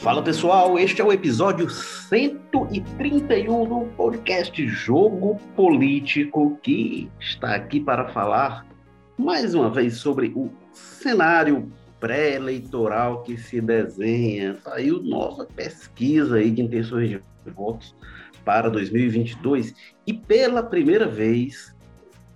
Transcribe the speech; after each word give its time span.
Fala 0.00 0.22
pessoal, 0.22 0.78
este 0.78 1.02
é 1.02 1.04
o 1.04 1.12
episódio 1.12 1.68
131 1.68 3.68
do 3.68 3.84
podcast 3.94 4.66
Jogo 4.66 5.36
Político, 5.54 6.58
que 6.62 7.10
está 7.20 7.54
aqui 7.54 7.80
para 7.80 8.08
falar 8.08 8.66
mais 9.18 9.54
uma 9.54 9.68
vez 9.68 9.98
sobre 9.98 10.32
o 10.34 10.50
cenário 10.72 11.70
pré-eleitoral 12.00 13.22
que 13.24 13.36
se 13.36 13.60
desenha. 13.60 14.56
Saiu 14.64 15.02
nova 15.02 15.44
pesquisa 15.44 16.36
aí 16.36 16.50
de 16.50 16.62
intenções 16.62 17.10
de 17.10 17.22
votos 17.54 17.94
para 18.42 18.70
2022 18.70 19.74
e 20.06 20.14
pela 20.14 20.62
primeira 20.62 21.06
vez 21.06 21.76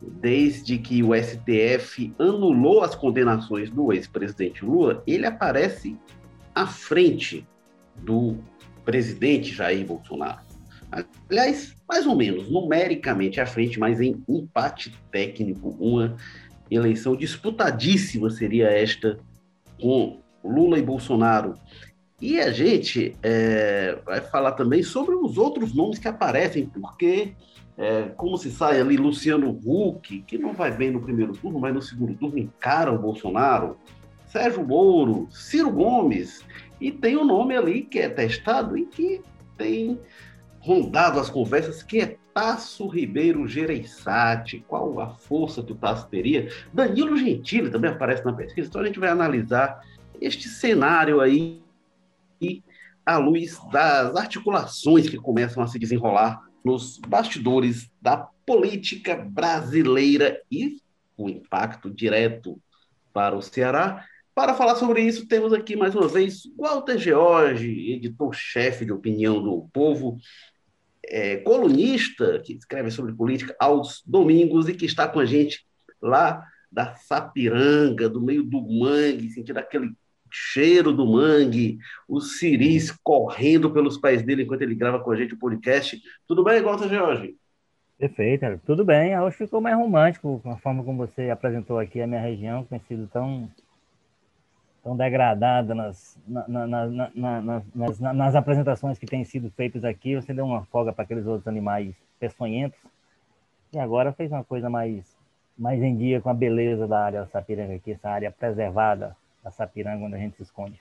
desde 0.03 0.77
que 0.77 1.03
o 1.03 1.15
STF 1.15 2.13
anulou 2.19 2.83
as 2.83 2.95
condenações 2.95 3.71
do 3.71 3.91
ex-presidente 3.91 4.63
Lula, 4.63 5.03
ele 5.07 5.25
aparece 5.25 5.97
à 6.55 6.67
frente 6.67 7.49
do 7.99 8.37
presidente 8.85 9.53
Jair 9.53 9.87
Bolsonaro. 9.87 10.41
Aliás, 11.29 11.75
mais 11.89 12.07
ou 12.07 12.15
menos, 12.15 12.51
numericamente 12.51 13.41
à 13.41 13.47
frente, 13.47 13.79
mas 13.79 14.01
em 14.01 14.23
empate 14.29 14.95
técnico, 15.11 15.71
uma 15.81 16.17
eleição 16.71 17.17
disputadíssima 17.17 18.31
seria 18.31 18.69
esta 18.69 19.19
com 19.81 20.21
Lula 20.45 20.79
e 20.79 20.83
Bolsonaro. 20.83 21.55
E 22.21 22.41
a 22.41 22.51
gente 22.51 23.17
é, 23.23 23.99
vai 24.05 24.21
falar 24.21 24.53
também 24.53 24.83
sobre 24.83 25.15
os 25.15 25.37
outros 25.37 25.75
nomes 25.75 25.99
que 25.99 26.09
aparecem, 26.09 26.67
porque, 26.67 27.35
é, 27.77 28.03
como 28.17 28.39
se 28.39 28.51
sai 28.51 28.81
ali, 28.81 28.97
Luciano 28.97 29.59
Huck, 29.65 30.23
que 30.23 30.39
não 30.39 30.53
vai 30.53 30.71
bem 30.71 30.91
no 30.91 31.01
primeiro 31.01 31.33
turno, 31.33 31.59
mas 31.59 31.75
no 31.75 31.83
segundo 31.83 32.15
turno 32.15 32.39
encara 32.39 32.93
o 32.93 32.99
Bolsonaro, 32.99 33.77
Sérgio 34.27 34.67
Moro, 34.67 35.29
Ciro 35.31 35.71
Gomes, 35.71 36.45
e 36.85 36.93
tem 36.93 37.17
um 37.17 37.25
nome 37.25 37.57
ali 37.57 37.81
que 37.81 37.99
é 37.99 38.11
testado 38.11 38.77
e 38.77 38.85
que 38.85 39.23
tem 39.57 39.99
rondado 40.61 41.19
as 41.19 41.31
conversas, 41.31 41.83
que 41.83 41.99
é 41.99 42.19
Tasso 42.35 42.87
Ribeiro 42.89 43.49
Gereissati. 43.49 44.63
Qual 44.69 45.01
a 45.01 45.09
força 45.09 45.63
que 45.63 45.73
o 45.73 45.77
Tasso 45.77 46.07
teria? 46.11 46.51
Danilo 46.75 47.17
Gentili 47.17 47.71
também 47.71 47.91
aparece 47.91 48.23
na 48.23 48.35
pesquisa. 48.35 48.69
Então 48.69 48.83
a 48.83 48.85
gente 48.85 49.01
vai 49.01 49.09
analisar 49.09 49.81
este 50.21 50.47
cenário 50.47 51.23
aí 51.23 51.63
à 53.07 53.17
luz 53.17 53.59
das 53.73 54.15
articulações 54.15 55.09
que 55.09 55.17
começam 55.17 55.63
a 55.63 55.67
se 55.67 55.79
desenrolar 55.79 56.43
nos 56.63 56.99
bastidores 56.99 57.91
da 58.03 58.29
política 58.45 59.17
brasileira 59.17 60.39
e 60.53 60.83
o 61.17 61.31
impacto 61.31 61.91
direto 61.91 62.61
para 63.11 63.35
o 63.35 63.41
Ceará 63.41 64.05
para 64.35 64.55
falar 64.55 64.75
sobre 64.75 65.01
isso, 65.01 65.29
temos 65.29 65.53
aqui 65.53 65.77
mais 65.77 65.95
uma 65.95 66.09
vez 66.09 66.43
Walter 66.59 66.99
George, 66.99 67.93
editor-chefe 67.93 68.85
de 68.85 68.93
opinião 68.93 69.41
do 69.41 69.69
Povo, 69.73 70.19
é, 71.05 71.37
colunista 71.37 72.41
que 72.45 72.55
escreve 72.55 72.91
sobre 72.91 73.13
política 73.13 73.55
aos 73.61 74.03
domingos 74.05 74.69
e 74.69 74.75
que 74.75 74.87
está 74.87 75.07
com 75.07 75.21
a 75.21 75.25
gente 75.25 75.65
lá 76.03 76.45
da 76.71 76.97
Sapiranga, 76.97 78.09
do 78.09 78.21
meio 78.21 78.43
do 78.43 78.61
mangue, 78.61 79.31
sentindo 79.31 79.59
aquele 79.59 79.93
cheiro 80.29 80.93
do 80.93 81.07
mangue, 81.07 81.79
o 82.09 82.21
ciris 82.21 82.91
correndo 83.05 83.71
pelos 83.71 83.97
pés 83.97 84.23
dele 84.23 84.43
enquanto 84.43 84.63
ele 84.63 84.75
grava 84.75 84.99
com 84.99 85.13
a 85.13 85.17
gente 85.17 85.35
o 85.35 85.39
podcast. 85.39 86.03
Tudo 86.27 86.43
bem, 86.43 86.61
Walter 86.61 86.89
George? 86.89 87.37
Perfeito, 87.97 88.61
tudo 88.67 88.85
bem. 88.85 89.17
Hoje 89.21 89.37
ficou 89.37 89.61
mais 89.61 89.77
romântico 89.77 90.43
a 90.45 90.57
forma 90.57 90.83
como 90.83 91.07
você 91.07 91.31
apresentou 91.31 91.79
aqui 91.79 92.01
a 92.01 92.07
minha 92.09 92.21
região, 92.21 92.67
sido 92.89 93.07
tão 93.13 93.49
tão 94.85 94.95
degradada 94.95 95.75
nas, 95.75 96.17
na, 96.29 96.47
na, 96.47 96.67
na, 96.67 97.63
nas, 97.75 97.99
nas 97.99 98.35
apresentações 98.35 98.99
que 98.99 99.07
têm 99.07 99.25
sido 99.25 99.51
feitas 99.51 99.83
aqui. 99.83 100.15
Você 100.15 100.35
deu 100.35 100.45
uma 100.45 100.63
folga 100.67 100.93
para 100.93 101.05
aqueles 101.05 101.27
outros 101.27 101.49
animais 101.49 101.95
peçonhentos. 102.21 102.79
E 103.73 103.79
agora 103.79 104.13
fez 104.13 104.31
uma 104.31 104.45
coisa 104.45 104.69
mais, 104.69 105.17
mais 105.59 105.83
em 105.83 105.97
dia 105.97 106.21
com 106.21 106.29
a 106.29 106.35
beleza 106.35 106.87
da 106.87 107.03
área 107.03 107.27
Sapiranga 107.27 107.75
aqui, 107.75 107.93
essa 107.93 108.11
área 108.11 108.31
preservada 108.31 109.17
da 109.43 109.51
Sapiranga, 109.51 110.05
onde 110.05 110.17
a 110.17 110.19
gente 110.19 110.37
se 110.37 110.43
esconde. 110.43 110.79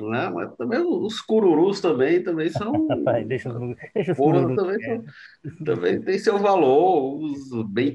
Não, 0.00 0.34
mas 0.34 0.56
também 0.56 0.80
os 0.80 1.20
cururus 1.20 1.80
também, 1.80 2.22
também 2.22 2.48
são. 2.48 2.88
deixa 3.26 3.50
os, 3.50 3.76
deixa 3.94 4.12
os 4.12 4.18
cururus. 4.18 4.56
Também, 4.56 4.80
são, 4.80 5.64
também 5.64 6.00
tem 6.00 6.18
seu 6.18 6.38
valor, 6.38 7.20
os 7.20 7.62
bem 7.68 7.92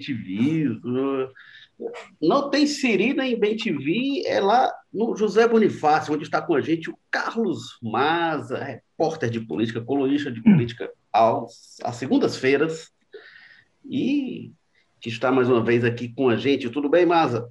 não 2.21 2.49
tem 2.49 2.65
Siri 2.65 3.13
nem 3.13 3.39
Bem 3.39 3.55
TV, 3.55 4.23
é 4.25 4.39
lá 4.39 4.73
no 4.91 5.15
José 5.15 5.47
Bonifácio, 5.47 6.13
onde 6.13 6.23
está 6.23 6.41
com 6.41 6.55
a 6.55 6.61
gente 6.61 6.89
o 6.89 6.97
Carlos 7.11 7.77
Maza, 7.81 8.57
repórter 8.63 9.29
de 9.29 9.39
política, 9.41 9.81
colunista 9.81 10.31
de 10.31 10.41
política 10.41 10.91
aos, 11.11 11.77
às 11.83 11.95
segundas-feiras, 11.95 12.91
e 13.85 14.51
que 14.99 15.09
está 15.09 15.31
mais 15.31 15.49
uma 15.49 15.63
vez 15.63 15.83
aqui 15.83 16.09
com 16.09 16.29
a 16.29 16.35
gente. 16.35 16.69
Tudo 16.69 16.89
bem, 16.89 17.05
Maza? 17.05 17.49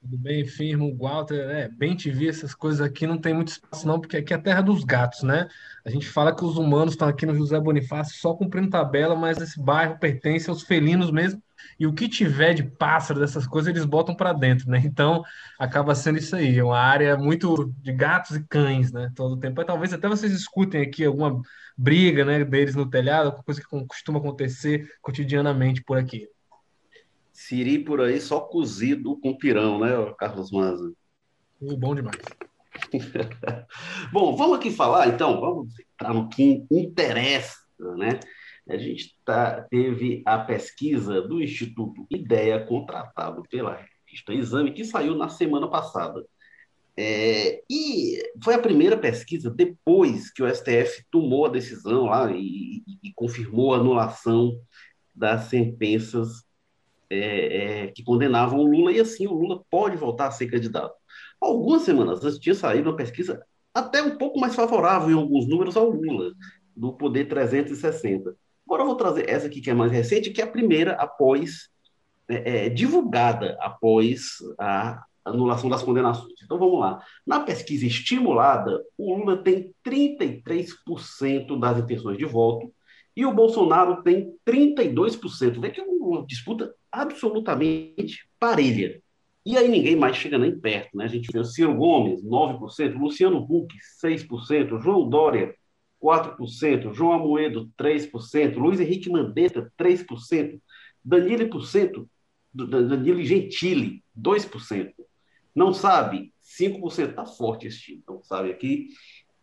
Tudo 0.00 0.16
bem, 0.16 0.46
firmo, 0.46 0.96
Walter, 0.96 1.40
é, 1.50 1.68
bem 1.68 1.96
te 1.96 2.10
vi, 2.10 2.28
essas 2.28 2.54
coisas 2.54 2.80
aqui 2.80 3.04
não 3.04 3.18
tem 3.18 3.34
muito 3.34 3.48
espaço 3.48 3.86
não, 3.86 4.00
porque 4.00 4.16
aqui 4.16 4.32
é 4.32 4.36
a 4.36 4.40
terra 4.40 4.60
dos 4.60 4.84
gatos, 4.84 5.24
né? 5.24 5.48
A 5.84 5.90
gente 5.90 6.08
fala 6.08 6.34
que 6.34 6.44
os 6.44 6.56
humanos 6.56 6.94
estão 6.94 7.08
aqui 7.08 7.26
no 7.26 7.34
José 7.34 7.58
Bonifácio 7.58 8.16
só 8.16 8.32
cumprindo 8.32 8.70
tabela, 8.70 9.16
mas 9.16 9.38
esse 9.38 9.60
bairro 9.60 9.98
pertence 9.98 10.48
aos 10.48 10.62
felinos 10.62 11.10
mesmo, 11.10 11.42
e 11.78 11.86
o 11.86 11.92
que 11.92 12.08
tiver 12.08 12.54
de 12.54 12.62
pássaro, 12.62 13.20
dessas 13.20 13.46
coisas, 13.46 13.68
eles 13.68 13.84
botam 13.84 14.14
para 14.14 14.32
dentro, 14.32 14.68
né? 14.70 14.82
Então, 14.84 15.22
acaba 15.58 15.94
sendo 15.94 16.18
isso 16.18 16.34
aí, 16.36 16.58
é 16.58 16.64
uma 16.64 16.78
área 16.78 17.16
muito 17.16 17.72
de 17.80 17.92
gatos 17.92 18.36
e 18.36 18.44
cães, 18.44 18.92
né? 18.92 19.12
Todo 19.14 19.32
o 19.32 19.40
tempo. 19.40 19.64
talvez 19.64 19.92
até 19.92 20.08
vocês 20.08 20.32
escutem 20.32 20.82
aqui 20.82 21.04
alguma 21.04 21.40
briga, 21.78 22.24
né, 22.24 22.44
deles 22.44 22.74
no 22.74 22.90
telhado, 22.90 23.26
alguma 23.26 23.44
coisa 23.44 23.60
que 23.60 23.86
costuma 23.86 24.18
acontecer 24.18 24.90
cotidianamente 25.00 25.82
por 25.84 25.96
aqui. 25.96 26.28
Siri 27.32 27.78
por 27.78 28.00
aí 28.00 28.20
só 28.20 28.40
cozido 28.40 29.16
com 29.20 29.38
pirão, 29.38 29.78
né, 29.78 30.12
Carlos 30.18 30.50
Maza? 30.50 30.92
Uh, 31.60 31.76
bom 31.76 31.94
demais. 31.94 32.18
bom, 34.12 34.34
vamos 34.36 34.58
aqui 34.58 34.72
falar, 34.72 35.06
então, 35.06 35.40
vamos 35.40 35.72
entrar 35.78 36.12
no 36.12 36.28
que 36.28 36.64
interessa, 36.68 37.58
né? 37.96 38.18
A 38.68 38.76
gente 38.76 39.16
tá, 39.24 39.62
teve 39.70 40.22
a 40.26 40.38
pesquisa 40.38 41.22
do 41.22 41.42
Instituto 41.42 42.06
IDEA, 42.10 42.64
contratado 42.64 43.42
pela 43.50 43.74
revista 44.06 44.32
Exame, 44.32 44.72
que 44.72 44.84
saiu 44.84 45.14
na 45.14 45.28
semana 45.28 45.68
passada. 45.68 46.24
É, 46.96 47.62
e 47.70 48.20
foi 48.42 48.54
a 48.54 48.58
primeira 48.58 48.96
pesquisa 48.96 49.48
depois 49.48 50.32
que 50.32 50.42
o 50.42 50.48
STF 50.52 51.04
tomou 51.10 51.46
a 51.46 51.50
decisão 51.50 52.06
lá 52.06 52.30
e, 52.32 52.82
e, 52.86 52.98
e 53.04 53.12
confirmou 53.14 53.72
a 53.72 53.78
anulação 53.78 54.60
das 55.14 55.44
sentenças 55.44 56.44
é, 57.10 57.84
é, 57.84 57.86
que 57.88 58.02
condenavam 58.02 58.60
o 58.60 58.66
Lula, 58.66 58.92
e 58.92 59.00
assim 59.00 59.26
o 59.26 59.32
Lula 59.32 59.62
pode 59.70 59.96
voltar 59.96 60.26
a 60.26 60.30
ser 60.30 60.48
candidato. 60.48 60.94
Algumas 61.40 61.82
semanas 61.82 62.22
antes 62.24 62.38
tinha 62.38 62.54
saído 62.54 62.90
uma 62.90 62.96
pesquisa 62.96 63.42
até 63.72 64.02
um 64.02 64.18
pouco 64.18 64.38
mais 64.38 64.54
favorável 64.54 65.10
em 65.10 65.20
alguns 65.20 65.46
números 65.46 65.76
ao 65.76 65.88
Lula, 65.88 66.32
do 66.76 66.92
Poder 66.92 67.26
360. 67.26 68.36
Agora 68.68 68.82
eu 68.82 68.86
vou 68.86 68.96
trazer 68.96 69.30
essa 69.30 69.46
aqui 69.46 69.62
que 69.62 69.70
é 69.70 69.74
mais 69.74 69.90
recente, 69.90 70.30
que 70.30 70.42
é 70.42 70.44
a 70.44 70.50
primeira 70.50 70.92
após, 70.92 71.70
é, 72.28 72.66
é, 72.66 72.68
divulgada 72.68 73.56
após 73.62 74.36
a 74.58 75.02
anulação 75.24 75.70
das 75.70 75.82
condenações. 75.82 76.34
Então 76.44 76.58
vamos 76.58 76.78
lá. 76.78 77.02
Na 77.26 77.40
pesquisa 77.40 77.86
estimulada, 77.86 78.84
o 78.98 79.14
Lula 79.16 79.42
tem 79.42 79.72
33% 79.82 81.58
das 81.58 81.78
intenções 81.78 82.18
de 82.18 82.26
voto 82.26 82.70
e 83.16 83.24
o 83.24 83.32
Bolsonaro 83.32 84.02
tem 84.02 84.34
32%. 84.46 85.58
Vê 85.62 85.70
que 85.70 85.80
é 85.80 85.84
uma 85.84 86.26
disputa 86.26 86.70
absolutamente 86.92 88.28
parelha. 88.38 89.00
E 89.46 89.56
aí 89.56 89.66
ninguém 89.66 89.96
mais 89.96 90.14
chega 90.14 90.36
nem 90.36 90.60
perto, 90.60 90.94
né? 90.94 91.06
A 91.06 91.08
gente 91.08 91.32
vê 91.32 91.38
o 91.38 91.44
Ciro 91.44 91.74
Gomes, 91.74 92.22
9%, 92.22 92.98
Luciano 92.98 93.38
Huck, 93.48 93.74
6%, 94.04 94.78
João 94.78 95.08
Dória, 95.08 95.54
4%, 96.02 96.92
João 96.92 97.12
Amoedo, 97.12 97.70
3%, 97.78 98.56
Luiz 98.56 98.80
Henrique 98.80 99.10
Mandetta, 99.10 99.72
3%, 99.78 100.60
Danilo, 101.04 102.08
Danilo 102.54 103.22
Gentili, 103.22 104.02
2%. 104.18 104.92
Não 105.54 105.72
sabe, 105.72 106.32
5%. 106.42 107.10
Está 107.10 107.26
forte 107.26 107.66
esse 107.66 107.80
time, 107.80 108.02
não 108.06 108.22
sabe 108.22 108.50
aqui. 108.50 108.88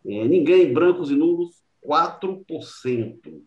É, 0.06 0.26
ninguém, 0.26 0.72
brancos 0.72 1.10
e 1.10 1.14
nulos, 1.14 1.56
4%. 1.84 3.42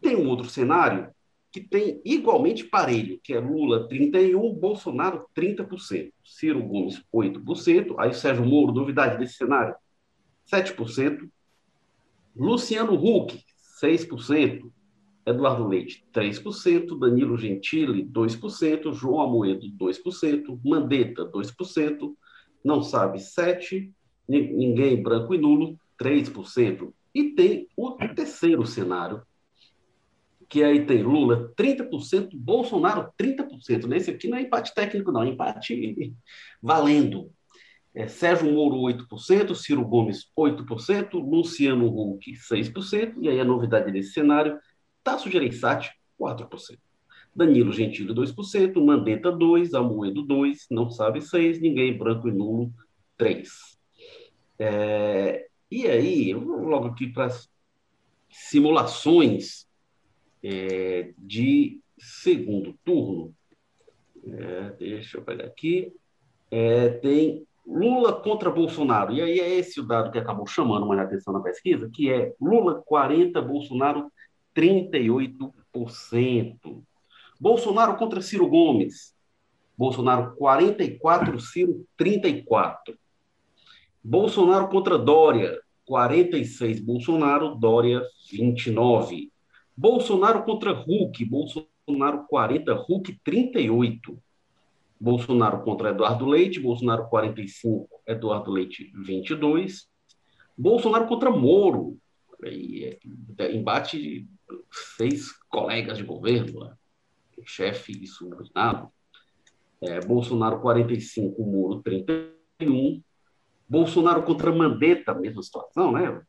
Tem 0.00 0.16
um 0.16 0.28
outro 0.28 0.48
cenário 0.48 1.14
que 1.52 1.60
tem 1.60 2.00
igualmente 2.04 2.64
parelho, 2.64 3.20
que 3.22 3.32
é 3.32 3.38
Lula 3.38 3.88
31%, 3.88 4.58
Bolsonaro 4.58 5.24
30%, 5.36 6.12
Ciro 6.24 6.60
Gomes 6.60 7.00
8%, 7.14 7.94
aí 7.96 8.12
Sérgio 8.12 8.44
Moro, 8.44 8.72
novidade 8.72 9.18
desse 9.18 9.34
cenário, 9.34 9.72
7%, 10.52 11.28
Luciano 12.36 12.94
Huck, 12.94 13.38
6%. 13.82 14.70
Eduardo 15.26 15.66
Leite, 15.66 16.04
3%. 16.12 16.98
Danilo 16.98 17.38
Gentili, 17.38 18.04
2%. 18.04 18.92
João 18.92 19.20
Amoedo, 19.20 19.66
2%. 19.78 20.60
Mandetta, 20.64 21.24
2%. 21.24 22.14
Não 22.64 22.82
sabe, 22.82 23.18
7%. 23.18 23.90
Ninguém 24.28 25.02
branco 25.02 25.34
e 25.34 25.38
nulo, 25.38 25.78
3%. 26.00 26.92
E 27.14 27.30
tem 27.30 27.68
o 27.76 27.92
terceiro 27.92 28.66
cenário, 28.66 29.22
que 30.48 30.62
aí 30.62 30.84
tem 30.84 31.02
Lula 31.02 31.52
30%, 31.56 32.30
Bolsonaro 32.34 33.12
30%. 33.20 33.86
Nesse 33.86 34.10
aqui 34.10 34.28
não 34.28 34.38
é 34.38 34.42
empate 34.42 34.74
técnico, 34.74 35.12
não, 35.12 35.22
é 35.22 35.28
empate 35.28 36.14
valendo. 36.62 37.30
É, 37.94 38.08
Sérgio 38.08 38.52
Moro, 38.52 38.76
8%, 38.76 39.54
Ciro 39.54 39.84
Gomes, 39.84 40.28
8%, 40.36 41.12
Luciano 41.14 41.86
Huck, 41.86 42.32
6%, 42.32 43.14
e 43.20 43.28
aí 43.28 43.38
a 43.38 43.44
novidade 43.44 43.92
desse 43.92 44.12
cenário, 44.12 44.58
Tasso 45.02 45.30
Gereissati, 45.30 45.90
4%. 46.20 46.78
Danilo 47.34 47.72
Gentili, 47.72 48.12
2%, 48.12 48.84
Mandetta, 48.84 49.30
2%, 49.30 49.74
Amoedo, 49.74 50.26
2%, 50.26 50.56
não 50.70 50.90
sabe, 50.90 51.20
6%, 51.20 51.60
ninguém 51.60 51.96
branco 51.96 52.28
e 52.28 52.32
nulo, 52.32 52.72
3%. 53.18 53.46
É, 54.58 55.46
e 55.70 55.86
aí, 55.86 56.30
eu 56.30 56.40
vou 56.40 56.60
logo 56.60 56.88
aqui 56.88 57.08
para 57.08 57.26
as 57.26 57.50
simulações 58.28 59.68
é, 60.42 61.12
de 61.18 61.80
segundo 61.98 62.78
turno. 62.84 63.34
É, 64.26 64.70
deixa 64.78 65.18
eu 65.18 65.22
pegar 65.22 65.46
aqui. 65.46 65.92
É, 66.50 66.90
tem 66.90 67.46
Lula 67.66 68.12
contra 68.12 68.50
Bolsonaro. 68.50 69.12
E 69.12 69.22
aí 69.22 69.40
é 69.40 69.54
esse 69.54 69.80
o 69.80 69.86
dado 69.86 70.10
que 70.10 70.18
acabou 70.18 70.46
chamando 70.46 70.86
mais 70.86 71.00
atenção 71.00 71.32
na 71.32 71.40
pesquisa, 71.40 71.88
que 71.92 72.10
é 72.10 72.34
Lula 72.40 72.82
40, 72.86 73.40
Bolsonaro 73.40 74.10
38%. 74.54 76.82
Bolsonaro 77.40 77.96
contra 77.96 78.20
Ciro 78.20 78.48
Gomes. 78.48 79.14
Bolsonaro 79.76 80.36
44, 80.36 81.40
Ciro 81.40 81.84
34. 81.96 82.96
Bolsonaro 84.02 84.68
contra 84.68 84.98
Dória, 84.98 85.58
46 85.86 86.80
Bolsonaro, 86.80 87.56
Dória 87.56 88.02
29. 88.30 89.32
Bolsonaro 89.76 90.44
contra 90.44 90.72
Hulk, 90.72 91.24
Bolsonaro 91.24 92.24
40, 92.28 92.74
Hulk 92.74 93.18
38. 93.24 94.18
Bolsonaro 95.04 95.62
contra 95.62 95.90
Eduardo 95.90 96.24
Leite, 96.24 96.58
Bolsonaro 96.58 97.06
45, 97.10 97.86
Eduardo 98.06 98.50
Leite 98.50 98.90
22. 98.94 99.86
Bolsonaro 100.56 101.06
contra 101.06 101.30
Moro, 101.30 101.98
aí, 102.42 102.98
é, 103.38 103.52
embate 103.52 104.26
seis 104.96 105.30
colegas 105.50 105.98
de 105.98 106.04
governo, 106.04 106.60
né? 106.64 106.74
chefe 107.44 107.92
e 107.92 108.06
subordinado. 108.06 108.88
É, 109.82 110.00
Bolsonaro 110.00 110.60
45, 110.62 111.44
Moro 111.44 111.82
31. 111.82 113.02
Bolsonaro 113.68 114.22
contra 114.22 114.54
Mandetta, 114.54 115.12
mesma 115.12 115.42
situação, 115.42 115.92
né? 115.92 116.22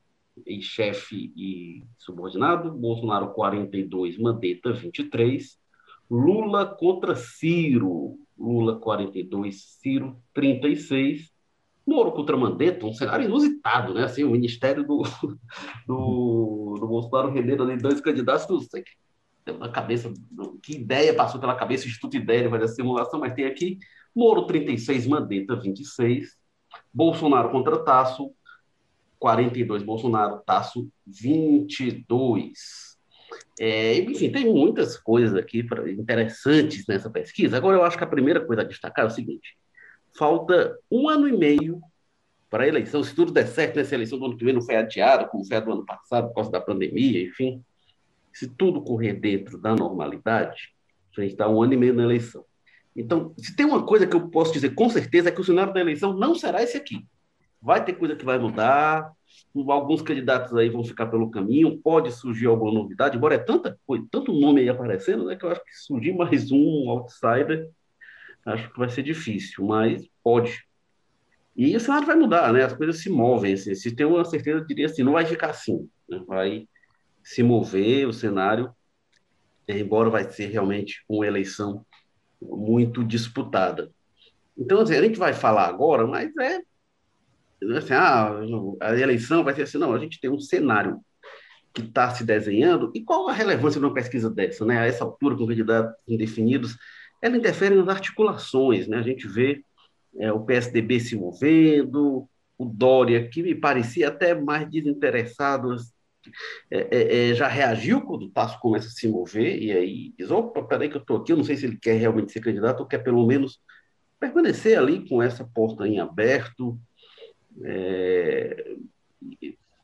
E 0.45 0.61
chefe 0.61 1.31
e 1.33 1.85
subordinado. 1.97 2.73
Bolsonaro 2.73 3.31
42, 3.31 4.17
Mandetta 4.17 4.73
23. 4.73 5.57
Lula 6.11 6.65
contra 6.65 7.15
Ciro, 7.15 8.19
Lula 8.37 8.79
42, 8.79 9.79
Ciro 9.81 10.21
36. 10.33 11.33
Moro 11.87 12.11
contra 12.13 12.35
Mandetta, 12.35 12.85
um 12.85 12.93
cenário 12.93 13.25
inusitado, 13.25 13.93
né? 13.93 14.05
Assim, 14.05 14.23
o 14.23 14.31
ministério 14.31 14.83
do, 14.83 15.03
do, 15.85 16.77
do 16.79 16.87
Bolsonaro 16.87 17.31
rendendo 17.31 17.63
ali 17.63 17.77
dois 17.77 18.01
candidatos, 18.01 18.47
não 18.47 18.59
sei 18.59 18.83
na 19.53 19.69
cabeça, 19.69 20.11
que 20.61 20.73
ideia 20.73 21.13
passou 21.13 21.39
pela 21.39 21.55
cabeça, 21.55 21.87
Instituto 21.87 22.17
Ideia 22.17 22.49
vai 22.49 22.59
fazer 22.59 22.71
a 22.71 22.75
simulação, 22.75 23.19
mas 23.19 23.33
tem 23.33 23.45
aqui 23.45 23.77
Moro 24.15 24.47
36, 24.47 25.07
Mandetta 25.07 25.55
26, 25.55 26.35
Bolsonaro 26.93 27.51
contra 27.51 27.83
Tasso, 27.83 28.31
42 29.19 29.83
Bolsonaro, 29.83 30.41
Tasso 30.45 30.89
22. 31.05 32.94
É, 33.59 33.97
enfim, 33.99 34.31
tem 34.31 34.51
muitas 34.51 34.97
coisas 34.97 35.35
aqui 35.35 35.63
pra, 35.63 35.89
interessantes 35.89 36.85
nessa 36.87 37.09
pesquisa. 37.09 37.57
Agora, 37.57 37.77
eu 37.77 37.83
acho 37.83 37.97
que 37.97 38.03
a 38.03 38.07
primeira 38.07 38.45
coisa 38.45 38.61
a 38.61 38.65
destacar 38.65 39.05
é 39.05 39.07
o 39.07 39.11
seguinte: 39.11 39.57
falta 40.17 40.77
um 40.91 41.07
ano 41.07 41.27
e 41.27 41.37
meio 41.37 41.81
para 42.49 42.63
a 42.63 42.67
eleição. 42.67 43.03
Se 43.03 43.15
tudo 43.15 43.31
der 43.31 43.47
certo 43.47 43.77
nessa 43.77 43.95
eleição 43.95 44.19
do 44.19 44.25
ano 44.25 44.37
que 44.37 44.43
vem, 44.43 44.53
não 44.53 44.61
foi 44.61 44.75
adiada, 44.75 45.25
como 45.25 45.45
foi 45.45 45.57
a 45.57 45.59
do 45.59 45.71
ano 45.71 45.85
passado, 45.85 46.27
por 46.27 46.35
causa 46.35 46.51
da 46.51 46.61
pandemia, 46.61 47.23
enfim. 47.23 47.63
Se 48.33 48.47
tudo 48.47 48.81
correr 48.81 49.13
dentro 49.13 49.57
da 49.57 49.73
normalidade, 49.73 50.73
a 51.17 51.21
gente 51.21 51.31
está 51.31 51.47
um 51.47 51.61
ano 51.63 51.73
e 51.73 51.77
meio 51.77 51.93
na 51.93 52.03
eleição. 52.03 52.43
Então, 52.95 53.33
se 53.37 53.55
tem 53.55 53.65
uma 53.65 53.85
coisa 53.85 54.07
que 54.07 54.15
eu 54.15 54.29
posso 54.29 54.53
dizer 54.53 54.73
com 54.73 54.89
certeza 54.89 55.29
é 55.29 55.31
que 55.31 55.41
o 55.41 55.43
cenário 55.43 55.73
da 55.73 55.81
eleição 55.81 56.13
não 56.13 56.35
será 56.35 56.61
esse 56.63 56.77
aqui. 56.77 57.05
Vai 57.61 57.83
ter 57.83 57.93
coisa 57.93 58.15
que 58.15 58.23
vai 58.23 58.37
mudar, 58.37 59.11
alguns 59.67 60.01
candidatos 60.01 60.53
aí 60.55 60.69
vão 60.69 60.83
ficar 60.83 61.07
pelo 61.07 61.29
caminho, 61.29 61.77
pode 61.77 62.11
surgir 62.11 62.47
alguma 62.47 62.73
novidade, 62.73 63.17
embora 63.17 63.35
é 63.35 63.39
tanta 63.39 63.79
coisa, 63.85 64.05
tanto 64.11 64.33
nome 64.33 64.61
aí 64.61 64.69
aparecendo, 64.69 65.25
né, 65.25 65.35
que 65.35 65.45
eu 65.45 65.51
acho 65.51 65.63
que 65.63 65.73
surgir 65.73 66.13
mais 66.13 66.51
um 66.51 66.89
outsider, 66.89 67.69
acho 68.45 68.71
que 68.71 68.79
vai 68.79 68.89
ser 68.89 69.03
difícil, 69.03 69.65
mas 69.65 70.07
pode. 70.23 70.63
E 71.55 71.75
o 71.75 71.79
cenário 71.79 72.05
vai 72.05 72.15
mudar, 72.15 72.51
né? 72.51 72.63
As 72.63 72.73
coisas 72.73 73.01
se 73.01 73.09
movem. 73.09 73.53
Assim, 73.53 73.73
se 73.73 73.95
tem 73.95 74.05
uma 74.05 74.25
certeza, 74.25 74.59
eu 74.59 74.65
diria 74.65 74.87
assim, 74.87 75.03
não 75.03 75.13
vai 75.13 75.25
ficar 75.25 75.51
assim. 75.51 75.89
Né? 76.07 76.21
Vai 76.27 76.67
se 77.23 77.41
mover 77.41 78.07
o 78.07 78.13
cenário, 78.13 78.71
embora 79.67 80.09
vai 80.09 80.29
ser 80.29 80.47
realmente 80.47 81.03
uma 81.07 81.25
eleição 81.25 81.85
muito 82.41 83.03
disputada. 83.03 83.89
Então, 84.57 84.81
assim, 84.81 84.95
a 84.95 85.01
gente 85.01 85.17
vai 85.17 85.33
falar 85.33 85.67
agora, 85.67 86.05
mas 86.05 86.35
é 86.37 86.61
assim, 87.73 87.93
ah, 87.93 88.31
a 88.81 88.95
eleição 88.97 89.43
vai 89.43 89.53
ser 89.53 89.63
assim, 89.63 89.77
não, 89.77 89.93
a 89.93 89.99
gente 89.99 90.19
tem 90.19 90.29
um 90.29 90.39
cenário 90.39 90.99
que 91.73 91.81
está 91.81 92.09
se 92.09 92.23
desenhando, 92.23 92.89
e 92.95 93.01
qual 93.01 93.27
a 93.27 93.33
relevância 93.33 93.79
de 93.79 93.85
uma 93.85 93.93
pesquisa 93.93 94.29
dessa, 94.29 94.65
né? 94.65 94.79
A 94.79 94.85
essa 94.85 95.03
altura, 95.03 95.35
com 95.35 95.45
candidatos 95.45 95.93
indefinidos, 96.07 96.77
ela 97.21 97.35
interfere 97.35 97.75
nas 97.75 97.89
articulações, 97.89 98.87
né? 98.87 98.97
A 98.97 99.01
gente 99.01 99.27
vê 99.27 99.61
é, 100.17 100.31
o 100.31 100.39
PSDB 100.45 101.01
se 101.01 101.17
movendo, 101.17 102.29
o 102.57 102.65
Dória, 102.65 103.27
que 103.27 103.43
me 103.43 103.53
parecia 103.53 104.07
até 104.07 104.33
mais 104.33 104.69
desinteressado, 104.69 105.75
é, 106.71 106.87
é, 106.97 107.29
é 107.29 107.33
já 107.33 107.47
reagiu 107.47 108.01
quando 108.01 108.23
o 108.23 108.31
Tasso 108.31 108.57
começa 108.59 108.87
a 108.87 108.91
se 108.91 109.07
mover, 109.09 109.61
e 109.61 109.71
aí 109.71 110.13
diz, 110.17 110.31
opa, 110.31 110.63
peraí 110.63 110.89
que 110.89 110.95
eu 110.95 111.01
estou 111.01 111.17
aqui, 111.17 111.33
eu 111.33 111.37
não 111.37 111.43
sei 111.43 111.57
se 111.57 111.65
ele 111.65 111.77
quer 111.77 111.99
realmente 111.99 112.31
ser 112.31 112.39
candidato 112.39 112.79
ou 112.79 112.87
quer 112.87 112.99
pelo 112.99 113.25
menos 113.27 113.59
permanecer 114.17 114.77
ali 114.77 115.07
com 115.07 115.21
essa 115.21 115.43
porta 115.43 115.85
em 115.85 115.99
aberto, 115.99 116.79
é, 117.63 118.75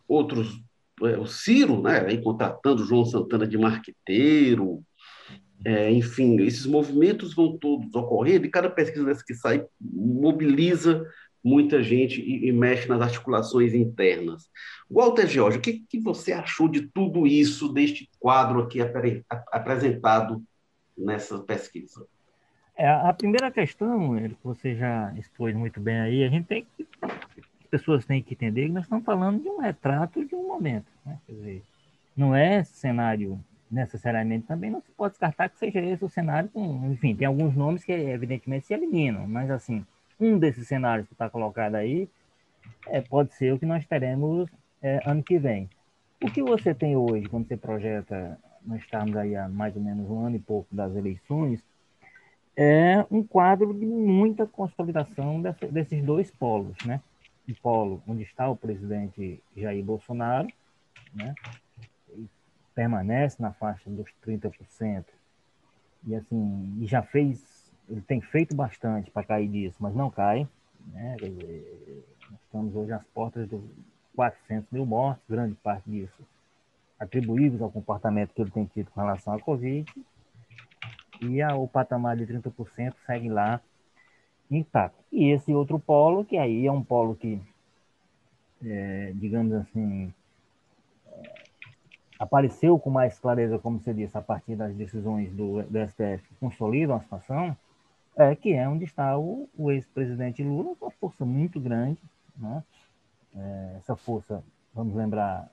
outros, 0.08 0.62
é, 1.04 1.18
o 1.18 1.26
Ciro, 1.26 1.82
né, 1.82 2.06
aí 2.06 2.22
contratando 2.22 2.86
João 2.86 3.06
Santana 3.06 3.48
de 3.48 3.58
marqueteiro, 3.58 4.84
é, 5.64 5.92
enfim, 5.92 6.42
esses 6.42 6.66
movimentos 6.66 7.34
vão 7.34 7.58
todos 7.58 7.94
ocorrer, 7.94 8.44
e 8.44 8.50
cada 8.50 8.70
pesquisa 8.70 9.06
dessa 9.06 9.24
que 9.24 9.36
sai 9.36 9.66
mobiliza 9.80 11.06
muita 11.44 11.82
gente 11.82 12.22
e, 12.22 12.48
e 12.48 12.52
mexe 12.52 12.88
nas 12.88 13.02
articulações 13.02 13.74
internas. 13.74 14.50
Walter 14.90 15.28
Jorge, 15.28 15.58
o 15.58 15.62
que, 15.62 15.80
que 15.90 16.00
você 16.00 16.32
achou 16.32 16.68
de 16.68 16.88
tudo 16.88 17.26
isso, 17.26 17.72
deste 17.72 18.10
quadro 18.20 18.62
aqui 18.62 18.82
apre, 18.82 19.26
apresentado 19.30 20.44
nessa 20.98 21.40
pesquisa? 21.40 22.06
É, 22.76 22.88
a 22.90 23.14
primeira 23.14 23.52
questão, 23.52 24.16
que 24.18 24.36
você 24.44 24.76
já 24.76 25.14
expôs 25.18 25.56
muito 25.56 25.80
bem 25.80 26.00
aí, 26.00 26.24
a 26.24 26.30
gente 26.30 26.48
tem 26.48 26.66
que 26.78 26.88
pessoas 27.72 28.06
têm 28.06 28.22
que 28.22 28.34
entender 28.34 28.68
que 28.68 28.74
nós 28.74 28.84
estamos 28.84 29.06
falando 29.06 29.42
de 29.42 29.48
um 29.48 29.60
retrato 29.60 30.26
de 30.26 30.36
um 30.36 30.46
momento. 30.46 30.86
Né? 31.06 31.18
Quer 31.26 31.34
dizer, 31.34 31.64
não 32.16 32.36
é 32.36 32.64
cenário 32.66 33.40
necessariamente 33.72 34.46
também, 34.46 34.70
não 34.70 34.82
se 34.82 34.92
pode 34.92 35.14
descartar 35.14 35.48
que 35.48 35.58
seja 35.58 35.80
esse 35.80 36.04
o 36.04 36.10
cenário. 36.10 36.50
Com, 36.50 36.92
enfim, 36.92 37.16
tem 37.16 37.26
alguns 37.26 37.56
nomes 37.56 37.86
que 37.86 37.94
evidentemente 37.94 38.66
se 38.66 38.74
eliminam, 38.74 39.26
mas 39.26 39.50
assim, 39.50 39.86
um 40.20 40.38
desses 40.38 40.68
cenários 40.68 41.08
que 41.08 41.14
está 41.14 41.30
colocado 41.30 41.76
aí 41.76 42.10
é, 42.88 43.00
pode 43.00 43.34
ser 43.34 43.54
o 43.54 43.60
que 43.60 43.66
nós 43.66 43.86
teremos 43.86 44.50
é, 44.82 45.00
ano 45.06 45.24
que 45.24 45.40
vem. 45.40 45.70
O 46.22 46.30
que 46.30 46.44
você 46.44 46.76
tem 46.76 46.96
hoje, 46.96 47.28
quando 47.28 47.48
você 47.48 47.56
projeta, 47.56 48.38
nós 48.64 48.82
estamos 48.82 49.16
aí 49.16 49.36
há 49.36 49.48
mais 49.48 49.76
ou 49.76 49.82
menos 49.82 50.10
um 50.10 50.26
ano 50.26 50.36
e 50.36 50.40
pouco 50.40 50.76
das 50.76 50.94
eleições, 50.96 51.64
é 52.56 53.06
um 53.10 53.24
quadro 53.24 53.74
de 53.74 53.86
muita 53.86 54.46
consolidação 54.46 55.42
desses 55.72 56.04
dois 56.04 56.30
polos, 56.30 56.76
né? 56.86 57.02
Polo 57.54 58.02
onde 58.08 58.24
está 58.24 58.50
o 58.50 58.56
presidente 58.56 59.42
Jair 59.56 59.84
Bolsonaro, 59.84 60.48
né? 61.14 61.34
permanece 62.74 63.42
na 63.42 63.52
faixa 63.52 63.90
dos 63.90 64.10
30%, 64.26 65.06
e 66.08 66.16
assim, 66.16 66.78
e 66.80 66.88
já 66.88 67.02
fez, 67.04 67.72
ele 67.90 68.02
tem 68.02 68.22
feito 68.22 68.56
bastante 68.56 69.12
para 69.12 69.24
cair 69.24 69.48
disso, 69.50 69.76
mas 69.80 69.94
não 69.94 70.10
cai, 70.10 70.48
né? 70.88 71.16
Estamos 72.46 72.76
hoje 72.76 72.94
às 72.94 73.04
portas 73.08 73.48
dos 73.48 73.62
400 74.16 74.72
mil 74.72 74.86
mortos, 74.86 75.24
grande 75.30 75.56
parte 75.56 75.90
disso 75.90 76.24
atribuídos 77.02 77.60
ao 77.64 77.72
comportamento 77.72 78.32
que 78.32 78.42
ele 78.44 78.52
tem 78.52 78.66
tido 78.66 78.92
com 78.92 79.02
relação 79.02 79.34
à 79.34 79.40
Covid, 79.40 79.92
e 81.20 81.42
a, 81.42 81.56
o 81.56 81.68
patamar 81.68 82.16
de 82.16 82.28
30% 82.28 82.94
segue 83.08 83.28
lá 83.28 83.60
intacto. 84.58 84.98
E 85.12 85.32
esse 85.32 85.54
outro 85.54 85.80
polo, 85.80 86.26
que 86.26 86.38
aí 86.38 86.66
é 86.68 86.72
um 86.72 86.84
polo 86.84 87.16
que 87.16 87.42
é, 88.64 89.12
digamos 89.16 89.54
assim, 89.54 90.14
apareceu 92.20 92.78
com 92.78 92.90
mais 92.90 93.18
clareza, 93.18 93.58
como 93.58 93.80
você 93.80 93.94
disse, 93.94 94.18
a 94.18 94.22
partir 94.22 94.56
das 94.56 94.76
decisões 94.76 95.32
do, 95.32 95.64
do 95.64 95.88
STF 95.88 96.28
que 96.28 96.36
consolidam 96.40 96.96
a 96.96 97.02
situação, 97.02 97.58
é 98.16 98.36
que 98.36 98.54
é 98.54 98.68
onde 98.68 98.86
está 98.86 99.18
o, 99.18 99.50
o 99.58 99.72
ex-presidente 99.72 100.44
Lula, 100.44 100.76
com 100.76 100.86
uma 100.86 100.92
força 100.92 101.26
muito 101.26 101.60
grande. 101.60 102.00
Né? 102.38 102.64
É, 103.36 103.76
essa 103.78 103.96
força, 103.96 104.44
vamos 104.74 104.94
lembrar, 104.96 105.50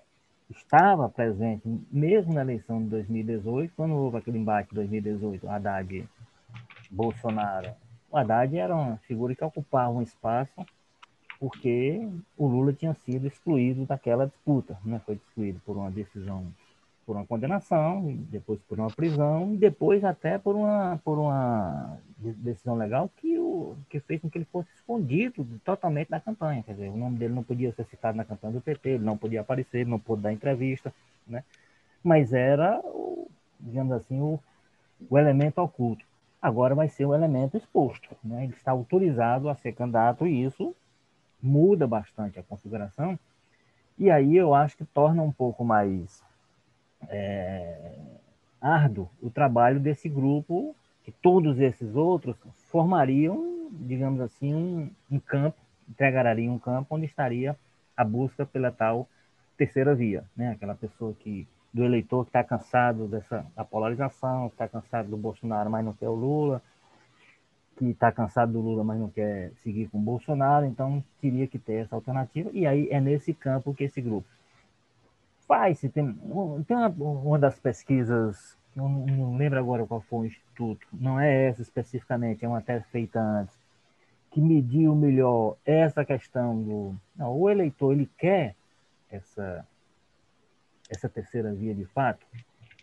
estava 0.50 1.08
presente 1.08 1.62
mesmo 1.90 2.34
na 2.34 2.42
eleição 2.42 2.82
de 2.82 2.88
2018, 2.90 3.72
quando 3.74 3.94
houve 3.94 4.18
aquele 4.18 4.38
embate 4.38 4.70
de 4.70 4.74
2018, 4.76 5.48
Haddad 5.48 6.08
Bolsonaro. 6.90 7.70
O 8.10 8.16
Haddad 8.16 8.56
era 8.56 8.74
uma 8.74 8.96
figura 8.98 9.34
que 9.34 9.44
ocupava 9.44 9.90
um 9.90 10.02
espaço 10.02 10.64
porque 11.38 12.08
o 12.36 12.46
Lula 12.46 12.72
tinha 12.72 12.94
sido 12.94 13.26
excluído 13.26 13.86
daquela 13.86 14.26
disputa, 14.26 14.76
né? 14.84 15.00
foi 15.06 15.14
excluído 15.14 15.60
por 15.64 15.76
uma 15.76 15.90
decisão, 15.90 16.46
por 17.06 17.14
uma 17.14 17.24
condenação, 17.24 18.12
depois 18.28 18.60
por 18.68 18.78
uma 18.78 18.88
prisão, 18.88 19.54
e 19.54 19.56
depois 19.56 20.04
até 20.04 20.36
por 20.36 20.56
uma, 20.56 21.00
por 21.04 21.16
uma 21.16 21.96
decisão 22.18 22.74
legal 22.74 23.08
que, 23.16 23.38
o, 23.38 23.76
que 23.88 24.00
fez 24.00 24.20
com 24.20 24.28
que 24.28 24.38
ele 24.38 24.48
fosse 24.50 24.68
escondido 24.74 25.46
totalmente 25.64 26.08
da 26.08 26.18
campanha. 26.18 26.62
Quer 26.64 26.72
dizer, 26.72 26.88
o 26.88 26.96
nome 26.96 27.18
dele 27.18 27.34
não 27.34 27.44
podia 27.44 27.72
ser 27.72 27.84
citado 27.84 28.16
na 28.16 28.24
campanha 28.24 28.54
do 28.54 28.60
PT, 28.60 28.90
ele 28.90 29.04
não 29.04 29.16
podia 29.16 29.40
aparecer, 29.40 29.86
não 29.86 30.00
pôde 30.00 30.22
dar 30.22 30.32
entrevista, 30.32 30.92
né? 31.26 31.44
mas 32.02 32.32
era, 32.32 32.82
digamos 33.60 33.92
assim, 33.92 34.20
o, 34.20 34.40
o 35.08 35.16
elemento 35.16 35.58
oculto. 35.60 36.04
Agora 36.40 36.74
vai 36.74 36.88
ser 36.88 37.04
o 37.04 37.14
elemento 37.14 37.56
exposto. 37.56 38.08
Né? 38.22 38.44
Ele 38.44 38.52
está 38.52 38.70
autorizado 38.70 39.48
a 39.48 39.54
ser 39.54 39.72
candidato 39.72 40.26
e 40.26 40.44
isso 40.44 40.74
muda 41.42 41.86
bastante 41.86 42.38
a 42.38 42.42
configuração, 42.42 43.18
e 43.98 44.10
aí 44.10 44.36
eu 44.36 44.54
acho 44.54 44.76
que 44.76 44.84
torna 44.84 45.22
um 45.22 45.32
pouco 45.32 45.64
mais 45.64 46.22
é, 47.08 47.96
árduo 48.60 49.08
o 49.22 49.30
trabalho 49.30 49.80
desse 49.80 50.08
grupo, 50.08 50.74
que 51.04 51.10
todos 51.10 51.58
esses 51.58 51.96
outros 51.96 52.36
formariam, 52.70 53.68
digamos 53.72 54.20
assim, 54.20 54.54
um, 54.54 54.90
um 55.10 55.18
campo, 55.18 55.58
entregariam 55.88 56.54
um 56.54 56.58
campo 56.58 56.94
onde 56.94 57.06
estaria 57.06 57.56
a 57.96 58.04
busca 58.04 58.44
pela 58.44 58.70
tal 58.70 59.08
terceira 59.56 59.94
via, 59.94 60.24
né? 60.36 60.52
aquela 60.52 60.74
pessoa 60.74 61.12
que 61.14 61.46
do 61.72 61.84
eleitor 61.84 62.24
que 62.24 62.30
está 62.30 62.42
cansado 62.42 63.06
dessa 63.06 63.46
da 63.54 63.64
polarização, 63.64 64.48
que 64.48 64.54
está 64.54 64.68
cansado 64.68 65.08
do 65.08 65.16
Bolsonaro, 65.16 65.70
mas 65.70 65.84
não 65.84 65.92
quer 65.92 66.08
o 66.08 66.14
Lula, 66.14 66.62
que 67.76 67.86
está 67.90 68.10
cansado 68.10 68.52
do 68.52 68.60
Lula, 68.60 68.82
mas 68.82 68.98
não 68.98 69.08
quer 69.08 69.52
seguir 69.62 69.88
com 69.88 69.98
o 69.98 70.02
Bolsonaro, 70.02 70.66
então 70.66 71.02
teria 71.20 71.46
que 71.46 71.58
ter 71.58 71.84
essa 71.84 71.94
alternativa, 71.94 72.50
e 72.52 72.66
aí 72.66 72.88
é 72.90 73.00
nesse 73.00 73.32
campo 73.32 73.72
que 73.72 73.84
esse 73.84 74.00
grupo 74.00 74.26
faz. 75.46 75.80
Tem, 75.80 75.90
tem 75.90 76.76
uma, 76.76 76.88
uma 76.88 77.38
das 77.38 77.58
pesquisas, 77.58 78.56
eu 78.76 78.88
não 78.88 79.36
lembro 79.36 79.58
agora 79.58 79.86
qual 79.86 80.00
foi 80.00 80.18
o 80.18 80.26
instituto, 80.26 80.86
não 80.92 81.20
é 81.20 81.46
essa 81.46 81.62
especificamente, 81.62 82.44
é 82.44 82.48
uma 82.48 82.58
até 82.58 82.80
feita 82.80 83.20
antes, 83.20 83.56
que 84.30 84.40
mediu 84.40 84.94
melhor 84.94 85.56
essa 85.64 86.04
questão 86.04 86.60
do. 86.62 86.94
Não, 87.16 87.32
o 87.32 87.48
eleitor 87.48 87.92
ele 87.92 88.10
quer 88.18 88.54
essa, 89.10 89.66
essa 90.88 91.08
terceira 91.08 91.52
via 91.52 91.74
de 91.74 91.84
fato, 91.86 92.24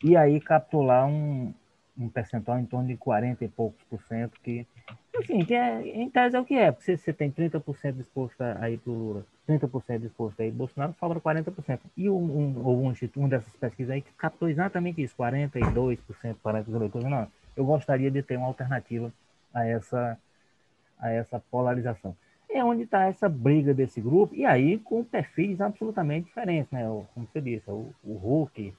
e 0.04 0.16
aí 0.16 0.40
capturar 0.40 1.08
um, 1.08 1.54
um 1.98 2.10
percentual 2.10 2.60
em 2.60 2.66
torno 2.66 2.88
de 2.88 2.98
40 2.98 3.44
e 3.44 3.48
poucos 3.48 3.82
por 3.90 4.02
cento, 4.04 4.40
que, 4.42 4.66
assim, 5.18 5.40
que 5.46 5.54
é, 5.54 5.82
em 5.82 6.10
tese 6.10 6.36
é 6.36 6.40
o 6.40 6.46
que 6.46 6.56
é, 6.56 6.72
porque 6.72 6.98
você 6.98 7.14
tem 7.14 7.32
30% 7.32 7.94
disposto 7.94 8.42
a 8.42 8.70
ir 8.70 8.78
para 8.78 8.92
o 8.92 8.96
Lula, 8.96 9.26
30% 9.48 10.00
disposto 10.00 10.40
a 10.40 10.46
ir 10.46 10.50
para 10.50 10.58
Bolsonaro, 10.58 10.96
sobra 11.00 11.20
40%. 11.20 11.80
E 11.96 12.10
um, 12.10 12.16
um, 12.16 12.90
um, 12.90 12.94
um 13.18 13.30
dessas 13.30 13.54
pesquisas 13.56 13.94
aí 13.94 14.02
que 14.02 14.12
captou 14.14 14.50
exatamente 14.50 15.02
isso, 15.02 15.16
42%, 15.18 15.98
40% 16.44 16.64
dos 16.64 16.76
eleitores. 16.76 17.08
Não, 17.08 17.28
eu 17.56 17.66
gostaria 17.66 18.12
de 18.12 18.22
ter 18.22 18.38
uma 18.38 18.48
alternativa 18.48 19.12
a 19.54 19.66
essa, 19.66 20.18
a 21.00 21.12
essa 21.12 21.40
polarização. 21.40 22.16
É 22.56 22.64
onde 22.64 22.84
está 22.84 23.04
essa 23.04 23.28
briga 23.28 23.74
desse 23.74 24.00
grupo, 24.00 24.34
e 24.34 24.46
aí 24.46 24.80
com 24.80 25.04
perfis 25.04 25.60
absolutamente 25.60 26.28
diferentes, 26.28 26.72
né? 26.72 26.86
Como 27.14 27.28
você 27.28 27.42
disse, 27.42 27.70
o, 27.70 27.94
o 28.02 28.14
Hulk, 28.14 28.74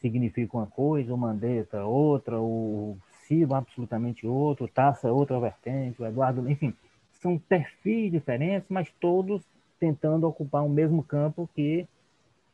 significa 0.00 0.56
uma 0.56 0.66
coisa, 0.66 1.14
o 1.14 1.16
Mandetta 1.16 1.84
outra, 1.84 2.40
o 2.40 2.98
Ciro 3.22 3.54
absolutamente 3.54 4.26
outro, 4.26 4.64
o 4.64 4.68
Taça 4.68 5.12
outra 5.12 5.38
vertente, 5.38 6.02
o 6.02 6.04
Eduardo, 6.04 6.50
enfim, 6.50 6.74
são 7.12 7.38
perfis 7.38 8.10
diferentes, 8.10 8.68
mas 8.68 8.90
todos 8.98 9.40
tentando 9.78 10.26
ocupar 10.26 10.64
o 10.64 10.68
mesmo 10.68 11.00
campo 11.04 11.48
que 11.54 11.86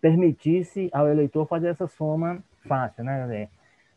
permitisse 0.02 0.90
ao 0.92 1.08
eleitor 1.08 1.46
fazer 1.46 1.68
essa 1.68 1.86
soma 1.86 2.44
fácil, 2.68 3.04
né? 3.04 3.48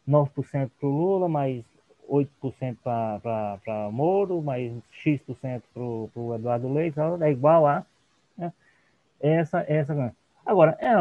9% 0.07 0.71
para 0.79 0.87
o 0.87 0.89
Lula, 0.89 1.27
mais 1.27 1.65
8% 2.10 2.77
para 2.83 3.89
Moro, 3.91 4.41
mais 4.41 4.72
X% 4.91 5.62
para 5.74 5.83
o 5.83 6.36
Eduardo 6.36 6.72
Leite, 6.72 6.98
é 7.22 7.31
igual 7.31 7.65
a 7.67 7.86
né? 8.38 8.51
essa, 9.19 9.65
essa. 9.67 10.13
Agora, 10.45 10.77
é 10.79 10.93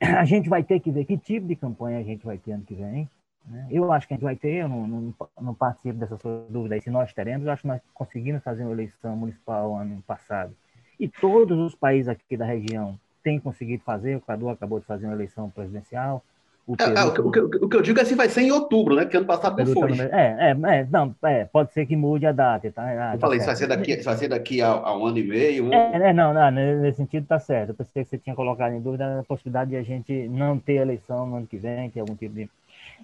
a 0.00 0.24
gente 0.24 0.48
vai 0.48 0.62
ter 0.62 0.80
que 0.80 0.90
ver 0.90 1.04
que 1.04 1.18
tipo 1.18 1.46
de 1.46 1.54
campanha 1.54 1.98
a 1.98 2.02
gente 2.02 2.24
vai 2.24 2.38
ter 2.38 2.52
ano 2.52 2.64
que 2.64 2.74
vem. 2.74 3.08
Né? 3.46 3.66
Eu 3.70 3.90
acho 3.92 4.06
que 4.06 4.14
a 4.14 4.16
gente 4.16 4.24
vai 4.24 4.36
ter, 4.36 4.62
eu 4.62 4.68
não, 4.68 4.86
não, 4.86 5.14
não 5.40 5.54
participo 5.54 5.98
dessa 5.98 6.16
sua 6.16 6.46
dúvida 6.48 6.74
aí, 6.74 6.80
se 6.80 6.90
nós 6.90 7.12
teremos, 7.12 7.46
eu 7.46 7.52
acho 7.52 7.62
que 7.62 7.68
nós 7.68 7.80
conseguimos 7.92 8.42
fazer 8.42 8.62
uma 8.62 8.72
eleição 8.72 9.16
municipal 9.16 9.76
ano 9.76 10.02
passado. 10.06 10.54
E 10.98 11.08
todos 11.08 11.58
os 11.58 11.74
países 11.74 12.08
aqui 12.08 12.36
da 12.36 12.44
região 12.44 12.98
têm 13.22 13.38
conseguido 13.38 13.82
fazer, 13.82 14.16
o 14.16 14.20
Cadu 14.20 14.48
acabou 14.48 14.80
de 14.80 14.86
fazer 14.86 15.06
uma 15.06 15.14
eleição 15.14 15.50
presidencial, 15.50 16.22
o, 16.70 16.76
é, 16.78 17.00
é, 17.00 17.04
o, 17.04 17.12
que, 17.30 17.40
o, 17.40 17.68
que, 17.68 17.76
eu 17.76 17.82
digo 17.82 17.98
é 17.98 18.02
assim, 18.02 18.14
vai 18.14 18.28
ser 18.28 18.42
em 18.42 18.52
outubro, 18.52 18.94
né? 18.94 19.02
Porque 19.02 19.16
ano 19.16 19.26
passado 19.26 19.58
não 19.58 19.72
foi. 19.72 19.90
Também, 19.90 20.08
é, 20.12 20.36
é, 20.38 20.50
é, 20.50 20.86
não, 20.88 21.14
é, 21.24 21.44
pode 21.46 21.72
ser 21.72 21.84
que 21.84 21.96
mude 21.96 22.26
a 22.26 22.32
data. 22.32 22.70
Tá? 22.70 22.82
Ah, 22.84 23.14
eu 23.14 23.18
falei, 23.18 23.38
isso 23.38 23.46
vai 23.46 23.56
ser 23.56 23.66
daqui, 23.66 23.96
vai 23.96 24.16
ser 24.16 24.28
daqui 24.28 24.62
a, 24.62 24.68
a 24.68 24.96
um 24.96 25.04
ano 25.04 25.18
e 25.18 25.24
meio. 25.24 25.64
Um... 25.64 25.72
É, 25.72 26.10
é, 26.10 26.12
não, 26.12 26.32
não, 26.32 26.50
nesse 26.50 26.98
sentido 26.98 27.26
tá 27.26 27.40
certo. 27.40 27.70
Eu 27.70 27.74
pensei 27.74 28.04
que 28.04 28.10
você 28.10 28.18
tinha 28.18 28.36
colocado 28.36 28.72
em 28.72 28.80
dúvida 28.80 29.18
a 29.18 29.24
possibilidade 29.24 29.70
de 29.70 29.76
a 29.76 29.82
gente 29.82 30.28
não 30.28 30.58
ter 30.58 30.74
eleição 30.74 31.26
no 31.26 31.36
ano 31.38 31.46
que 31.46 31.56
vem, 31.56 31.90
ter 31.90 32.00
algum 32.00 32.14
tipo 32.14 32.34
de. 32.36 32.48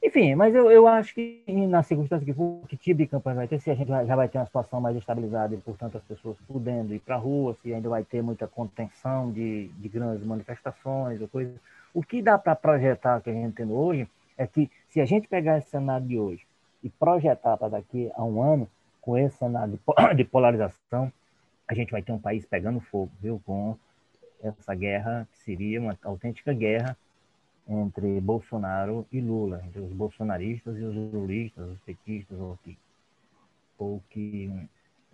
Enfim, 0.00 0.34
mas 0.36 0.54
eu, 0.54 0.70
eu 0.70 0.86
acho 0.86 1.14
que 1.14 1.42
na 1.48 1.82
circunstância 1.82 2.24
que 2.24 2.32
for, 2.32 2.60
que 2.68 2.76
tipo 2.76 2.98
de 2.98 3.06
campanha 3.06 3.36
vai 3.36 3.48
ter, 3.48 3.58
se 3.58 3.70
a 3.70 3.74
gente 3.74 3.88
já 3.88 4.14
vai 4.14 4.28
ter 4.28 4.38
uma 4.38 4.46
situação 4.46 4.80
mais 4.80 4.96
estabilizada 4.96 5.54
e, 5.54 5.58
portanto, 5.58 5.96
as 5.96 6.04
pessoas 6.04 6.36
podendo 6.46 6.94
ir 6.94 7.00
para 7.00 7.16
a 7.16 7.18
rua, 7.18 7.56
se 7.62 7.74
ainda 7.74 7.88
vai 7.88 8.04
ter 8.04 8.22
muita 8.22 8.46
contenção 8.46 9.32
de, 9.32 9.68
de 9.68 9.88
grandes 9.88 10.24
manifestações 10.24 11.20
ou 11.20 11.26
coisa. 11.26 11.52
O 11.96 12.02
que 12.02 12.20
dá 12.20 12.36
para 12.36 12.54
projetar 12.54 13.22
que 13.22 13.30
a 13.30 13.32
gente 13.32 13.54
tem 13.54 13.72
hoje 13.72 14.06
é 14.36 14.46
que 14.46 14.70
se 14.86 15.00
a 15.00 15.06
gente 15.06 15.26
pegar 15.26 15.56
esse 15.56 15.70
cenário 15.70 16.06
de 16.06 16.18
hoje 16.18 16.46
e 16.84 16.90
projetar 16.90 17.56
para 17.56 17.70
daqui 17.70 18.12
a 18.14 18.22
um 18.22 18.42
ano, 18.42 18.68
com 19.00 19.16
esse 19.16 19.38
cenário 19.38 19.80
de 20.14 20.22
polarização, 20.22 21.10
a 21.66 21.72
gente 21.72 21.90
vai 21.90 22.02
ter 22.02 22.12
um 22.12 22.18
país 22.18 22.44
pegando 22.44 22.80
fogo, 22.80 23.10
viu? 23.18 23.40
Com 23.46 23.78
essa 24.42 24.74
guerra, 24.74 25.26
que 25.32 25.38
seria 25.38 25.80
uma 25.80 25.96
autêntica 26.04 26.52
guerra 26.52 26.94
entre 27.66 28.20
Bolsonaro 28.20 29.06
e 29.10 29.18
Lula, 29.18 29.62
entre 29.64 29.80
os 29.80 29.90
bolsonaristas 29.90 30.76
e 30.76 30.82
os 30.82 30.94
lulistas, 30.94 31.66
os 31.66 31.78
petistas, 31.78 32.38
ou 32.38 32.58
que, 32.62 32.78
ou 33.78 34.02
que 34.10 34.52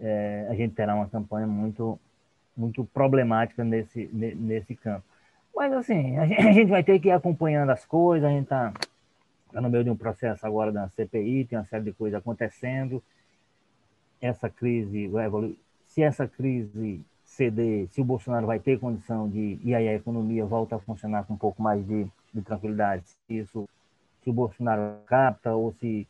é, 0.01 0.49
a 0.51 0.55
gente 0.57 0.75
terá 0.75 0.97
uma 0.97 1.09
campanha 1.09 1.47
muito, 1.47 1.97
muito 2.57 2.85
problemática 2.87 3.63
nesse, 3.63 4.11
nesse 4.13 4.75
campo. 4.75 5.12
Mas, 5.63 5.73
assim, 5.75 6.19
a 6.19 6.53
gente 6.53 6.71
vai 6.71 6.83
ter 6.83 6.99
que 6.99 7.07
ir 7.07 7.13
acompanhando 7.13 7.71
as 7.71 7.87
coisas, 7.87 8.29
a 8.29 8.33
gente 8.33 8.45
está 8.45 8.73
está 9.47 9.61
no 9.61 9.71
meio 9.71 9.85
de 9.85 9.91
um 9.91 9.97
processo 9.97 10.45
agora 10.45 10.73
da 10.73 10.89
CPI, 10.89 11.45
tem 11.45 11.59
uma 11.59 11.67
série 11.67 11.85
de 11.85 11.93
coisas 11.93 12.19
acontecendo. 12.19 13.01
Essa 14.21 14.49
crise, 14.49 15.09
se 15.87 16.03
essa 16.03 16.27
crise 16.27 17.05
ceder, 17.23 17.87
se 17.93 18.01
o 18.01 18.05
Bolsonaro 18.05 18.47
vai 18.47 18.59
ter 18.59 18.81
condição 18.81 19.29
de, 19.29 19.61
e 19.63 19.73
aí 19.73 19.89
a 19.89 19.95
economia 19.95 20.45
volta 20.45 20.77
a 20.77 20.79
funcionar 20.81 21.25
com 21.25 21.35
um 21.35 21.39
pouco 21.39 21.63
mais 21.63 21.87
de, 21.87 22.07
de 22.35 22.43
tranquilidade, 22.43 23.05
se 23.07 23.17
isso, 23.29 23.69
se 24.25 24.31
o 24.31 24.33
Bolsonaro 24.33 24.97
capta 25.07 25.55
ou 25.55 25.73
se 25.75 26.09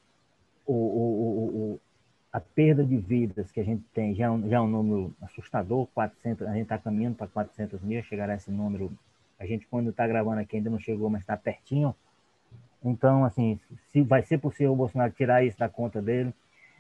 o, 0.65 0.73
o, 0.73 1.75
o, 1.75 1.81
a 2.33 2.41
perda 2.41 2.85
de 2.85 2.97
vidas 2.97 3.51
que 3.51 3.61
a 3.61 3.65
gente 3.65 3.83
tem 3.93 4.15
já, 4.15 4.33
é 4.33 4.49
já 4.49 4.57
é 4.59 4.61
um 4.61 4.69
número 4.69 5.13
assustador, 5.21 5.89
400, 5.95 6.47
a 6.47 6.53
gente 6.53 6.63
está 6.63 6.79
caminhando 6.79 7.17
para 7.17 7.27
400 7.27 7.83
mil, 7.83 8.03
chegará 8.05 8.35
esse 8.35 8.51
número, 8.51 8.91
a 9.43 9.47
gente 9.47 9.67
quando 9.67 9.91
está 9.91 10.07
gravando 10.07 10.41
aqui 10.41 10.57
ainda 10.57 10.71
não 10.71 10.79
chegou, 10.79 11.11
mas 11.11 11.23
está 11.23 11.37
pertinho, 11.37 11.95
então, 12.85 13.25
assim, 13.25 13.59
se 13.91 14.03
vai 14.03 14.23
ser 14.23 14.39
possível 14.39 14.73
o 14.73 14.77
Bolsonaro 14.77 15.13
tirar 15.13 15.45
isso 15.45 15.59
da 15.59 15.69
conta 15.69 16.03
dele. 16.03 16.35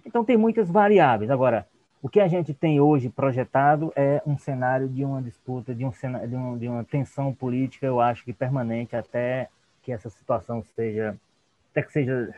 Então, 0.04 0.25
tem 0.25 0.37
muitas 0.37 0.69
variáveis. 0.69 1.31
Agora, 1.31 1.66
o 2.02 2.09
que 2.09 2.19
a 2.19 2.26
gente 2.26 2.52
tem 2.52 2.81
hoje 2.81 3.09
projetado 3.09 3.92
é 3.95 4.21
um 4.26 4.37
cenário 4.37 4.88
de 4.88 5.04
uma 5.04 5.23
disputa, 5.23 5.75
de, 5.75 5.85
um 5.85 5.92
cenário, 5.92 6.28
de, 6.28 6.59
de 6.59 6.69
uma 6.69 6.83
tensão 6.83 7.33
política, 7.33 7.87
eu 7.87 8.00
acho 8.00 8.25
que 8.25 8.33
permanente 8.33 8.97
até 8.97 9.49
que 9.83 9.92
essa 9.92 10.11
situação 10.11 10.62
seja, 10.75 11.16
até 11.71 11.83
que 11.83 11.92
seja, 11.92 12.35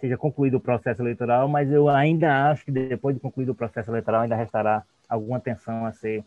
seja 0.00 0.16
concluído 0.16 0.54
o 0.54 0.60
processo 0.60 1.02
eleitoral, 1.02 1.48
mas 1.48 1.70
eu 1.70 1.88
ainda 1.88 2.50
acho 2.50 2.64
que 2.64 2.70
depois 2.70 3.14
de 3.14 3.20
concluído 3.20 3.50
o 3.50 3.54
processo 3.54 3.90
eleitoral 3.90 4.22
ainda 4.22 4.36
restará 4.36 4.82
alguma 5.06 5.40
tensão 5.40 5.84
a 5.84 5.92
ser 5.92 6.24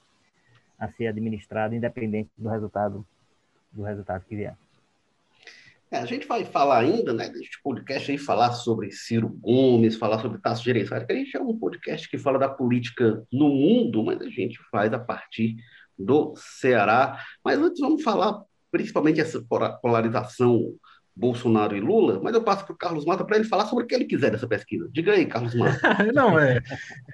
a 0.82 0.90
ser 0.90 1.06
administrado, 1.06 1.76
independente 1.76 2.32
do 2.36 2.50
resultado 2.50 3.06
do 3.72 3.84
resultado 3.84 4.26
que 4.28 4.36
vier. 4.36 4.58
É, 5.92 5.98
a 5.98 6.06
gente 6.06 6.26
vai 6.26 6.44
falar 6.44 6.80
ainda, 6.80 7.14
né, 7.14 7.30
deste 7.30 7.62
podcast 7.62 8.10
aí, 8.10 8.18
falar 8.18 8.52
sobre 8.54 8.92
Ciro 8.92 9.30
Gomes, 9.30 9.98
falar 9.98 10.20
sobre 10.20 10.40
Tasso 10.40 10.64
Gereissati, 10.64 11.06
que 11.06 11.14
a 11.14 11.16
gente 11.16 11.38
é 11.38 11.42
um 11.42 11.58
podcast 11.58 12.10
que 12.10 12.18
fala 12.18 12.40
da 12.40 12.50
política 12.50 13.24
no 13.32 13.50
mundo, 13.50 14.04
mas 14.04 14.20
a 14.22 14.30
gente 14.30 14.58
faz 14.72 14.92
a 14.92 15.00
partir 15.00 15.58
do 16.00 16.34
Ceará. 16.36 17.22
Mas 17.44 17.60
antes 17.60 17.80
vamos 17.80 18.02
falar 18.02 18.42
principalmente 18.72 19.20
essa 19.20 19.46
polarização 19.82 20.74
Bolsonaro 21.16 21.76
e 21.76 21.80
Lula, 21.80 22.20
mas 22.24 22.34
eu 22.34 22.42
passo 22.42 22.66
para 22.66 22.74
o 22.74 22.78
Carlos 22.78 23.06
Mata 23.06 23.26
para 23.26 23.36
ele 23.36 23.46
falar 23.46 23.66
sobre 23.66 23.84
o 23.84 23.88
que 23.88 23.94
ele 23.94 24.06
quiser 24.06 24.32
dessa 24.32 24.48
pesquisa. 24.48 24.90
Diga 24.92 25.12
aí, 25.12 25.26
Carlos 25.26 25.54
Mata. 25.54 25.80
Não, 26.14 26.40
é, 26.40 26.62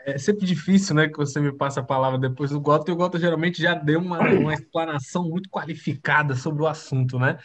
é 0.05 0.17
sempre 0.17 0.45
difícil, 0.45 0.95
né, 0.95 1.07
que 1.07 1.17
você 1.17 1.39
me 1.39 1.51
passe 1.51 1.79
a 1.79 1.83
palavra 1.83 2.19
depois 2.19 2.51
do 2.51 2.59
Gota, 2.59 2.91
e 2.91 2.93
o 2.93 2.97
Gota 2.97 3.19
geralmente 3.19 3.61
já 3.61 3.73
deu 3.73 3.99
uma, 3.99 4.19
uma 4.19 4.53
explanação 4.53 5.27
muito 5.27 5.49
qualificada 5.49 6.35
sobre 6.35 6.61
o 6.61 6.67
assunto, 6.67 7.17
né? 7.17 7.37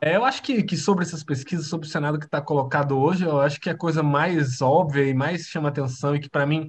É, 0.00 0.16
eu 0.16 0.24
acho 0.24 0.42
que, 0.42 0.62
que 0.62 0.76
sobre 0.76 1.04
essas 1.04 1.22
pesquisas, 1.22 1.66
sobre 1.66 1.86
o 1.86 1.90
Senado 1.90 2.18
que 2.18 2.24
está 2.24 2.40
colocado 2.40 2.98
hoje, 2.98 3.24
eu 3.24 3.40
acho 3.40 3.60
que 3.60 3.68
a 3.68 3.76
coisa 3.76 4.02
mais 4.02 4.62
óbvia 4.62 5.04
e 5.04 5.14
mais 5.14 5.42
chama 5.42 5.68
atenção 5.68 6.16
e 6.16 6.20
que 6.20 6.30
para 6.30 6.46
mim 6.46 6.68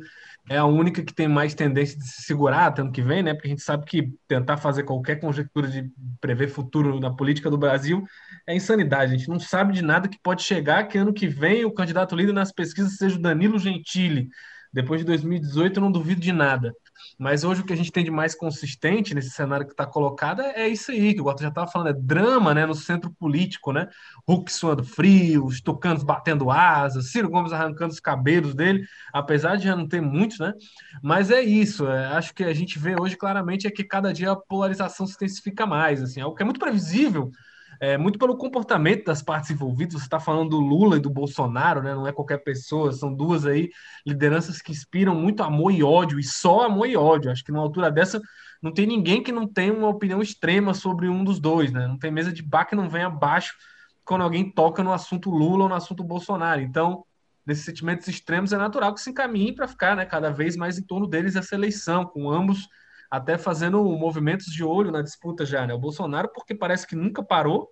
é 0.50 0.58
a 0.58 0.66
única 0.66 1.04
que 1.04 1.14
tem 1.14 1.28
mais 1.28 1.54
tendência 1.54 1.98
de 1.98 2.06
se 2.06 2.24
segurar 2.24 2.66
até 2.66 2.82
ano 2.82 2.92
que 2.92 3.04
vem, 3.04 3.22
né? 3.22 3.36
Porque 3.36 3.48
a 3.48 3.52
gente 3.52 3.62
sabe 3.62 3.86
que 3.86 4.12
tentar 4.28 4.58
fazer 4.58 4.84
qualquer 4.84 5.18
conjectura 5.20 5.68
de 5.68 5.92
prever 6.20 6.48
futuro 6.50 7.00
na 7.00 7.14
política 7.16 7.52
do 7.52 7.58
Brasil 7.58 8.04
é 8.48 8.56
insanidade. 8.56 9.14
A 9.14 9.18
gente 9.18 9.30
não 9.30 9.40
sabe 9.40 9.74
de 9.74 9.84
nada 9.84 10.10
que 10.10 10.20
pode 10.22 10.42
chegar 10.42 10.88
que 10.88 10.98
ano 10.98 11.14
que 11.14 11.28
vem 11.28 11.66
o 11.66 11.72
candidato 11.72 12.16
líder 12.16 12.34
nas 12.34 12.52
pesquisas 12.52 12.96
seja 12.98 13.16
o 13.16 13.22
Danilo 13.22 13.60
Gentili. 13.60 14.28
Depois 14.74 15.02
de 15.02 15.06
2018, 15.06 15.78
eu 15.78 15.82
não 15.82 15.92
duvido 15.92 16.20
de 16.20 16.32
nada. 16.32 16.74
Mas 17.20 17.44
hoje 17.44 17.60
o 17.60 17.66
que 17.66 17.74
a 17.74 17.76
gente 17.76 17.92
tem 17.92 18.04
de 18.06 18.10
mais 18.10 18.34
consistente 18.34 19.14
nesse 19.14 19.32
cenário 19.32 19.66
que 19.66 19.74
está 19.74 19.86
colocado 19.86 20.42
é 20.42 20.70
isso 20.70 20.90
aí, 20.90 21.14
que 21.14 21.20
o 21.20 21.24
Gota 21.26 21.44
já 21.44 21.50
estava 21.50 21.70
falando, 21.70 21.90
é 21.90 21.94
drama 21.94 22.54
né, 22.54 22.66
no 22.66 22.74
centro 22.74 23.12
político, 23.12 23.74
né? 23.74 23.90
Hulk 24.26 24.50
suando 24.50 24.86
frio, 24.86 25.46
os 25.46 25.60
tucanos 25.60 26.02
batendo 26.02 26.50
asas, 26.50 27.12
Ciro 27.12 27.30
Gomes 27.30 27.52
arrancando 27.52 27.92
os 27.92 28.00
cabelos 28.00 28.56
dele, 28.56 28.86
apesar 29.14 29.58
de 29.58 29.66
já 29.66 29.76
não 29.76 29.86
ter 29.86 30.00
muitos, 30.02 30.40
né? 30.40 30.54
Mas 31.04 31.30
é 31.30 31.42
isso, 31.42 31.86
é, 31.90 32.06
acho 32.08 32.34
que 32.34 32.46
a 32.46 32.54
gente 32.54 32.80
vê 32.80 32.96
hoje 32.98 33.18
claramente 33.18 33.68
é 33.68 33.72
que 33.72 33.84
cada 33.84 34.14
dia 34.14 34.32
a 34.32 34.36
polarização 34.38 35.06
se 35.06 35.16
intensifica 35.16 35.66
mais, 35.66 36.02
assim, 36.02 36.22
algo 36.22 36.38
que 36.38 36.42
é 36.42 36.46
muito 36.46 36.60
previsível, 36.60 37.32
é, 37.80 37.98
muito 37.98 38.20
pelo 38.20 38.36
comportamento 38.36 39.06
das 39.06 39.22
partes 39.22 39.50
envolvidas. 39.52 39.96
Você 39.96 40.06
está 40.06 40.20
falando 40.20 40.50
do 40.50 40.60
Lula 40.60 40.98
e 40.98 41.00
do 41.00 41.10
Bolsonaro, 41.10 41.82
né? 41.82 41.96
Não 41.96 42.06
é 42.06 42.12
qualquer 42.12 42.40
pessoa, 42.40 42.92
são 42.92 43.14
duas 43.14 43.46
aí 43.46 43.70
lideranças 44.06 44.62
que 44.62 44.72
inspiram 44.72 45.16
muito 45.16 45.42
amor 45.42 45.72
e 45.72 45.82
ódio, 45.82 46.20
e 46.20 46.24
só 46.24 46.64
amor 46.64 46.88
e 46.88 46.98
ódio. 46.98 47.32
Acho 47.32 47.44
que 47.44 47.52
numa 47.52 47.64
altura 47.64 47.90
dessa 47.90 48.22
não 48.62 48.74
tem 48.74 48.86
ninguém 48.86 49.24
que 49.24 49.32
não 49.32 49.48
tenha 49.48 49.74
uma 49.74 49.88
opinião 49.88 50.22
extrema 50.22 50.74
sobre 50.74 51.08
um 51.08 51.24
dos 51.24 51.40
dois, 51.40 51.72
né? 51.72 51.88
Não 51.88 51.98
tem 51.98 52.12
mesa 52.12 52.34
de 52.34 52.44
bar 52.44 52.66
que 52.66 52.76
não 52.76 52.90
vem 52.90 53.04
abaixo 53.04 53.56
quando 54.04 54.24
alguém 54.24 54.52
toca 54.52 54.84
no 54.84 54.92
assunto 54.92 55.30
Lula 55.30 55.64
ou 55.64 55.70
no 55.70 55.76
assunto 55.76 56.04
Bolsonaro. 56.04 56.60
Então, 56.60 57.06
nesses 57.46 57.64
sentimentos 57.64 58.08
extremos, 58.08 58.52
é 58.52 58.58
natural 58.58 58.94
que 58.94 59.02
se 59.02 59.10
encaminhe 59.10 59.54
para 59.54 59.68
ficar 59.68 59.96
né, 59.96 60.06
cada 60.06 60.30
vez 60.32 60.58
mais 60.58 60.78
em 60.78 60.84
torno 60.84 61.08
deles 61.08 61.36
essa 61.36 61.56
eleição, 61.56 62.06
com 62.06 62.30
ambos 62.30 62.68
até 63.10 63.38
fazendo 63.38 63.84
movimentos 63.98 64.48
de 64.48 64.64
olho 64.64 64.92
na 64.92 65.02
disputa 65.02 65.46
já, 65.46 65.66
né? 65.66 65.74
O 65.74 65.80
Bolsonaro, 65.80 66.30
porque 66.34 66.54
parece 66.54 66.86
que 66.86 66.96
nunca 66.96 67.24
parou 67.24 67.70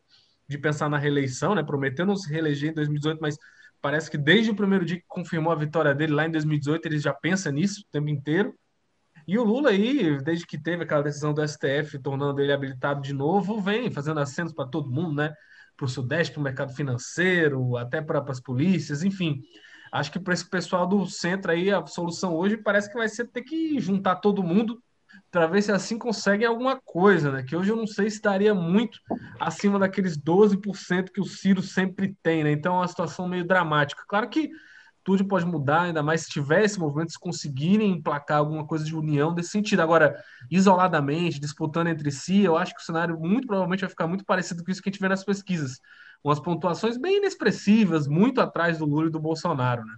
de 0.47 0.57
pensar 0.57 0.89
na 0.89 0.97
reeleição, 0.97 1.53
né? 1.53 1.61
Prometeu 1.61 2.05
não 2.05 2.15
se 2.15 2.31
reeleger 2.31 2.71
em 2.71 2.73
2018, 2.73 3.19
mas 3.21 3.37
parece 3.81 4.09
que 4.09 4.17
desde 4.17 4.49
o 4.49 4.55
primeiro 4.55 4.85
dia 4.85 4.97
que 4.97 5.05
confirmou 5.07 5.51
a 5.51 5.55
vitória 5.55 5.93
dele 5.93 6.13
lá 6.13 6.25
em 6.25 6.31
2018, 6.31 6.85
ele 6.87 6.99
já 6.99 7.13
pensa 7.13 7.51
nisso 7.51 7.81
o 7.81 7.91
tempo 7.91 8.09
inteiro. 8.09 8.55
E 9.27 9.37
o 9.37 9.43
Lula 9.43 9.71
aí, 9.71 10.21
desde 10.23 10.47
que 10.47 10.57
teve 10.57 10.83
aquela 10.83 11.03
decisão 11.03 11.33
do 11.33 11.45
STF 11.45 11.99
tornando 11.99 12.41
ele 12.41 12.53
habilitado 12.53 13.01
de 13.01 13.13
novo, 13.13 13.61
vem 13.61 13.91
fazendo 13.91 14.19
acenos 14.19 14.53
para 14.53 14.67
todo 14.67 14.89
mundo, 14.89 15.15
né? 15.15 15.33
Para 15.75 15.85
o 15.85 15.89
Sudeste, 15.89 16.33
para 16.33 16.39
o 16.39 16.43
mercado 16.43 16.73
financeiro, 16.73 17.77
até 17.77 18.01
para 18.01 18.23
as 18.27 18.39
polícias, 18.39 19.03
enfim. 19.03 19.41
Acho 19.91 20.11
que 20.11 20.19
para 20.19 20.33
esse 20.33 20.49
pessoal 20.49 20.87
do 20.87 21.05
centro 21.05 21.51
aí, 21.51 21.71
a 21.71 21.85
solução 21.85 22.35
hoje 22.35 22.57
parece 22.57 22.89
que 22.89 22.97
vai 22.97 23.07
ser 23.07 23.27
ter 23.27 23.43
que 23.43 23.79
juntar 23.79 24.15
todo 24.15 24.43
mundo 24.43 24.81
para 25.31 25.47
ver 25.47 25.61
se 25.61 25.71
assim 25.71 25.97
conseguem 25.97 26.47
alguma 26.47 26.79
coisa, 26.83 27.31
né? 27.31 27.43
Que 27.43 27.55
hoje 27.55 27.71
eu 27.71 27.75
não 27.75 27.87
sei 27.87 28.09
se 28.09 28.17
estaria 28.17 28.53
muito 28.53 28.99
acima 29.39 29.77
daqueles 29.77 30.17
12% 30.17 31.11
que 31.11 31.21
o 31.21 31.25
Ciro 31.25 31.61
sempre 31.61 32.15
tem, 32.23 32.43
né? 32.43 32.51
Então 32.51 32.75
é 32.75 32.79
uma 32.79 32.87
situação 32.87 33.27
meio 33.27 33.45
dramática. 33.45 34.03
Claro 34.07 34.29
que 34.29 34.49
tudo 35.03 35.25
pode 35.25 35.45
mudar, 35.45 35.83
ainda 35.83 36.03
mais 36.03 36.23
se 36.23 36.29
tiver 36.29 36.65
esse 36.65 36.77
movimento, 36.77 37.13
se 37.13 37.19
conseguirem 37.19 37.91
emplacar 37.91 38.39
alguma 38.39 38.67
coisa 38.67 38.83
de 38.83 38.93
união 38.93 39.33
desse 39.33 39.51
sentido. 39.51 39.81
Agora, 39.81 40.21
isoladamente, 40.51 41.39
disputando 41.39 41.87
entre 41.87 42.11
si, 42.11 42.41
eu 42.41 42.57
acho 42.57 42.75
que 42.75 42.81
o 42.81 42.85
cenário 42.85 43.17
muito 43.17 43.47
provavelmente 43.47 43.81
vai 43.81 43.89
ficar 43.89 44.05
muito 44.05 44.25
parecido 44.25 44.63
com 44.65 44.69
isso 44.69 44.81
que 44.81 44.89
a 44.89 44.91
gente 44.91 44.99
vê 44.99 45.07
nas 45.07 45.23
pesquisas. 45.23 45.79
Umas 46.21 46.41
pontuações 46.41 46.97
bem 46.97 47.19
inexpressivas, 47.19 48.05
muito 48.05 48.41
atrás 48.41 48.79
do 48.79 48.85
Lula 48.85 49.07
e 49.07 49.11
do 49.11 49.19
Bolsonaro, 49.19 49.85
né? 49.85 49.95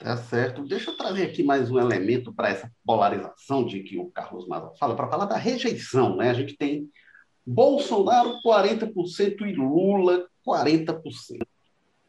Tá 0.00 0.16
certo. 0.16 0.64
Deixa 0.64 0.90
eu 0.90 0.96
trazer 0.96 1.24
aqui 1.24 1.42
mais 1.42 1.70
um 1.70 1.78
elemento 1.78 2.32
para 2.32 2.48
essa 2.48 2.72
polarização 2.86 3.66
de 3.66 3.82
que 3.82 3.98
o 3.98 4.06
Carlos 4.06 4.48
Maza 4.48 4.72
fala, 4.78 4.96
para 4.96 5.10
falar 5.10 5.26
da 5.26 5.36
rejeição. 5.36 6.16
Né? 6.16 6.30
A 6.30 6.32
gente 6.32 6.56
tem 6.56 6.88
Bolsonaro 7.46 8.40
40% 8.42 9.42
e 9.42 9.52
Lula 9.52 10.26
40%. 10.48 11.02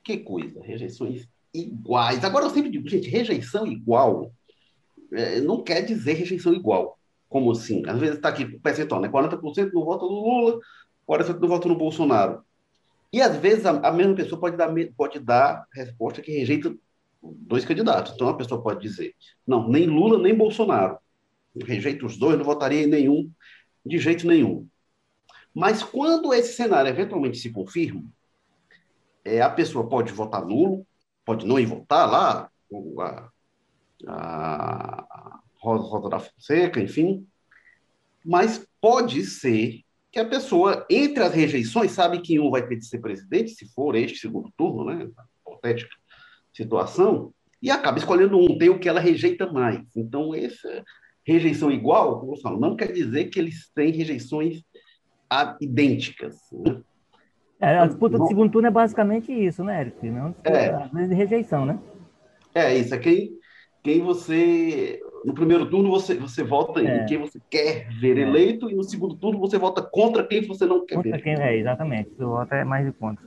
Que 0.05 0.19
coisa, 0.19 0.63
rejeições 0.63 1.27
iguais. 1.53 2.23
Agora 2.23 2.45
eu 2.45 2.49
sempre 2.49 2.71
digo, 2.71 2.87
gente, 2.87 3.09
rejeição 3.09 3.67
igual 3.67 4.31
é, 5.11 5.41
não 5.41 5.61
quer 5.61 5.81
dizer 5.81 6.13
rejeição 6.13 6.53
igual. 6.53 6.97
Como 7.27 7.51
assim? 7.51 7.83
Às 7.85 7.99
vezes 7.99 8.15
está 8.15 8.29
aqui 8.29 8.45
o 8.45 8.59
percentual, 8.61 9.01
né? 9.01 9.09
40% 9.09 9.69
no 9.73 9.83
voto 9.83 10.05
no 10.05 10.21
Lula, 10.21 10.59
40% 11.05 11.39
no 11.41 11.47
voto 11.49 11.67
no 11.67 11.77
Bolsonaro. 11.77 12.41
E 13.11 13.21
às 13.21 13.35
vezes 13.35 13.65
a, 13.65 13.71
a 13.71 13.91
mesma 13.91 14.15
pessoa 14.15 14.39
pode 14.39 14.55
dar, 14.55 14.73
pode 14.95 15.19
dar 15.19 15.65
resposta 15.73 16.21
que 16.21 16.31
rejeita 16.31 16.73
dois 17.21 17.65
candidatos. 17.65 18.13
Então 18.13 18.27
a 18.27 18.37
pessoa 18.37 18.61
pode 18.61 18.81
dizer: 18.81 19.15
não, 19.45 19.67
nem 19.67 19.85
Lula 19.85 20.17
nem 20.17 20.35
Bolsonaro. 20.35 20.97
Eu 21.55 21.65
rejeito 21.65 22.05
os 22.05 22.17
dois, 22.17 22.37
não 22.37 22.45
votaria 22.45 22.83
em 22.83 22.87
nenhum, 22.87 23.29
de 23.85 23.99
jeito 23.99 24.25
nenhum. 24.25 24.67
Mas 25.53 25.83
quando 25.83 26.33
esse 26.33 26.53
cenário 26.53 26.89
eventualmente 26.89 27.37
se 27.37 27.51
confirma, 27.51 28.03
é, 29.23 29.41
a 29.41 29.49
pessoa 29.49 29.87
pode 29.87 30.13
votar 30.13 30.45
nulo, 30.45 30.87
pode 31.25 31.45
não 31.45 31.59
ir 31.59 31.65
votar 31.65 32.09
lá, 32.09 32.49
a, 32.97 33.31
a 34.07 35.39
Rosa, 35.57 35.83
Rosa 35.83 36.09
da 36.09 36.19
Fonseca, 36.19 36.79
enfim, 36.79 37.27
mas 38.25 38.65
pode 38.79 39.25
ser 39.25 39.81
que 40.11 40.19
a 40.19 40.25
pessoa, 40.27 40.85
entre 40.89 41.23
as 41.23 41.33
rejeições, 41.33 41.91
sabe 41.91 42.21
que 42.21 42.39
um 42.39 42.49
vai 42.49 42.65
ter 42.65 42.77
de 42.77 42.85
ser 42.85 42.99
presidente, 42.99 43.51
se 43.51 43.65
for 43.73 43.95
este 43.95 44.19
segundo 44.19 44.51
turno, 44.57 44.85
né? 44.85 45.09
Hipotético 45.39 46.00
situação 46.53 47.33
e 47.61 47.69
acaba 47.69 47.97
escolhendo 47.97 48.37
um, 48.37 48.57
tem 48.57 48.69
o 48.69 48.79
que 48.79 48.89
ela 48.89 48.99
rejeita 48.99 49.51
mais. 49.51 49.85
Então, 49.95 50.33
essa 50.33 50.83
rejeição 51.25 51.71
igual, 51.71 52.19
como 52.19 52.33
eu 52.33 52.37
falo, 52.37 52.59
não 52.59 52.75
quer 52.75 52.91
dizer 52.91 53.25
que 53.25 53.39
eles 53.39 53.69
têm 53.73 53.91
rejeições 53.91 54.63
idênticas. 55.61 56.35
Né? 56.51 56.81
É, 57.59 57.77
a 57.77 57.85
disputa 57.85 58.17
do 58.17 58.27
segundo 58.27 58.51
turno 58.51 58.67
é 58.67 58.71
basicamente 58.71 59.31
isso, 59.31 59.63
né, 59.63 59.81
Eric? 59.81 60.09
Não 60.09 60.35
é. 60.43 60.69
às 60.69 60.91
vezes 60.91 61.09
de 61.09 61.15
rejeição, 61.15 61.65
né? 61.65 61.79
É 62.55 62.75
isso, 62.75 62.93
é 62.93 62.97
quem, 62.97 63.37
quem 63.83 64.01
você. 64.01 64.99
No 65.23 65.35
primeiro 65.35 65.69
turno 65.69 65.91
você, 65.91 66.15
você 66.15 66.43
vota 66.43 66.81
é. 66.81 67.03
em 67.03 67.05
quem 67.05 67.19
você 67.19 67.39
quer 67.49 67.87
ver 67.99 68.17
é. 68.17 68.21
eleito, 68.21 68.69
e 68.69 68.73
no 68.73 68.83
segundo 68.83 69.15
turno 69.15 69.39
você 69.39 69.59
vota 69.59 69.83
contra 69.83 70.25
quem 70.25 70.41
você 70.47 70.65
não 70.65 70.83
quer 70.83 70.95
contra 70.95 71.11
ver. 71.11 71.21
Quem, 71.21 71.33
é, 71.35 71.55
exatamente. 71.55 72.09
O 72.19 72.29
voto 72.29 72.51
é 72.55 72.65
mais 72.65 72.85
de 72.85 72.91
contra. 72.93 73.23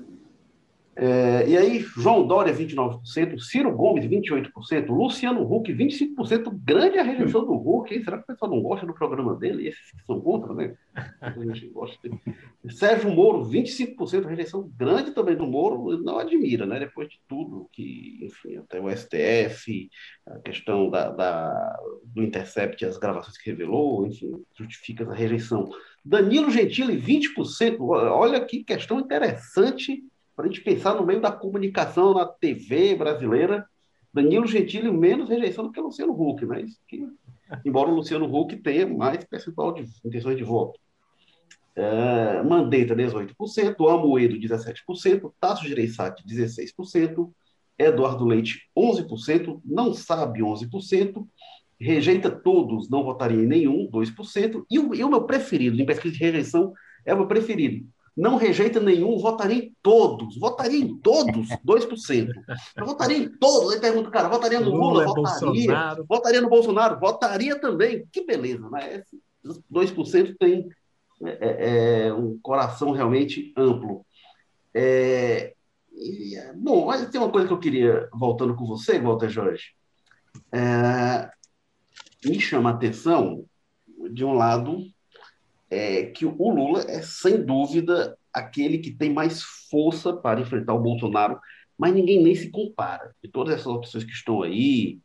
É, 0.96 1.48
e 1.48 1.56
aí, 1.56 1.80
João 1.80 2.26
Dória, 2.26 2.54
29%, 2.54 3.38
Ciro 3.40 3.74
Gomes, 3.74 4.04
28%, 4.04 4.86
Luciano 4.88 5.42
Huck, 5.42 5.72
25%. 5.72 6.50
Grande 6.64 6.98
a 6.98 7.02
rejeição 7.02 7.44
do 7.44 7.54
Huck, 7.54 7.92
hein? 7.92 8.02
Será 8.04 8.18
que 8.18 8.24
o 8.24 8.26
pessoal 8.26 8.50
não 8.50 8.62
gosta 8.62 8.86
do 8.86 8.94
programa 8.94 9.34
dele? 9.34 9.68
Esses 9.68 9.90
que 9.90 10.04
são 10.06 10.20
contra, 10.20 10.54
né? 10.54 10.76
A 11.20 11.30
gente 11.30 11.66
gosta 11.68 11.96
dele. 12.02 12.20
Sérgio 12.70 13.10
Moro, 13.10 13.44
25%, 13.44 14.24
rejeição 14.24 14.70
grande 14.76 15.10
também 15.10 15.36
do 15.36 15.46
Moro, 15.46 15.98
não 15.98 16.18
admira, 16.18 16.64
né? 16.64 16.78
Depois 16.78 17.08
de 17.08 17.20
tudo 17.28 17.68
que, 17.72 18.20
enfim, 18.22 18.56
até 18.56 18.80
o 18.80 18.88
STF, 18.88 19.90
a 20.26 20.38
questão 20.38 20.88
da, 20.90 21.10
da 21.10 21.76
do 22.04 22.22
Intercept, 22.22 22.84
as 22.84 22.98
gravações 22.98 23.36
que 23.36 23.50
revelou, 23.50 24.06
enfim, 24.06 24.32
justifica 24.56 25.02
essa 25.02 25.12
rejeição. 25.12 25.68
Danilo 26.04 26.50
Gentili, 26.50 27.00
20%. 27.00 27.78
Olha 27.80 28.44
que 28.44 28.62
questão 28.62 29.00
interessante 29.00 30.02
para 30.34 30.46
a 30.46 30.48
gente 30.48 30.62
pensar 30.62 30.94
no 30.94 31.06
meio 31.06 31.20
da 31.20 31.30
comunicação 31.30 32.14
na 32.14 32.26
TV 32.26 32.94
brasileira, 32.94 33.66
Danilo 34.12 34.46
Gentili 34.46 34.90
menos 34.90 35.28
rejeição 35.28 35.64
do 35.64 35.72
que 35.72 35.80
Luciano 35.80 36.12
Huck, 36.12 36.44
mas 36.46 36.78
que, 36.88 37.06
embora 37.64 37.90
o 37.90 37.94
Luciano 37.94 38.26
Huck 38.26 38.56
tenha 38.56 38.86
mais 38.86 39.24
percentual 39.24 39.72
de 39.72 39.84
intenções 40.04 40.36
de 40.36 40.44
voto. 40.44 40.78
É, 41.76 42.42
Mandetta, 42.42 42.94
18%, 42.94 43.88
Amoedo, 43.88 44.36
17%, 44.36 45.32
Tasso 45.40 45.66
Gereissati, 45.66 46.22
16%, 46.24 47.32
Eduardo 47.76 48.24
Leite, 48.24 48.70
11%, 48.76 49.60
não 49.64 49.92
sabe, 49.92 50.40
11%, 50.40 51.26
rejeita 51.80 52.30
todos, 52.30 52.88
não 52.88 53.02
votaria 53.02 53.42
em 53.42 53.46
nenhum, 53.46 53.90
2%. 53.90 54.64
E 54.70 54.78
o, 54.78 54.94
e 54.94 55.02
o 55.02 55.10
meu 55.10 55.24
preferido, 55.24 55.80
em 55.80 55.86
pesquisa 55.86 56.14
de 56.14 56.20
rejeição, 56.20 56.72
é 57.04 57.12
o 57.12 57.18
meu 57.18 57.26
preferido. 57.26 57.84
Não 58.16 58.36
rejeita 58.36 58.78
nenhum, 58.78 59.18
votaria 59.18 59.64
em 59.64 59.74
todos. 59.82 60.38
Votaria 60.38 60.78
em 60.78 60.96
todos, 60.98 61.48
2%. 61.66 62.28
Eu 62.76 62.86
votaria 62.86 63.18
em 63.18 63.28
todos. 63.28 63.72
Aí 63.72 63.80
pergunta, 63.80 64.10
cara, 64.10 64.28
votaria 64.28 64.60
no 64.60 64.70
Lula? 64.70 65.04
Lula 65.04 65.06
votaria. 65.06 65.40
Bolsonaro. 65.40 66.06
Votaria 66.08 66.40
no 66.40 66.48
Bolsonaro? 66.48 67.00
Votaria 67.00 67.60
também. 67.60 68.06
Que 68.12 68.24
beleza, 68.24 68.70
né? 68.70 69.02
Esses 69.44 69.60
2% 69.72 70.36
tem 70.38 70.68
é, 71.24 71.38
é, 71.40 72.06
é, 72.06 72.14
um 72.14 72.38
coração 72.40 72.92
realmente 72.92 73.52
amplo. 73.56 74.06
É, 74.72 75.54
e, 75.92 76.36
bom, 76.56 76.86
mas 76.86 77.08
tem 77.08 77.20
uma 77.20 77.30
coisa 77.30 77.46
que 77.46 77.52
eu 77.52 77.58
queria, 77.58 78.08
voltando 78.12 78.54
com 78.54 78.64
você, 78.64 78.98
Walter 78.98 79.28
Jorge. 79.28 79.72
É, 80.52 81.30
me 82.24 82.40
chama 82.40 82.70
a 82.70 82.74
atenção, 82.74 83.44
de 84.10 84.24
um 84.24 84.34
lado, 84.34 84.84
é 85.74 86.06
que 86.06 86.24
o 86.24 86.50
Lula 86.50 86.84
é, 86.88 87.02
sem 87.02 87.44
dúvida, 87.44 88.16
aquele 88.32 88.78
que 88.78 88.90
tem 88.90 89.12
mais 89.12 89.42
força 89.70 90.12
para 90.12 90.40
enfrentar 90.40 90.74
o 90.74 90.80
Bolsonaro, 90.80 91.38
mas 91.76 91.92
ninguém 91.94 92.22
nem 92.22 92.34
se 92.34 92.50
compara. 92.50 93.14
De 93.22 93.28
todas 93.28 93.54
essas 93.54 93.66
opções 93.66 94.04
que 94.04 94.12
estão 94.12 94.42
aí, 94.42 94.98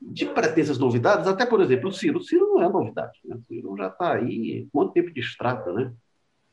de 0.00 0.26
pretensas 0.26 0.78
novidades, 0.78 1.26
até, 1.26 1.44
por 1.44 1.60
exemplo, 1.60 1.88
o 1.88 1.92
Ciro. 1.92 2.18
O 2.18 2.22
Ciro 2.22 2.46
não 2.46 2.62
é 2.62 2.68
novidade. 2.68 3.18
Né? 3.24 3.36
O 3.36 3.42
Ciro 3.42 3.76
já 3.76 3.88
está 3.88 4.14
aí, 4.14 4.68
quanto 4.72 4.92
tempo 4.92 5.10
de 5.10 5.20
estrada, 5.20 5.72
né? 5.72 5.92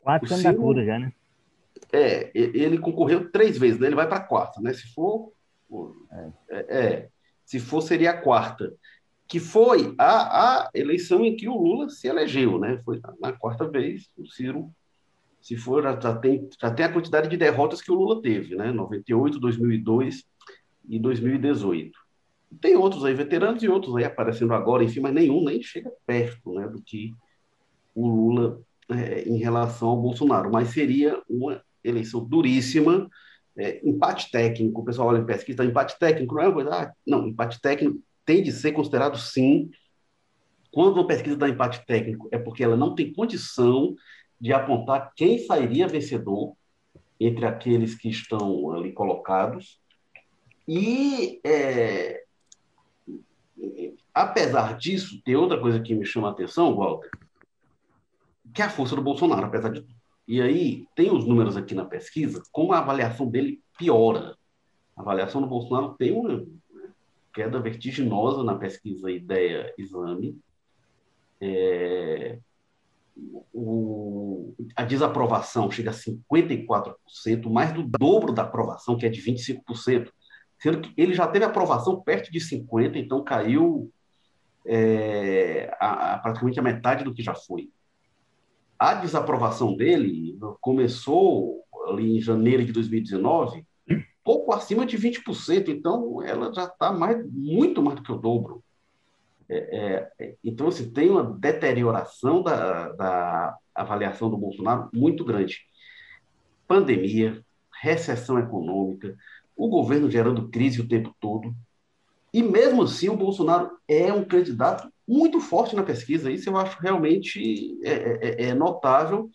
Quatro 0.00 0.28
candidaturas 0.28 0.86
já, 0.86 0.98
né? 0.98 1.12
É, 1.92 2.30
ele 2.34 2.78
concorreu 2.78 3.30
três 3.30 3.56
vezes, 3.56 3.78
né? 3.78 3.86
ele 3.86 3.96
vai 3.96 4.08
para 4.08 4.18
a 4.18 4.24
quarta, 4.24 4.60
né? 4.60 4.72
Se 4.72 4.92
for, 4.92 5.32
é. 6.50 6.58
é, 6.68 7.08
se 7.44 7.58
for 7.58 7.80
seria 7.80 8.10
a 8.10 8.20
quarta 8.20 8.74
que 9.28 9.38
foi 9.38 9.94
a, 9.98 10.62
a 10.62 10.70
eleição 10.74 11.22
em 11.22 11.36
que 11.36 11.46
o 11.48 11.56
Lula 11.56 11.90
se 11.90 12.08
elegeu, 12.08 12.58
né? 12.58 12.80
Foi 12.82 12.98
na 13.20 13.30
quarta 13.30 13.68
vez, 13.68 14.08
o 14.16 14.26
Ciro, 14.26 14.70
se 15.38 15.54
for, 15.54 15.82
já, 15.82 16.16
tem, 16.16 16.48
já 16.58 16.70
tem 16.70 16.86
a 16.86 16.92
quantidade 16.92 17.28
de 17.28 17.36
derrotas 17.36 17.82
que 17.82 17.92
o 17.92 17.94
Lula 17.94 18.22
teve, 18.22 18.56
né? 18.56 18.72
98, 18.72 19.38
2002 19.38 20.24
e 20.88 20.98
2018. 20.98 21.92
Tem 22.58 22.74
outros 22.74 23.04
aí, 23.04 23.12
veteranos 23.12 23.62
e 23.62 23.68
outros 23.68 23.94
aí 23.96 24.04
aparecendo 24.04 24.54
agora, 24.54 24.82
enfim, 24.82 25.00
mas 25.00 25.12
nenhum 25.12 25.44
nem 25.44 25.62
chega 25.62 25.92
perto 26.06 26.54
né, 26.54 26.66
do 26.66 26.80
que 26.80 27.12
o 27.94 28.08
Lula 28.08 28.62
é, 28.88 29.28
em 29.28 29.36
relação 29.36 29.88
ao 29.88 30.00
Bolsonaro. 30.00 30.50
Mas 30.50 30.70
seria 30.70 31.22
uma 31.28 31.62
eleição 31.84 32.24
duríssima, 32.24 33.06
é, 33.58 33.86
empate 33.86 34.30
técnico, 34.30 34.80
o 34.80 34.84
pessoal 34.84 35.08
olha 35.08 35.18
em 35.18 35.26
pesquisa, 35.26 35.62
empate 35.64 35.98
técnico 35.98 36.34
não 36.34 36.42
é 36.42 36.46
uma 36.46 36.54
coisa, 36.54 36.70
ah, 36.70 36.92
não, 37.06 37.28
empate 37.28 37.60
técnico 37.60 38.00
tem 38.28 38.42
de 38.42 38.52
ser 38.52 38.72
considerado 38.72 39.16
sim. 39.16 39.70
Quando 40.70 40.96
uma 40.96 41.06
pesquisa 41.06 41.34
dá 41.34 41.48
empate 41.48 41.86
técnico, 41.86 42.28
é 42.30 42.36
porque 42.36 42.62
ela 42.62 42.76
não 42.76 42.94
tem 42.94 43.10
condição 43.10 43.96
de 44.38 44.52
apontar 44.52 45.14
quem 45.16 45.38
sairia 45.38 45.88
vencedor 45.88 46.54
entre 47.18 47.46
aqueles 47.46 47.94
que 47.94 48.10
estão 48.10 48.70
ali 48.70 48.92
colocados. 48.92 49.80
E, 50.68 51.40
é, 51.42 52.22
apesar 54.12 54.76
disso, 54.76 55.22
tem 55.24 55.34
outra 55.34 55.58
coisa 55.58 55.80
que 55.80 55.94
me 55.94 56.04
chama 56.04 56.28
a 56.28 56.32
atenção, 56.32 56.76
Walter, 56.76 57.10
que 58.52 58.60
é 58.60 58.66
a 58.66 58.70
força 58.70 58.94
do 58.94 59.00
Bolsonaro, 59.00 59.46
apesar 59.46 59.70
de 59.70 59.80
tudo. 59.80 59.94
E 60.28 60.42
aí, 60.42 60.86
tem 60.94 61.10
os 61.10 61.26
números 61.26 61.56
aqui 61.56 61.74
na 61.74 61.86
pesquisa, 61.86 62.42
como 62.52 62.74
a 62.74 62.78
avaliação 62.80 63.26
dele 63.26 63.62
piora. 63.78 64.36
A 64.94 65.00
avaliação 65.00 65.40
do 65.40 65.46
Bolsonaro 65.46 65.94
tem 65.94 66.12
uma, 66.12 66.44
queda 67.32 67.60
vertiginosa 67.60 68.42
na 68.42 68.54
pesquisa 68.54 69.10
Ideia 69.10 69.72
Exame. 69.78 70.38
É, 71.40 72.38
o, 73.52 74.54
a 74.76 74.84
desaprovação 74.84 75.70
chega 75.70 75.90
a 75.90 75.94
54%, 75.94 76.94
mais 77.50 77.72
do 77.72 77.82
dobro 77.82 78.32
da 78.32 78.42
aprovação, 78.42 78.96
que 78.96 79.06
é 79.06 79.08
de 79.08 79.20
25%, 79.20 80.10
sendo 80.58 80.80
que 80.80 80.92
ele 80.96 81.14
já 81.14 81.26
teve 81.26 81.44
aprovação 81.44 82.00
perto 82.00 82.30
de 82.30 82.38
50%, 82.38 82.96
então 82.96 83.22
caiu 83.22 83.92
é, 84.66 85.74
a, 85.80 86.14
a, 86.14 86.18
praticamente 86.18 86.58
a 86.58 86.62
metade 86.62 87.04
do 87.04 87.14
que 87.14 87.22
já 87.22 87.34
foi. 87.34 87.70
A 88.78 88.94
desaprovação 88.94 89.76
dele 89.76 90.38
começou 90.60 91.64
ali 91.88 92.16
em 92.16 92.20
janeiro 92.20 92.64
de 92.64 92.72
2019 92.72 93.64
pouco 94.28 94.52
acima 94.52 94.84
de 94.84 94.98
20%, 94.98 95.68
então 95.68 96.22
ela 96.22 96.52
já 96.52 96.64
está 96.64 96.92
mais, 96.92 97.26
muito 97.32 97.82
mais 97.82 97.96
do 97.96 98.02
que 98.02 98.12
o 98.12 98.18
dobro. 98.18 98.62
É, 99.48 100.10
é, 100.20 100.34
então, 100.44 100.68
assim, 100.68 100.90
tem 100.90 101.08
uma 101.08 101.24
deterioração 101.24 102.42
da, 102.42 102.92
da 102.92 103.56
avaliação 103.74 104.28
do 104.28 104.36
Bolsonaro 104.36 104.90
muito 104.92 105.24
grande. 105.24 105.60
Pandemia, 106.66 107.42
recessão 107.80 108.38
econômica, 108.38 109.16
o 109.56 109.66
governo 109.66 110.10
gerando 110.10 110.50
crise 110.50 110.82
o 110.82 110.86
tempo 110.86 111.16
todo. 111.18 111.54
E 112.30 112.42
mesmo 112.42 112.82
assim, 112.82 113.08
o 113.08 113.16
Bolsonaro 113.16 113.78
é 113.88 114.12
um 114.12 114.26
candidato 114.26 114.92
muito 115.08 115.40
forte 115.40 115.74
na 115.74 115.82
pesquisa. 115.82 116.30
Isso 116.30 116.50
eu 116.50 116.58
acho 116.58 116.78
realmente 116.82 117.78
é, 117.82 118.42
é, 118.44 118.48
é 118.48 118.54
notável. 118.54 119.30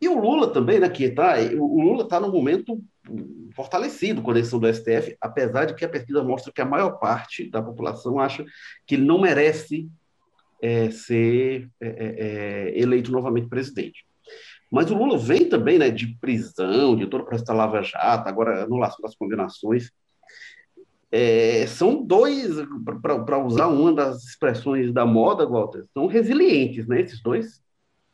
E 0.00 0.08
o 0.08 0.16
Lula 0.16 0.52
também, 0.52 0.78
né, 0.78 0.88
que 0.88 1.10
tá, 1.10 1.34
o 1.58 1.82
Lula 1.82 2.04
está 2.04 2.20
no 2.20 2.30
momento 2.30 2.80
fortalecido 3.54 4.22
com 4.22 4.30
a 4.30 4.34
eleição 4.34 4.58
do 4.58 4.72
STF, 4.72 5.16
apesar 5.20 5.64
de 5.64 5.74
que 5.74 5.84
a 5.84 5.88
pesquisa 5.88 6.22
mostra 6.22 6.52
que 6.52 6.60
a 6.60 6.66
maior 6.66 6.98
parte 6.98 7.48
da 7.50 7.62
população 7.62 8.18
acha 8.18 8.44
que 8.86 8.94
ele 8.94 9.04
não 9.04 9.20
merece 9.20 9.88
é, 10.60 10.90
ser 10.90 11.68
é, 11.80 11.88
é, 11.88 12.14
é, 12.76 12.80
eleito 12.80 13.10
novamente 13.10 13.48
presidente. 13.48 14.04
Mas 14.70 14.90
o 14.90 14.94
Lula 14.94 15.16
vem 15.16 15.48
também 15.48 15.78
né, 15.78 15.90
de 15.90 16.08
prisão, 16.20 16.94
de 16.94 17.06
todo 17.06 17.22
o 17.22 17.24
processo 17.24 17.46
da 17.46 17.54
Lava 17.54 17.82
Jato, 17.82 18.28
agora 18.28 18.64
anulação 18.64 19.00
das 19.02 19.14
condenações. 19.14 19.90
É, 21.10 21.66
são 21.66 22.04
dois, 22.04 22.56
para 23.00 23.42
usar 23.42 23.68
uma 23.68 23.94
das 23.94 24.24
expressões 24.24 24.92
da 24.92 25.06
moda, 25.06 25.46
Walter, 25.46 25.86
são 25.94 26.06
resilientes, 26.06 26.86
né? 26.86 27.00
Esses 27.00 27.22
dois 27.22 27.62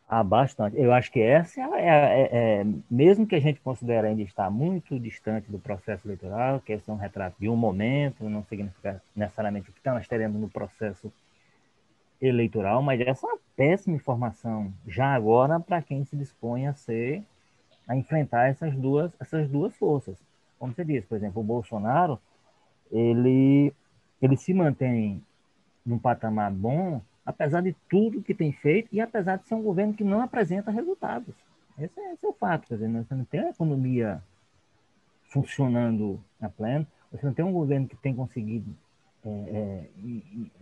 ah, 0.06 0.22
bastante. 0.22 0.76
Eu 0.78 0.92
acho 0.92 1.10
que 1.10 1.20
essa 1.20 1.60
é, 1.60 1.64
é, 1.64 1.88
é, 1.88 2.60
é, 2.60 2.66
mesmo 2.90 3.26
que 3.26 3.34
a 3.34 3.40
gente 3.40 3.60
considere 3.60 4.06
ainda 4.06 4.22
estar 4.22 4.50
muito 4.50 4.98
distante 5.00 5.50
do 5.50 5.58
processo 5.58 6.06
eleitoral, 6.06 6.60
que 6.60 6.72
esse 6.72 6.88
é 6.88 6.92
um 6.92 6.96
retrato 6.96 7.36
de 7.40 7.48
um 7.48 7.56
momento, 7.56 8.28
não 8.28 8.44
significa 8.44 9.02
necessariamente 9.16 9.70
o 9.70 9.72
que 9.72 9.80
nós 9.90 10.06
teremos 10.06 10.40
no 10.40 10.48
processo 10.48 11.10
eleitoral, 12.20 12.82
mas 12.82 13.00
essa 13.00 13.26
é 13.26 13.30
uma 13.30 13.38
péssima 13.56 13.96
informação 13.96 14.72
já 14.86 15.14
agora 15.14 15.58
para 15.58 15.82
quem 15.82 16.04
se 16.04 16.16
dispõe 16.16 16.66
a 16.66 16.74
ser 16.74 17.22
a 17.86 17.96
enfrentar 17.96 18.48
essas 18.48 18.74
duas 18.74 19.10
essas 19.20 19.48
duas 19.48 19.74
forças. 19.76 20.16
Como 20.58 20.72
você 20.72 20.84
disse, 20.84 21.06
por 21.06 21.16
exemplo, 21.16 21.40
o 21.40 21.44
Bolsonaro, 21.44 22.20
ele 22.92 23.72
ele 24.22 24.36
se 24.36 24.54
mantém 24.54 25.22
num 25.84 25.98
patamar 25.98 26.50
bom 26.50 27.00
apesar 27.24 27.62
de 27.62 27.74
tudo 27.88 28.22
que 28.22 28.34
tem 28.34 28.52
feito 28.52 28.88
e 28.92 29.00
apesar 29.00 29.36
de 29.36 29.46
ser 29.46 29.54
um 29.54 29.62
governo 29.62 29.94
que 29.94 30.04
não 30.04 30.20
apresenta 30.20 30.70
resultados. 30.70 31.34
Esse 31.78 31.98
é, 31.98 32.12
esse 32.12 32.24
é 32.24 32.28
o 32.28 32.32
fato, 32.32 32.68
quer 32.68 32.74
dizer, 32.74 32.88
você 32.88 33.14
não 33.14 33.24
tem 33.24 33.40
a 33.40 33.50
economia 33.50 34.22
funcionando 35.24 36.20
a 36.40 36.48
pleno, 36.48 36.86
você 37.10 37.26
não 37.26 37.34
tem 37.34 37.44
um 37.44 37.52
governo 37.52 37.88
que 37.88 37.96
tem 37.96 38.14
conseguido 38.14 38.70
é, 39.24 39.28
é, 39.28 39.88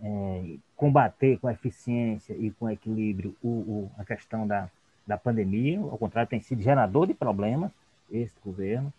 é, 0.01 0.55
combater 0.75 1.37
com 1.37 1.49
eficiência 1.49 2.33
e 2.33 2.49
com 2.51 2.69
equilíbrio 2.69 3.35
o, 3.43 3.47
o, 3.47 3.91
a 3.97 4.05
questão 4.05 4.47
da, 4.47 4.69
da 5.05 5.17
pandemia, 5.17 5.79
ao 5.79 5.97
contrário, 5.97 6.29
tem 6.29 6.39
sido 6.39 6.61
gerador 6.61 7.05
de 7.05 7.13
problemas, 7.13 7.71
esse 8.11 8.35
governo. 8.43 8.91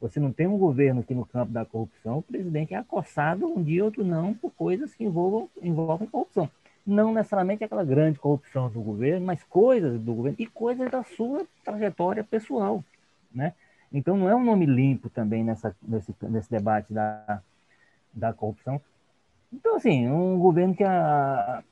Você 0.00 0.18
não 0.18 0.32
tem 0.32 0.46
um 0.46 0.58
governo 0.58 1.02
que 1.02 1.14
no 1.14 1.26
campo 1.26 1.52
da 1.52 1.64
corrupção, 1.64 2.18
o 2.18 2.22
presidente 2.22 2.74
é 2.74 2.76
acossado 2.76 3.46
um 3.46 3.62
dia, 3.62 3.84
outro 3.84 4.04
não, 4.04 4.34
por 4.34 4.50
coisas 4.52 4.94
que 4.94 5.04
envolvam, 5.04 5.48
envolvem 5.60 6.08
corrupção 6.08 6.50
não 6.86 7.12
necessariamente 7.12 7.64
aquela 7.64 7.84
grande 7.84 8.18
corrupção 8.18 8.68
do 8.68 8.80
governo, 8.80 9.26
mas 9.26 9.42
coisas 9.44 10.00
do 10.00 10.14
governo 10.14 10.36
e 10.38 10.46
coisas 10.46 10.90
da 10.90 11.02
sua 11.04 11.46
trajetória 11.64 12.24
pessoal, 12.24 12.84
né? 13.32 13.54
Então 13.92 14.16
não 14.16 14.28
é 14.28 14.34
um 14.34 14.44
nome 14.44 14.66
limpo 14.66 15.08
também 15.10 15.44
nessa, 15.44 15.76
nesse, 15.82 16.14
nesse 16.22 16.50
debate 16.50 16.92
da, 16.92 17.42
da 18.12 18.32
corrupção. 18.32 18.80
Então, 19.52 19.76
assim, 19.76 20.08
um 20.08 20.38
governo 20.38 20.74
que 20.74 20.82
a, 20.82 21.62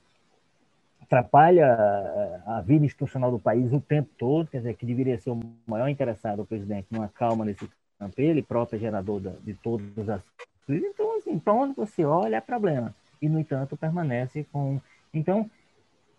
atrapalha 1.03 2.43
a 2.47 2.61
vida 2.61 2.85
institucional 2.85 3.33
do 3.33 3.39
país 3.39 3.73
o 3.73 3.81
tempo 3.81 4.11
todo, 4.17 4.47
quer 4.49 4.59
dizer, 4.59 4.75
que 4.75 4.87
deveria 4.87 5.19
ser 5.19 5.31
o 5.31 5.41
maior 5.67 5.89
interessado, 5.89 6.43
o 6.43 6.47
presidente, 6.47 6.87
numa 6.91 7.09
calma 7.09 7.45
nesse 7.45 7.69
campo, 7.99 8.15
ele 8.19 8.43
próprio 8.43 8.77
é 8.77 8.81
gerador 8.81 9.21
de 9.21 9.55
todas 9.55 10.09
as 10.09 10.23
crises. 10.67 10.89
Então, 10.89 11.17
assim, 11.17 11.39
para 11.39 11.53
onde 11.53 11.75
você 11.75 12.05
olha 12.05 12.37
é 12.37 12.41
problema. 12.41 12.95
E, 13.21 13.29
no 13.29 13.41
entanto, 13.41 13.77
permanece 13.77 14.47
com 14.53 14.81
então, 15.13 15.51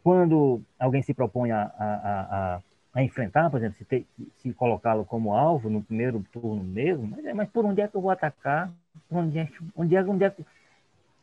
quando 0.03 0.61
alguém 0.79 1.01
se 1.01 1.13
propõe 1.13 1.51
a, 1.51 1.63
a, 1.63 2.55
a, 2.55 2.61
a 2.93 3.03
enfrentar, 3.03 3.49
por 3.49 3.57
exemplo, 3.57 3.77
se, 3.77 4.07
se 4.37 4.53
colocá-lo 4.53 5.05
como 5.05 5.33
alvo 5.33 5.69
no 5.69 5.81
primeiro 5.81 6.23
turno 6.31 6.63
mesmo, 6.63 7.07
mas, 7.07 7.25
é, 7.25 7.33
mas 7.33 7.49
por 7.49 7.65
onde 7.65 7.81
é 7.81 7.87
que 7.87 7.95
eu 7.95 8.01
vou 8.01 8.11
atacar? 8.11 8.71
Por 9.07 9.19
onde 9.19 9.39
é, 9.39 9.49
onde 9.75 9.95
é, 9.95 10.03
onde 10.03 10.23
é 10.25 10.35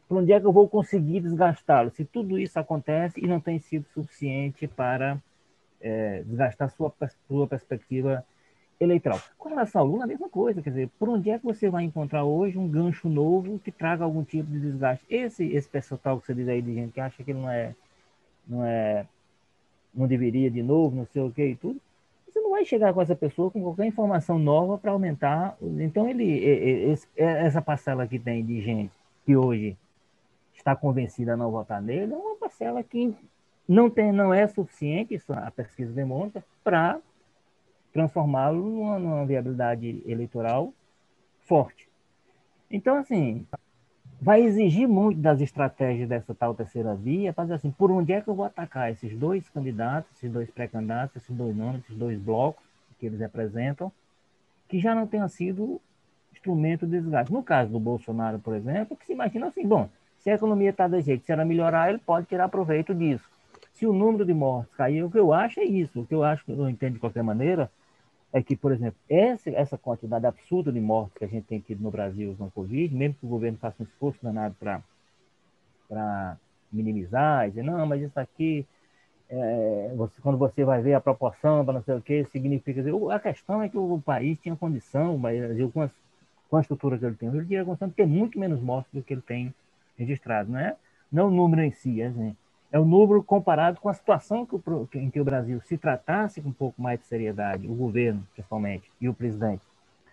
por 0.08 0.18
onde 0.18 0.32
é 0.32 0.40
que 0.40 0.46
eu 0.46 0.52
vou 0.52 0.66
conseguir 0.66 1.20
desgastá-lo? 1.20 1.90
Se 1.90 2.02
tudo 2.02 2.38
isso 2.38 2.58
acontece 2.58 3.20
e 3.20 3.26
não 3.26 3.40
tem 3.40 3.58
sido 3.58 3.86
suficiente 3.92 4.66
para 4.66 5.18
é, 5.80 6.22
desgastar 6.22 6.70
sua, 6.70 6.92
sua 7.26 7.46
perspectiva 7.46 8.24
eleitoral. 8.80 9.20
Com 9.36 9.48
relação 9.48 9.80
ao 9.82 9.86
Lula, 9.86 10.04
a 10.04 10.06
mesma 10.06 10.28
coisa, 10.28 10.62
quer 10.62 10.70
dizer, 10.70 10.90
por 10.98 11.08
onde 11.08 11.30
é 11.30 11.38
que 11.38 11.44
você 11.44 11.68
vai 11.68 11.84
encontrar 11.84 12.24
hoje 12.24 12.58
um 12.58 12.68
gancho 12.68 13.08
novo 13.08 13.58
que 13.58 13.72
traga 13.72 14.04
algum 14.04 14.22
tipo 14.22 14.50
de 14.50 14.60
desgaste? 14.60 15.04
Esse, 15.08 15.44
esse 15.46 15.68
pessoal 15.68 16.20
que 16.20 16.26
você 16.26 16.34
diz 16.34 16.48
aí 16.48 16.62
de 16.62 16.74
gente 16.74 16.92
que 16.92 17.00
acha 17.00 17.22
que 17.24 17.34
não 17.34 17.50
é, 17.50 17.74
não 18.46 18.64
é, 18.64 19.06
não 19.94 20.06
deveria 20.06 20.50
de 20.50 20.62
novo, 20.62 20.96
não 20.96 21.06
sei 21.06 21.22
o 21.22 21.30
que 21.30 21.44
e 21.44 21.56
tudo, 21.56 21.80
você 22.26 22.40
não 22.40 22.50
vai 22.50 22.64
chegar 22.64 22.92
com 22.94 23.02
essa 23.02 23.16
pessoa 23.16 23.50
com 23.50 23.60
qualquer 23.62 23.86
informação 23.86 24.38
nova 24.38 24.78
para 24.78 24.92
aumentar. 24.92 25.56
Então, 25.80 26.08
ele, 26.08 26.40
essa 27.16 27.60
parcela 27.60 28.06
que 28.06 28.18
tem 28.18 28.44
de 28.44 28.60
gente 28.60 28.92
que 29.24 29.36
hoje 29.36 29.76
está 30.54 30.76
convencida 30.76 31.34
a 31.34 31.36
não 31.36 31.50
votar 31.50 31.80
nele 31.82 32.12
é 32.12 32.16
uma 32.16 32.36
parcela 32.36 32.82
que 32.82 33.14
não, 33.66 33.90
tem, 33.90 34.12
não 34.12 34.32
é 34.32 34.46
suficiente, 34.46 35.14
isso 35.14 35.32
a 35.32 35.50
pesquisa 35.50 35.92
demonstra, 35.92 36.44
para 36.64 36.98
transformá-lo 37.98 38.62
numa, 38.62 38.98
numa 38.98 39.26
viabilidade 39.26 40.00
eleitoral 40.06 40.72
forte. 41.40 41.88
Então, 42.70 42.96
assim, 42.96 43.44
vai 44.20 44.40
exigir 44.42 44.86
muito 44.86 45.20
das 45.20 45.40
estratégias 45.40 46.08
dessa 46.08 46.32
tal 46.32 46.54
terceira 46.54 46.94
via 46.94 47.32
para 47.32 47.44
dizer 47.44 47.54
assim, 47.56 47.72
por 47.72 47.90
onde 47.90 48.12
é 48.12 48.20
que 48.20 48.28
eu 48.28 48.36
vou 48.36 48.44
atacar 48.44 48.92
esses 48.92 49.18
dois 49.18 49.48
candidatos, 49.48 50.12
esses 50.16 50.30
dois 50.30 50.48
pré-candidatos, 50.48 51.16
esses 51.16 51.34
dois 51.34 51.56
nomes, 51.56 51.82
esses 51.82 51.96
dois 51.96 52.16
blocos 52.20 52.62
que 53.00 53.06
eles 53.06 53.18
representam, 53.18 53.90
que 54.68 54.78
já 54.78 54.94
não 54.94 55.06
tenham 55.06 55.28
sido 55.28 55.80
instrumento 56.32 56.86
de 56.86 57.00
desgaste. 57.00 57.32
No 57.32 57.42
caso 57.42 57.72
do 57.72 57.80
Bolsonaro, 57.80 58.38
por 58.38 58.54
exemplo, 58.54 58.96
que 58.96 59.06
se 59.06 59.12
imagina 59.12 59.48
assim, 59.48 59.66
bom, 59.66 59.88
se 60.20 60.30
a 60.30 60.34
economia 60.34 60.70
está 60.70 60.86
do 60.86 61.00
jeito, 61.00 61.24
se 61.24 61.32
ela 61.32 61.44
melhorar, 61.44 61.88
ele 61.88 61.98
pode 61.98 62.26
tirar 62.26 62.48
proveito 62.48 62.94
disso. 62.94 63.24
Se 63.72 63.86
o 63.86 63.92
número 63.92 64.24
de 64.24 64.34
mortes 64.34 64.74
cair, 64.74 65.02
o 65.02 65.10
que 65.10 65.18
eu 65.18 65.32
acho 65.32 65.58
é 65.60 65.64
isso. 65.64 66.00
O 66.00 66.06
que 66.06 66.14
eu 66.14 66.22
acho, 66.22 66.44
que 66.44 66.52
eu 66.52 66.68
entendo 66.68 66.94
de 66.94 66.98
qualquer 66.98 67.22
maneira, 67.22 67.70
é 68.32 68.42
que, 68.42 68.54
por 68.54 68.72
exemplo, 68.72 68.98
essa, 69.08 69.50
essa 69.50 69.78
quantidade 69.78 70.26
absurda 70.26 70.70
de 70.70 70.80
mortes 70.80 71.16
que 71.16 71.24
a 71.24 71.28
gente 71.28 71.46
tem 71.46 71.60
tido 71.60 71.82
no 71.82 71.90
Brasil 71.90 72.34
com 72.36 72.50
Covid, 72.50 72.94
mesmo 72.94 73.14
que 73.14 73.26
o 73.26 73.28
governo 73.28 73.58
faça 73.58 73.82
um 73.82 73.86
esforço 73.86 74.18
danado 74.22 74.54
para 75.88 76.36
minimizar, 76.70 77.48
dizer, 77.48 77.62
não, 77.62 77.86
mas 77.86 78.02
isso 78.02 78.20
aqui, 78.20 78.66
é, 79.30 79.92
você, 79.96 80.20
quando 80.20 80.36
você 80.36 80.62
vai 80.62 80.82
ver 80.82 80.94
a 80.94 81.00
proporção 81.00 81.64
para 81.64 81.74
não 81.74 81.82
sei 81.82 81.94
o 81.94 82.02
que, 82.02 82.24
significa. 82.26 82.82
Dizer, 82.82 82.94
a 83.10 83.18
questão 83.18 83.62
é 83.62 83.68
que 83.68 83.78
o 83.78 84.00
país 84.04 84.38
tinha 84.38 84.54
condição, 84.54 85.14
o 85.14 85.18
Brasil, 85.18 85.70
com, 85.72 85.82
as, 85.82 85.90
com 86.50 86.56
a 86.58 86.60
estrutura 86.60 86.98
que 86.98 87.06
ele 87.06 87.16
tem, 87.16 87.28
ele 87.30 87.46
tinha 87.46 87.64
condição 87.64 87.88
de 87.88 87.94
ter 87.94 88.06
muito 88.06 88.38
menos 88.38 88.60
mortes 88.60 88.92
do 88.92 89.02
que 89.02 89.14
ele 89.14 89.22
tem 89.22 89.54
registrado, 89.96 90.52
não 90.52 90.58
é? 90.60 90.76
Não 91.10 91.28
o 91.28 91.30
número 91.30 91.62
em 91.62 91.70
si, 91.70 92.02
é, 92.02 92.06
assim, 92.08 92.36
é 92.70 92.78
o 92.78 92.84
número 92.84 93.22
comparado 93.22 93.80
com 93.80 93.88
a 93.88 93.94
situação 93.94 94.44
que 94.44 94.54
o, 94.54 94.88
em 94.94 95.10
que 95.10 95.20
o 95.20 95.24
Brasil 95.24 95.60
se 95.62 95.78
tratasse 95.78 96.40
com 96.40 96.50
um 96.50 96.52
pouco 96.52 96.80
mais 96.80 97.00
de 97.00 97.06
seriedade, 97.06 97.66
o 97.66 97.74
governo, 97.74 98.26
principalmente, 98.34 98.90
e 99.00 99.08
o 99.08 99.14
presidente. 99.14 99.62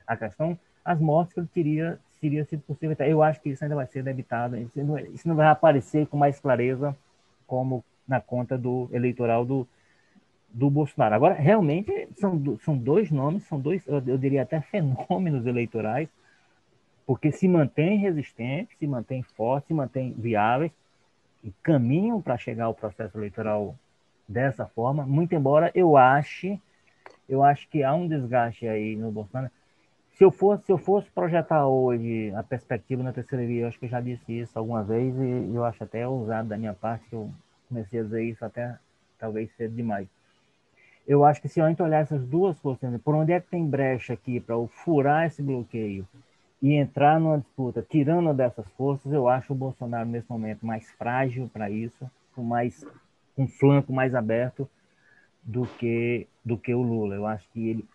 A 0.07 0.15
questão, 0.15 0.57
as 0.83 0.99
mortes 0.99 1.33
que 1.33 1.39
ele 1.39 1.49
teria, 1.53 1.99
seria 2.19 2.45
sido 2.45 2.61
possível. 2.61 2.95
Eu 2.99 3.21
acho 3.21 3.41
que 3.41 3.49
isso 3.49 3.63
ainda 3.63 3.75
vai 3.75 3.87
ser 3.87 4.03
debitado, 4.03 4.55
isso 4.57 4.83
não, 4.83 4.97
isso 4.99 5.27
não 5.27 5.35
vai 5.35 5.47
aparecer 5.47 6.07
com 6.07 6.17
mais 6.17 6.39
clareza 6.39 6.95
como 7.45 7.83
na 8.07 8.21
conta 8.21 8.57
do 8.57 8.87
eleitoral 8.93 9.43
do, 9.45 9.67
do 10.49 10.69
Bolsonaro. 10.69 11.15
Agora, 11.15 11.33
realmente, 11.33 12.07
são, 12.15 12.57
são 12.63 12.77
dois 12.77 13.11
nomes, 13.11 13.43
são 13.43 13.59
dois, 13.59 13.85
eu, 13.87 14.17
diria 14.17 14.43
até 14.43 14.61
fenômenos 14.61 15.45
eleitorais, 15.45 16.07
porque 17.05 17.31
se 17.31 17.47
mantém 17.47 17.97
resistentes, 17.97 18.77
se 18.77 18.87
mantém 18.87 19.21
fortes, 19.21 19.67
se 19.67 19.73
mantém 19.73 20.13
viáveis, 20.17 20.71
e 21.45 21.51
caminham 21.61 22.19
para 22.19 22.37
chegar 22.37 22.65
ao 22.65 22.73
processo 22.73 23.15
eleitoral 23.15 23.75
dessa 24.27 24.65
forma, 24.65 25.05
muito 25.05 25.35
embora 25.35 25.71
eu 25.75 25.95
ache, 25.95 26.59
eu 27.29 27.43
acho 27.43 27.69
que 27.69 27.83
há 27.83 27.93
um 27.93 28.07
desgaste 28.07 28.67
aí 28.67 28.95
no 28.95 29.11
Bolsonaro. 29.11 29.51
Se 30.15 30.23
eu 30.23 30.31
fosse, 30.31 30.65
se 30.65 30.71
eu 30.71 30.77
fosse 30.77 31.07
projetar 31.11 31.67
hoje 31.67 32.33
a 32.35 32.41
perspectiva 32.41 33.03
na 33.03 33.13
terceira 33.13 33.45
via, 33.45 33.61
eu 33.61 33.67
acho 33.67 33.77
que 33.77 33.85
eu 33.85 33.89
já 33.89 34.01
disse 34.01 34.39
isso 34.39 34.57
alguma 34.57 34.83
vez 34.83 35.15
e 35.15 35.53
eu 35.53 35.63
acho 35.63 35.83
até 35.83 36.07
ousado 36.07 36.49
da 36.49 36.57
minha 36.57 36.73
parte 36.73 37.07
que 37.07 37.15
eu 37.15 37.29
comecei 37.69 37.99
a 37.99 38.03
dizer 38.03 38.23
isso 38.23 38.43
até 38.43 38.75
talvez 39.19 39.51
cedo 39.55 39.75
demais. 39.75 40.07
Eu 41.07 41.23
acho 41.23 41.39
que 41.39 41.47
se 41.47 41.61
a 41.61 41.69
gente 41.69 41.83
olhar 41.83 41.99
essas 41.99 42.25
duas 42.25 42.57
forças, 42.59 42.89
por 43.03 43.13
onde 43.13 43.31
é 43.33 43.39
que 43.39 43.47
tem 43.47 43.67
brecha 43.67 44.13
aqui 44.13 44.39
para 44.39 44.55
furar 44.67 45.27
esse 45.27 45.43
bloqueio 45.43 46.07
e 46.65 46.73
entrar 46.73 47.19
numa 47.19 47.37
disputa 47.37 47.85
tirando 47.87 48.33
dessas 48.33 48.67
forças, 48.69 49.13
eu 49.13 49.29
acho 49.29 49.53
o 49.53 49.55
Bolsonaro 49.55 50.09
nesse 50.09 50.27
momento 50.27 50.65
mais 50.65 50.89
frágil 50.93 51.47
para 51.53 51.69
isso, 51.69 52.09
com 52.33 52.41
mais 52.41 52.83
um 53.37 53.47
flanco 53.47 53.93
mais 53.93 54.15
aberto 54.15 54.67
do 55.43 55.67
que 55.67 56.25
do 56.43 56.57
que 56.57 56.73
o 56.73 56.81
Lula. 56.81 57.13
Eu 57.13 57.27
acho 57.27 57.47
que 57.51 57.69
ele 57.69 57.85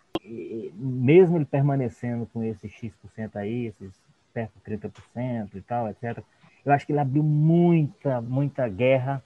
mesmo 0.73 1.35
ele 1.35 1.43
permanecendo 1.43 2.25
com 2.27 2.41
esse 2.45 2.69
X% 2.69 3.35
aí, 3.35 3.65
esses 3.65 3.91
perto 4.33 4.53
de 4.55 4.77
30% 4.77 5.49
e 5.55 5.61
tal, 5.61 5.89
etc. 5.89 6.23
Eu 6.63 6.71
acho 6.71 6.85
que 6.85 6.93
ele 6.93 6.99
abriu 6.99 7.23
muita 7.23 8.21
muita 8.21 8.69
guerra 8.69 9.21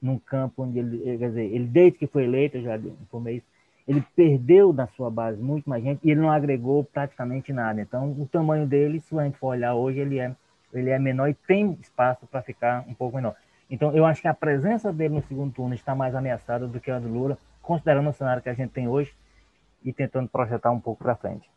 num 0.00 0.18
campo 0.18 0.62
onde 0.62 0.78
ele, 0.78 1.18
quer 1.18 1.28
dizer, 1.28 1.44
ele 1.44 1.66
desde 1.66 1.98
que 1.98 2.06
foi 2.06 2.24
eleito, 2.24 2.56
eu 2.56 2.62
já 2.62 2.78
informei 2.78 3.36
isso, 3.36 3.46
ele 3.88 4.04
perdeu 4.14 4.70
da 4.70 4.86
sua 4.88 5.10
base 5.10 5.40
muito 5.40 5.68
mais 5.68 5.82
gente 5.82 6.00
e 6.04 6.10
ele 6.10 6.20
não 6.20 6.30
agregou 6.30 6.84
praticamente 6.84 7.54
nada. 7.54 7.80
Então, 7.80 8.12
o 8.12 8.28
tamanho 8.30 8.66
dele, 8.66 9.00
se 9.00 9.18
a 9.18 9.24
gente 9.24 9.38
for 9.38 9.48
olhar 9.48 9.74
hoje, 9.74 9.98
ele 9.98 10.18
é, 10.18 10.36
ele 10.74 10.90
é 10.90 10.98
menor 10.98 11.28
e 11.30 11.34
tem 11.34 11.78
espaço 11.80 12.26
para 12.26 12.42
ficar 12.42 12.84
um 12.86 12.92
pouco 12.92 13.16
menor. 13.16 13.34
Então, 13.70 13.96
eu 13.96 14.04
acho 14.04 14.20
que 14.20 14.28
a 14.28 14.34
presença 14.34 14.92
dele 14.92 15.14
no 15.14 15.22
segundo 15.22 15.54
turno 15.54 15.74
está 15.74 15.94
mais 15.94 16.14
ameaçada 16.14 16.66
do 16.66 16.78
que 16.78 16.90
a 16.90 16.98
do 16.98 17.08
Lula, 17.08 17.38
considerando 17.62 18.10
o 18.10 18.12
cenário 18.12 18.42
que 18.42 18.50
a 18.50 18.54
gente 18.54 18.70
tem 18.70 18.86
hoje 18.86 19.14
e 19.82 19.90
tentando 19.90 20.28
projetar 20.28 20.70
um 20.70 20.80
pouco 20.80 21.02
para 21.02 21.16
frente. 21.16 21.50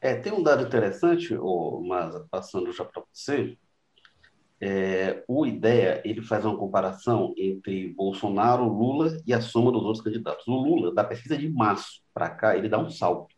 É, 0.00 0.16
tem 0.16 0.32
um 0.32 0.42
dado 0.42 0.64
interessante, 0.64 1.38
mas 1.86 2.14
passando 2.28 2.72
já 2.72 2.84
para 2.84 3.02
você, 3.12 3.56
é, 4.60 5.22
o 5.28 5.46
IDEA 5.46 6.00
ele 6.04 6.22
faz 6.22 6.44
uma 6.44 6.56
comparação 6.56 7.34
entre 7.36 7.92
Bolsonaro, 7.94 8.64
Lula 8.64 9.16
e 9.26 9.32
a 9.32 9.40
soma 9.40 9.72
dos 9.72 9.82
outros 9.82 10.02
candidatos. 10.02 10.46
O 10.46 10.54
Lula, 10.54 10.94
da 10.94 11.04
pesquisa 11.04 11.36
de 11.36 11.48
março 11.48 12.00
para 12.12 12.30
cá, 12.30 12.56
ele 12.56 12.68
dá 12.68 12.78
um 12.78 12.90
salto. 12.90 13.34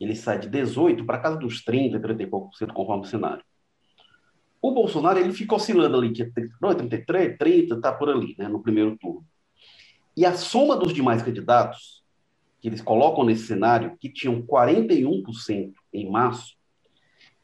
Ele 0.00 0.14
sai 0.14 0.38
de 0.38 0.48
18 0.48 1.04
para 1.04 1.18
casa 1.18 1.36
dos 1.36 1.64
30, 1.64 1.98
30 1.98 2.22
e 2.22 2.26
pouco 2.26 2.50
por 2.50 2.56
cento, 2.56 2.74
conforme 2.74 3.02
o 3.02 3.08
cenário. 3.08 3.42
O 4.60 4.72
Bolsonaro 4.72 5.18
ele 5.18 5.32
fica 5.32 5.54
oscilando 5.54 5.96
ali, 5.96 6.12
que 6.12 6.22
é 6.22 6.30
32, 6.30 6.76
33, 6.76 7.38
30, 7.38 7.74
está 7.74 7.92
por 7.92 8.08
ali, 8.08 8.34
né, 8.38 8.48
no 8.48 8.62
primeiro 8.62 8.96
turno. 8.98 9.24
E 10.16 10.24
a 10.24 10.34
soma 10.34 10.76
dos 10.76 10.92
demais 10.92 11.22
candidatos, 11.22 12.02
que 12.60 12.68
eles 12.68 12.80
colocam 12.80 13.24
nesse 13.24 13.46
cenário, 13.46 13.96
que 14.00 14.08
tinham 14.08 14.42
41% 14.42 15.72
em 15.92 16.10
março, 16.10 16.55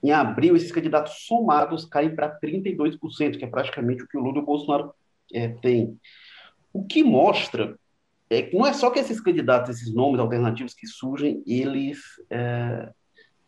em 0.02 0.10
abril, 0.10 0.56
esses 0.56 0.72
candidatos 0.72 1.26
somados 1.26 1.84
caem 1.84 2.14
para 2.14 2.38
32%, 2.40 3.38
que 3.38 3.44
é 3.44 3.48
praticamente 3.48 4.02
o 4.02 4.08
que 4.08 4.18
o 4.18 4.20
Lula 4.20 4.38
e 4.38 4.42
o 4.42 4.44
Bolsonaro 4.44 4.92
é, 5.32 5.48
têm. 5.48 5.96
O 6.72 6.84
que 6.84 7.04
mostra 7.04 7.78
é 8.28 8.42
que 8.42 8.56
não 8.56 8.66
é 8.66 8.72
só 8.72 8.90
que 8.90 8.98
esses 8.98 9.20
candidatos, 9.20 9.70
esses 9.76 9.94
nomes 9.94 10.18
alternativos 10.18 10.74
que 10.74 10.86
surgem, 10.86 11.42
eles 11.46 12.00
é, 12.30 12.90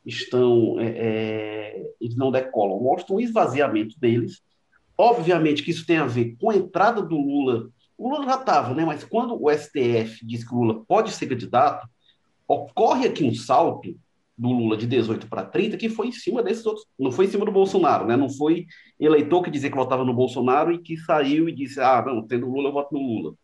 estão, 0.07 0.79
é, 0.79 0.87
é 0.87 1.87
eles 2.01 2.17
não 2.17 2.31
decolam, 2.31 2.81
mostra 2.81 3.14
um 3.14 3.21
esvaziamento 3.21 3.99
deles. 3.99 4.43
Obviamente 4.97 5.62
que 5.62 5.73
isso 5.73 5.85
tem 5.85 5.97
a 5.97 6.07
ver 6.07 6.37
com 6.38 6.51
a 6.51 6.57
entrada 6.57 7.03
do 7.03 7.17
Lula. 7.17 7.69
O 7.99 8.11
Lula 8.11 8.27
já 8.27 8.38
estava, 8.38 8.75
né? 8.75 8.85
Mas 8.85 9.03
quando 9.03 9.43
o 9.43 9.51
STF 9.51 10.25
diz 10.25 10.47
que 10.47 10.55
o 10.55 10.59
Lula 10.59 10.85
pode 10.87 11.11
ser 11.11 11.27
candidato, 11.27 11.88
ocorre 12.47 13.09
aqui 13.09 13.25
um 13.25 13.35
salto 13.35 13.99
do 14.37 14.49
Lula 14.49 14.77
de 14.77 14.87
18 14.87 15.29
para 15.29 15.44
30, 15.44 15.77
que 15.77 15.88
foi 15.88 16.09
em 16.09 16.12
cima 16.12 16.42
desses 16.42 16.66
outros, 16.66 16.87
não 16.99 17.12
foi 17.12 17.27
em 17.27 17.29
cima 17.29 17.44
do 17.44 17.53
Bolsonaro, 17.53 18.07
né? 18.07 18.16
Não 18.16 18.29
foi 18.29 18.66
eleitor 18.99 19.42
que 19.42 19.51
dizia 19.51 19.70
que 19.70 19.77
votava 19.77 20.05
no 20.05 20.12
Bolsonaro 20.12 20.73
e 20.73 20.79
que 20.79 20.97
saiu 20.97 21.49
e 21.49 21.55
disse, 21.55 21.81
ah, 21.81 22.03
não, 22.05 22.27
tendo 22.27 22.51
Lula, 22.51 22.68
eu 22.68 22.73
voto 22.73 22.92
no 22.92 23.01
Lula. 23.01 23.35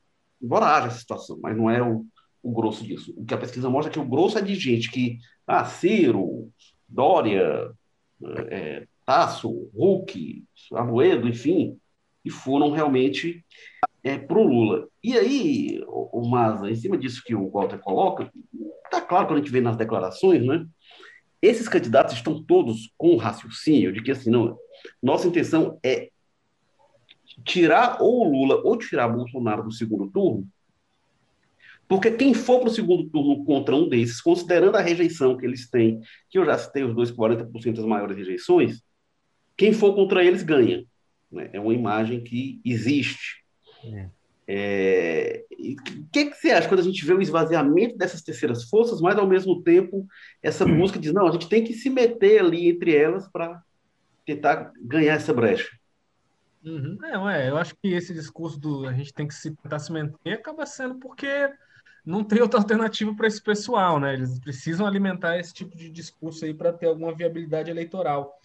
Embora 0.42 0.66
haja 0.66 0.88
essa 0.88 0.98
situação, 0.98 1.38
mas 1.40 1.56
não 1.56 1.70
é 1.70 1.80
o, 1.82 2.04
o 2.42 2.52
grosso 2.52 2.84
disso. 2.84 3.14
O 3.16 3.24
que 3.24 3.34
a 3.34 3.38
pesquisa 3.38 3.70
mostra 3.70 3.90
é 3.90 3.92
que 3.92 4.00
o 4.00 4.08
grosso 4.08 4.38
é 4.38 4.42
de 4.42 4.54
gente 4.54 4.90
que, 4.90 5.18
ah, 5.46 5.64
Ciro, 5.64 6.50
Dória, 6.88 7.70
é, 8.48 8.86
Tasso, 9.06 9.70
Hulk, 9.74 10.44
Amoedo, 10.72 11.28
enfim, 11.28 11.78
e 12.24 12.30
foram 12.30 12.70
realmente 12.70 13.44
é, 14.02 14.18
para 14.18 14.38
o 14.38 14.46
Lula. 14.46 14.88
E 15.02 15.16
aí, 15.16 15.82
o, 15.86 16.20
o 16.20 16.28
Maza, 16.28 16.70
em 16.70 16.74
cima 16.74 16.98
disso 16.98 17.22
que 17.24 17.34
o 17.34 17.48
Walter 17.48 17.78
coloca, 17.78 18.30
tá 18.90 19.00
claro 19.00 19.26
quando 19.26 19.38
a 19.38 19.42
gente 19.42 19.52
vê 19.52 19.60
nas 19.60 19.76
declarações, 19.76 20.44
né? 20.44 20.66
Esses 21.42 21.68
candidatos 21.68 22.14
estão 22.14 22.42
todos 22.42 22.92
com 22.98 23.14
o 23.14 23.16
raciocínio 23.16 23.92
de 23.92 24.02
que, 24.02 24.10
assim, 24.10 24.30
não, 24.30 24.58
nossa 25.02 25.26
intenção 25.26 25.78
é 25.82 26.10
tirar 27.44 27.98
ou 28.00 28.24
Lula 28.24 28.60
ou 28.64 28.76
tirar 28.76 29.08
Bolsonaro 29.08 29.62
do 29.62 29.72
segundo 29.72 30.10
turno, 30.10 30.46
porque 31.88 32.10
quem 32.12 32.32
for 32.32 32.60
para 32.60 32.68
o 32.68 32.72
segundo 32.72 33.10
turno 33.10 33.44
contra 33.44 33.74
um 33.74 33.88
desses, 33.88 34.20
considerando 34.20 34.76
a 34.76 34.80
rejeição 34.80 35.36
que 35.36 35.44
eles 35.44 35.68
têm, 35.68 36.00
que 36.28 36.38
eu 36.38 36.44
já 36.44 36.56
citei 36.56 36.84
os 36.84 36.94
dois 36.94 37.10
40% 37.10 37.74
das 37.74 37.84
maiores 37.84 38.16
rejeições, 38.16 38.80
quem 39.56 39.72
for 39.72 39.94
contra 39.94 40.24
eles 40.24 40.44
ganha. 40.44 40.84
Né? 41.32 41.50
É 41.52 41.58
uma 41.58 41.74
imagem 41.74 42.22
que 42.22 42.60
existe. 42.64 43.44
É. 43.84 44.08
É, 44.52 45.44
o 45.48 46.10
que, 46.10 46.26
que 46.26 46.34
você 46.34 46.50
acha 46.50 46.66
quando 46.66 46.80
a 46.80 46.82
gente 46.82 47.06
vê 47.06 47.14
o 47.14 47.22
esvaziamento 47.22 47.96
dessas 47.96 48.20
terceiras 48.20 48.64
forças, 48.64 49.00
mas 49.00 49.16
ao 49.16 49.26
mesmo 49.26 49.62
tempo 49.62 50.08
essa 50.42 50.66
busca 50.66 50.98
de 50.98 51.12
não, 51.12 51.28
a 51.28 51.30
gente 51.30 51.48
tem 51.48 51.62
que 51.62 51.72
se 51.72 51.88
meter 51.88 52.40
ali 52.40 52.68
entre 52.68 52.96
elas 52.96 53.28
para 53.28 53.62
tentar 54.26 54.72
ganhar 54.80 55.14
essa 55.14 55.32
brecha? 55.32 55.68
Uhum. 56.64 56.98
É, 57.30 57.48
eu 57.48 57.56
acho 57.56 57.76
que 57.80 57.92
esse 57.92 58.12
discurso 58.12 58.58
do 58.58 58.88
a 58.88 58.92
gente 58.92 59.14
tem 59.14 59.28
que 59.28 59.34
se, 59.34 59.54
tentar 59.54 59.78
se 59.78 59.92
manter 59.92 60.32
acaba 60.32 60.66
sendo 60.66 60.96
porque 60.96 61.28
não 62.04 62.24
tem 62.24 62.42
outra 62.42 62.58
alternativa 62.58 63.14
para 63.14 63.28
esse 63.28 63.40
pessoal, 63.40 64.00
né? 64.00 64.14
Eles 64.14 64.40
precisam 64.40 64.84
alimentar 64.84 65.38
esse 65.38 65.54
tipo 65.54 65.76
de 65.76 65.88
discurso 65.88 66.44
aí 66.44 66.52
para 66.52 66.72
ter 66.72 66.86
alguma 66.86 67.14
viabilidade 67.14 67.70
eleitoral. 67.70 68.39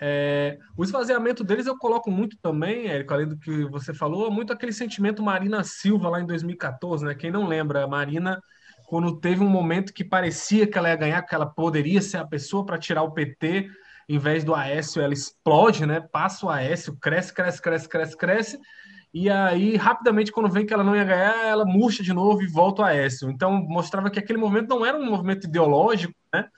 É, 0.00 0.58
o 0.76 0.82
esvaziamento 0.82 1.44
deles 1.44 1.66
eu 1.66 1.78
coloco 1.78 2.10
muito 2.10 2.36
também, 2.42 2.88
Érico, 2.88 3.14
além 3.14 3.28
do 3.28 3.38
que 3.38 3.64
você 3.66 3.94
falou, 3.94 4.30
muito 4.30 4.52
aquele 4.52 4.72
sentimento 4.72 5.22
Marina 5.22 5.62
Silva 5.62 6.08
lá 6.08 6.20
em 6.20 6.26
2014, 6.26 7.04
né? 7.04 7.14
Quem 7.14 7.30
não 7.30 7.46
lembra, 7.46 7.84
a 7.84 7.88
Marina, 7.88 8.40
quando 8.86 9.18
teve 9.20 9.42
um 9.42 9.48
momento 9.48 9.92
que 9.92 10.04
parecia 10.04 10.66
que 10.66 10.76
ela 10.76 10.88
ia 10.88 10.96
ganhar, 10.96 11.22
que 11.22 11.34
ela 11.34 11.46
poderia 11.46 12.02
ser 12.02 12.16
a 12.18 12.26
pessoa 12.26 12.66
para 12.66 12.78
tirar 12.78 13.02
o 13.02 13.12
PT, 13.12 13.70
em 14.08 14.18
vez 14.18 14.44
do 14.44 14.54
Aécio, 14.54 15.00
ela 15.00 15.14
explode, 15.14 15.86
né? 15.86 16.00
Passa 16.00 16.44
o 16.46 16.50
Aécio, 16.50 16.96
cresce, 17.00 17.32
cresce, 17.32 17.62
cresce, 17.62 17.88
cresce, 17.88 18.16
cresce. 18.16 18.58
E 19.12 19.30
aí, 19.30 19.76
rapidamente, 19.76 20.32
quando 20.32 20.50
vem 20.50 20.66
que 20.66 20.74
ela 20.74 20.82
não 20.82 20.96
ia 20.96 21.04
ganhar, 21.04 21.46
ela 21.46 21.64
murcha 21.64 22.02
de 22.02 22.12
novo 22.12 22.42
e 22.42 22.48
volta 22.48 22.82
o 22.82 22.84
Aécio. 22.84 23.30
Então, 23.30 23.64
mostrava 23.64 24.10
que 24.10 24.18
aquele 24.18 24.38
movimento 24.38 24.68
não 24.68 24.84
era 24.84 24.98
um 24.98 25.06
movimento 25.06 25.46
ideológico, 25.46 26.12
né? 26.34 26.48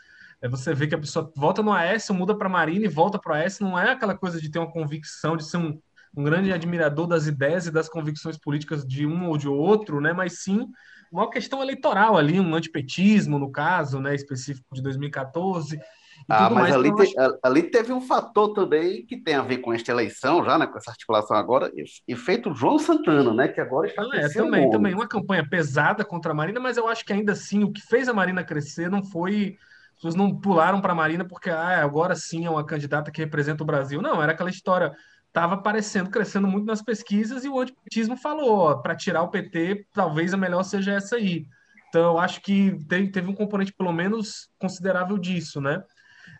É 0.41 0.49
você 0.49 0.75
vê 0.75 0.87
que 0.87 0.95
a 0.95 0.99
pessoa 0.99 1.33
volta 1.37 1.63
no 1.63 1.73
Aécio, 1.73 2.15
muda 2.15 2.37
para 2.37 2.49
Marina 2.49 2.85
e 2.85 2.89
volta 2.89 3.19
para 3.19 3.33
o 3.33 3.35
Aécio. 3.35 3.65
Não 3.65 3.79
é 3.79 3.91
aquela 3.91 4.17
coisa 4.17 4.41
de 4.41 4.51
ter 4.51 4.59
uma 4.59 4.71
convicção, 4.71 5.37
de 5.37 5.45
ser 5.45 5.57
um, 5.57 5.79
um 6.17 6.25
grande 6.25 6.53
admirador 6.53 7.07
das 7.07 7.27
ideias 7.27 7.67
e 7.67 7.71
das 7.71 7.89
convicções 7.89 8.39
políticas 8.39 8.87
de 8.87 9.07
um 9.07 9.29
ou 9.29 9.37
de 9.37 9.49
outro, 9.49 10.01
né? 10.01 10.13
Mas 10.13 10.43
sim 10.43 10.69
uma 11.11 11.31
questão 11.31 11.63
eleitoral 11.63 12.17
ali, 12.17 12.41
um 12.41 12.55
antipetismo, 12.55 13.39
no 13.39 13.51
caso, 13.51 14.01
né, 14.01 14.13
específico 14.13 14.75
de 14.75 14.83
2014 14.83 15.79
ah, 16.29 16.51
mas 16.51 16.75
ali, 16.75 16.93
te, 16.95 17.15
ali, 17.43 17.63
teve 17.63 17.93
um 17.93 18.01
fator 18.01 18.53
também 18.53 19.05
que 19.05 19.17
tem 19.17 19.35
a 19.35 19.43
ver 19.43 19.59
com 19.59 19.73
esta 19.73 19.93
eleição, 19.93 20.45
já, 20.45 20.59
né, 20.59 20.67
com 20.67 20.77
essa 20.77 20.91
articulação 20.91 21.37
agora, 21.37 21.71
e 22.09 22.17
feito 22.17 22.55
João 22.55 22.79
Santana, 22.79 23.33
né, 23.33 23.49
que 23.49 23.61
agora 23.61 23.87
está 23.87 24.03
ah, 24.03 24.17
é, 24.17 24.29
também, 24.29 24.71
também 24.71 24.95
uma 24.95 25.07
campanha 25.07 25.47
pesada 25.49 26.05
contra 26.05 26.33
a 26.33 26.35
Marina, 26.35 26.59
mas 26.59 26.77
eu 26.77 26.89
acho 26.89 27.05
que 27.05 27.13
ainda 27.13 27.33
assim 27.33 27.63
o 27.63 27.73
que 27.73 27.81
fez 27.81 28.09
a 28.09 28.15
Marina 28.15 28.43
crescer 28.43 28.91
não 28.91 29.05
foi 29.05 29.57
as 29.97 30.03
pessoas 30.03 30.15
não 30.15 30.39
pularam 30.39 30.81
para 30.81 30.93
a 30.93 30.97
Marina 30.97 31.25
porque 31.25 31.49
ah, 31.49 31.83
agora 31.83 32.15
sim 32.15 32.45
é 32.45 32.51
uma 32.51 32.65
candidata 32.65 33.11
que 33.11 33.23
representa 33.23 33.63
o 33.63 33.67
Brasil. 33.67 34.03
Não, 34.03 34.23
era 34.23 34.33
aquela 34.33 34.51
história 34.51 34.95
estava 35.37 35.55
aparecendo, 35.55 36.09
crescendo 36.09 36.49
muito 36.49 36.65
nas 36.65 36.81
pesquisas 36.81 37.45
e 37.45 37.49
o 37.49 37.61
antipetismo 37.61 38.17
falou, 38.17 38.81
para 38.81 38.97
tirar 38.97 39.23
o 39.23 39.29
PT, 39.29 39.87
talvez 39.93 40.33
a 40.33 40.37
melhor 40.37 40.63
seja 40.63 40.95
essa 40.95 41.17
aí. 41.17 41.47
Então, 41.89 42.13
eu 42.13 42.19
acho 42.19 42.41
que 42.41 42.79
teve, 42.89 43.11
teve 43.11 43.29
um 43.29 43.35
componente, 43.35 43.73
pelo 43.73 43.93
menos, 43.93 44.49
considerável 44.59 45.19
disso, 45.19 45.61
né? 45.61 45.83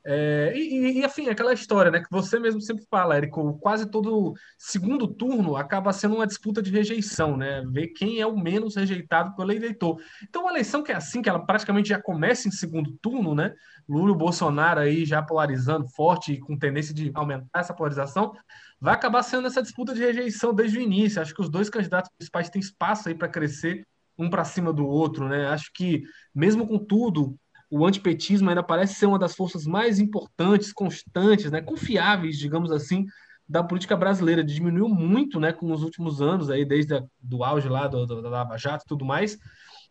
É, 0.09 0.53
e, 0.55 1.01
e, 1.01 1.05
enfim, 1.05 1.29
aquela 1.29 1.53
história, 1.53 1.91
né, 1.91 2.01
que 2.01 2.09
você 2.09 2.39
mesmo 2.39 2.61
sempre 2.61 2.87
fala, 2.89 3.17
Érico, 3.17 3.59
quase 3.59 3.91
todo 3.91 4.35
segundo 4.57 5.09
turno 5.09 5.57
acaba 5.57 5.93
sendo 5.93 6.15
uma 6.15 6.27
disputa 6.29 6.63
de 6.63 6.71
rejeição, 6.71 7.37
né? 7.37 7.65
Ver 7.73 7.89
quem 7.89 8.21
é 8.21 8.27
o 8.27 8.39
menos 8.39 8.77
rejeitado 8.77 9.35
pelo 9.35 9.51
eleitor. 9.51 10.01
Então, 10.23 10.43
uma 10.43 10.53
eleição 10.53 10.81
que 10.85 10.93
é 10.93 10.95
assim, 10.95 11.21
que 11.21 11.29
ela 11.29 11.45
praticamente 11.45 11.89
já 11.89 12.01
começa 12.01 12.47
em 12.47 12.53
segundo 12.53 12.97
turno, 13.03 13.35
né? 13.35 13.53
Lula 13.89 14.13
e 14.13 14.17
Bolsonaro 14.17 14.79
aí 14.79 15.05
já 15.05 15.21
polarizando 15.21 15.89
forte 15.89 16.35
e 16.35 16.39
com 16.39 16.57
tendência 16.57 16.95
de 16.95 17.11
aumentar 17.13 17.59
essa 17.59 17.75
polarização, 17.75 18.33
vai 18.81 18.95
acabar 18.95 19.25
sendo 19.25 19.49
essa 19.49 19.61
disputa 19.61 19.93
de 19.93 20.01
rejeição 20.01 20.55
desde 20.55 20.79
o 20.79 20.83
início. 20.83 21.21
Acho 21.21 21.35
que 21.35 21.43
os 21.43 21.49
dois 21.49 21.69
candidatos 21.69 22.13
principais 22.17 22.49
têm 22.49 22.61
espaço 22.61 23.09
aí 23.09 23.15
para 23.15 23.29
crescer 23.29 23.85
um 24.17 24.31
para 24.31 24.45
cima 24.45 24.73
do 24.73 24.87
outro, 24.87 25.29
né? 25.29 25.49
Acho 25.49 25.73
que 25.75 26.05
mesmo 26.33 26.65
com 26.65 26.79
tudo, 26.79 27.37
o 27.71 27.85
antipetismo 27.85 28.49
ainda 28.49 28.63
parece 28.63 28.95
ser 28.95 29.07
uma 29.07 29.19
das 29.19 29.35
forças 29.35 29.67
mais 29.67 29.99
importantes, 29.99 30.73
constantes, 30.73 31.51
né, 31.51 31.61
confiáveis, 31.61 32.39
digamos 32.39 32.71
assim, 32.71 33.05
da 33.49 33.63
política 33.63 33.97
brasileira. 33.97 34.45
Diminuiu 34.45 34.89
muito 34.89 35.41
né, 35.41 35.53
com 35.53 35.71
os 35.73 35.83
últimos 35.83 36.21
anos, 36.23 36.51
aí, 36.51 36.65
desde 36.65 36.95
a, 36.95 37.03
do 37.21 37.43
auge 37.43 37.69
lá 37.69 37.87
do, 37.87 38.07
do, 38.07 38.23
da 38.23 38.29
Lava 38.29 38.57
Jato 38.57 38.85
e 38.85 38.89
tudo 38.89 39.05
mais, 39.05 39.37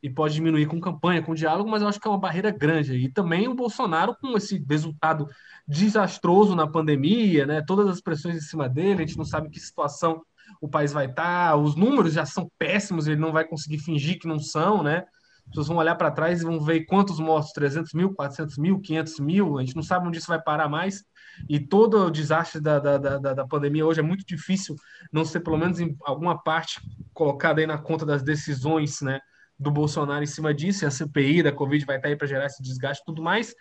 e 0.02 0.10
pode 0.10 0.36
diminuir 0.36 0.68
com 0.68 0.80
campanha, 0.80 1.22
com 1.22 1.34
diálogo, 1.34 1.70
mas 1.70 1.82
eu 1.82 1.88
acho 1.88 2.00
que 2.00 2.08
é 2.08 2.12
uma 2.12 2.20
barreira 2.20 2.52
grande. 2.52 2.96
E 2.96 3.10
também 3.12 3.48
o 3.48 3.56
Bolsonaro, 3.56 4.16
com 4.16 4.38
esse 4.38 4.64
resultado 4.70 5.28
desastroso 5.68 6.56
na 6.56 6.68
pandemia, 6.68 7.46
né, 7.46 7.62
todas 7.66 7.88
as 7.88 8.02
pressões 8.02 8.38
em 8.38 8.42
cima 8.42 8.70
dele, 8.70 9.04
a 9.04 9.06
gente 9.06 9.18
não 9.18 9.26
sabe 9.26 9.50
que 9.50 9.60
situação 9.60 10.22
o 10.62 10.70
país 10.70 10.94
vai 10.94 11.08
estar, 11.08 11.56
os 11.58 11.76
números 11.76 12.14
já 12.14 12.26
são 12.26 12.50
péssimos, 12.58 13.08
ele 13.08 13.20
não 13.20 13.32
vai 13.32 13.46
conseguir 13.46 13.80
fingir 13.80 14.20
que 14.20 14.28
não 14.28 14.40
são, 14.40 14.84
né? 14.84 15.04
As 15.46 15.50
pessoas 15.50 15.68
vão 15.68 15.78
olhar 15.78 15.96
para 15.96 16.12
trás 16.12 16.42
e 16.42 16.44
vão 16.44 16.60
ver 16.60 16.86
quantos 16.86 17.20
mortos, 17.20 17.52
300 17.52 17.94
mil, 17.94 18.14
400 18.14 18.58
mil, 18.58 18.80
500 18.80 19.20
mil, 19.20 19.58
a 19.58 19.62
gente 19.62 19.76
não 19.76 19.84
sabe 19.84 20.08
onde 20.08 20.18
isso 20.18 20.28
vai 20.28 20.42
parar 20.42 20.68
mais. 20.68 21.04
E 21.50 21.60
todo 21.60 22.06
o 22.06 22.12
desastre 22.12 22.62
da, 22.62 22.80
da, 22.80 22.98
da, 22.98 23.34
da 23.34 23.48
pandemia 23.48 23.86
hoje 23.86 24.00
é 24.00 24.04
muito 24.04 24.26
difícil 24.26 24.76
não 25.12 25.26
ser, 25.26 25.42
pelo 25.42 25.58
menos 25.58 25.80
em 25.80 25.96
alguma 26.04 26.42
parte, 26.42 26.80
colocada 27.14 27.60
aí 27.62 27.68
na 27.68 27.78
conta 27.78 28.06
das 28.06 28.24
decisões 28.24 29.02
né, 29.02 29.20
do 29.60 29.70
Bolsonaro 29.70 30.24
em 30.24 30.28
cima 30.28 30.54
disso. 30.54 30.86
E 30.86 30.88
a 30.88 30.92
CPI 30.92 31.44
da 31.44 31.52
Covid 31.52 31.86
vai 31.86 31.98
estar 31.98 32.08
aí 32.10 32.16
para 32.16 32.28
gerar 32.28 32.46
esse 32.46 32.62
desgaste 32.64 33.04
e 33.04 33.06
tudo 33.06 33.22
mais. 33.22 33.54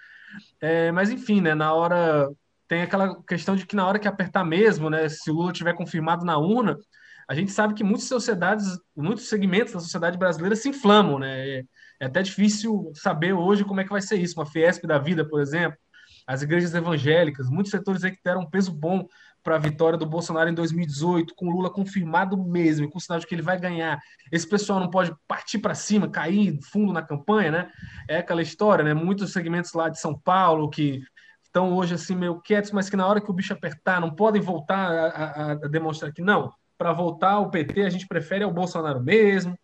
É, 0.61 0.91
mas, 0.93 1.11
enfim, 1.11 1.41
né, 1.41 1.55
na 1.55 1.73
hora. 1.73 2.29
Tem 2.67 2.81
aquela 2.81 3.23
questão 3.25 3.55
de 3.55 3.67
que 3.67 3.77
na 3.77 3.87
hora 3.87 3.99
que 3.99 4.09
apertar 4.09 4.43
mesmo, 4.43 4.89
né, 4.89 5.07
se 5.07 5.31
o 5.31 5.35
Lula 5.35 5.53
tiver 5.53 5.75
confirmado 5.75 6.25
na 6.25 6.39
urna, 6.39 6.79
a 7.29 7.35
gente 7.35 7.51
sabe 7.53 7.75
que 7.75 7.85
muitas 7.85 8.05
sociedades, 8.05 8.67
muitos 8.97 9.29
segmentos 9.29 9.73
da 9.73 9.81
sociedade 9.81 10.19
brasileira 10.19 10.55
se 10.55 10.69
inflamam, 10.69 11.19
né? 11.19 11.49
É, 11.49 11.65
é 12.01 12.07
até 12.07 12.23
difícil 12.23 12.93
saber 12.95 13.33
hoje 13.33 13.65
como 13.65 13.81
é 13.81 13.85
que 13.85 13.91
vai 13.91 14.03
ser 14.03 14.17
isso. 14.17 14.39
Uma 14.39 14.47
Fiesp 14.47 14.87
da 14.87 14.99
vida, 14.99 15.27
por 15.27 15.41
exemplo, 15.41 15.79
as 16.27 16.43
igrejas 16.43 16.75
evangélicas, 16.75 17.49
muitos 17.49 17.71
setores 17.71 18.05
aí 18.05 18.11
que 18.11 18.21
deram 18.25 18.43
um 18.43 18.51
peso 18.51 18.73
bom 18.73 19.07
para 19.43 19.57
a 19.57 19.59
vitória 19.59 19.99
do 19.99 20.07
Bolsonaro 20.07 20.49
em 20.49 20.55
2018, 20.55 21.35
com 21.35 21.51
Lula 21.51 21.71
confirmado 21.71 22.37
mesmo, 22.37 22.91
com 22.91 22.97
o 22.97 23.01
sinal 23.01 23.19
de 23.19 23.27
que 23.27 23.35
ele 23.35 23.43
vai 23.43 23.61
ganhar. 23.61 24.01
Esse 24.33 24.49
pessoal 24.49 24.81
não 24.81 24.89
pode 24.89 25.15
partir 25.29 25.59
para 25.59 25.75
cima, 25.75 26.09
cair 26.09 26.59
fundo 26.63 26.93
na 26.95 27.03
campanha, 27.03 27.51
né? 27.51 27.71
É 28.09 28.19
aquela 28.19 28.41
história, 28.41 28.83
né? 28.83 28.95
Muitos 28.95 29.33
segmentos 29.33 29.73
lá 29.75 29.91
de 29.91 30.01
São 30.01 30.19
Paulo 30.19 30.71
que 30.71 31.03
estão 31.45 31.75
hoje 31.75 31.95
assim 31.95 32.17
meio 32.17 32.41
quietos, 32.41 32.71
mas 32.71 32.89
que 32.89 32.97
na 32.97 33.07
hora 33.07 33.21
que 33.21 33.31
o 33.31 33.35
bicho 33.35 33.53
apertar 33.53 34.01
não 34.01 34.15
podem 34.15 34.41
voltar 34.41 34.91
a, 34.91 35.07
a, 35.07 35.53
a 35.53 35.55
demonstrar 35.69 36.13
que 36.13 36.23
não 36.23 36.51
para 36.77 36.93
voltar 36.93 37.33
ao 37.33 37.51
PT, 37.51 37.83
a 37.83 37.91
gente 37.91 38.07
prefere 38.07 38.45
ao 38.45 38.53
Bolsonaro 38.53 39.03
mesmo. 39.03 39.59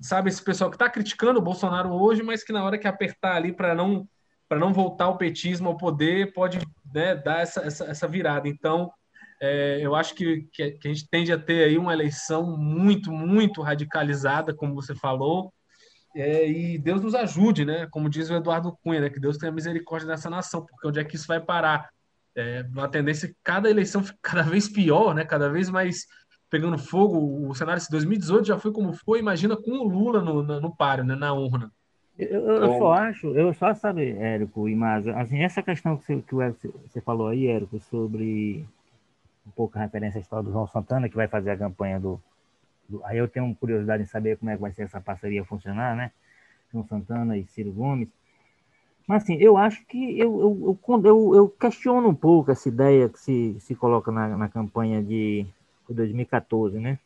Sabe, 0.00 0.28
esse 0.28 0.42
pessoal 0.42 0.70
que 0.70 0.76
está 0.76 0.90
criticando 0.90 1.38
o 1.38 1.42
Bolsonaro 1.42 1.90
hoje, 1.90 2.22
mas 2.22 2.42
que 2.42 2.52
na 2.52 2.64
hora 2.64 2.78
que 2.78 2.88
apertar 2.88 3.36
ali 3.36 3.52
para 3.52 3.74
não 3.74 4.08
para 4.46 4.58
não 4.58 4.74
voltar 4.74 5.08
o 5.08 5.16
petismo 5.16 5.68
ao 5.68 5.76
poder, 5.76 6.32
pode 6.32 6.58
né, 6.92 7.14
dar 7.14 7.40
essa, 7.40 7.60
essa, 7.62 7.84
essa, 7.86 8.06
virada. 8.06 8.46
Então, 8.46 8.92
é, 9.40 9.78
eu 9.80 9.94
acho 9.94 10.14
que, 10.14 10.46
que, 10.52 10.78
a 10.84 10.88
gente 10.88 11.08
tende 11.08 11.32
a 11.32 11.38
ter 11.38 11.64
aí 11.64 11.78
uma 11.78 11.94
eleição 11.94 12.56
muito, 12.56 13.10
muito 13.10 13.62
radicalizada, 13.62 14.54
como 14.54 14.74
você 14.74 14.94
falou, 14.94 15.52
é, 16.14 16.48
e 16.48 16.78
Deus 16.78 17.02
nos 17.02 17.14
ajude, 17.14 17.64
né? 17.64 17.88
Como 17.90 18.08
diz 18.08 18.30
o 18.30 18.34
Eduardo 18.34 18.76
Cunha, 18.82 19.00
né? 19.00 19.10
que 19.10 19.18
Deus 19.18 19.36
tenha 19.36 19.50
misericórdia 19.50 20.06
dessa 20.06 20.30
nação, 20.30 20.64
porque 20.64 20.86
onde 20.86 21.00
é 21.00 21.04
que 21.04 21.16
isso 21.16 21.26
vai 21.26 21.40
parar? 21.40 21.90
É 22.36 22.64
uma 22.70 22.88
tendência 22.88 23.28
que 23.28 23.36
cada 23.42 23.68
eleição 23.68 24.02
fica 24.02 24.18
cada 24.22 24.42
vez 24.42 24.68
pior, 24.68 25.14
né? 25.14 25.24
cada 25.24 25.48
vez 25.48 25.68
mais 25.68 26.06
pegando 26.54 26.78
fogo. 26.78 27.48
O 27.48 27.52
cenário 27.52 27.82
de 27.82 27.90
2018 27.90 28.46
já 28.46 28.56
foi 28.56 28.70
como 28.70 28.92
foi, 28.92 29.18
imagina 29.18 29.56
com 29.56 29.72
o 29.72 29.88
Lula 29.88 30.22
no, 30.22 30.40
no, 30.40 30.60
no 30.60 30.76
páreo, 30.76 31.02
né, 31.02 31.16
na 31.16 31.32
urna. 31.32 31.72
Eu, 32.16 32.46
eu 32.46 32.78
só 32.78 32.92
acho, 32.92 33.26
eu 33.36 33.52
só 33.54 33.74
sabe, 33.74 34.12
Érico 34.12 34.68
e 34.68 34.76
Maza, 34.76 35.16
assim, 35.16 35.42
essa 35.42 35.60
questão 35.60 35.96
que, 35.96 36.14
você, 36.32 36.68
que 36.68 36.88
você 36.88 37.00
falou 37.00 37.26
aí, 37.26 37.48
Érico, 37.48 37.80
sobre 37.80 38.64
um 39.44 39.50
pouco 39.50 39.76
a 39.76 39.80
referência 39.80 40.18
à 40.18 40.20
história 40.20 40.44
do 40.44 40.52
João 40.52 40.68
Santana, 40.68 41.08
que 41.08 41.16
vai 41.16 41.26
fazer 41.26 41.50
a 41.50 41.56
campanha 41.56 41.98
do, 41.98 42.20
do, 42.88 43.04
Aí 43.04 43.18
eu 43.18 43.26
tenho 43.26 43.52
curiosidade 43.56 44.04
em 44.04 44.06
saber 44.06 44.38
como 44.38 44.48
é 44.48 44.54
que 44.54 44.62
vai 44.62 44.70
ser 44.70 44.82
essa 44.82 45.00
parceria 45.00 45.44
funcionar, 45.44 45.96
né? 45.96 46.12
João 46.72 46.86
Santana 46.86 47.36
e 47.36 47.44
Ciro 47.46 47.72
Gomes. 47.72 48.08
Mas 49.08 49.24
assim, 49.24 49.34
eu 49.34 49.56
acho 49.56 49.84
que 49.86 50.16
eu, 50.16 50.78
eu, 50.88 51.02
eu, 51.04 51.34
eu 51.34 51.48
questiono 51.48 52.08
um 52.08 52.14
pouco 52.14 52.52
essa 52.52 52.68
ideia 52.68 53.08
que 53.08 53.18
se, 53.18 53.56
se 53.58 53.74
coloca 53.74 54.12
na, 54.12 54.36
na 54.36 54.48
campanha 54.48 55.02
de 55.02 55.44
foi 55.86 55.94
2014, 55.94 56.78
né? 56.78 56.98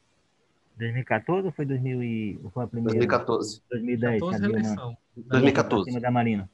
2014 0.76 1.46
ou 1.46 1.52
foi 1.52 1.66
2000 1.66 2.02
e, 2.02 2.40
foi 2.52 2.64
a 2.64 2.66
primeira? 2.66 2.98
2014. 2.98 3.62
2010. 3.70 4.20
14 4.20 4.44
eleição. 4.44 4.96
2014. 5.16 6.00
da 6.00 6.10
Marina. 6.10 6.48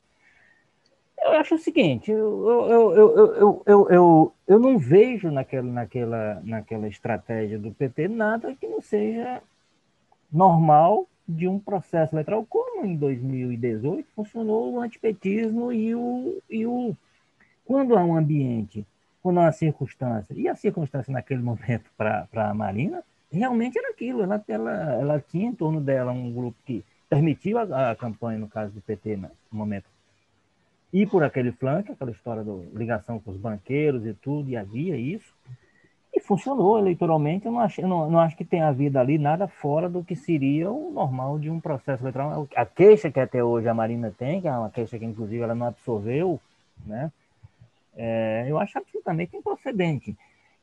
Eu 1.20 1.33
acho 1.33 1.55
o 1.55 1.59
seguinte, 1.59 2.11
eu, 2.11 2.47
eu, 2.47 2.93
eu, 2.93 3.16
eu, 3.16 3.62
eu, 3.66 3.89
eu, 3.89 4.35
eu 4.47 4.59
não 4.59 4.79
vejo 4.79 5.31
naquela, 5.31 5.66
naquela, 5.66 6.43
naquela 6.45 6.87
estratégia 6.87 7.59
do 7.59 7.70
PT 7.70 8.09
nada 8.09 8.55
que 8.55 8.66
não 8.66 8.83
seja 8.83 9.41
normal 10.31 11.09
de 11.27 11.49
um 11.49 11.59
processo 11.59 12.14
eleitoral, 12.14 12.45
como 12.45 12.85
em 12.85 12.95
2018 12.97 14.07
funcionou 14.14 14.75
o 14.75 14.81
antipetismo 14.81 15.72
e 15.72 15.95
o, 15.95 16.43
e 16.51 16.66
o. 16.66 16.95
Quando 17.64 17.97
há 17.97 18.05
um 18.05 18.14
ambiente 18.14 18.87
quando 19.25 19.39
uma 19.39 19.51
circunstância, 19.53 20.35
e 20.35 20.47
a 20.47 20.55
circunstância 20.55 21.11
naquele 21.11 21.41
momento 21.41 21.91
para 21.97 22.29
a 22.31 22.53
Marina, 22.53 23.03
realmente 23.33 23.79
era 23.79 23.89
aquilo, 23.89 24.22
ela, 24.22 24.45
ela, 24.47 24.93
ela 25.01 25.20
tinha 25.20 25.47
em 25.47 25.55
torno 25.55 25.81
dela 25.81 26.12
um 26.12 26.31
grupo 26.31 26.59
que 26.66 26.85
permitiu 27.09 27.57
a, 27.57 27.93
a 27.93 27.97
campanha, 27.97 28.39
no 28.39 28.49
caso 28.49 28.75
do 28.75 28.83
PT, 28.83 29.16
né, 29.16 29.31
no 29.51 29.57
momento, 29.59 29.87
ir 30.93 31.09
por 31.09 31.25
aquele 31.25 31.53
flanco, 31.53 31.93
aquela 31.93 32.11
história 32.11 32.45
da 32.45 32.53
ligação 32.75 33.18
com 33.18 33.31
os 33.31 33.39
banqueiros 33.39 34.05
e 34.05 34.12
tudo, 34.12 34.51
e 34.51 34.59
havia 34.59 34.95
isso, 34.99 35.35
e 36.12 36.20
funcionou 36.20 36.79
eleitoralmente. 36.79 37.47
Eu 37.47 37.53
não 37.53 37.61
acho, 37.61 37.81
eu 37.81 37.89
não, 37.89 38.11
não 38.11 38.20
acho 38.20 38.37
que 38.37 38.45
tenha 38.45 38.68
havido 38.68 38.99
ali 38.99 39.16
nada 39.16 39.49
fora 39.49 39.89
do 39.89 40.05
que 40.05 40.14
seria 40.14 40.70
o 40.70 40.93
normal 40.93 41.39
de 41.39 41.49
um 41.49 41.59
processo 41.59 42.03
eleitoral. 42.03 42.47
A 42.55 42.66
queixa 42.66 43.11
que 43.11 43.18
até 43.18 43.43
hoje 43.43 43.68
a 43.68 43.75
Marina 43.75 44.14
tem, 44.16 44.43
que 44.43 44.47
é 44.47 44.53
uma 44.53 44.68
queixa 44.68 44.99
que 44.99 45.05
inclusive 45.07 45.43
ela 45.43 45.55
não 45.55 45.66
absorveu, 45.66 46.39
né? 46.85 47.11
É, 47.97 48.47
eu 48.49 48.59
acho 48.59 48.78
absolutamente 48.78 49.36
improcedente. 49.36 50.16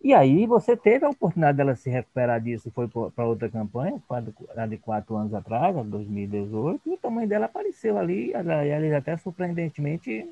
E 0.04 0.16
aí 0.16 0.48
você 0.48 0.76
teve 0.76 1.06
a 1.06 1.10
oportunidade 1.10 1.58
dela 1.58 1.76
se 1.76 1.90
recuperar 1.90 2.42
disso 2.42 2.68
e 2.68 2.72
foi 2.72 2.88
para 2.88 3.26
outra 3.26 3.48
campanha, 3.50 4.02
a 4.56 4.66
de 4.66 4.78
quatro 4.78 5.16
anos 5.16 5.32
atrás, 5.34 5.76
2018, 5.76 6.82
e 6.90 6.94
o 6.94 6.98
tamanho 6.98 7.28
dela 7.28 7.46
apareceu 7.46 8.00
ali, 8.00 8.34
aliás, 8.34 8.94
até 8.94 9.16
surpreendentemente, 9.18 10.28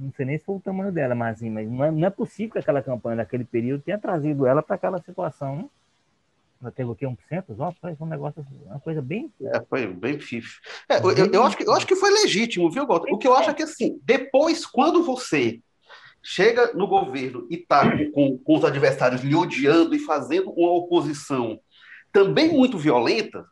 não 0.00 0.12
sei 0.12 0.26
nem 0.26 0.38
se 0.38 0.44
foi 0.44 0.56
o 0.56 0.60
tamanho 0.60 0.92
dela, 0.92 1.16
mas, 1.16 1.36
assim, 1.36 1.50
mas 1.50 1.68
não, 1.68 1.84
é, 1.84 1.90
não 1.90 2.06
é 2.06 2.10
possível 2.10 2.52
que 2.52 2.58
aquela 2.60 2.80
campanha 2.80 3.16
daquele 3.16 3.44
período 3.44 3.82
tenha 3.82 3.98
trazido 3.98 4.46
ela 4.46 4.62
para 4.62 4.76
aquela 4.76 5.02
situação. 5.02 5.68
Ela 6.62 6.70
teve 6.70 6.88
o 6.88 6.94
quê? 6.94 7.04
1% 7.04 7.46
dos 7.48 7.56
votos? 7.56 7.78
Foi 7.80 7.96
um 8.00 8.06
negócio, 8.06 8.46
uma 8.64 8.80
coisa 8.80 9.02
bem. 9.02 9.32
É, 9.42 9.60
foi 9.60 9.88
bem 9.88 10.20
fif. 10.20 10.60
É, 10.88 10.98
eu, 10.98 11.32
eu, 11.32 11.42
acho 11.42 11.56
que, 11.56 11.64
eu 11.64 11.72
acho 11.72 11.86
que 11.86 11.96
foi 11.96 12.10
legítimo, 12.10 12.70
viu, 12.70 12.86
Walter? 12.86 13.12
O 13.12 13.18
que 13.18 13.26
eu 13.26 13.34
acho 13.34 13.50
é 13.50 13.54
que, 13.54 13.62
assim, 13.64 14.00
depois, 14.04 14.64
quando 14.64 15.04
você 15.04 15.60
chega 16.30 16.74
no 16.74 16.86
governo 16.86 17.46
e 17.48 17.54
está 17.54 17.90
com, 18.12 18.36
com, 18.36 18.58
os 18.58 18.62
adversários 18.62 19.22
lhe 19.22 19.34
odiando 19.34 19.94
e 19.94 19.98
fazendo 19.98 20.50
uma 20.50 20.72
oposição 20.72 21.58
também 22.12 22.52
muito 22.52 22.76
violenta, 22.76 23.46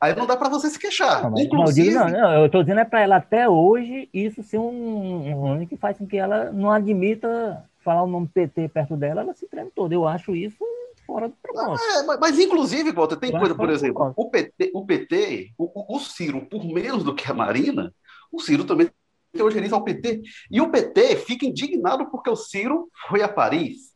aí 0.00 0.12
não 0.16 0.26
dá 0.26 0.36
para 0.36 0.48
você 0.48 0.68
se 0.68 0.80
queixar. 0.80 1.30
Não, 1.30 1.38
Inclusive... 1.38 1.94
não, 1.94 2.08
não, 2.08 2.32
eu 2.40 2.46
estou 2.46 2.64
dizendo 2.64 2.80
é 2.80 2.84
para 2.84 3.02
ela 3.02 3.16
até 3.16 3.48
hoje 3.48 4.08
isso 4.12 4.42
ser 4.42 4.58
um 4.58 5.32
ruim 5.32 5.64
que 5.64 5.76
faz 5.76 5.96
com 5.96 6.04
que 6.04 6.16
ela 6.16 6.50
não 6.50 6.72
admita 6.72 7.64
falar 7.84 8.02
o 8.02 8.08
nome 8.08 8.28
PT 8.34 8.68
perto 8.70 8.96
dela, 8.96 9.20
ela 9.20 9.34
se 9.34 9.46
treme 9.46 9.70
toda. 9.72 9.94
Eu 9.94 10.06
acho 10.06 10.34
isso 10.34 10.58
fora 11.06 11.28
do 11.28 11.36
propósito. 11.40 11.88
É, 11.88 12.02
mas, 12.02 12.18
mas, 12.18 12.38
inclusive, 12.40 12.90
Walter, 12.90 13.16
tem 13.16 13.32
eu 13.32 13.38
coisa, 13.38 13.54
por 13.54 13.70
exemplo, 13.70 14.12
o 14.16 14.28
PT, 14.28 14.72
o, 14.74 14.84
PT 14.84 15.52
o, 15.56 15.96
o 15.96 16.00
Ciro, 16.00 16.40
por 16.46 16.64
menos 16.64 17.04
do 17.04 17.14
que 17.14 17.30
a 17.30 17.34
Marina, 17.34 17.94
o 18.32 18.40
Ciro 18.40 18.64
também 18.64 18.90
eugeniza 19.34 19.74
ao 19.74 19.84
PT. 19.84 20.22
E 20.50 20.60
o 20.60 20.70
PT 20.70 21.16
fica 21.16 21.46
indignado 21.46 22.06
porque 22.10 22.30
o 22.30 22.36
Ciro 22.36 22.88
foi 23.08 23.22
a 23.22 23.28
Paris 23.28 23.92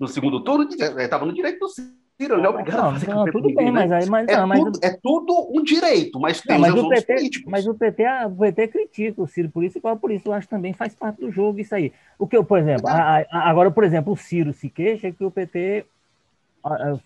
no 0.00 0.06
segundo 0.06 0.42
turno, 0.42 0.68
estava 0.98 1.26
no 1.26 1.32
direito 1.32 1.58
do 1.58 1.68
Ciro. 1.68 1.98
Ele 2.20 2.46
é 2.46 2.48
obrigado 2.48 2.76
não, 2.78 2.88
a 2.88 2.92
fazer 2.94 3.14
não, 3.14 3.24
tudo 3.26 3.54
bem, 3.54 3.70
mas, 3.70 3.92
aí, 3.92 4.06
mas, 4.06 4.26
é, 4.26 4.36
não, 4.36 4.46
mas 4.48 4.58
tudo, 4.58 4.78
é 4.82 4.98
tudo 5.00 5.50
um 5.52 5.62
direito, 5.62 6.18
mas 6.18 6.40
tem 6.40 6.58
mas 6.58 6.74
o 6.74 6.88
PT, 6.88 7.14
políticos. 7.14 7.52
Mas 7.52 7.66
o 7.66 7.74
PT, 7.74 8.04
o 8.26 8.36
PT 8.36 8.68
critica 8.68 9.22
o 9.22 9.26
Ciro 9.28 9.48
por 9.48 9.62
isso, 9.62 9.78
e 9.78 9.80
por 9.80 10.10
isso 10.10 10.28
eu 10.28 10.32
acho 10.32 10.48
que 10.48 10.54
também 10.54 10.72
faz 10.72 10.96
parte 10.96 11.20
do 11.20 11.30
jogo 11.30 11.60
isso 11.60 11.72
aí. 11.76 11.92
O 12.18 12.26
que 12.26 12.36
eu, 12.36 12.42
por 12.42 12.58
exemplo, 12.58 12.88
a, 12.88 13.18
a, 13.18 13.48
agora, 13.48 13.70
por 13.70 13.84
exemplo, 13.84 14.12
o 14.12 14.16
Ciro 14.16 14.52
se 14.52 14.68
queixa 14.68 15.12
que 15.12 15.24
o 15.24 15.30
PT 15.30 15.86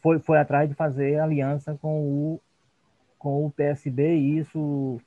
foi, 0.00 0.18
foi 0.18 0.38
atrás 0.38 0.66
de 0.66 0.74
fazer 0.74 1.18
aliança 1.18 1.78
com 1.82 2.00
o, 2.00 2.40
com 3.18 3.44
o 3.44 3.50
PSB 3.50 4.16
e 4.16 4.38
isso 4.38 4.98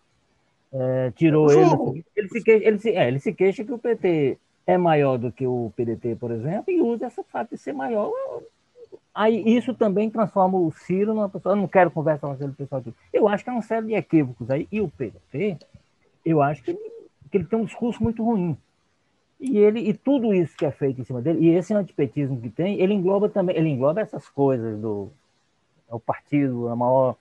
é, 0.77 1.11
tirou 1.11 1.49
ele. 1.51 2.05
Ele 2.15 2.27
se, 2.27 2.43
queixa, 2.43 2.67
ele, 2.67 2.79
se, 2.79 2.89
é, 2.89 3.07
ele 3.07 3.19
se 3.19 3.33
queixa 3.33 3.63
que 3.63 3.71
o 3.71 3.79
PT 3.79 4.37
é 4.67 4.77
maior 4.77 5.17
do 5.17 5.31
que 5.31 5.47
o 5.47 5.71
PDT, 5.75 6.17
por 6.17 6.31
exemplo, 6.31 6.65
e 6.67 6.81
usa 6.81 7.05
essa 7.05 7.23
fato 7.23 7.51
de 7.51 7.57
ser 7.57 7.73
maior. 7.73 8.11
Aí 9.13 9.41
isso 9.55 9.73
também 9.73 10.09
transforma 10.09 10.57
o 10.57 10.69
Ciro 10.71 11.13
numa 11.13 11.29
pessoa. 11.29 11.53
Eu 11.53 11.57
não 11.57 11.67
quero 11.67 11.89
conversar 11.89 12.27
com 12.27 12.33
aquele 12.33 12.51
pessoal 12.51 12.81
aqui. 12.81 12.93
Eu 13.13 13.29
acho 13.29 13.43
que 13.43 13.49
é 13.49 13.53
uma 13.53 13.61
série 13.61 13.87
de 13.87 13.93
equívocos 13.93 14.51
aí. 14.51 14.67
E 14.69 14.81
o 14.81 14.89
PDT, 14.89 15.57
eu 16.25 16.41
acho 16.41 16.61
que 16.61 16.71
ele, 16.71 16.79
que 17.31 17.37
ele 17.37 17.45
tem 17.45 17.57
um 17.57 17.65
discurso 17.65 18.03
muito 18.03 18.21
ruim. 18.21 18.57
E 19.39 19.57
ele 19.57 19.79
e 19.79 19.93
tudo 19.93 20.33
isso 20.33 20.57
que 20.57 20.65
é 20.65 20.71
feito 20.71 20.99
em 20.99 21.03
cima 21.05 21.21
dele, 21.21 21.45
e 21.45 21.49
esse 21.49 21.73
antipetismo 21.73 22.39
que 22.39 22.49
tem, 22.49 22.79
ele 22.79 22.93
engloba 22.93 23.27
também, 23.27 23.55
ele 23.55 23.69
engloba 23.69 24.01
essas 24.01 24.29
coisas 24.29 24.79
do 24.79 25.09
é 25.89 25.93
o 25.93 25.99
partido, 25.99 26.69
a 26.69 26.75
maior 26.75 27.15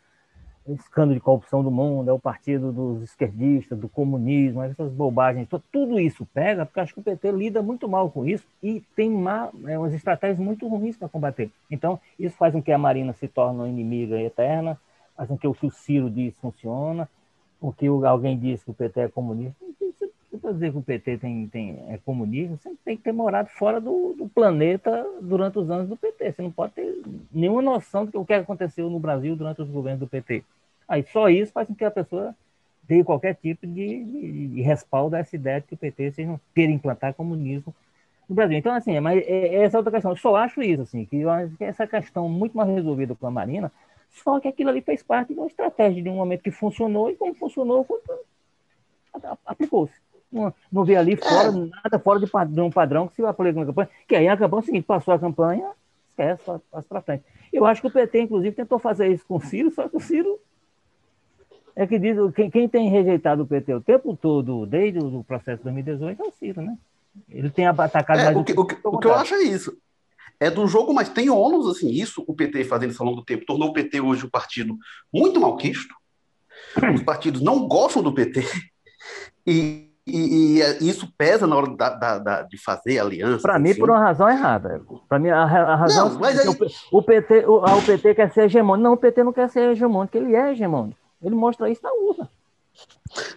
escândalo 0.67 1.15
de 1.15 1.21
corrupção 1.21 1.63
do 1.63 1.71
mundo, 1.71 2.09
é 2.09 2.13
o 2.13 2.19
partido 2.19 2.73
dos 2.73 3.03
esquerdistas, 3.03 3.79
do 3.79 3.89
comunismo, 3.89 4.63
essas 4.63 4.91
bobagens, 4.91 5.49
tudo 5.71 6.01
isso 6.01 6.27
pega, 6.33 6.65
porque 6.65 6.81
acho 6.81 6.95
que 6.95 7.01
o 7.01 7.03
PT 7.03 7.31
lida 7.33 7.63
muito 7.63 7.89
mal 7.89 8.11
com 8.11 8.25
isso 8.25 8.47
e 8.63 8.81
tem 8.97 9.11
uma, 9.11 9.51
é, 9.67 9.79
umas 9.79 9.93
estratégias 9.93 10.39
muito 10.39 10.67
ruins 10.67 10.97
para 10.97 11.09
combater. 11.09 11.51
Então, 11.71 12.01
isso 12.19 12.37
faz 12.37 12.53
com 12.53 12.63
que 12.63 12.73
a 12.73 12.79
Marina 12.79 13.13
se 13.13 13.29
torne 13.29 13.59
uma 13.59 13.69
inimiga 13.69 14.19
eterna, 14.21 14.79
faz 15.15 15.29
com 15.29 15.37
que 15.37 15.47
o 15.47 15.55
que 15.55 15.67
o 15.67 15.71
Ciro 15.71 16.09
diz 16.09 16.35
funciona, 16.39 17.09
o 17.61 17.73
que 17.73 17.87
alguém 17.87 18.39
diz 18.39 18.63
que 18.63 18.71
o 18.71 18.75
PT 18.75 19.01
é 19.01 19.09
comunista. 19.09 19.65
Para 20.45 20.53
dizer 20.53 20.73
que 20.73 20.77
o 20.77 20.83
PT 20.83 21.17
tem, 21.17 21.49
tem, 21.49 21.85
é 21.89 21.99
comunismo, 22.05 22.59
você 22.59 22.71
tem 22.85 22.99
que 22.99 23.03
ter 23.03 23.13
morado 23.13 23.49
fora 23.49 23.81
do, 23.81 24.13
do, 24.13 24.29
planeta 24.29 25.03
durante 25.23 25.59
os 25.59 25.71
anos 25.71 25.89
do 25.89 25.97
PT. 25.97 26.33
Você 26.33 26.43
não 26.43 26.51
pode 26.51 26.75
ter 26.75 27.03
nenhuma 27.33 27.63
noção 27.63 28.05
do 28.05 28.23
que 28.27 28.35
aconteceu 28.35 28.91
no 28.91 29.01
Brasil 29.01 29.35
durante 29.35 29.63
os 29.63 29.71
governos 29.71 30.01
do 30.01 30.07
PT. 30.07 30.45
Aí 30.87 31.03
só 31.11 31.31
isso 31.31 31.51
faz 31.51 31.67
com 31.67 31.75
que 31.75 31.83
a 31.83 31.91
pessoa 31.91 32.37
dê 32.87 33.03
qualquer 33.03 33.37
tipo 33.37 33.67
de, 33.67 34.05
de, 34.05 34.49
de 34.49 34.61
respaldo 34.61 35.17
a 35.17 35.21
essa 35.21 35.35
ideia 35.35 35.63
de 35.63 35.69
que 35.69 35.73
o 35.73 35.79
PT 35.79 36.13
seja 36.13 36.39
queira 36.55 36.71
implantar 36.71 37.15
comunismo 37.15 37.75
no 38.29 38.35
Brasil. 38.35 38.59
Então, 38.59 38.75
assim, 38.75 39.01
mas 39.01 39.27
é, 39.27 39.31
é 39.31 39.63
essa 39.63 39.79
outra 39.79 39.93
questão. 39.93 40.11
Eu 40.11 40.19
só 40.19 40.37
acho 40.37 40.63
isso, 40.63 40.83
assim, 40.83 41.07
que, 41.07 41.23
essa 41.59 41.87
questão 41.87 42.29
muito 42.29 42.55
mais 42.55 42.69
resolvida 42.69 43.15
com 43.15 43.27
a 43.27 43.31
Marina, 43.31 43.73
só 44.11 44.39
que 44.39 44.49
aquilo 44.49 44.69
ali 44.69 44.83
fez 44.83 45.03
parte 45.03 45.33
de 45.33 45.41
uma 45.41 45.47
estratégia, 45.47 46.03
de 46.03 46.11
um 46.11 46.17
momento 46.17 46.43
que 46.43 46.51
funcionou, 46.51 47.11
e 47.11 47.17
como 47.17 47.35
funcionou, 47.35 47.87
aplicou-se. 49.47 50.04
Não, 50.35 50.53
não 50.73 50.85
vê 50.85 50.97
ali 50.97 51.15
fora, 51.15 51.49
é. 51.49 51.53
nada 51.53 51.99
fora 51.99 52.19
de 52.19 52.27
padrão, 52.27 52.69
padrão 52.69 53.07
que 53.07 53.15
se 53.15 53.25
aplica 53.25 53.61
na 53.61 53.67
campanha, 53.67 53.89
que 54.09 54.17
aí 54.17 54.27
a 54.27 54.37
campanha 54.37 54.61
é 54.61 54.63
o 54.63 54.67
seguinte, 54.67 54.85
passou 54.85 55.15
a 55.15 55.19
campanha, 55.19 55.71
esquece, 56.11 56.43
passa 56.45 56.89
para 56.89 57.01
frente. 57.01 57.25
Eu 57.53 57.65
acho 57.65 57.81
que 57.81 57.87
o 57.87 57.91
PT, 57.91 58.23
inclusive, 58.23 58.57
tentou 58.57 58.81
fazer 58.81 59.07
isso 59.13 59.25
com 59.27 59.37
o 59.37 59.41
Ciro, 59.41 59.71
só 59.71 59.89
que 59.89 59.97
o 59.97 60.01
Ciro 60.01 60.41
é 61.77 61.87
que 61.87 62.01
diz 62.01 62.17
quem, 62.35 62.51
quem 62.51 62.69
tem 62.69 62.91
rejeitado 62.91 63.45
o 63.45 63.47
PT 63.47 63.75
o 63.75 63.81
tempo 63.81 64.17
todo, 64.21 64.67
desde 64.67 64.99
o 64.99 65.23
processo 65.23 65.59
de 65.59 65.65
2018, 65.65 66.21
é 66.21 66.27
o 66.27 66.33
Ciro, 66.33 66.63
né? 66.63 66.77
Ele 67.29 67.49
tem 67.49 67.67
atacado 67.67 68.19
é, 68.19 68.25
mais 68.25 68.37
o 68.37 68.43
que, 68.43 68.53
o, 68.59 68.65
que, 68.65 68.77
o 68.83 68.99
que 68.99 69.07
eu 69.07 69.15
acho 69.15 69.35
é 69.35 69.43
isso. 69.43 69.77
É 70.41 70.51
do 70.51 70.67
jogo, 70.67 70.93
mas 70.93 71.09
tem 71.09 71.31
ônus, 71.31 71.69
assim, 71.69 71.89
isso 71.91 72.25
o 72.27 72.35
PT 72.35 72.65
fazendo 72.65 72.91
isso 72.91 73.01
ao 73.01 73.09
longo 73.09 73.21
do 73.21 73.25
tempo, 73.25 73.47
tornou 73.47 73.69
o 73.69 73.73
PT 73.73 74.01
hoje 74.01 74.27
um 74.27 74.31
partido 74.31 74.77
muito 75.13 75.41
malquisto. 75.41 75.95
Os 76.93 77.03
partidos 77.05 77.41
não 77.41 77.69
gostam 77.69 78.03
do 78.03 78.13
PT. 78.13 78.43
E, 79.47 79.94
e, 80.07 80.61
e 80.61 80.89
isso 80.89 81.11
pesa 81.17 81.47
na 81.47 81.57
hora 81.57 81.75
da, 81.75 81.89
da, 81.91 82.19
da 82.19 82.43
de 82.43 82.59
fazer 82.59 82.99
aliança. 82.99 83.43
Para 83.43 83.59
mim, 83.59 83.71
assim. 83.71 83.81
por 83.81 83.91
uma 83.91 83.99
razão 83.99 84.29
errada. 84.29 84.83
Para 85.09 85.19
mim, 85.19 85.31
a, 85.31 85.43
a 85.43 85.77
razão. 85.77 86.11
Não, 86.11 86.19
mas 86.19 86.39
aí... 86.39 86.49
o, 86.49 86.99
o, 86.99 87.03
PT, 87.03 87.47
o, 87.47 87.57
o 87.57 87.83
PT 87.83 88.15
quer 88.15 88.33
ser 88.33 88.45
hegemônico. 88.45 88.85
Não, 88.85 88.93
o 88.93 88.99
PT 88.99 89.25
não 89.25 89.33
quer 89.33 89.49
ser 89.49 89.71
hegemônico, 89.71 90.17
ele 90.17 90.35
é 90.35 90.53
hegemônico. 90.53 90.99
Ele 91.23 91.35
mostra 91.35 91.71
isso 91.71 91.83
na 91.83 91.93
urna. 91.93 92.29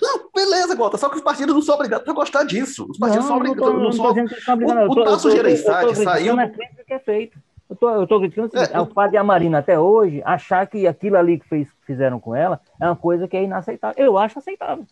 Não, 0.02 0.30
beleza, 0.34 0.76
Gota, 0.76 0.98
só 0.98 1.08
que 1.08 1.18
os 1.18 1.22
partidos 1.22 1.54
não 1.54 1.62
são 1.62 1.76
obrigados 1.76 2.08
a 2.08 2.14
gostar 2.14 2.44
disso. 2.44 2.88
Os 2.90 2.98
partidos 2.98 3.26
não, 3.26 3.30
são 3.30 3.38
obrigados. 3.38 3.98
Não, 3.98 4.56
não, 4.58 4.76
não, 4.76 4.88
o, 4.88 4.92
o 4.92 5.04
Tasso 5.04 5.32
Gereissati 5.32 5.96
saiu. 5.96 6.40
É 6.40 6.50
que 6.86 6.94
é 6.94 7.00
feito. 7.00 7.38
Eu 7.70 7.76
tô, 7.76 7.90
eu 7.90 8.08
tô 8.08 8.20
criticando 8.20 8.50
o, 8.54 8.58
é, 8.58 8.82
o 8.82 8.86
fato 8.88 9.12
de 9.12 9.18
a 9.18 9.24
Marina 9.24 9.60
até 9.60 9.78
hoje 9.78 10.22
achar 10.26 10.66
que 10.68 10.88
aquilo 10.88 11.18
ali 11.18 11.38
que 11.38 11.48
fez, 11.48 11.68
fizeram 11.86 12.20
com 12.20 12.34
ela 12.34 12.62
é 12.80 12.86
uma 12.86 12.96
coisa 12.96 13.28
que 13.28 13.38
é 13.38 13.44
inaceitável. 13.44 14.04
Eu 14.04 14.18
acho 14.18 14.40
aceitável. 14.40 14.86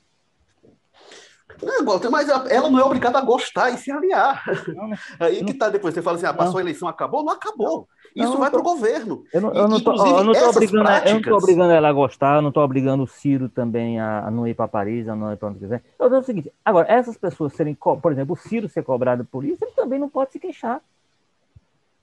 Não, 1.62 2.12
mas 2.12 2.30
ela 2.30 2.70
não 2.70 2.80
é 2.80 2.84
obrigada 2.84 3.18
a 3.18 3.22
gostar 3.22 3.70
e 3.72 3.78
se 3.78 3.92
aliar. 3.92 4.44
Não, 4.68 4.88
não, 4.90 4.98
Aí 5.20 5.44
que 5.44 5.54
tá 5.54 5.70
depois, 5.70 5.94
você 5.94 6.02
fala 6.02 6.18
assim, 6.18 6.26
ah, 6.26 6.34
passou 6.34 6.58
a 6.58 6.62
eleição, 6.62 6.88
acabou? 6.88 7.24
Não 7.24 7.34
acabou. 7.34 7.88
Isso 8.16 8.38
vai 8.38 8.50
para 8.50 8.60
o 8.60 8.64
governo. 8.64 9.24
Eu 9.34 9.42
não 9.42 9.78
estou 9.78 9.94
obrigando, 9.94 10.84
práticas... 10.84 11.34
obrigando 11.34 11.72
ela 11.74 11.90
a 11.90 11.94
gostar, 11.94 12.36
eu 12.38 12.42
não 12.42 12.50
estou 12.50 12.64
obrigando 12.64 13.04
o 13.04 13.08
Ciro 13.08 13.50
também 13.50 14.00
a, 14.00 14.28
a 14.28 14.32
não 14.32 14.48
ir 14.48 14.54
para 14.54 14.68
Paris, 14.68 15.08
a 15.10 15.16
não 15.16 15.34
ir 15.34 15.38
para 15.38 15.50
onde 15.50 15.60
quiser. 15.60 15.84
Eu 16.00 16.10
digo 16.10 16.22
o 16.22 16.24
seguinte, 16.24 16.52
agora, 16.64 16.90
essas 16.90 17.18
pessoas 17.18 17.54
serem, 17.54 17.76
por 17.76 18.12
exemplo, 18.12 18.34
o 18.34 18.38
Ciro 18.38 18.70
ser 18.70 18.84
cobrado 18.84 19.26
por 19.26 19.44
isso, 19.44 19.64
ele 19.64 19.72
também 19.72 20.00
não 20.00 20.08
pode 20.08 20.32
se 20.32 20.40
queixar. 20.40 20.82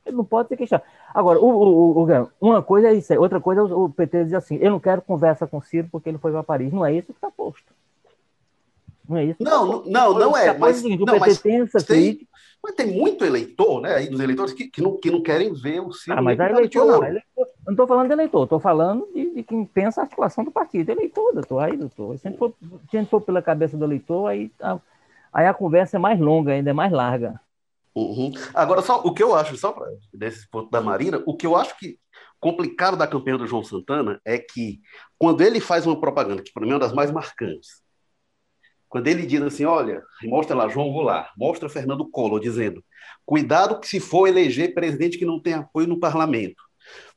Ele 0.04 0.16
não 0.16 0.24
pode 0.24 0.48
se 0.48 0.56
queixar. 0.56 0.82
Agora, 1.14 1.38
o, 1.38 1.46
o, 1.46 2.04
o, 2.04 2.28
uma 2.40 2.62
coisa 2.62 2.88
é 2.88 2.94
isso, 2.94 3.14
outra 3.14 3.40
coisa 3.40 3.62
é 3.62 3.64
o 3.64 3.88
PT 3.88 4.24
diz 4.24 4.34
assim, 4.34 4.58
eu 4.60 4.70
não 4.70 4.80
quero 4.80 5.00
conversa 5.00 5.46
com 5.46 5.58
o 5.58 5.62
Ciro 5.62 5.88
porque 5.90 6.10
ele 6.10 6.18
foi 6.18 6.32
para 6.32 6.42
Paris. 6.42 6.72
Não 6.72 6.84
é 6.84 6.92
isso 6.92 7.06
que 7.06 7.12
está 7.12 7.30
posto. 7.30 7.72
Não 9.08 9.16
é 9.16 9.24
isso? 9.24 9.42
Não, 9.42 9.84
não, 9.84 10.18
não, 10.18 10.36
é. 10.36 10.56
Mas, 10.56 10.82
não, 10.82 11.18
mas, 11.18 11.40
tem, 11.40 12.28
mas 12.62 12.74
tem 12.74 12.86
muito 12.86 13.24
eleitor, 13.24 13.80
né? 13.80 13.94
Aí 13.96 14.08
dos 14.08 14.20
eleitores 14.20 14.52
que, 14.52 14.68
que, 14.68 14.80
não, 14.80 14.96
que 14.96 15.10
não 15.10 15.22
querem 15.22 15.52
ver 15.52 15.80
o 15.80 15.92
Ciro. 15.92 16.18
Ah, 16.18 16.22
mas 16.22 16.38
eleitor, 16.38 16.86
não, 16.86 17.04
eleitor, 17.04 17.46
não 17.66 17.72
estou 17.72 17.86
falando 17.86 18.06
de 18.06 18.12
eleitor, 18.12 18.44
estou 18.44 18.60
falando 18.60 19.08
de, 19.12 19.34
de, 19.34 19.42
quem 19.42 19.64
pensa 19.64 20.00
a 20.00 20.04
articulação 20.04 20.44
do 20.44 20.50
partido. 20.50 20.90
Eleitor, 20.90 21.34
doutor, 21.34 21.58
aí, 21.58 21.76
doutor. 21.76 22.16
Se 22.18 22.28
a 22.28 22.30
gente 22.30 22.38
for, 22.38 22.54
se 22.90 22.96
a 22.96 23.00
gente 23.00 23.10
for 23.10 23.20
pela 23.20 23.42
cabeça 23.42 23.76
do 23.76 23.84
eleitor, 23.84 24.28
aí 24.28 24.50
a, 24.60 24.78
aí 25.32 25.46
a 25.46 25.54
conversa 25.54 25.96
é 25.96 26.00
mais 26.00 26.20
longa, 26.20 26.52
ainda 26.52 26.70
é 26.70 26.74
mais 26.74 26.92
larga. 26.92 27.40
Uhum. 27.94 28.32
Agora, 28.54 28.80
só 28.80 29.00
o 29.00 29.12
que 29.12 29.22
eu 29.22 29.34
acho, 29.34 29.56
só 29.56 29.72
para 29.72 29.86
desse 30.14 30.48
ponto 30.48 30.70
da 30.70 30.80
Marina, 30.80 31.22
o 31.26 31.36
que 31.36 31.46
eu 31.46 31.56
acho 31.56 31.76
que 31.78 31.98
complicado 32.40 32.96
da 32.96 33.06
campanha 33.06 33.38
do 33.38 33.46
João 33.46 33.62
Santana 33.62 34.20
é 34.24 34.36
que 34.36 34.80
quando 35.16 35.42
ele 35.42 35.60
faz 35.60 35.86
uma 35.86 35.98
propaganda, 36.00 36.42
que 36.42 36.52
para 36.52 36.64
mim 36.64 36.70
é 36.70 36.74
uma 36.74 36.80
das 36.80 36.92
mais 36.92 37.10
marcantes, 37.12 37.81
quando 38.92 39.08
ele 39.08 39.24
diz 39.24 39.40
assim, 39.40 39.64
olha, 39.64 40.02
mostra 40.24 40.54
lá 40.54 40.68
João 40.68 40.92
Goulart, 40.92 41.32
mostra 41.34 41.66
Fernando 41.66 42.06
Collor 42.10 42.38
dizendo, 42.38 42.84
cuidado 43.24 43.80
que 43.80 43.88
se 43.88 43.98
for 43.98 44.26
eleger 44.26 44.74
presidente 44.74 45.16
que 45.16 45.24
não 45.24 45.40
tem 45.40 45.54
apoio 45.54 45.88
no 45.88 45.98
parlamento, 45.98 46.62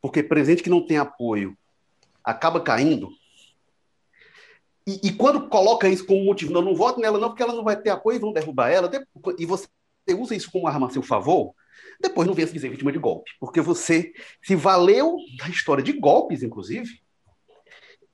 porque 0.02 0.24
presidente 0.24 0.64
que 0.64 0.70
não 0.70 0.80
tem 0.80 0.96
apoio 0.96 1.54
acaba 2.24 2.62
caindo. 2.62 3.10
E, 4.88 5.10
e 5.10 5.12
quando 5.12 5.50
coloca 5.50 5.90
isso 5.90 6.06
como 6.06 6.24
motivo, 6.24 6.54
não, 6.54 6.62
não 6.62 6.74
voto 6.74 7.02
nela 7.02 7.20
não, 7.20 7.28
porque 7.28 7.44
ela 7.44 7.54
não 7.54 7.66
vai 7.66 7.76
ter 7.76 7.90
apoio 7.90 8.16
e 8.16 8.22
vão 8.22 8.32
derrubar 8.32 8.70
ela, 8.70 8.90
e 9.38 9.46
você 9.46 9.68
usa 10.18 10.34
isso 10.34 10.50
como 10.50 10.70
arma 10.70 10.88
a 10.88 10.92
seu 10.92 11.04
favor, 11.04 11.54
depois 12.00 12.26
não 12.26 12.34
venha 12.34 12.48
se 12.48 12.54
dizer 12.54 12.70
vítima 12.70 12.94
de 12.94 13.00
golpe, 13.00 13.32
porque 13.38 13.60
você 13.60 14.14
se 14.42 14.56
valeu 14.56 15.18
da 15.38 15.50
história 15.50 15.84
de 15.84 15.92
golpes, 15.92 16.42
inclusive, 16.42 17.02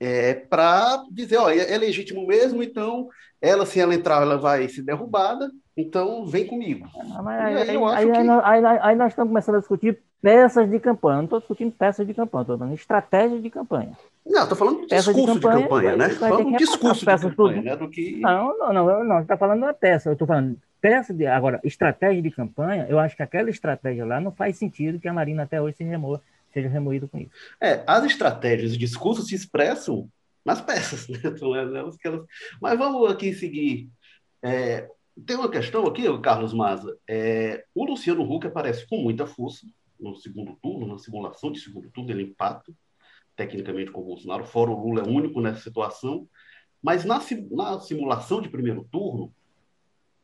é, 0.01 0.33
para 0.33 1.03
dizer, 1.11 1.37
ó, 1.37 1.51
é, 1.51 1.71
é 1.71 1.77
legítimo 1.77 2.25
mesmo, 2.25 2.63
então 2.63 3.07
ela, 3.39 3.67
se 3.67 3.79
ela 3.79 3.93
entrar, 3.93 4.23
ela 4.23 4.35
vai 4.35 4.67
ser 4.67 4.81
derrubada, 4.81 5.51
então 5.77 6.25
vem 6.25 6.47
comigo. 6.47 6.87
aí, 7.27 7.69
aí, 7.69 8.29
aí, 8.43 8.79
aí, 8.81 8.95
nós 8.95 9.11
estamos 9.11 9.29
começando 9.29 9.55
a 9.55 9.59
discutir 9.59 9.99
peças 10.19 10.67
de 10.67 10.79
campanha. 10.79 11.17
Não 11.17 11.23
estou 11.25 11.39
discutindo 11.39 11.71
peças 11.71 12.07
de 12.07 12.15
campanha, 12.15 12.41
estou 12.41 12.57
falando 12.57 12.73
estratégia 12.73 13.39
de 13.39 13.49
campanha. 13.51 13.91
Não, 14.25 14.41
estou 14.41 14.57
falando 14.57 14.81
de 14.81 14.87
discurso 14.87 15.33
de 15.35 15.39
campanha, 15.39 15.57
de 15.57 15.63
campanha 15.63 15.97
né? 15.97 16.09
Falando 16.09 16.57
discurso 16.57 17.05
de 17.05 17.21
campanha, 17.21 17.61
né? 17.61 17.75
Do 17.75 17.87
que... 17.87 18.19
Não, 18.19 18.57
não, 18.57 18.73
não, 18.73 19.03
não, 19.03 19.19
está 19.19 19.37
falando 19.37 19.61
da 19.61 19.73
peça. 19.73 20.09
Eu 20.09 20.13
estou 20.13 20.27
falando 20.27 20.57
peça 20.81 21.13
de. 21.13 21.27
Agora, 21.27 21.59
estratégia 21.63 22.23
de 22.23 22.31
campanha, 22.31 22.87
eu 22.89 22.97
acho 22.97 23.15
que 23.15 23.21
aquela 23.21 23.51
estratégia 23.51 24.03
lá 24.03 24.19
não 24.19 24.31
faz 24.31 24.57
sentido 24.57 24.99
que 24.99 25.07
a 25.07 25.13
Marina 25.13 25.43
até 25.43 25.61
hoje 25.61 25.77
se 25.77 25.83
remova, 25.83 26.21
seja 26.51 26.69
remoído 26.69 27.07
com 27.07 27.19
isso. 27.19 27.31
É, 27.59 27.83
as 27.87 28.05
estratégias, 28.05 28.71
os 28.71 28.77
discursos 28.77 29.27
se 29.27 29.35
expressam 29.35 30.09
nas 30.43 30.61
peças, 30.61 31.07
né? 31.09 31.19
Mas 32.61 32.77
vamos 32.77 33.09
aqui 33.09 33.33
seguir. 33.33 33.89
É, 34.41 34.89
tem 35.25 35.35
uma 35.35 35.49
questão 35.49 35.85
aqui, 35.85 36.03
Carlos 36.19 36.53
Maza. 36.53 36.97
É, 37.07 37.65
o 37.75 37.85
Luciano 37.85 38.23
Huck 38.23 38.47
aparece 38.47 38.87
com 38.87 38.97
muita 38.97 39.25
força 39.25 39.65
no 39.99 40.15
segundo 40.15 40.55
turno, 40.61 40.87
na 40.87 40.97
simulação 40.97 41.51
de 41.51 41.59
segundo 41.59 41.89
turno, 41.91 42.11
ele 42.11 42.23
empata 42.23 42.73
tecnicamente 43.35 43.91
com 43.91 44.01
o 44.01 44.05
Bolsonaro, 44.05 44.43
fora 44.45 44.71
o 44.71 44.79
Lula 44.79 45.01
é 45.01 45.07
único 45.07 45.41
nessa 45.41 45.61
situação. 45.61 46.27
Mas 46.81 47.05
na, 47.05 47.19
na 47.51 47.79
simulação 47.79 48.41
de 48.41 48.49
primeiro 48.49 48.87
turno, 48.91 49.33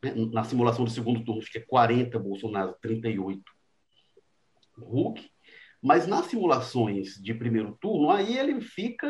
né, 0.03 0.13
na 0.31 0.43
simulação 0.43 0.85
do 0.85 0.91
segundo 0.91 1.23
turno, 1.23 1.41
que 1.41 1.59
é 1.59 1.61
40 1.61 2.17
Bolsonaro, 2.17 2.75
38 2.81 3.43
Huck, 4.79 5.31
mas 5.81 6.07
nas 6.07 6.25
simulações 6.25 7.15
de 7.21 7.33
primeiro 7.33 7.77
turno, 7.79 8.09
aí 8.09 8.37
ele 8.37 8.61
fica 8.61 9.07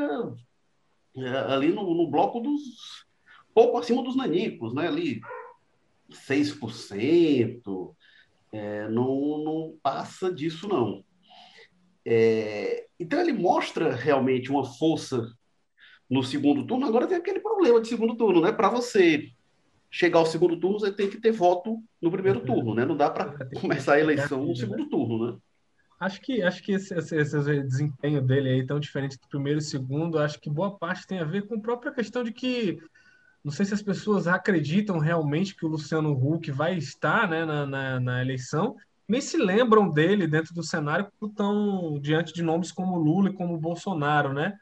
é, 1.16 1.30
ali 1.54 1.70
no, 1.70 1.94
no, 1.94 2.10
bloco 2.10 2.40
dos 2.40 3.06
pouco 3.54 3.78
acima 3.78 4.04
dos 4.04 4.16
nanicos, 4.16 4.74
né? 4.74 4.88
Ali 4.88 5.22
6%, 6.12 7.96
é, 8.52 8.88
não, 8.90 9.44
não 9.44 9.78
passa 9.82 10.32
disso 10.32 10.68
não. 10.68 11.04
É, 12.06 12.86
então 13.00 13.20
ele 13.20 13.34
mostra 13.34 13.94
realmente 13.94 14.52
uma 14.52 14.64
força 14.64 15.22
no 16.10 16.24
segundo 16.24 16.66
turno. 16.66 16.86
Agora 16.86 17.08
tem 17.08 17.18
aquele 17.18 17.40
problema 17.40 17.82
de 17.82 17.88
segundo 17.88 18.16
turno, 18.16 18.42
né? 18.42 18.52
Para 18.52 18.70
você 18.70 19.30
chegar 19.90 20.20
ao 20.20 20.26
segundo 20.26 20.60
turno, 20.60 20.80
você 20.80 20.92
tem 20.92 21.10
que 21.10 21.20
ter 21.20 21.32
voto 21.32 21.82
no 22.02 22.12
primeiro 22.12 22.42
turno, 22.46 22.74
né? 22.74 22.86
Não 22.86 22.96
dá 22.96 23.10
para 23.10 23.48
começar 23.60 23.96
a 23.96 24.00
eleição 24.00 24.46
no 24.46 24.56
segundo 24.56 24.88
turno, 24.90 25.32
né? 25.32 25.38
Acho 26.00 26.22
que, 26.22 26.44
acho 26.44 26.62
que 26.62 26.74
esse, 26.74 26.94
esse, 26.94 27.16
esse, 27.16 27.64
desempenho 27.64 28.22
dele 28.22 28.50
aí 28.50 28.66
tão 28.66 28.80
diferente 28.80 29.18
do 29.18 29.28
primeiro 29.28 29.60
e 29.60 29.64
segundo, 29.64 30.20
acho 30.20 30.40
que 30.40 30.50
boa 30.50 30.78
parte 30.78 31.08
tem 31.08 31.20
a 31.20 31.26
ver 31.26 31.48
com 31.48 31.56
a 31.56 31.60
própria 31.60 31.92
questão 31.92 32.24
de 32.24 32.32
que 32.32 32.80
não 33.44 33.52
sei 33.52 33.66
se 33.66 33.74
as 33.74 33.82
pessoas 33.82 34.28
acreditam 34.28 35.00
realmente 35.00 35.56
que 35.56 35.66
o 35.66 35.70
Luciano 35.70 36.12
Huck 36.12 36.52
vai 36.52 36.78
estar 36.78 37.28
né, 37.30 37.46
na, 37.46 37.66
na, 37.66 38.00
na 38.00 38.22
eleição, 38.22 38.76
nem 39.08 39.22
se 39.22 39.38
lembram 39.38 39.90
dele 39.90 40.28
dentro 40.28 40.54
do 40.54 40.62
cenário 40.62 41.08
estão 41.24 41.98
diante 42.00 42.34
de 42.34 42.44
nomes 42.44 42.72
como 42.72 42.98
Lula 42.98 43.30
e 43.30 43.34
como 43.34 43.58
Bolsonaro, 43.58 44.34
né? 44.34 44.54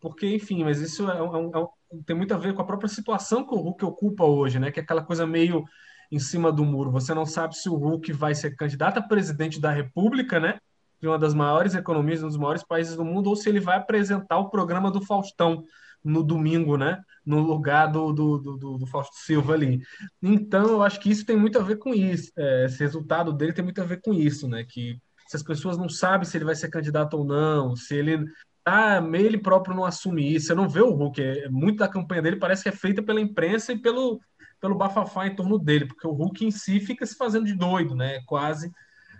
Porque, 0.00 0.26
enfim, 0.34 0.64
mas 0.64 0.80
isso 0.80 1.08
é, 1.08 1.16
é, 1.16 1.60
é, 1.62 2.02
tem 2.04 2.16
muito 2.16 2.34
a 2.34 2.38
ver 2.38 2.52
com 2.54 2.60
a 2.60 2.66
própria 2.66 2.88
situação 2.88 3.46
que 3.46 3.54
o 3.54 3.68
Huck 3.68 3.84
ocupa 3.84 4.24
hoje, 4.24 4.58
né? 4.58 4.70
Que 4.70 4.80
é 4.80 4.82
aquela 4.82 5.04
coisa 5.04 5.26
meio 5.26 5.64
em 6.10 6.18
cima 6.18 6.52
do 6.52 6.64
muro. 6.64 6.90
Você 6.90 7.14
não 7.14 7.24
sabe 7.24 7.56
se 7.56 7.68
o 7.68 7.74
Huck 7.74 8.12
vai 8.12 8.34
ser 8.34 8.56
candidato 8.56 8.98
a 8.98 9.02
presidente 9.02 9.60
da 9.60 9.70
República, 9.70 10.40
né? 10.40 10.58
De 11.04 11.08
uma 11.08 11.18
das 11.18 11.34
maiores 11.34 11.74
economias, 11.74 12.22
um 12.22 12.28
dos 12.28 12.38
maiores 12.38 12.62
países 12.62 12.96
do 12.96 13.04
mundo, 13.04 13.28
ou 13.28 13.36
se 13.36 13.46
ele 13.46 13.60
vai 13.60 13.76
apresentar 13.76 14.38
o 14.38 14.48
programa 14.48 14.90
do 14.90 15.04
Faustão 15.04 15.62
no 16.02 16.22
domingo, 16.22 16.78
né? 16.78 17.02
No 17.26 17.40
lugar 17.40 17.92
do, 17.92 18.10
do, 18.10 18.38
do, 18.38 18.78
do 18.78 18.86
Fausto 18.86 19.14
Silva 19.16 19.52
ali. 19.52 19.82
Então, 20.22 20.64
eu 20.64 20.82
acho 20.82 20.98
que 20.98 21.10
isso 21.10 21.26
tem 21.26 21.36
muito 21.36 21.58
a 21.58 21.62
ver 21.62 21.76
com 21.76 21.92
isso. 21.92 22.32
É, 22.38 22.64
esse 22.64 22.78
resultado 22.78 23.34
dele 23.34 23.52
tem 23.52 23.62
muito 23.62 23.82
a 23.82 23.84
ver 23.84 24.00
com 24.00 24.14
isso, 24.14 24.48
né? 24.48 24.64
Que 24.64 24.98
se 25.26 25.36
as 25.36 25.42
pessoas 25.42 25.76
não 25.76 25.90
sabem 25.90 26.26
se 26.26 26.38
ele 26.38 26.46
vai 26.46 26.54
ser 26.54 26.70
candidato 26.70 27.18
ou 27.18 27.24
não, 27.26 27.76
se 27.76 27.94
ele 27.94 28.24
ah, 28.64 28.98
ele 29.12 29.36
próprio 29.36 29.76
não 29.76 29.84
assume 29.84 30.34
isso. 30.34 30.46
Você 30.46 30.54
não 30.54 30.70
vê 30.70 30.80
o 30.80 30.94
Hulk. 30.94 31.22
É, 31.22 31.50
muito 31.50 31.80
da 31.80 31.86
campanha 31.86 32.22
dele 32.22 32.36
parece 32.36 32.62
que 32.62 32.70
é 32.70 32.72
feita 32.72 33.02
pela 33.02 33.20
imprensa 33.20 33.74
e 33.74 33.78
pelo, 33.78 34.22
pelo 34.58 34.74
bafafá 34.74 35.26
em 35.26 35.36
torno 35.36 35.58
dele, 35.58 35.84
porque 35.84 36.06
o 36.06 36.12
Hulk 36.12 36.46
em 36.46 36.50
si 36.50 36.80
fica 36.80 37.04
se 37.04 37.14
fazendo 37.14 37.44
de 37.44 37.52
doido, 37.52 37.94
né? 37.94 38.22
Quase 38.24 38.72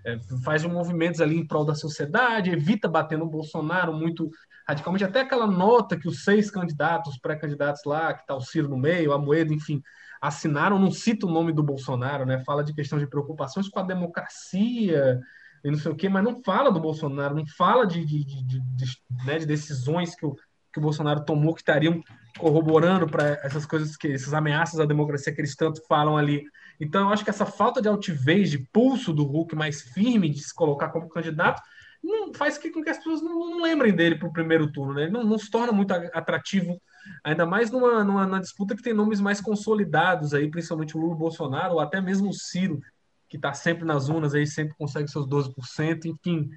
é, 0.04 0.18
faz 0.44 0.64
movimentos 0.64 1.20
ali 1.20 1.36
em 1.36 1.46
prol 1.46 1.64
da 1.64 1.74
sociedade, 1.74 2.50
evita 2.50 2.88
bater 2.88 3.18
no 3.18 3.26
Bolsonaro 3.26 3.92
muito 3.92 4.30
radicalmente. 4.68 5.04
Até 5.04 5.20
aquela 5.20 5.46
nota 5.46 5.98
que 5.98 6.08
os 6.08 6.24
seis 6.24 6.50
candidatos, 6.50 7.18
pré-candidatos 7.18 7.82
lá, 7.84 8.12
que 8.12 8.20
está 8.20 8.34
o 8.34 8.40
Ciro 8.40 8.68
no 8.68 8.76
meio, 8.76 9.12
a 9.12 9.18
Moeda, 9.18 9.52
enfim, 9.52 9.82
assinaram, 10.20 10.78
não 10.78 10.90
cita 10.90 11.26
o 11.26 11.30
nome 11.30 11.52
do 11.52 11.62
Bolsonaro, 11.62 12.24
né? 12.24 12.42
Fala 12.44 12.64
de 12.64 12.74
questão 12.74 12.98
de 12.98 13.06
preocupações 13.06 13.68
com 13.68 13.78
a 13.78 13.82
democracia, 13.82 15.20
e 15.64 15.70
não 15.70 15.78
sei 15.78 15.92
o 15.92 15.96
quê, 15.96 16.08
mas 16.08 16.22
não 16.22 16.42
fala 16.42 16.70
do 16.70 16.80
Bolsonaro, 16.80 17.34
não 17.34 17.46
fala 17.46 17.86
de, 17.86 18.04
de, 18.04 18.24
de, 18.24 18.60
de, 18.60 18.86
né, 19.24 19.38
de 19.38 19.46
decisões 19.46 20.14
que 20.14 20.26
o, 20.26 20.34
que 20.72 20.78
o 20.78 20.82
Bolsonaro 20.82 21.24
tomou 21.24 21.54
que 21.54 21.60
estariam 21.60 22.02
corroborando 22.38 23.06
para 23.06 23.28
essas 23.42 23.64
coisas, 23.64 23.96
que 23.96 24.08
essas 24.08 24.34
ameaças 24.34 24.78
à 24.78 24.84
democracia 24.84 25.32
que 25.32 25.40
eles 25.40 25.56
tanto 25.56 25.80
falam 25.86 26.16
ali. 26.16 26.44
Então, 26.80 27.02
eu 27.02 27.08
acho 27.08 27.24
que 27.24 27.30
essa 27.30 27.46
falta 27.46 27.80
de 27.80 27.88
altivez, 27.88 28.50
de 28.50 28.58
pulso 28.58 29.12
do 29.12 29.24
Hulk 29.24 29.54
mais 29.54 29.82
firme 29.82 30.30
de 30.30 30.40
se 30.40 30.54
colocar 30.54 30.88
como 30.88 31.08
candidato, 31.08 31.62
não 32.02 32.34
faz 32.34 32.58
com 32.58 32.82
que 32.82 32.90
as 32.90 32.98
pessoas 32.98 33.22
não, 33.22 33.50
não 33.50 33.62
lembrem 33.62 33.94
dele 33.94 34.16
para 34.16 34.28
o 34.28 34.32
primeiro 34.32 34.70
turno. 34.70 34.94
Né? 34.94 35.04
Ele 35.04 35.12
não, 35.12 35.24
não, 35.24 35.38
se 35.38 35.50
torna 35.50 35.72
muito 35.72 35.92
atrativo, 35.92 36.80
ainda 37.22 37.46
mais 37.46 37.70
numa, 37.70 38.04
numa, 38.04 38.26
numa, 38.26 38.40
disputa 38.40 38.76
que 38.76 38.82
tem 38.82 38.92
nomes 38.92 39.20
mais 39.20 39.40
consolidados, 39.40 40.34
aí, 40.34 40.50
principalmente 40.50 40.96
o 40.96 41.00
Lula 41.00 41.16
Bolsonaro, 41.16 41.74
ou 41.74 41.80
até 41.80 42.00
mesmo 42.00 42.28
o 42.28 42.34
Ciro, 42.34 42.80
que 43.28 43.36
está 43.36 43.54
sempre 43.54 43.84
nas 43.84 44.08
urnas, 44.08 44.34
aí 44.34 44.46
sempre 44.46 44.76
consegue 44.76 45.10
seus 45.10 45.26
12%, 45.26 46.04
enfim. 46.04 46.50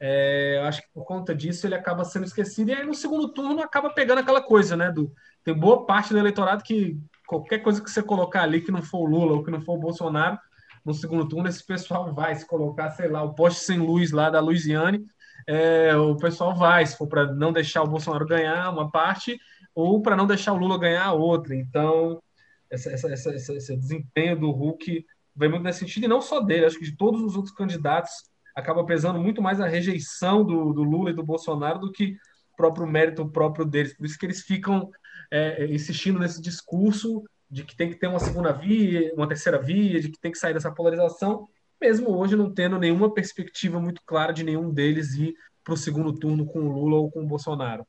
É, 0.00 0.60
acho 0.66 0.82
que 0.82 0.88
por 0.92 1.04
conta 1.04 1.34
disso 1.34 1.66
ele 1.66 1.74
acaba 1.74 2.04
sendo 2.04 2.24
esquecido, 2.24 2.70
e 2.70 2.74
aí 2.74 2.84
no 2.84 2.94
segundo 2.94 3.28
turno 3.28 3.60
acaba 3.60 3.90
pegando 3.90 4.18
aquela 4.18 4.42
coisa, 4.42 4.76
né? 4.76 4.90
Do, 4.90 5.12
tem 5.44 5.54
boa 5.54 5.84
parte 5.86 6.12
do 6.12 6.18
eleitorado 6.18 6.64
que 6.64 6.98
qualquer 7.26 7.58
coisa 7.60 7.82
que 7.82 7.90
você 7.90 8.02
colocar 8.02 8.42
ali 8.42 8.60
que 8.60 8.72
não 8.72 8.82
for 8.82 8.98
o 8.98 9.06
Lula 9.06 9.32
ou 9.34 9.44
que 9.44 9.50
não 9.50 9.60
for 9.60 9.74
o 9.74 9.80
Bolsonaro, 9.80 10.38
no 10.84 10.92
segundo 10.92 11.26
turno 11.26 11.48
esse 11.48 11.64
pessoal 11.64 12.12
vai 12.12 12.34
se 12.34 12.46
colocar, 12.46 12.90
sei 12.90 13.08
lá, 13.08 13.22
o 13.22 13.34
poste 13.34 13.60
sem 13.60 13.78
luz 13.78 14.12
lá 14.12 14.28
da 14.28 14.40
Luiziane, 14.40 15.04
é, 15.46 15.96
o 15.96 16.16
pessoal 16.16 16.54
vai, 16.54 16.84
se 16.84 16.96
for 16.96 17.06
para 17.06 17.32
não 17.32 17.52
deixar 17.52 17.82
o 17.82 17.88
Bolsonaro 17.88 18.26
ganhar 18.26 18.70
uma 18.70 18.90
parte, 18.90 19.38
ou 19.74 20.00
para 20.00 20.16
não 20.16 20.26
deixar 20.26 20.52
o 20.52 20.58
Lula 20.58 20.78
ganhar 20.78 21.12
outra. 21.12 21.54
Então, 21.54 22.22
essa, 22.70 22.90
essa, 22.90 23.12
essa, 23.12 23.54
esse 23.54 23.76
desempenho 23.76 24.38
do 24.38 24.50
Hulk 24.50 25.04
vai 25.34 25.48
muito 25.48 25.62
nesse 25.62 25.80
sentido, 25.80 26.04
e 26.04 26.08
não 26.08 26.20
só 26.20 26.40
dele, 26.40 26.66
acho 26.66 26.78
que 26.78 26.84
de 26.84 26.96
todos 26.96 27.20
os 27.22 27.34
outros 27.36 27.54
candidatos 27.54 28.12
acaba 28.54 28.84
pesando 28.84 29.18
muito 29.18 29.42
mais 29.42 29.60
a 29.60 29.66
rejeição 29.66 30.44
do, 30.44 30.72
do 30.72 30.82
Lula 30.82 31.10
e 31.10 31.14
do 31.14 31.24
Bolsonaro 31.24 31.80
do 31.80 31.90
que 31.90 32.16
o 32.52 32.56
próprio 32.56 32.86
mérito 32.86 33.28
próprio 33.28 33.64
deles. 33.64 33.96
Por 33.96 34.06
isso 34.06 34.18
que 34.18 34.26
eles 34.26 34.42
ficam 34.42 34.90
é, 35.30 35.66
insistindo 35.66 36.18
nesse 36.18 36.40
discurso 36.40 37.24
de 37.50 37.64
que 37.64 37.76
tem 37.76 37.90
que 37.90 37.96
ter 37.96 38.06
uma 38.06 38.18
segunda 38.18 38.52
via, 38.52 39.12
uma 39.14 39.28
terceira 39.28 39.60
via, 39.60 40.00
de 40.00 40.10
que 40.10 40.18
tem 40.18 40.32
que 40.32 40.38
sair 40.38 40.54
dessa 40.54 40.72
polarização, 40.72 41.48
mesmo 41.80 42.10
hoje 42.10 42.36
não 42.36 42.52
tendo 42.52 42.78
nenhuma 42.78 43.12
perspectiva 43.12 43.80
muito 43.80 44.02
clara 44.04 44.32
de 44.32 44.42
nenhum 44.42 44.72
deles 44.72 45.14
ir 45.14 45.34
para 45.62 45.74
o 45.74 45.76
segundo 45.76 46.12
turno 46.12 46.46
com 46.46 46.60
o 46.60 46.72
Lula 46.72 46.96
ou 46.96 47.10
com 47.10 47.22
o 47.22 47.26
Bolsonaro. 47.26 47.86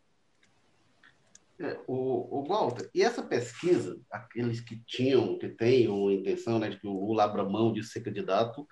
É, 1.58 1.80
o, 1.88 2.40
o 2.40 2.44
Walter, 2.44 2.90
e 2.94 3.02
essa 3.02 3.24
pesquisa, 3.24 3.98
aqueles 4.12 4.60
que 4.60 4.78
tinham, 4.86 5.38
que 5.38 5.48
têm 5.48 5.88
a 5.88 6.14
intenção 6.14 6.60
né, 6.60 6.70
de 6.70 6.78
que 6.78 6.88
o 6.88 7.06
Lula 7.08 7.24
abra 7.24 7.46
mão 7.46 7.72
de 7.72 7.82
ser 7.82 8.02
candidato, 8.02 8.68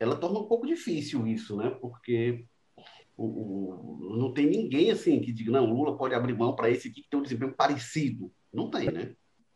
ela 0.00 0.16
torna 0.16 0.40
um 0.40 0.48
pouco 0.48 0.66
difícil 0.66 1.26
isso, 1.26 1.56
né? 1.56 1.70
Porque 1.80 2.44
o, 3.16 3.24
o, 3.24 4.16
não 4.18 4.32
tem 4.32 4.46
ninguém 4.46 4.90
assim 4.90 5.20
que 5.20 5.32
diga, 5.32 5.52
não, 5.52 5.66
Lula 5.66 5.96
pode 5.96 6.14
abrir 6.14 6.36
mão 6.36 6.54
para 6.54 6.70
esse 6.70 6.88
aqui 6.88 7.02
que 7.02 7.08
tem 7.08 7.20
um 7.20 7.22
desempenho 7.22 7.52
parecido. 7.52 8.32
Não 8.52 8.70
tem, 8.70 8.90
né? 8.90 9.12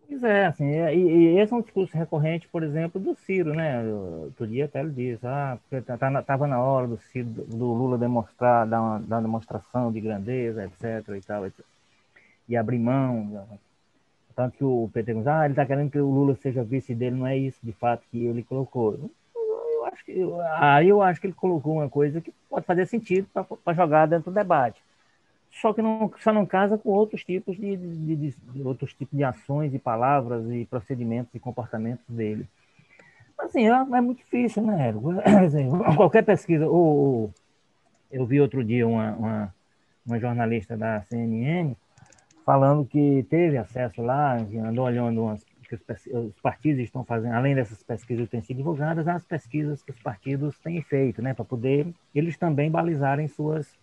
Pois 0.09 0.23
é, 0.25 0.47
assim, 0.47 0.65
e, 0.65 0.97
e, 0.97 1.39
esse 1.39 1.53
é 1.53 1.57
um 1.57 1.61
discurso 1.61 1.97
recorrente, 1.97 2.49
por 2.49 2.63
exemplo, 2.63 2.99
do 2.99 3.15
Ciro, 3.15 3.53
né? 3.53 3.85
Outro 3.85 4.47
dia 4.47 4.65
até 4.65 4.81
ele 4.81 4.91
disse, 4.91 5.27
ah, 5.27 5.59
estava 5.71 6.23
tá, 6.23 6.23
tá 6.23 6.47
na 6.47 6.59
hora 6.59 6.87
do, 6.87 6.97
Ciro, 6.97 7.29
do 7.29 7.75
Lula 7.75 7.99
demonstrar, 7.99 8.67
dar 8.67 8.81
uma, 8.81 8.99
dar 9.01 9.17
uma 9.17 9.23
demonstração 9.23 9.93
de 9.93 10.01
grandeza, 10.01 10.65
etc. 10.65 11.09
e 11.15 11.21
tal, 11.21 11.47
etc. 11.47 11.63
e 12.49 12.57
abrir 12.57 12.79
mão. 12.79 13.47
Tanto 14.35 14.57
que 14.57 14.65
o 14.65 14.89
PT 14.95 15.15
diz, 15.15 15.27
ah, 15.27 15.45
ele 15.45 15.53
está 15.53 15.67
querendo 15.67 15.91
que 15.91 15.99
o 15.99 16.11
Lula 16.11 16.35
seja 16.37 16.65
vice 16.65 16.95
dele, 16.95 17.17
não 17.17 17.27
é 17.27 17.37
isso 17.37 17.59
de 17.63 17.73
fato 17.73 18.03
que 18.11 18.25
ele 18.25 18.43
colocou. 18.43 19.11
Acho 19.93 20.05
que, 20.05 20.15
aí 20.59 20.89
eu 20.89 21.03
acho 21.03 21.21
que 21.21 21.27
ele 21.27 21.35
colocou 21.35 21.75
uma 21.75 21.89
coisa 21.89 22.21
que 22.21 22.33
pode 22.49 22.67
fazer 22.67 22.87
sentido 22.87 23.27
para 23.65 23.75
jogar 23.75 24.07
dentro 24.07 24.31
do 24.31 24.35
debate 24.35 24.81
só 25.51 25.73
que 25.73 25.83
não, 25.83 26.13
só 26.19 26.33
não 26.33 26.47
casa 26.47 26.79
com 26.79 26.91
outros 26.91 27.25
tipos 27.25 27.57
de, 27.57 27.77
de, 27.77 28.17
de, 28.17 28.37
de, 28.37 28.63
outros 28.63 28.93
tipos 28.95 29.17
de 29.17 29.25
ações 29.25 29.75
e 29.75 29.79
palavras 29.79 30.49
e 30.51 30.65
procedimentos 30.67 31.35
e 31.35 31.41
comportamentos 31.41 32.05
dele. 32.09 32.47
Assim, 33.39 33.69
é, 33.69 33.73
é 33.73 34.01
muito 34.01 34.19
difícil, 34.19 34.63
né, 34.63 34.89
Érico? 34.89 35.15
Qualquer 35.97 36.25
pesquisa, 36.25 36.67
ou, 36.67 37.33
eu 38.11 38.27
vi 38.27 38.41
outro 38.41 38.65
dia 38.65 38.87
uma, 38.87 39.13
uma, 39.13 39.55
uma, 40.07 40.19
jornalista 40.19 40.77
da 40.77 41.03
CNN 41.03 41.75
falando 42.45 42.85
que 42.85 43.27
teve 43.29 43.59
acesso 43.59 44.01
lá, 44.01 44.37
andou 44.37 44.85
olhando 44.85 45.23
umas, 45.23 45.45
que 45.69 45.75
os, 45.75 45.83
os, 46.07 46.41
partidos 46.41 46.83
estão 46.83 47.05
fazendo, 47.05 47.35
além 47.35 47.55
dessas 47.55 47.83
pesquisas 47.83 48.25
que 48.25 48.31
têm 48.31 48.41
sido 48.41 48.57
divulgadas, 48.57 49.07
as 49.07 49.25
pesquisas 49.25 49.83
que 49.83 49.91
os 49.91 50.01
partidos 50.01 50.59
têm 50.59 50.81
feito, 50.83 51.21
né, 51.21 51.35
para 51.35 51.45
poder 51.45 51.93
eles 52.15 52.37
também 52.37 52.71
balizarem 52.71 53.29
suas 53.29 53.79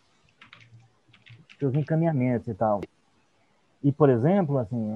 seus 1.59 1.73
encaminhamentos 1.75 2.47
e 2.47 2.53
tal. 2.53 2.81
E, 3.83 3.91
por 3.91 4.09
exemplo, 4.09 4.57
assim, 4.57 4.91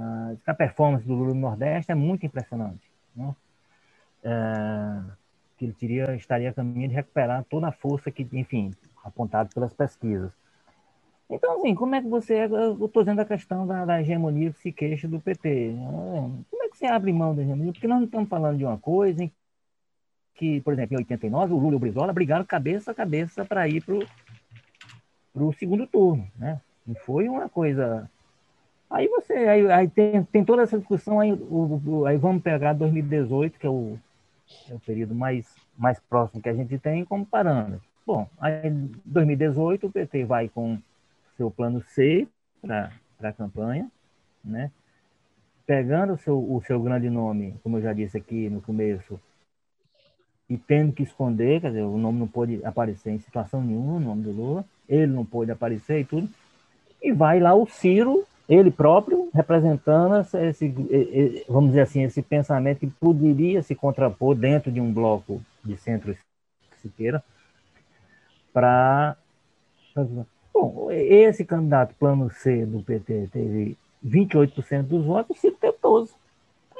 a, 0.45 0.53
performance 0.53 1.05
do 1.05 1.13
Lula 1.13 1.33
no 1.33 1.39
Nordeste 1.39 1.91
é 1.91 1.95
muito 1.95 2.25
impressionante. 2.25 2.91
Né? 3.15 3.35
É, 4.23 5.01
que 5.57 5.65
ele 5.65 5.73
teria, 5.73 6.15
estaria 6.15 6.49
a 6.49 6.53
caminho 6.53 6.89
de 6.89 6.95
recuperar 6.95 7.45
toda 7.49 7.67
a 7.67 7.71
força 7.71 8.09
que, 8.09 8.27
enfim, 8.33 8.73
apontado 9.03 9.49
pelas 9.53 9.73
pesquisas. 9.73 10.31
Então, 11.29 11.57
assim, 11.57 11.75
como 11.75 11.93
é 11.93 12.01
que 12.01 12.07
você. 12.07 12.45
Eu 12.45 12.85
estou 12.85 13.03
dizendo 13.03 13.21
a 13.21 13.25
questão 13.25 13.67
da, 13.67 13.85
da, 13.85 14.01
hegemonia 14.01 14.51
que 14.51 14.59
se 14.59 14.71
queixa 14.71 15.07
do 15.07 15.19
PT. 15.19 15.75
Você 16.79 16.85
abre 16.85 17.11
mão 17.11 17.35
da 17.35 17.41
hegemonia? 17.41 17.73
Porque 17.73 17.89
nós 17.89 17.97
não 17.97 18.05
estamos 18.05 18.29
falando 18.29 18.57
de 18.57 18.63
uma 18.63 18.77
coisa 18.77 19.21
em 19.21 19.29
que, 20.33 20.61
por 20.61 20.71
exemplo, 20.71 20.95
em 20.95 20.99
89, 20.99 21.53
o 21.53 21.57
Lula 21.57 21.73
e 21.73 21.75
o 21.75 21.79
Brizola 21.79 22.13
brigaram 22.13 22.45
cabeça 22.45 22.91
a 22.91 22.95
cabeça 22.95 23.43
para 23.43 23.67
ir 23.67 23.83
para 23.83 23.95
o 25.35 25.51
segundo 25.51 25.85
turno, 25.85 26.25
né? 26.37 26.61
Não 26.87 26.95
foi 26.95 27.27
uma 27.27 27.49
coisa. 27.49 28.09
Aí 28.89 29.09
você, 29.09 29.33
aí, 29.33 29.69
aí 29.69 29.89
tem, 29.89 30.23
tem 30.23 30.45
toda 30.45 30.61
essa 30.61 30.79
discussão 30.79 31.19
aí, 31.19 31.33
o, 31.33 31.81
o, 31.85 32.05
aí 32.05 32.15
vamos 32.15 32.41
pegar 32.41 32.71
2018, 32.71 33.59
que 33.59 33.67
é 33.67 33.69
o, 33.69 33.99
é 34.69 34.73
o 34.73 34.79
período 34.79 35.13
mais, 35.13 35.53
mais 35.77 35.99
próximo 35.99 36.41
que 36.41 36.47
a 36.47 36.53
gente 36.53 36.79
tem 36.79 37.03
como 37.03 37.25
parâmetro. 37.25 37.85
Bom, 38.07 38.25
aí 38.39 38.69
em 38.69 38.89
2018 39.03 39.85
o 39.85 39.91
PT 39.91 40.23
vai 40.23 40.47
com 40.47 40.79
seu 41.35 41.51
plano 41.51 41.81
C 41.81 42.25
para 42.61 42.89
a 43.21 43.33
campanha, 43.33 43.91
né? 44.41 44.71
Pegando 45.69 46.13
o 46.13 46.17
seu, 46.17 46.35
o 46.35 46.63
seu 46.65 46.81
grande 46.81 47.11
nome, 47.11 47.53
como 47.61 47.77
eu 47.77 47.83
já 47.83 47.93
disse 47.93 48.17
aqui 48.17 48.49
no 48.49 48.59
começo, 48.59 49.19
e 50.49 50.57
tendo 50.57 50.91
que 50.91 51.03
esconder, 51.03 51.61
quer 51.61 51.67
dizer, 51.67 51.83
o 51.83 51.95
nome 51.95 52.17
não 52.17 52.27
pôde 52.27 52.59
aparecer 52.65 53.11
em 53.11 53.19
situação 53.19 53.61
nenhuma, 53.61 53.97
o 53.97 53.99
nome 53.99 54.23
do 54.23 54.31
Lula, 54.31 54.65
ele 54.89 55.05
não 55.05 55.23
pôde 55.23 55.51
aparecer 55.51 55.99
e 55.99 56.05
tudo, 56.05 56.27
e 56.99 57.11
vai 57.11 57.39
lá 57.39 57.53
o 57.53 57.67
Ciro, 57.67 58.25
ele 58.49 58.71
próprio, 58.71 59.29
representando 59.31 60.25
esse, 60.39 60.73
vamos 61.47 61.69
dizer 61.69 61.81
assim, 61.81 62.01
esse 62.01 62.23
pensamento 62.23 62.79
que 62.79 62.87
poderia 62.87 63.61
se 63.61 63.75
contrapor 63.75 64.33
dentro 64.35 64.71
de 64.71 64.81
um 64.81 64.91
bloco 64.91 65.39
de 65.63 65.77
centro 65.77 66.17
queira, 66.97 67.23
para... 68.51 69.15
Bom, 70.51 70.89
esse 70.89 71.45
candidato 71.45 71.93
plano 71.93 72.31
C 72.31 72.65
do 72.65 72.81
PT 72.81 73.29
teve 73.31 73.77
28% 74.05 74.83
dos 74.83 75.05
votos, 75.05 75.37
o 75.37 75.39
Ciro 75.39 75.55
teve 75.59 75.77
12% 75.77 76.09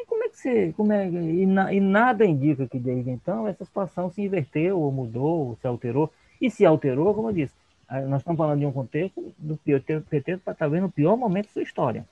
como 0.10 0.24
é 0.24 0.30
que 0.30 0.38
você. 0.38 0.74
Como 0.76 0.92
é, 0.92 1.08
e, 1.08 1.46
na, 1.46 1.72
e, 1.72 1.80
nada 1.80 2.26
indica 2.26 2.68
que 2.68 2.80
desde 2.80 3.12
então 3.12 3.48
essa 3.48 3.64
situação 3.64 4.10
se 4.10 4.22
inverteu, 4.22 4.80
ou 4.80 4.92
mudou, 4.92 5.50
ou 5.50 5.56
se 5.58 5.68
alterou. 5.68 6.12
E 6.42 6.50
se 6.50 6.66
alterou, 6.66 7.14
como 7.14 7.30
eu 7.30 7.34
disse, 7.34 7.54
nós 8.08 8.22
estamos 8.22 8.38
falando 8.38 8.60
de 8.60 8.66
um 8.66 8.72
contexto 8.72 9.34
do 9.38 9.58
PT 9.58 10.40
talvez 10.58 10.82
no 10.82 10.90
pior 10.90 11.18
momento 11.18 11.48
da 11.48 11.54
sua 11.54 11.64
história, 11.64 12.06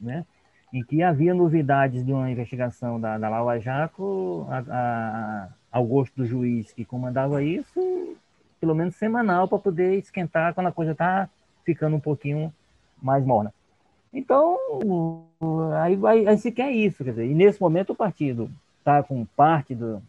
né? 0.00 0.24
em 0.72 0.82
que 0.82 1.02
havia 1.02 1.32
novidades 1.32 2.04
de 2.04 2.12
uma 2.12 2.30
investigação 2.30 3.00
da, 3.00 3.16
da 3.16 3.28
Lava 3.28 3.54
a, 3.54 4.64
a, 4.68 5.48
ao 5.70 5.84
gosto 5.86 6.14
do 6.16 6.26
juiz 6.26 6.72
que 6.72 6.84
comandava 6.84 7.42
isso, 7.44 8.16
pelo 8.60 8.74
menos 8.74 8.96
semanal, 8.96 9.46
para 9.46 9.58
poder 9.58 9.96
esquentar 9.96 10.52
quando 10.52 10.66
a 10.66 10.72
coisa 10.72 10.90
está 10.92 11.28
ficando 11.64 11.96
um 11.96 12.00
pouquinho 12.00 12.52
mais 13.00 13.24
morna. 13.24 13.54
Então, 14.14 14.56
aí, 15.82 15.98
aí, 16.06 16.28
aí 16.28 16.38
se 16.38 16.52
quer 16.52 16.70
isso, 16.70 17.02
quer 17.02 17.10
dizer, 17.10 17.26
e 17.26 17.34
nesse 17.34 17.60
momento 17.60 17.90
o 17.90 17.96
partido 17.96 18.48
está 18.78 19.02
com 19.02 19.24
parte 19.24 19.74
do, 19.74 20.00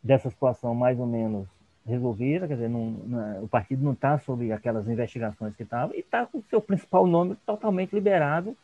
dessa 0.00 0.30
situação 0.30 0.72
mais 0.72 1.00
ou 1.00 1.06
menos 1.06 1.48
resolvida, 1.84 2.46
quer 2.46 2.54
dizer, 2.54 2.70
não, 2.70 2.90
não, 2.90 3.42
o 3.42 3.48
partido 3.48 3.82
não 3.82 3.92
está 3.92 4.16
sob 4.18 4.52
aquelas 4.52 4.88
investigações 4.88 5.56
que 5.56 5.64
estavam, 5.64 5.96
e 5.96 5.98
está 5.98 6.24
com 6.24 6.38
o 6.38 6.44
seu 6.48 6.60
principal 6.60 7.04
nome 7.04 7.36
totalmente 7.44 7.92
liberado 7.92 8.56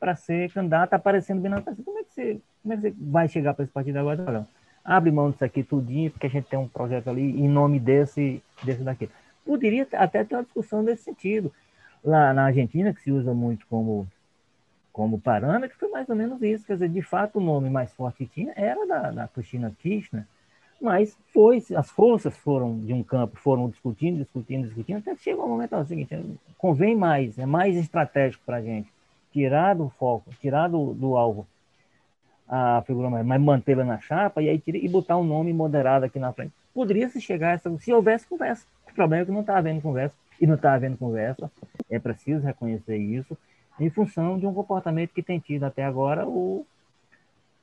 para 0.00 0.16
ser 0.16 0.50
candidato, 0.50 0.94
aparecendo 0.94 1.40
bem 1.40 1.50
na 1.50 1.60
taça. 1.60 1.80
Como 1.84 1.98
é 1.98 2.02
que 2.02 2.12
você, 2.12 2.40
como 2.62 2.74
é 2.74 2.76
que 2.76 2.82
você 2.82 2.94
vai 2.98 3.28
chegar 3.28 3.54
para 3.54 3.62
esse 3.62 3.72
partido 3.72 3.96
agora? 3.98 4.24
Olha, 4.26 4.48
abre 4.84 5.12
mão 5.12 5.30
disso 5.30 5.44
aqui 5.44 5.62
tudinho, 5.62 6.10
porque 6.10 6.26
a 6.26 6.30
gente 6.30 6.48
tem 6.48 6.58
um 6.58 6.66
projeto 6.66 7.08
ali 7.08 7.22
em 7.22 7.48
nome 7.48 7.78
desse, 7.78 8.42
desse 8.64 8.82
daqui. 8.82 9.08
Poderia 9.44 9.86
até 9.92 10.24
ter 10.24 10.34
uma 10.34 10.42
discussão 10.42 10.82
nesse 10.82 11.04
sentido 11.04 11.52
lá 12.04 12.32
na 12.32 12.44
Argentina, 12.44 12.92
que 12.92 13.02
se 13.02 13.10
usa 13.10 13.34
muito 13.34 13.66
como, 13.66 14.06
como 14.92 15.20
parâmetro, 15.20 15.76
foi 15.78 15.88
mais 15.88 16.08
ou 16.08 16.16
menos 16.16 16.42
isso. 16.42 16.66
Quer 16.66 16.74
dizer, 16.74 16.88
de 16.88 17.02
fato, 17.02 17.38
o 17.38 17.42
nome 17.42 17.70
mais 17.70 17.92
forte 17.92 18.18
que 18.18 18.26
tinha 18.26 18.52
era 18.56 18.86
da, 18.86 19.10
da 19.10 19.28
Cristina 19.28 19.74
Kirchner, 19.80 20.24
mas 20.80 21.18
foi, 21.32 21.62
as 21.76 21.90
forças 21.90 22.36
foram 22.36 22.78
de 22.78 22.92
um 22.92 23.02
campo, 23.02 23.36
foram 23.36 23.68
discutindo, 23.68 24.18
discutindo, 24.18 24.66
discutindo, 24.66 24.98
até 24.98 25.16
chegou 25.16 25.44
um 25.44 25.48
momento 25.48 25.74
é 25.74 25.84
seguinte, 25.84 26.16
convém 26.56 26.96
mais, 26.96 27.36
é 27.38 27.46
mais 27.46 27.76
estratégico 27.76 28.44
para 28.46 28.58
a 28.58 28.62
gente 28.62 28.88
tirar 29.32 29.74
do 29.74 29.88
foco, 29.88 30.30
tirar 30.40 30.68
do, 30.68 30.94
do 30.94 31.16
alvo 31.16 31.46
a 32.48 32.82
figura 32.86 33.10
mais, 33.10 33.26
mas 33.26 33.40
mantê-la 33.40 33.84
na 33.84 33.98
chapa 33.98 34.40
e 34.40 34.48
aí 34.48 34.58
tira, 34.58 34.78
e 34.78 34.88
botar 34.88 35.18
um 35.18 35.24
nome 35.24 35.52
moderado 35.52 36.06
aqui 36.06 36.18
na 36.18 36.32
frente. 36.32 36.52
Poderia 36.72 37.08
se 37.08 37.20
chegar 37.20 37.50
a 37.50 37.52
essa, 37.52 37.78
se 37.78 37.92
houvesse 37.92 38.26
conversa. 38.26 38.66
O 38.90 38.94
problema 38.94 39.22
é 39.22 39.26
que 39.26 39.32
não 39.32 39.40
está 39.40 39.58
havendo 39.58 39.82
conversa 39.82 40.16
e 40.40 40.46
não 40.46 40.54
está 40.54 40.74
havendo 40.74 40.96
conversa. 40.96 41.50
É 41.90 41.98
preciso 41.98 42.44
reconhecer 42.44 42.96
isso 42.96 43.36
em 43.78 43.90
função 43.90 44.38
de 44.38 44.46
um 44.46 44.52
comportamento 44.52 45.12
que 45.12 45.22
tem 45.22 45.38
tido 45.38 45.64
até 45.64 45.84
agora 45.84 46.26
o 46.26 46.66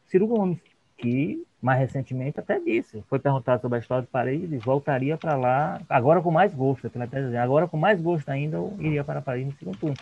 Ciro 0.07 0.27
Gomes, 0.27 0.59
que 0.97 1.45
mais 1.61 1.79
recentemente 1.79 2.39
até 2.39 2.59
disse, 2.59 3.03
foi 3.09 3.17
perguntado 3.17 3.61
sobre 3.61 3.77
a 3.77 3.81
história 3.81 4.03
de 4.03 4.09
Paris 4.09 4.51
e 4.51 4.57
voltaria 4.57 5.17
para 5.17 5.35
lá, 5.35 5.81
agora 5.89 6.21
com 6.21 6.29
mais 6.29 6.53
gosto, 6.53 6.89
agora 7.41 7.67
com 7.67 7.75
mais 7.75 7.99
gosto 7.99 8.29
ainda 8.29 8.57
eu 8.57 8.73
iria 8.79 9.03
para 9.03 9.21
Paris 9.21 9.45
no 9.45 9.53
segundo 9.53 9.77
turno. 9.77 9.97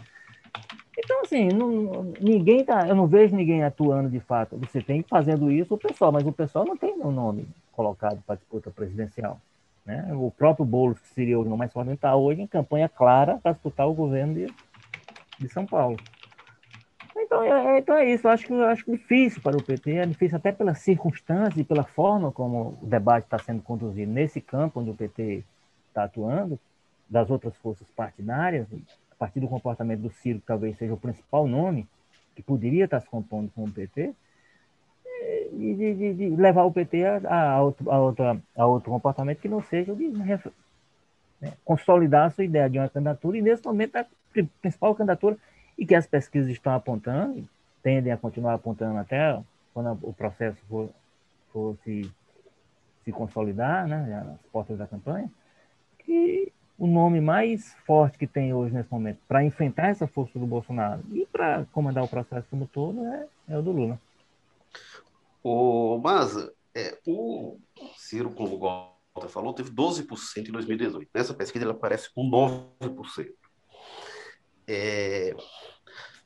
Então, 0.98 1.22
assim, 1.22 1.48
não, 1.48 2.14
ninguém 2.22 2.64
tá, 2.64 2.88
eu 2.88 2.96
não 2.96 3.08
vejo 3.08 3.36
ninguém 3.36 3.64
atuando 3.64 4.10
de 4.10 4.20
fato. 4.20 4.58
Você 4.58 4.82
tem 4.82 5.02
fazendo 5.04 5.52
isso 5.52 5.74
o 5.74 5.78
pessoal, 5.78 6.12
mas 6.12 6.26
o 6.26 6.32
pessoal 6.32 6.66
não 6.66 6.78
tem 6.78 6.94
o 7.00 7.12
nome 7.12 7.48
colocado 7.72 8.22
para 8.28 8.36
disputa 8.36 8.70
presidencial. 8.70 9.40
Né? 9.86 10.14
O 10.14 10.32
próprio 10.32 10.66
Boulos, 10.66 11.00
que 11.00 11.08
seria 11.10 11.40
o 11.40 11.58
mais 11.58 11.72
forte, 11.72 11.92
está 11.92 12.16
hoje 12.16 12.42
em 12.42 12.48
campanha 12.48 12.88
clara 12.88 13.38
para 13.42 13.52
disputar 13.52 13.88
o 13.88 13.94
governo 13.94 14.34
de, 14.34 14.54
de 15.40 15.50
São 15.50 15.66
Paulo. 15.66 15.98
Então 17.16 17.44
é, 17.44 17.76
é, 17.76 17.80
então 17.80 17.96
é 17.96 18.12
isso, 18.12 18.28
eu 18.28 18.32
acho, 18.32 18.54
eu 18.54 18.66
acho 18.66 18.90
difícil 18.90 19.42
para 19.42 19.56
o 19.56 19.64
PT, 19.64 19.92
é 19.92 20.06
difícil 20.06 20.38
até 20.38 20.52
pelas 20.52 20.80
circunstâncias 20.80 21.58
e 21.58 21.64
pela 21.64 21.84
forma 21.84 22.32
como 22.32 22.78
o 22.82 22.86
debate 22.86 23.26
está 23.26 23.38
sendo 23.38 23.62
conduzido 23.62 24.12
nesse 24.12 24.42
campo 24.42 24.80
onde 24.80 24.90
o 24.90 24.96
PT 24.96 25.44
está 25.88 26.06
atuando, 26.06 26.60
das 27.08 27.30
outras 27.30 27.56
forças 27.58 27.88
partidárias, 27.92 28.68
a 29.12 29.16
partir 29.16 29.40
do 29.40 29.48
comportamento 29.48 30.02
do 30.02 30.10
Ciro, 30.10 30.40
que 30.40 30.46
talvez 30.46 30.76
seja 30.78 30.94
o 30.94 30.98
principal 30.98 31.48
nome 31.48 31.88
que 32.36 32.42
poderia 32.42 32.86
estar 32.86 33.00
se 33.00 33.08
compondo 33.08 33.52
com 33.52 33.64
o 33.64 33.72
PT, 33.72 34.14
de, 35.52 35.94
de, 35.94 36.14
de 36.14 36.30
levar 36.36 36.64
o 36.64 36.72
PT 36.72 37.06
a, 37.06 37.52
a, 37.52 37.62
outro, 37.62 37.92
a, 37.92 38.00
outra, 38.00 38.42
a 38.56 38.66
outro 38.66 38.92
comportamento 38.92 39.40
que 39.40 39.48
não 39.48 39.62
seja 39.62 39.94
de 39.96 40.08
né, 40.10 40.40
consolidar 41.64 42.28
a 42.28 42.30
sua 42.30 42.44
ideia 42.44 42.70
de 42.70 42.80
uma 42.80 42.90
candidatura, 42.90 43.38
e 43.38 43.42
nesse 43.42 43.66
momento 43.66 43.96
a 43.96 44.06
principal 44.62 44.96
candidatura, 44.96 45.38
e 45.78 45.86
que 45.86 45.96
as 45.96 46.08
pesquisas 46.08 46.50
estão 46.50 46.74
apontando, 46.74 47.48
tendem 47.82 48.12
a 48.12 48.18
continuar 48.18 48.54
apontando 48.54 48.98
até 48.98 49.40
quando 49.74 49.98
o 50.04 50.14
processo 50.14 50.58
for, 50.70 50.90
for 51.52 51.76
se, 51.84 52.10
se 53.04 53.12
consolidar, 53.12 53.88
né, 53.88 54.24
nas 54.26 54.40
portas 54.52 54.78
da 54.78 54.88
campanha, 54.88 55.30
que 56.00 56.52
o 56.78 56.88
nome 56.88 57.22
mais 57.22 57.74
forte 57.86 58.18
que 58.18 58.28
tem 58.28 58.54
hoje 58.54 58.74
nesse 58.74 58.92
momento 58.92 59.20
para 59.28 59.44
enfrentar 59.44 59.90
essa 59.90 60.08
força 60.08 60.38
do 60.38 60.46
Bolsonaro 60.46 61.02
e 61.12 61.26
para 61.26 61.66
comandar 61.72 62.04
o 62.04 62.08
processo 62.08 62.48
como 62.50 62.68
todo 62.68 63.06
é, 63.06 63.26
é 63.50 63.58
o 63.58 63.62
do 63.62 63.72
Lula. 63.72 64.00
O 65.44 65.98
Maza, 66.00 66.54
é, 66.74 66.98
o 67.06 67.60
Ciro, 67.98 68.32
como 68.32 68.56
o 68.56 68.60
Walter 68.60 69.30
falou, 69.30 69.54
teve 69.54 69.70
12% 69.72 70.48
em 70.48 70.52
2018. 70.52 71.10
Nessa 71.14 71.34
pesquisa 71.34 71.66
ele 71.66 71.72
aparece 71.72 72.12
com 72.14 72.30
9%. 72.30 73.30
É, 74.66 75.36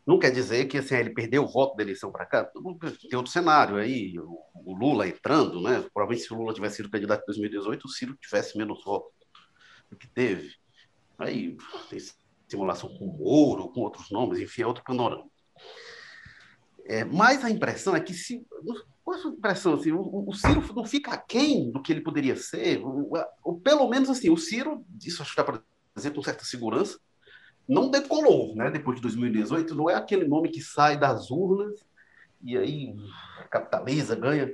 não 0.07 0.18
quer 0.18 0.32
dizer 0.32 0.65
que 0.68 0.78
assim, 0.78 0.95
ele 0.95 1.09
perdeu 1.09 1.43
o 1.43 1.47
voto 1.47 1.76
da 1.76 1.84
eleição 1.84 2.09
para 2.09 2.26
cá. 2.26 2.45
Tem 2.45 3.18
outro 3.18 3.32
cenário 3.32 3.76
aí, 3.76 4.18
o, 4.18 4.39
o, 4.53 4.74
Lula 4.74 5.05
entrando, 5.05 5.61
né? 5.61 5.82
Provavelmente 5.93 6.26
se 6.26 6.34
o 6.34 6.38
Lula 6.38 6.53
tivesse 6.53 6.78
sido 6.78 6.89
candidato 6.89 7.24
em 7.24 7.26
2018, 7.26 7.86
o 7.86 7.89
Ciro 7.89 8.15
tivesse 8.15 8.57
menos 8.57 8.82
votos 8.86 9.11
do 9.91 9.97
que 9.97 10.07
teve. 10.07 10.53
Aí 11.18 11.57
tem 11.89 11.99
simulação 12.47 12.88
com 12.97 13.05
o 13.05 13.18
Moro, 13.18 13.70
com 13.70 13.82
outros 13.82 14.09
nomes, 14.09 14.39
enfim, 14.39 14.61
é 14.61 14.68
outro 14.68 14.84
panorama. 14.84 15.28
É, 16.86 17.03
mas 17.03 17.43
a 17.43 17.49
impressão 17.49 17.93
é 17.93 17.99
que 17.99 18.13
se. 18.13 18.47
Qual 19.08 19.18
a 19.18 19.30
impressão? 19.30 19.76
Assim, 19.76 19.93
o, 19.93 20.26
o, 20.28 20.34
Ciro 20.34 20.62
não 20.76 20.84
fica 20.84 21.12
aquém 21.12 21.72
do 21.72 21.82
que 21.82 21.93
ele 21.93 22.01
poderia 22.01 22.36
ser. 22.36 22.82
Ou 23.41 23.58
pelo 23.58 23.88
menos 23.88 24.10
assim, 24.10 24.30
o 24.30 24.36
Ciro, 24.36 24.86
isso 25.01 25.22
acho 25.22 25.32
que 25.32 25.38
dá 25.38 25.45
para 25.45 25.62
dizer 25.95 26.14
com 26.14 26.22
certa 26.22 26.43
segurança, 26.43 26.99
não 27.66 27.89
decolou, 27.89 28.53
né? 28.53 28.70
Depois 28.70 28.97
de 28.97 29.03
2018, 29.03 29.74
não 29.74 29.89
é 29.89 29.95
aquele 29.95 30.28
nome 30.28 30.49
que 30.49 30.60
sai 30.60 30.99
das 30.99 31.32
urnas 31.32 31.88
e 32.43 32.58
aí 32.58 32.97
capitaliza, 33.49 34.14
ganha. 34.14 34.51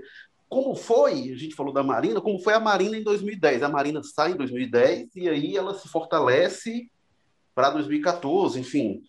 Como 0.47 0.75
foi, 0.75 1.31
a 1.31 1.35
gente 1.35 1.55
falou 1.55 1.73
da 1.73 1.81
Marina, 1.81 2.21
como 2.21 2.37
foi 2.37 2.53
a 2.53 2.59
Marina 2.59 2.95
em 2.95 3.03
2010? 3.03 3.63
A 3.63 3.69
Marina 3.69 4.03
sai 4.03 4.33
em 4.33 4.37
2010 4.37 5.15
e 5.15 5.29
aí 5.29 5.57
ela 5.57 5.73
se 5.73 5.89
fortalece 5.89 6.91
para 7.55 7.71
2014, 7.71 8.59
enfim. 8.59 9.01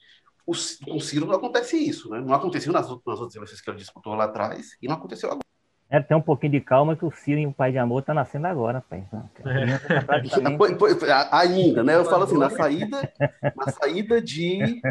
O, 0.47 0.53
com 0.85 0.97
o 0.97 1.01
Ciro 1.01 1.27
não 1.27 1.35
acontece 1.35 1.77
isso, 1.77 2.11
né? 2.11 2.21
Não 2.21 2.35
aconteceu 2.35 2.73
nas, 2.73 2.87
nas 2.89 3.19
outras 3.19 3.35
eleições 3.35 3.61
que 3.61 3.71
ele 3.71 3.79
disputou 3.79 4.15
lá 4.15 4.25
atrás 4.25 4.77
e 4.81 4.87
não 4.87 4.97
aconteceu 4.97 5.31
agora. 5.31 5.45
É, 5.91 6.01
tem 6.01 6.17
um 6.17 6.23
pouquinho 6.23 6.53
de 6.53 6.61
calma 6.61 6.97
que 6.97 7.05
o 7.05 7.11
Ciro 7.11 7.39
e 7.39 7.47
o 7.47 7.53
Pai 7.53 7.71
de 7.71 7.79
Amor 7.79 8.03
tá 8.03 8.13
nascendo 8.13 8.47
agora, 8.47 8.83
pai. 8.89 9.07
É. 9.45 10.01
Praticamente... 10.01 10.59
Ainda, 11.31 11.85
né? 11.85 11.95
Eu 11.95 12.05
falo 12.05 12.25
assim, 12.25 12.39
na 12.39 12.51
saída, 12.51 13.13
na 13.57 13.71
saída 13.71 14.21
de, 14.21 14.83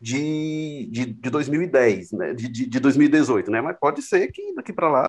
de, 0.00 0.88
de, 0.90 1.06
de 1.06 1.30
2010, 1.30 2.12
né? 2.12 2.34
De, 2.34 2.48
de, 2.48 2.66
de 2.66 2.80
2018, 2.80 3.50
né? 3.50 3.60
Mas 3.60 3.78
pode 3.78 4.02
ser 4.02 4.28
que 4.28 4.54
daqui 4.54 4.72
para 4.72 4.88
lá 4.88 5.06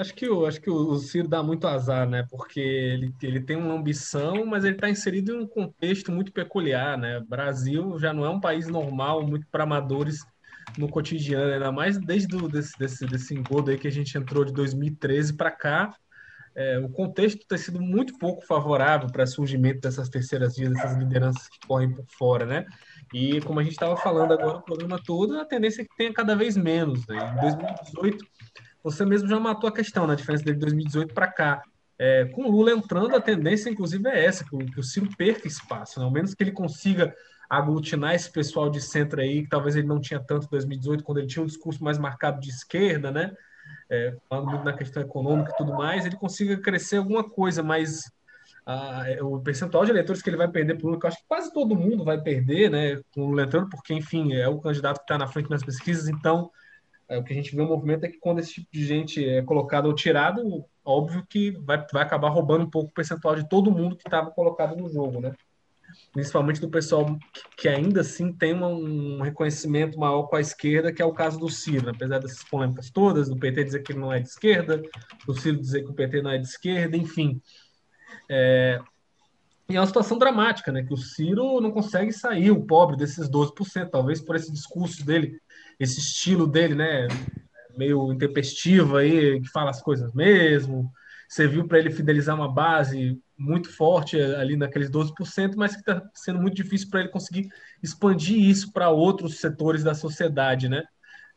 Acho 0.00 0.14
que, 0.14 0.26
o, 0.26 0.46
acho 0.46 0.58
que 0.62 0.70
o 0.70 0.96
Ciro 0.96 1.28
dá 1.28 1.42
muito 1.42 1.66
azar, 1.66 2.08
né? 2.08 2.26
Porque 2.30 2.58
ele, 2.58 3.14
ele 3.22 3.38
tem 3.38 3.54
uma 3.54 3.74
ambição, 3.74 4.46
mas 4.46 4.64
ele 4.64 4.74
está 4.74 4.88
inserido 4.88 5.32
em 5.32 5.40
um 5.40 5.46
contexto 5.46 6.10
muito 6.10 6.32
peculiar, 6.32 6.96
né? 6.96 7.20
Brasil 7.20 7.98
já 7.98 8.10
não 8.10 8.24
é 8.24 8.30
um 8.30 8.40
país 8.40 8.66
normal, 8.66 9.26
muito 9.26 9.46
para 9.48 9.64
amadores 9.64 10.24
no 10.78 10.88
cotidiano, 10.88 11.52
ainda 11.52 11.70
mais 11.70 11.98
desde 11.98 12.28
do, 12.28 12.48
desse, 12.48 12.78
desse, 12.78 13.04
desse 13.06 13.34
engodo 13.34 13.70
aí 13.70 13.76
que 13.76 13.88
a 13.88 13.92
gente 13.92 14.16
entrou 14.16 14.42
de 14.42 14.54
2013 14.54 15.34
para 15.34 15.50
cá, 15.50 15.94
é, 16.54 16.78
o 16.78 16.88
contexto 16.88 17.46
tem 17.46 17.58
sido 17.58 17.80
muito 17.80 18.18
pouco 18.18 18.44
favorável 18.46 19.08
para 19.10 19.26
surgimento 19.26 19.80
dessas 19.80 20.08
terceiras 20.08 20.56
vias, 20.56 20.72
dessas 20.72 20.96
lideranças 20.96 21.46
que 21.48 21.66
correm 21.66 21.94
por 21.94 22.04
fora, 22.06 22.46
né? 22.46 22.66
E 23.12 23.40
como 23.42 23.60
a 23.60 23.62
gente 23.62 23.72
estava 23.72 23.96
falando 23.96 24.32
agora 24.32 24.58
o 24.58 24.62
programa 24.62 25.00
todo, 25.04 25.38
a 25.38 25.44
tendência 25.44 25.82
é 25.82 25.84
que 25.84 25.96
tenha 25.96 26.12
cada 26.12 26.34
vez 26.34 26.56
menos. 26.56 27.06
Né? 27.06 27.16
Em 27.16 27.40
2018, 27.40 28.24
você 28.82 29.04
mesmo 29.04 29.28
já 29.28 29.38
matou 29.38 29.68
a 29.68 29.72
questão, 29.72 30.04
na 30.06 30.14
né? 30.14 30.16
diferença 30.16 30.44
de 30.44 30.52
2018 30.54 31.14
para 31.14 31.28
cá. 31.28 31.62
É, 31.98 32.24
com 32.26 32.44
o 32.44 32.50
Lula 32.50 32.72
entrando, 32.72 33.14
a 33.14 33.20
tendência, 33.20 33.68
inclusive, 33.68 34.08
é 34.08 34.24
essa, 34.24 34.42
que 34.42 34.54
o, 34.54 34.58
que 34.58 34.80
o 34.80 34.82
Ciro 34.82 35.08
perca 35.18 35.46
espaço, 35.46 35.98
né? 35.98 36.06
ao 36.06 36.10
menos 36.10 36.34
que 36.34 36.42
ele 36.42 36.52
consiga 36.52 37.14
aglutinar 37.48 38.14
esse 38.14 38.30
pessoal 38.30 38.70
de 38.70 38.80
centro 38.80 39.20
aí, 39.20 39.42
que 39.42 39.48
talvez 39.48 39.74
ele 39.74 39.86
não 39.86 40.00
tinha 40.00 40.20
tanto 40.20 40.46
em 40.46 40.50
2018, 40.50 41.02
quando 41.02 41.18
ele 41.18 41.26
tinha 41.26 41.42
um 41.42 41.46
discurso 41.46 41.82
mais 41.82 41.98
marcado 41.98 42.40
de 42.40 42.48
esquerda, 42.48 43.10
né? 43.10 43.32
É, 43.90 44.16
falando 44.28 44.50
muito 44.50 44.64
na 44.64 44.72
questão 44.72 45.02
econômica 45.02 45.50
e 45.52 45.56
tudo 45.56 45.74
mais, 45.74 46.06
ele 46.06 46.16
consiga 46.16 46.56
crescer 46.56 46.98
alguma 46.98 47.28
coisa, 47.28 47.60
mas 47.60 48.10
a, 48.64 49.10
é, 49.10 49.20
o 49.20 49.40
percentual 49.40 49.84
de 49.84 49.90
eleitores 49.90 50.22
que 50.22 50.30
ele 50.30 50.36
vai 50.36 50.48
perder 50.48 50.76
para 50.76 50.84
o 50.84 50.88
Lula, 50.88 51.00
que 51.00 51.06
eu 51.06 51.08
acho 51.08 51.18
que 51.18 51.28
quase 51.28 51.52
todo 51.52 51.74
mundo 51.74 52.04
vai 52.04 52.20
perder, 52.20 52.70
né? 52.70 53.00
Com 53.12 53.22
o 53.22 53.26
Lula 53.26 53.42
entrando, 53.42 53.68
porque, 53.68 53.92
enfim, 53.92 54.32
é 54.32 54.48
o 54.48 54.60
candidato 54.60 54.98
que 54.98 55.04
está 55.04 55.18
na 55.18 55.26
frente 55.26 55.50
nas 55.50 55.64
pesquisas, 55.64 56.08
então 56.08 56.50
é, 57.10 57.18
o 57.18 57.24
que 57.24 57.32
a 57.32 57.36
gente 57.36 57.54
vê 57.54 57.60
no 57.60 57.68
movimento 57.68 58.04
é 58.04 58.08
que 58.08 58.18
quando 58.18 58.38
esse 58.38 58.54
tipo 58.54 58.68
de 58.72 58.86
gente 58.86 59.28
é 59.28 59.42
colocado 59.42 59.86
ou 59.86 59.94
tirado, 59.94 60.64
óbvio 60.84 61.26
que 61.28 61.50
vai, 61.50 61.84
vai 61.92 62.02
acabar 62.02 62.28
roubando 62.28 62.64
um 62.64 62.70
pouco 62.70 62.88
o 62.88 62.94
percentual 62.94 63.34
de 63.34 63.48
todo 63.48 63.70
mundo 63.70 63.96
que 63.96 64.06
estava 64.06 64.30
colocado 64.30 64.76
no 64.76 64.88
jogo, 64.88 65.20
né? 65.20 65.34
principalmente 66.12 66.60
do 66.60 66.70
pessoal 66.70 67.18
que 67.56 67.68
ainda 67.68 68.00
assim 68.00 68.32
tem 68.32 68.54
um 68.54 69.20
reconhecimento 69.20 69.98
maior 69.98 70.24
com 70.24 70.36
a 70.36 70.40
esquerda, 70.40 70.92
que 70.92 71.02
é 71.02 71.04
o 71.04 71.12
caso 71.12 71.38
do 71.38 71.48
Ciro, 71.48 71.90
apesar 71.90 72.18
dessas 72.18 72.44
polêmicas 72.44 72.90
todas, 72.90 73.28
do 73.28 73.36
PT 73.36 73.64
dizer 73.64 73.82
que 73.82 73.92
ele 73.92 74.00
não 74.00 74.12
é 74.12 74.20
de 74.20 74.28
esquerda, 74.28 74.80
do 75.26 75.34
Ciro 75.34 75.58
dizer 75.58 75.82
que 75.82 75.90
o 75.90 75.94
PT 75.94 76.22
não 76.22 76.30
é 76.30 76.38
de 76.38 76.46
esquerda, 76.46 76.96
enfim. 76.96 77.40
É... 78.28 78.80
E 79.68 79.76
é 79.76 79.80
uma 79.80 79.86
situação 79.86 80.18
dramática, 80.18 80.72
né? 80.72 80.82
Que 80.82 80.92
o 80.92 80.96
Ciro 80.96 81.60
não 81.60 81.70
consegue 81.70 82.12
sair, 82.12 82.50
o 82.50 82.64
pobre, 82.64 82.96
desses 82.96 83.28
12%, 83.28 83.88
talvez 83.88 84.20
por 84.20 84.34
esse 84.34 84.52
discurso 84.52 85.04
dele, 85.04 85.40
esse 85.80 85.98
estilo 85.98 86.46
dele, 86.46 86.74
né? 86.74 87.08
Meio 87.76 88.12
intempestivo 88.12 88.98
aí, 88.98 89.40
que 89.40 89.48
fala 89.48 89.70
as 89.70 89.80
coisas 89.80 90.12
mesmo, 90.12 90.92
serviu 91.26 91.66
para 91.66 91.78
ele 91.78 91.90
fidelizar 91.90 92.36
uma 92.36 92.52
base 92.52 93.18
muito 93.38 93.72
forte 93.72 94.20
ali 94.20 94.56
naqueles 94.56 94.90
12%, 94.90 95.54
mas 95.56 95.74
que 95.74 95.80
está 95.80 96.02
sendo 96.14 96.40
muito 96.40 96.54
difícil 96.54 96.90
para 96.90 97.00
ele 97.00 97.08
conseguir 97.08 97.48
expandir 97.82 98.38
isso 98.38 98.70
para 98.72 98.90
outros 98.90 99.40
setores 99.40 99.82
da 99.82 99.94
sociedade, 99.94 100.68
né? 100.68 100.82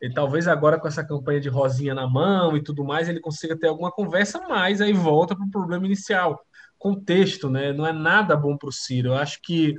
E 0.02 0.12
talvez 0.12 0.46
agora 0.46 0.78
com 0.78 0.86
essa 0.86 1.02
campanha 1.02 1.40
de 1.40 1.48
Rosinha 1.48 1.94
na 1.94 2.06
mão 2.06 2.54
e 2.56 2.62
tudo 2.62 2.84
mais, 2.84 3.08
ele 3.08 3.20
consiga 3.20 3.56
ter 3.56 3.68
alguma 3.68 3.90
conversa, 3.90 4.38
mas 4.46 4.82
aí 4.82 4.92
volta 4.92 5.34
para 5.34 5.46
o 5.46 5.50
problema 5.50 5.86
inicial. 5.86 6.44
Contexto, 6.76 7.48
né? 7.48 7.72
Não 7.72 7.86
é 7.86 7.92
nada 7.92 8.36
bom 8.36 8.58
para 8.58 8.68
o 8.68 8.72
Ciro. 8.72 9.10
Eu 9.10 9.14
acho 9.14 9.40
que 9.40 9.74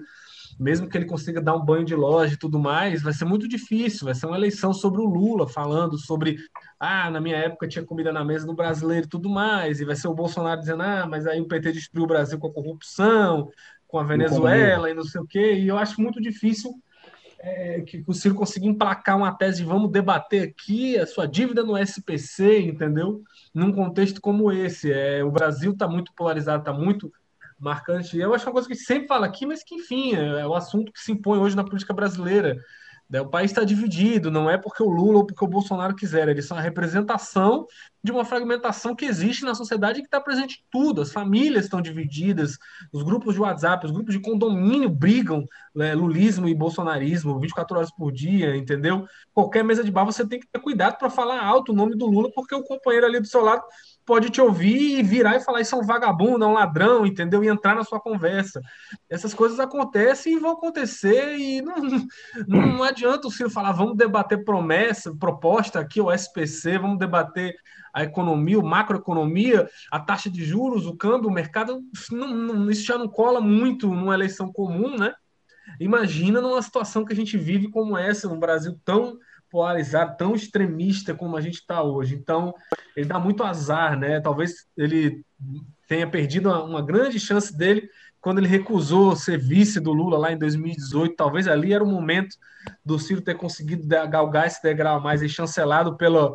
mesmo 0.59 0.87
que 0.87 0.97
ele 0.97 1.05
consiga 1.05 1.41
dar 1.41 1.55
um 1.55 1.63
banho 1.63 1.85
de 1.85 1.95
loja 1.95 2.33
e 2.33 2.37
tudo 2.37 2.57
mais, 2.59 3.01
vai 3.01 3.13
ser 3.13 3.25
muito 3.25 3.47
difícil. 3.47 4.05
Vai 4.05 4.15
ser 4.15 4.25
uma 4.25 4.37
eleição 4.37 4.73
sobre 4.73 5.01
o 5.01 5.05
Lula, 5.05 5.47
falando 5.47 5.97
sobre, 5.97 6.37
ah, 6.79 7.09
na 7.09 7.19
minha 7.19 7.35
época 7.35 7.67
tinha 7.67 7.85
comida 7.85 8.11
na 8.11 8.23
mesa 8.23 8.45
do 8.45 8.53
brasileiro 8.53 9.05
e 9.05 9.09
tudo 9.09 9.29
mais, 9.29 9.79
e 9.79 9.85
vai 9.85 9.95
ser 9.95 10.07
o 10.07 10.13
Bolsonaro 10.13 10.59
dizendo, 10.59 10.83
ah, 10.83 11.05
mas 11.09 11.27
aí 11.27 11.41
o 11.41 11.47
PT 11.47 11.71
destruiu 11.73 12.05
o 12.05 12.07
Brasil 12.07 12.39
com 12.39 12.47
a 12.47 12.53
corrupção, 12.53 13.49
com 13.87 13.99
a 13.99 14.03
Venezuela 14.03 14.89
e 14.89 14.93
não 14.93 15.03
sei 15.03 15.21
o 15.21 15.27
quê, 15.27 15.53
e 15.53 15.67
eu 15.67 15.77
acho 15.77 16.01
muito 16.01 16.21
difícil 16.21 16.73
é, 17.39 17.81
que 17.81 18.03
o 18.07 18.13
Ciro 18.13 18.33
consiga 18.33 18.65
emplacar 18.65 19.15
uma 19.15 19.31
tese 19.31 19.59
de 19.59 19.65
vamos 19.65 19.91
debater 19.91 20.49
aqui 20.49 20.97
a 20.97 21.05
sua 21.05 21.27
dívida 21.27 21.63
no 21.63 21.77
SPC, 21.77 22.61
entendeu? 22.61 23.21
Num 23.53 23.71
contexto 23.71 24.19
como 24.19 24.51
esse. 24.51 24.91
É, 24.91 25.23
o 25.23 25.29
Brasil 25.29 25.71
está 25.71 25.87
muito 25.87 26.11
polarizado, 26.13 26.59
está 26.59 26.73
muito 26.73 27.13
marcante. 27.59 28.17
Eu 28.17 28.33
acho 28.33 28.45
uma 28.45 28.53
coisa 28.53 28.67
que 28.67 28.75
sempre 28.75 29.07
fala 29.07 29.25
aqui, 29.25 29.45
mas 29.45 29.63
que, 29.63 29.75
enfim, 29.75 30.15
é, 30.15 30.41
é 30.41 30.47
o 30.47 30.55
assunto 30.55 30.91
que 30.91 30.99
se 30.99 31.11
impõe 31.11 31.39
hoje 31.39 31.55
na 31.55 31.63
política 31.63 31.93
brasileira. 31.93 32.57
Né? 33.09 33.21
O 33.21 33.29
país 33.29 33.51
está 33.51 33.63
dividido, 33.63 34.31
não 34.31 34.49
é 34.49 34.57
porque 34.57 34.81
o 34.81 34.89
Lula 34.89 35.19
ou 35.19 35.25
porque 35.25 35.43
o 35.43 35.47
Bolsonaro 35.47 35.95
quiseram, 35.95 36.31
eles 36.31 36.45
são 36.45 36.57
a 36.57 36.61
representação 36.61 37.67
de 38.03 38.11
uma 38.11 38.25
fragmentação 38.25 38.95
que 38.95 39.05
existe 39.05 39.43
na 39.45 39.55
sociedade 39.55 39.99
e 39.99 40.01
que 40.01 40.07
está 40.07 40.19
presente 40.19 40.59
em 40.59 40.65
tudo. 40.71 41.01
As 41.01 41.11
famílias 41.11 41.65
estão 41.65 41.81
divididas, 41.81 42.57
os 42.91 43.03
grupos 43.03 43.35
de 43.35 43.41
WhatsApp, 43.41 43.85
os 43.85 43.91
grupos 43.91 44.13
de 44.13 44.21
condomínio 44.21 44.89
brigam, 44.89 45.45
né? 45.73 45.93
lulismo 45.93 46.47
e 46.47 46.55
bolsonarismo 46.55 47.39
24 47.39 47.77
horas 47.77 47.91
por 47.91 48.11
dia, 48.11 48.55
entendeu? 48.55 49.07
Qualquer 49.33 49.63
mesa 49.63 49.83
de 49.83 49.91
bar 49.91 50.05
você 50.05 50.27
tem 50.27 50.39
que 50.39 50.47
ter 50.47 50.59
cuidado 50.59 50.97
para 50.97 51.09
falar 51.09 51.43
alto 51.43 51.71
o 51.71 51.75
nome 51.75 51.95
do 51.95 52.07
Lula, 52.07 52.31
porque 52.33 52.55
o 52.55 52.63
companheiro 52.63 53.05
ali 53.05 53.19
do 53.19 53.27
seu 53.27 53.41
lado 53.41 53.63
pode 54.05 54.29
te 54.29 54.39
ouvir 54.39 54.99
e 54.99 55.03
virar 55.03 55.35
e 55.35 55.43
falar 55.43 55.61
isso 55.61 55.75
é 55.75 55.77
um 55.77 55.85
vagabundo, 55.85 56.45
é 56.45 56.47
um 56.47 56.53
ladrão, 56.53 57.05
entendeu? 57.05 57.43
E 57.43 57.47
entrar 57.47 57.75
na 57.75 57.83
sua 57.83 57.99
conversa. 57.99 58.61
Essas 59.09 59.33
coisas 59.33 59.59
acontecem 59.59 60.33
e 60.33 60.39
vão 60.39 60.51
acontecer 60.51 61.37
e 61.37 61.61
não, 61.61 61.75
não, 62.47 62.67
não 62.67 62.83
adianta 62.83 63.27
o 63.27 63.31
Ciro 63.31 63.49
falar, 63.49 63.71
vamos 63.71 63.97
debater 63.97 64.43
promessa, 64.43 65.15
proposta 65.15 65.79
aqui, 65.79 65.99
o 65.99 66.11
SPC, 66.11 66.77
vamos 66.77 66.99
debater 66.99 67.55
a 67.93 68.03
economia, 68.03 68.59
o 68.59 68.65
macroeconomia, 68.65 69.69
a 69.89 69.99
taxa 69.99 70.29
de 70.29 70.43
juros, 70.43 70.85
o 70.85 70.95
câmbio, 70.95 71.29
o 71.29 71.33
mercado, 71.33 71.81
não, 72.11 72.27
não, 72.27 72.69
isso 72.69 72.83
já 72.83 72.97
não 72.97 73.07
cola 73.07 73.39
muito 73.39 73.87
numa 73.87 74.13
eleição 74.13 74.51
comum, 74.51 74.97
né? 74.97 75.13
Imagina 75.79 76.41
numa 76.41 76.61
situação 76.61 77.03
que 77.03 77.13
a 77.13 77.15
gente 77.15 77.37
vive 77.37 77.69
como 77.69 77.97
essa, 77.97 78.27
no 78.27 78.37
Brasil 78.37 78.79
tão 78.83 79.17
polarizado, 79.49 80.17
tão 80.17 80.35
extremista 80.35 81.13
como 81.13 81.35
a 81.35 81.41
gente 81.41 81.55
está 81.55 81.81
hoje. 81.81 82.15
Então, 82.15 82.53
ele 82.95 83.07
dá 83.07 83.19
muito 83.19 83.43
azar, 83.43 83.97
né? 83.97 84.19
Talvez 84.19 84.65
ele 84.77 85.23
tenha 85.87 86.07
perdido 86.07 86.49
uma, 86.49 86.63
uma, 86.63 86.81
grande 86.81 87.19
chance 87.19 87.55
dele 87.55 87.89
quando 88.19 88.39
ele 88.39 88.47
recusou 88.47 89.15
ser 89.15 89.37
vice 89.37 89.79
do 89.79 89.93
Lula 89.93 90.17
lá 90.17 90.31
em 90.31 90.37
2018. 90.37 91.15
Talvez 91.15 91.47
ali 91.47 91.73
era 91.73 91.83
o 91.83 91.87
momento 91.87 92.35
do 92.83 92.97
Ciro 92.97 93.21
ter 93.21 93.35
conseguido 93.35 93.87
galgar 93.87 94.47
esse 94.47 94.61
degrau 94.61 94.99
mais 94.99 95.21
e 95.21 95.29
chancelado 95.29 95.95
pela, 95.95 96.33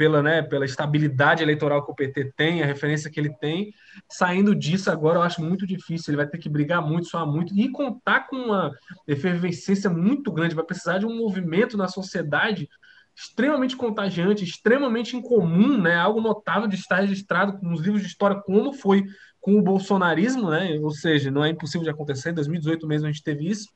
pela, 0.00 0.22
né, 0.22 0.40
pela 0.40 0.64
estabilidade 0.64 1.42
eleitoral 1.42 1.84
que 1.84 1.92
o 1.92 1.94
PT 1.94 2.32
tem, 2.34 2.62
a 2.62 2.66
referência 2.66 3.10
que 3.10 3.20
ele 3.20 3.36
tem. 3.36 3.70
Saindo 4.10 4.54
disso 4.54 4.90
agora, 4.90 5.18
eu 5.18 5.22
acho 5.22 5.44
muito 5.44 5.66
difícil. 5.66 6.10
Ele 6.10 6.16
vai 6.16 6.26
ter 6.26 6.38
que 6.38 6.48
brigar 6.48 6.80
muito, 6.80 7.06
soar 7.06 7.26
muito 7.26 7.54
e 7.54 7.70
contar 7.70 8.20
com 8.26 8.36
uma 8.36 8.72
efervescência 9.06 9.90
muito 9.90 10.32
grande. 10.32 10.54
Vai 10.54 10.64
precisar 10.64 10.96
de 10.96 11.04
um 11.04 11.14
movimento 11.14 11.76
na 11.76 11.86
sociedade 11.86 12.66
extremamente 13.14 13.76
contagiante, 13.76 14.42
extremamente 14.42 15.18
incomum, 15.18 15.78
né? 15.78 15.96
Algo 15.96 16.22
notável 16.22 16.66
de 16.66 16.76
estar 16.76 17.00
registrado 17.00 17.58
nos 17.60 17.82
livros 17.82 18.00
de 18.00 18.08
história, 18.08 18.40
como 18.40 18.72
foi 18.72 19.04
com 19.38 19.58
o 19.58 19.62
bolsonarismo, 19.62 20.48
né? 20.48 20.78
Ou 20.80 20.92
seja, 20.92 21.30
não 21.30 21.44
é 21.44 21.50
impossível 21.50 21.84
de 21.84 21.90
acontecer. 21.90 22.30
Em 22.30 22.34
2018 22.36 22.86
mesmo 22.86 23.06
a 23.06 23.12
gente 23.12 23.22
teve 23.22 23.46
isso 23.46 23.68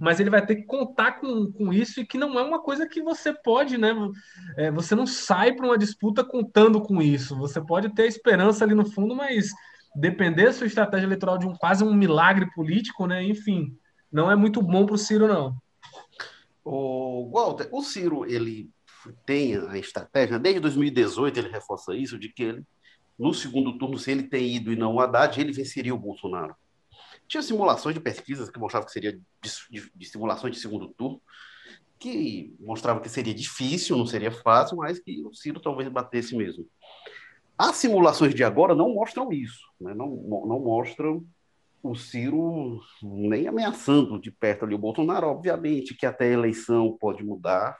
mas 0.00 0.20
ele 0.20 0.30
vai 0.30 0.44
ter 0.44 0.56
que 0.56 0.64
contar 0.64 1.20
com, 1.20 1.50
com 1.52 1.72
isso 1.72 2.00
e 2.00 2.06
que 2.06 2.18
não 2.18 2.38
é 2.38 2.42
uma 2.42 2.60
coisa 2.60 2.86
que 2.86 3.02
você 3.02 3.32
pode, 3.32 3.78
né? 3.78 3.92
É, 4.56 4.70
você 4.70 4.94
não 4.94 5.06
sai 5.06 5.52
para 5.52 5.66
uma 5.66 5.78
disputa 5.78 6.24
contando 6.24 6.80
com 6.80 7.00
isso. 7.00 7.36
Você 7.36 7.60
pode 7.60 7.94
ter 7.94 8.06
esperança 8.06 8.64
ali 8.64 8.74
no 8.74 8.90
fundo, 8.90 9.14
mas 9.14 9.50
depender 9.94 10.46
da 10.46 10.52
sua 10.52 10.66
estratégia 10.66 11.06
eleitoral 11.06 11.38
de 11.38 11.46
um 11.46 11.54
quase 11.54 11.82
um 11.82 11.94
milagre 11.94 12.50
político, 12.54 13.06
né? 13.06 13.22
Enfim, 13.22 13.76
não 14.12 14.30
é 14.30 14.36
muito 14.36 14.62
bom 14.62 14.84
para 14.84 14.94
o 14.94 14.98
Ciro, 14.98 15.26
não. 15.26 15.56
O 16.64 17.30
Walter, 17.32 17.68
o 17.72 17.82
Ciro 17.82 18.26
ele 18.26 18.68
tem 19.24 19.56
a 19.56 19.78
estratégia, 19.78 20.38
desde 20.38 20.60
2018 20.60 21.38
ele 21.38 21.48
reforça 21.48 21.94
isso, 21.94 22.18
de 22.18 22.28
que 22.28 22.42
ele, 22.42 22.64
no 23.18 23.32
segundo 23.32 23.78
turno, 23.78 23.96
se 23.96 24.10
ele 24.10 24.24
tem 24.24 24.56
ido 24.56 24.72
e 24.72 24.76
não 24.76 24.94
o 24.94 25.00
Haddad, 25.00 25.40
ele 25.40 25.52
venceria 25.52 25.94
o 25.94 25.98
Bolsonaro. 25.98 26.54
Tinha 27.28 27.42
simulações 27.42 27.94
de 27.94 28.00
pesquisas 28.00 28.50
que 28.50 28.58
mostravam 28.58 28.86
que 28.86 28.92
seria 28.92 29.12
de, 29.12 29.90
de, 29.94 30.06
simulações 30.06 30.54
de 30.54 30.60
segundo 30.60 30.88
turno, 30.88 31.20
que 31.98 32.54
mostrava 32.60 33.00
que 33.00 33.08
seria 33.08 33.34
difícil, 33.34 33.96
não 33.96 34.06
seria 34.06 34.30
fácil, 34.30 34.76
mas 34.76 34.98
que 34.98 35.24
o 35.24 35.34
Ciro 35.34 35.60
talvez 35.60 35.88
batesse 35.88 36.36
mesmo. 36.36 36.66
As 37.58 37.76
simulações 37.76 38.34
de 38.34 38.44
agora 38.44 38.74
não 38.74 38.94
mostram 38.94 39.32
isso, 39.32 39.66
né? 39.80 39.94
não, 39.94 40.08
não 40.08 40.60
mostram 40.60 41.24
o 41.82 41.94
Ciro 41.94 42.80
nem 43.02 43.46
ameaçando 43.46 44.20
de 44.20 44.30
perto 44.30 44.64
ali 44.64 44.74
o 44.74 44.78
Bolsonaro, 44.78 45.28
obviamente 45.28 45.94
que 45.94 46.06
até 46.06 46.26
a 46.26 46.32
eleição 46.32 46.96
pode 46.98 47.22
mudar. 47.24 47.78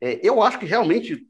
É, 0.00 0.20
eu 0.26 0.42
acho 0.42 0.58
que 0.58 0.66
realmente, 0.66 1.26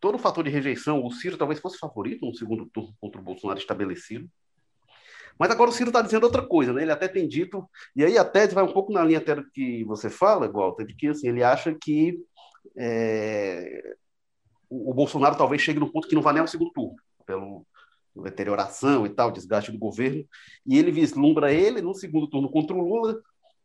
todo 0.00 0.16
o 0.16 0.18
fator 0.18 0.44
de 0.44 0.50
rejeição, 0.50 1.04
o 1.04 1.10
Ciro 1.10 1.36
talvez 1.36 1.60
fosse 1.60 1.78
favorito 1.78 2.26
no 2.26 2.34
segundo 2.34 2.66
turno 2.66 2.94
contra 3.00 3.20
o 3.20 3.24
Bolsonaro 3.24 3.58
estabelecido. 3.58 4.28
Mas 5.38 5.50
agora 5.50 5.70
o 5.70 5.72
Ciro 5.72 5.90
está 5.90 6.00
dizendo 6.00 6.24
outra 6.24 6.42
coisa, 6.42 6.72
né? 6.72 6.82
Ele 6.82 6.92
até 6.92 7.08
tem 7.08 7.26
dito, 7.26 7.68
e 7.94 8.04
aí 8.04 8.16
a 8.16 8.24
tese 8.24 8.54
vai 8.54 8.64
um 8.64 8.72
pouco 8.72 8.92
na 8.92 9.04
linha 9.04 9.18
até 9.18 9.34
do 9.34 9.50
que 9.50 9.84
você 9.84 10.08
fala, 10.08 10.50
Walter, 10.50 10.86
de 10.86 10.94
que 10.94 11.08
assim, 11.08 11.28
ele 11.28 11.42
acha 11.42 11.74
que 11.74 12.18
é, 12.76 13.94
o, 14.68 14.90
o, 14.90 14.94
Bolsonaro 14.94 15.36
talvez 15.36 15.62
chegue 15.62 15.80
no 15.80 15.90
ponto 15.90 16.08
que 16.08 16.14
não 16.14 16.22
vai 16.22 16.32
nem 16.32 16.40
ao 16.40 16.48
segundo 16.48 16.70
turno, 16.72 16.96
pelo 17.26 17.66
deterioração 18.22 19.04
e 19.06 19.10
tal, 19.10 19.32
desgaste 19.32 19.72
do 19.72 19.78
governo, 19.78 20.24
e 20.64 20.78
ele 20.78 20.92
vislumbra 20.92 21.52
ele 21.52 21.82
no 21.82 21.94
segundo 21.94 22.28
turno 22.28 22.48
contra 22.48 22.76
o 22.76 22.80
Lula, 22.80 23.20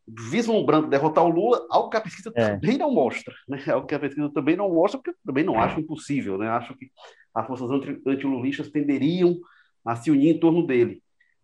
vislumbrando 0.06 0.88
derrotar 0.88 1.24
o 1.24 1.28
Lula, 1.28 1.66
algo 1.70 1.88
que 1.88 1.96
a 1.96 2.00
pesquisa 2.00 2.32
é. 2.34 2.56
também 2.56 2.76
não 2.76 2.90
mostra, 2.92 3.32
né? 3.48 3.62
Algo 3.70 3.86
que 3.86 3.94
a 3.94 3.98
pesquisa 3.98 4.28
também 4.30 4.56
não 4.56 4.68
mostra, 4.68 5.00
porque 5.00 5.16
também 5.24 5.44
não 5.44 5.60
acho 5.60 5.78
impossível, 5.78 6.36
né? 6.36 6.48
Acho 6.48 6.74
que 6.76 6.90
as 7.32 7.46
forças 7.46 7.70
anti-lulistas 7.70 8.70
tenderiam 8.70 9.38
a 9.84 9.94
se 9.94 10.10
unir 10.10 10.34
em 10.34 10.40
torno 10.40 10.66
dele. 10.66 11.00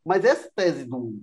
Mas 0.06 0.24
essa 0.24 0.48
tese 0.54 0.84
do, 0.84 1.20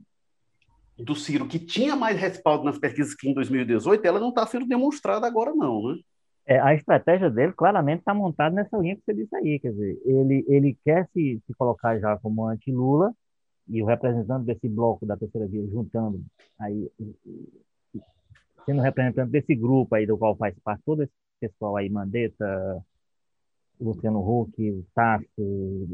do 0.99 1.15
Ciro, 1.15 1.47
que 1.47 1.57
tinha 1.57 1.95
mais 1.95 2.19
respaldo 2.19 2.65
nas 2.65 2.77
pesquisas 2.77 3.15
que 3.15 3.29
em 3.29 3.34
2018, 3.34 4.05
ela 4.05 4.19
não 4.19 4.29
está 4.29 4.45
sendo 4.45 4.67
demonstrada 4.67 5.25
agora, 5.25 5.55
não, 5.55 5.88
né? 5.88 5.99
É, 6.45 6.59
a 6.59 6.75
estratégia 6.75 7.29
dele 7.29 7.53
claramente 7.53 7.99
está 7.99 8.13
montada 8.13 8.53
nessa 8.53 8.77
linha 8.77 8.97
que 8.97 9.01
você 9.05 9.13
disse 9.13 9.34
aí, 9.34 9.57
quer 9.59 9.71
dizer, 9.71 9.97
ele, 10.03 10.45
ele 10.49 10.77
quer 10.84 11.07
se, 11.13 11.41
se 11.47 11.53
colocar 11.57 11.97
já 11.97 12.17
como 12.17 12.45
anti-Lula, 12.45 13.13
e 13.69 13.81
o 13.81 13.86
representante 13.86 14.45
desse 14.45 14.67
bloco 14.67 15.05
da 15.05 15.15
terceira 15.15 15.47
via, 15.47 15.65
juntando 15.67 16.21
aí, 16.59 16.91
sendo 18.65 18.81
representante 18.81 19.31
desse 19.31 19.55
grupo 19.55 19.95
aí 19.95 20.05
do 20.05 20.17
qual 20.17 20.36
faz 20.36 20.53
parte 20.59 20.84
todo 20.86 21.03
esse 21.03 21.13
pessoal 21.39 21.77
aí, 21.77 21.89
Mandetta, 21.89 22.86
Luciano 23.84 24.19
Huck, 24.19 24.86
Tasso, 24.95 25.25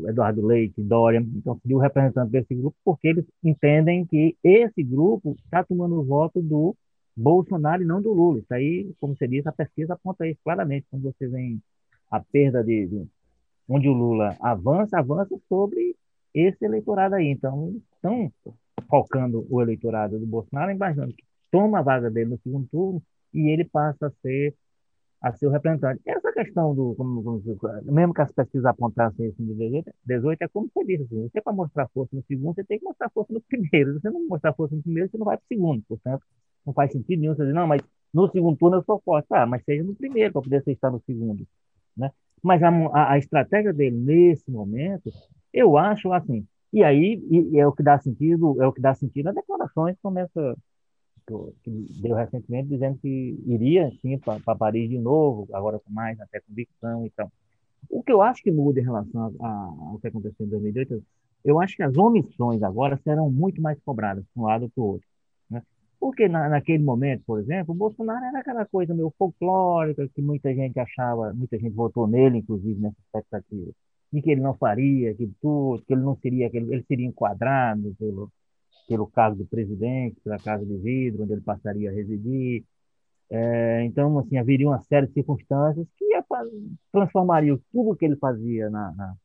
Eduardo 0.08 0.46
Leite, 0.46 0.82
Dória, 0.82 1.18
então 1.18 1.58
seria 1.60 1.78
o 1.78 1.80
representante 1.80 2.32
desse 2.32 2.54
grupo, 2.54 2.78
porque 2.86 3.08
eles 3.08 3.26
entendem 3.44 4.06
que 4.06 4.38
esse 4.44 4.84
grupo 4.84 5.36
está 5.44 5.64
tomando 5.64 6.00
o 6.00 6.04
voto 6.04 6.42
do 6.42 6.76
Bolsonaro 7.16 7.82
e 7.82 7.86
não 7.86 8.02
do 8.02 8.14
Lula. 8.14 8.40
Isso 8.40 8.54
aí, 8.54 8.92
como 9.00 9.16
você 9.16 9.28
disse, 9.28 9.50
a 9.50 9.52
pesquisa 9.52 9.94
aponta 9.94 10.28
isso 10.28 10.40
claramente. 10.44 10.86
Quando 10.90 11.04
você 11.04 11.28
vem 11.28 11.62
a 12.10 12.20
perda 12.20 12.64
de, 12.64 12.88
de 12.88 13.08
onde 13.68 13.90
o 13.90 13.94
Lula 13.94 14.36
avança, 14.40 15.00
avança 15.00 15.36
sobre 15.50 15.96
esse 16.34 16.64
eleitorado 16.64 17.16
aí. 17.16 17.28
Então, 17.28 17.76
estão 17.96 18.32
focando 18.90 19.46
o 19.50 19.62
eleitorado 19.62 20.18
do 20.18 20.26
Bolsonaro, 20.26 20.72
imaginando 20.72 21.14
que 21.14 21.24
toma 21.52 21.80
a 21.80 21.84
vaga 21.84 22.10
dele 22.10 22.32
no 22.32 22.40
segundo 22.40 22.68
turno 22.68 23.02
e 23.34 23.50
ele 23.50 23.66
passa 23.66 24.08
a 24.08 24.12
ser 24.22 24.56
a 25.22 25.34
ser 25.34 25.48
o 25.48 25.50
representante. 25.50 26.02
Essa 26.06 26.32
questão 26.32 26.74
do, 26.74 26.96
como, 26.96 27.24
como, 27.24 27.44
mesmo 27.84 28.14
que 28.14 28.22
as 28.22 28.32
pesquisas 28.32 28.66
apontassem 28.66 29.28
isso 29.28 29.42
em 29.42 29.46
18, 30.06 30.42
é 30.42 30.48
como 30.48 30.70
você 30.74 30.86
disse, 30.86 31.04
assim, 31.04 31.30
você 31.30 31.42
para 31.42 31.54
mostrar 31.54 31.88
força 31.90 32.16
no 32.16 32.24
segundo, 32.24 32.56
você 32.56 32.64
tem 32.64 32.80
que 32.80 32.86
mostrar 32.86 33.10
força 33.10 33.34
no 33.34 33.42
primeiro. 33.42 33.94
Se 33.94 34.02
você 34.02 34.10
não 34.10 34.28
mostrar 34.28 34.54
força 34.54 34.76
no 34.76 34.82
primeiro, 34.82 35.10
você 35.10 35.18
não 35.18 35.26
vai 35.26 35.38
para 35.38 35.44
o 35.44 35.48
segundo. 35.48 35.84
Portanto, 35.88 36.24
não 36.66 36.74
faz 36.74 36.92
sentido 36.92 37.20
nenhum 37.20 37.36
você 37.36 37.42
dizer, 37.42 37.54
não, 37.54 37.68
mas 37.68 37.82
no 38.14 38.30
segundo 38.30 38.58
turno 38.58 38.78
eu 38.78 38.84
sou 38.84 39.02
forte. 39.04 39.28
Ah, 39.32 39.46
mas 39.46 39.64
seja 39.64 39.84
no 39.84 39.96
primeiro 39.96 40.34
para 40.34 40.42
poder 40.42 40.64
você 40.64 40.72
estar 40.72 40.90
no 40.90 41.02
segundo. 41.06 41.46
Né? 41.98 42.12
Mas 42.42 42.64
a, 42.64 42.70
a, 42.70 43.14
a, 43.14 43.18
estratégia 43.18 43.74
dele 43.74 43.98
nesse 43.98 44.50
momento, 44.50 45.12
eu 45.54 45.78
acho 45.78 46.14
assim, 46.14 46.48
e 46.72 46.84
aí 46.84 47.22
e, 47.30 47.56
e 47.56 47.60
é 47.60 47.68
o 47.68 47.74
que 47.74 47.84
dá 47.84 48.00
sentido, 48.00 48.62
é 48.62 48.68
o 48.68 48.72
que 48.72 48.82
dá 48.82 48.96
sentido 48.96 49.28
às 49.28 49.36
declarações 49.36 49.98
como 50.02 50.18
que 51.64 51.72
deu 52.02 52.16
recentemente, 52.16 52.70
dizendo 52.70 52.98
que 53.00 53.40
iria 53.46 53.92
sim 54.02 54.18
para 54.18 54.56
Paris 54.56 54.90
de 54.90 54.98
novo, 54.98 55.48
agora 55.54 55.80
com 55.80 55.92
mais 55.92 56.20
até 56.20 56.40
convicção 56.40 57.06
e 57.06 57.10
tal. 57.12 57.32
O 57.90 58.04
que 58.04 58.12
eu 58.12 58.22
acho 58.22 58.44
que 58.44 58.52
muda 58.52 58.80
em 58.80 58.84
relação 58.84 59.34
a, 59.40 59.48
ao 59.48 60.00
que 60.00 60.08
aconteceu 60.08 60.46
em 60.46 60.50
2008, 60.50 61.04
eu 61.46 61.60
acho 61.60 61.76
que 61.76 61.84
as 61.84 61.96
omissões 61.98 62.62
agora 62.64 63.00
serão 63.04 63.32
muito 63.32 63.62
mais 63.62 63.80
cobradas 63.82 64.24
de 64.24 64.30
um 64.40 64.44
lado 64.44 64.70
para 64.70 64.82
o 64.84 64.88
outro. 64.88 65.08
Né? 65.50 65.62
Porque 66.00 66.28
na, 66.28 66.50
naquele 66.50 66.84
momento, 66.84 67.24
por 67.26 67.40
exemplo, 67.40 67.74
o 67.74 67.78
Bolsonaro 67.78 68.26
era 68.26 68.40
aquela 68.40 68.66
coisa 68.66 68.94
meio 68.94 69.14
folclórica 69.18 70.08
que 70.14 70.22
muita 70.22 70.54
gente 70.54 70.80
achava, 70.80 71.34
muita 71.34 71.58
gente 71.58 71.74
votou 71.74 72.08
nele, 72.08 72.40
inclusive, 72.40 72.80
nessa 72.80 73.00
expectativa, 73.00 73.72
de 74.12 74.22
que 74.22 74.32
ele 74.32 74.42
não 74.42 74.54
faria 74.56 75.12
aquilo 75.12 75.34
tudo, 75.42 75.84
que 75.84 75.94
ele 75.94 76.02
não 76.02 76.18
seria, 76.18 76.50
que 76.50 76.58
ele, 76.58 76.74
ele 76.74 76.84
seria 76.84 77.08
enquadrado 77.08 77.96
pelo, 77.98 78.30
pelo 78.90 79.06
cargo 79.06 79.38
do 79.38 79.46
presidente, 79.46 80.20
pela 80.24 80.40
Casa 80.40 80.66
de 80.66 80.76
Vidro, 80.78 81.24
onde 81.24 81.34
ele 81.34 81.42
passaria 81.42 81.92
a 81.92 81.94
residir. 81.94 82.66
É, 83.30 83.84
então, 83.84 84.18
assim, 84.18 84.38
haveria 84.38 84.68
uma 84.68 84.82
série 84.82 85.06
de 85.06 85.14
circunstâncias 85.14 85.88
que 85.96 86.06
transformariam 86.92 87.60
tudo 87.72 87.92
o 87.92 87.96
que 87.96 88.06
ele 88.06 88.16
fazia 88.16 88.68
na, 88.72 88.92
na, 88.94 89.16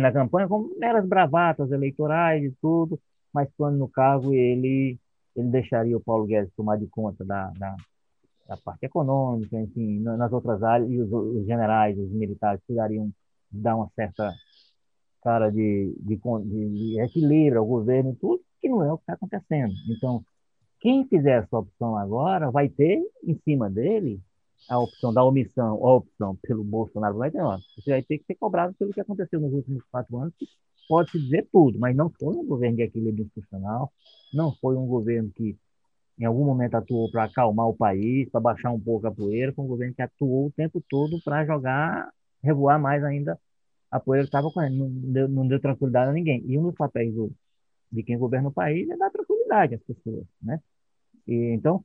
na 0.00 0.12
campanha 0.12 0.48
como 0.48 0.74
meras 0.78 1.06
bravatas 1.06 1.70
eleitorais 1.70 2.42
e 2.42 2.50
tudo, 2.62 2.98
mas 3.32 3.48
quando 3.56 3.76
no 3.76 3.88
cargo 3.88 4.32
ele, 4.32 4.98
ele 5.36 5.48
deixaria 5.48 5.96
o 5.96 6.00
Paulo 6.00 6.26
Guedes 6.26 6.52
tomar 6.56 6.78
de 6.78 6.86
conta 6.86 7.22
da, 7.26 7.50
da, 7.58 7.76
da 8.48 8.56
parte 8.56 8.86
econômica, 8.86 9.60
enfim, 9.60 10.00
nas 10.00 10.32
outras 10.32 10.62
áreas, 10.62 10.90
e 10.90 10.98
os, 10.98 11.12
os 11.12 11.44
generais, 11.44 11.98
os 11.98 12.10
militares, 12.10 12.62
precisariam 12.66 13.12
dar 13.50 13.76
uma 13.76 13.90
certa 13.94 14.32
cara 15.22 15.50
de, 15.50 15.94
de, 16.00 16.16
de 16.16 17.00
equilíbrio 17.00 17.60
ao 17.60 17.66
governo 17.66 18.12
e 18.12 18.16
tudo, 18.16 18.42
que 18.60 18.68
não 18.68 18.82
é 18.82 18.92
o 18.92 18.96
que 18.96 19.02
está 19.02 19.14
acontecendo. 19.14 19.72
Então, 19.88 20.24
quem 20.80 21.06
fizer 21.06 21.42
essa 21.42 21.58
opção 21.58 21.96
agora 21.96 22.50
vai 22.50 22.68
ter 22.68 23.02
em 23.24 23.38
cima 23.44 23.68
dele 23.68 24.20
a 24.68 24.78
opção 24.78 25.12
da 25.12 25.24
omissão, 25.24 25.74
a 25.86 25.94
opção 25.94 26.36
pelo 26.42 26.62
Bolsonaro, 26.62 27.16
vai 27.16 27.30
ter, 27.30 27.40
ó, 27.40 27.58
você 27.76 27.90
vai 27.90 28.02
ter 28.02 28.18
que 28.18 28.24
ser 28.24 28.34
cobrado 28.34 28.74
pelo 28.74 28.92
que 28.92 29.00
aconteceu 29.00 29.40
nos 29.40 29.52
últimos 29.52 29.82
quatro 29.90 30.18
anos, 30.18 30.34
que 30.38 30.46
pode-se 30.88 31.18
dizer 31.18 31.48
tudo, 31.50 31.78
mas 31.78 31.96
não 31.96 32.10
foi 32.10 32.34
um 32.34 32.46
governo 32.46 32.76
de 32.76 32.82
equilíbrio 32.82 33.24
institucional, 33.24 33.92
não 34.32 34.52
foi 34.56 34.76
um 34.76 34.86
governo 34.86 35.30
que 35.30 35.56
em 36.18 36.24
algum 36.24 36.44
momento 36.44 36.74
atuou 36.74 37.10
para 37.10 37.24
acalmar 37.24 37.68
o 37.68 37.76
país, 37.76 38.28
para 38.30 38.40
baixar 38.40 38.72
um 38.72 38.80
pouco 38.80 39.06
a 39.06 39.10
poeira, 39.10 39.52
foi 39.52 39.64
um 39.64 39.68
governo 39.68 39.94
que 39.94 40.02
atuou 40.02 40.46
o 40.46 40.52
tempo 40.52 40.82
todo 40.88 41.20
para 41.22 41.46
jogar, 41.46 42.10
revoar 42.42 42.80
mais 42.80 43.04
ainda 43.04 43.38
a 43.90 44.00
poeira 44.00 44.24
estava 44.24 44.50
correndo, 44.50 44.76
não 44.76 45.12
deu, 45.12 45.28
não 45.28 45.48
deu 45.48 45.60
tranquilidade 45.60 46.10
a 46.10 46.12
ninguém. 46.12 46.42
E 46.46 46.58
um 46.58 46.62
dos 46.64 46.74
papéis 46.74 47.14
do, 47.14 47.32
de 47.90 48.02
quem 48.02 48.18
governa 48.18 48.48
o 48.48 48.52
país 48.52 48.88
é 48.88 48.96
dar 48.96 49.10
tranquilidade 49.10 49.74
às 49.74 49.82
pessoas, 49.82 50.26
né? 50.42 50.60
E, 51.26 51.52
então, 51.54 51.84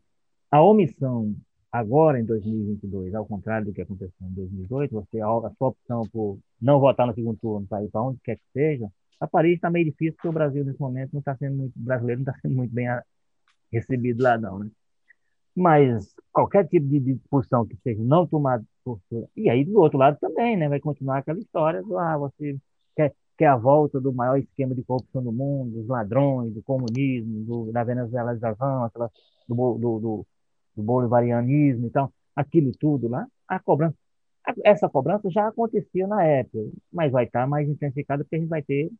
a 0.51 0.61
omissão 0.61 1.35
agora 1.71 2.19
em 2.19 2.25
2022, 2.25 3.15
ao 3.15 3.25
contrário 3.25 3.67
do 3.67 3.73
que 3.73 3.81
aconteceu 3.81 4.27
em 4.27 4.33
2018, 4.33 4.91
você 4.93 5.21
a 5.21 5.51
sua 5.57 5.69
opção 5.69 6.03
por 6.11 6.37
não 6.61 6.79
votar 6.79 7.07
no 7.07 7.13
segundo 7.15 7.37
turno 7.39 7.67
para 7.67 7.83
ir 7.83 7.89
para 7.89 8.03
onde 8.03 8.19
quer 8.23 8.35
que 8.35 8.43
seja, 8.53 8.87
a 9.19 9.27
Paris 9.27 9.55
está 9.55 9.69
meio 9.71 9.85
difícil 9.85 10.13
porque 10.13 10.27
o 10.27 10.33
Brasil 10.33 10.63
nesse 10.63 10.79
momento 10.79 11.13
não 11.13 11.19
está 11.19 11.35
sendo 11.35 11.55
muito 11.55 11.73
brasileiro 11.75 12.21
não 12.21 12.31
está 12.31 12.39
sendo 12.41 12.55
muito 12.55 12.73
bem 12.73 12.87
recebido 13.71 14.21
lá 14.21 14.37
não, 14.37 14.59
né? 14.59 14.69
Mas 15.55 16.13
qualquer 16.31 16.67
tipo 16.67 16.87
de 16.87 16.99
discussão 16.99 17.65
que 17.65 17.77
seja 17.83 18.01
não 18.03 18.25
tomada 18.27 18.63
postura. 18.83 19.27
E 19.35 19.49
aí, 19.49 19.63
do 19.63 19.79
outro 19.79 19.97
lado 19.97 20.17
também, 20.19 20.57
né? 20.57 20.67
Vai 20.69 20.79
continuar 20.79 21.19
aquela 21.19 21.39
história 21.39 21.81
do, 21.83 21.97
ah, 21.97 22.17
você 22.17 22.57
quer, 22.95 23.13
quer 23.37 23.47
a 23.47 23.55
volta 23.57 23.99
do 24.01 24.13
maior 24.13 24.37
esquema 24.37 24.75
de 24.75 24.83
corrupção 24.83 25.23
do 25.23 25.31
mundo, 25.31 25.71
dos 25.79 25.87
ladrões, 25.87 26.53
do 26.53 26.63
comunismo, 26.63 27.43
do, 27.45 27.71
da 27.71 27.83
venezuelização, 27.83 28.83
aquela, 28.85 29.11
do, 29.47 29.55
do, 29.77 29.99
do, 29.99 30.27
do 30.75 30.83
bolivarianismo 30.83 31.87
e 31.87 31.89
tal, 31.91 32.11
aquilo 32.35 32.71
tudo 32.79 33.07
lá, 33.07 33.27
a 33.47 33.59
cobrança. 33.59 33.95
Essa 34.63 34.89
cobrança 34.89 35.29
já 35.29 35.47
acontecia 35.47 36.05
na 36.07 36.23
época, 36.23 36.59
mas 36.91 37.11
vai 37.11 37.25
estar 37.25 37.47
mais 37.47 37.67
intensificada 37.69 38.23
porque 38.23 38.35
a 38.35 38.39
gente 38.39 38.49
vai 38.49 38.61
ter 38.61 38.91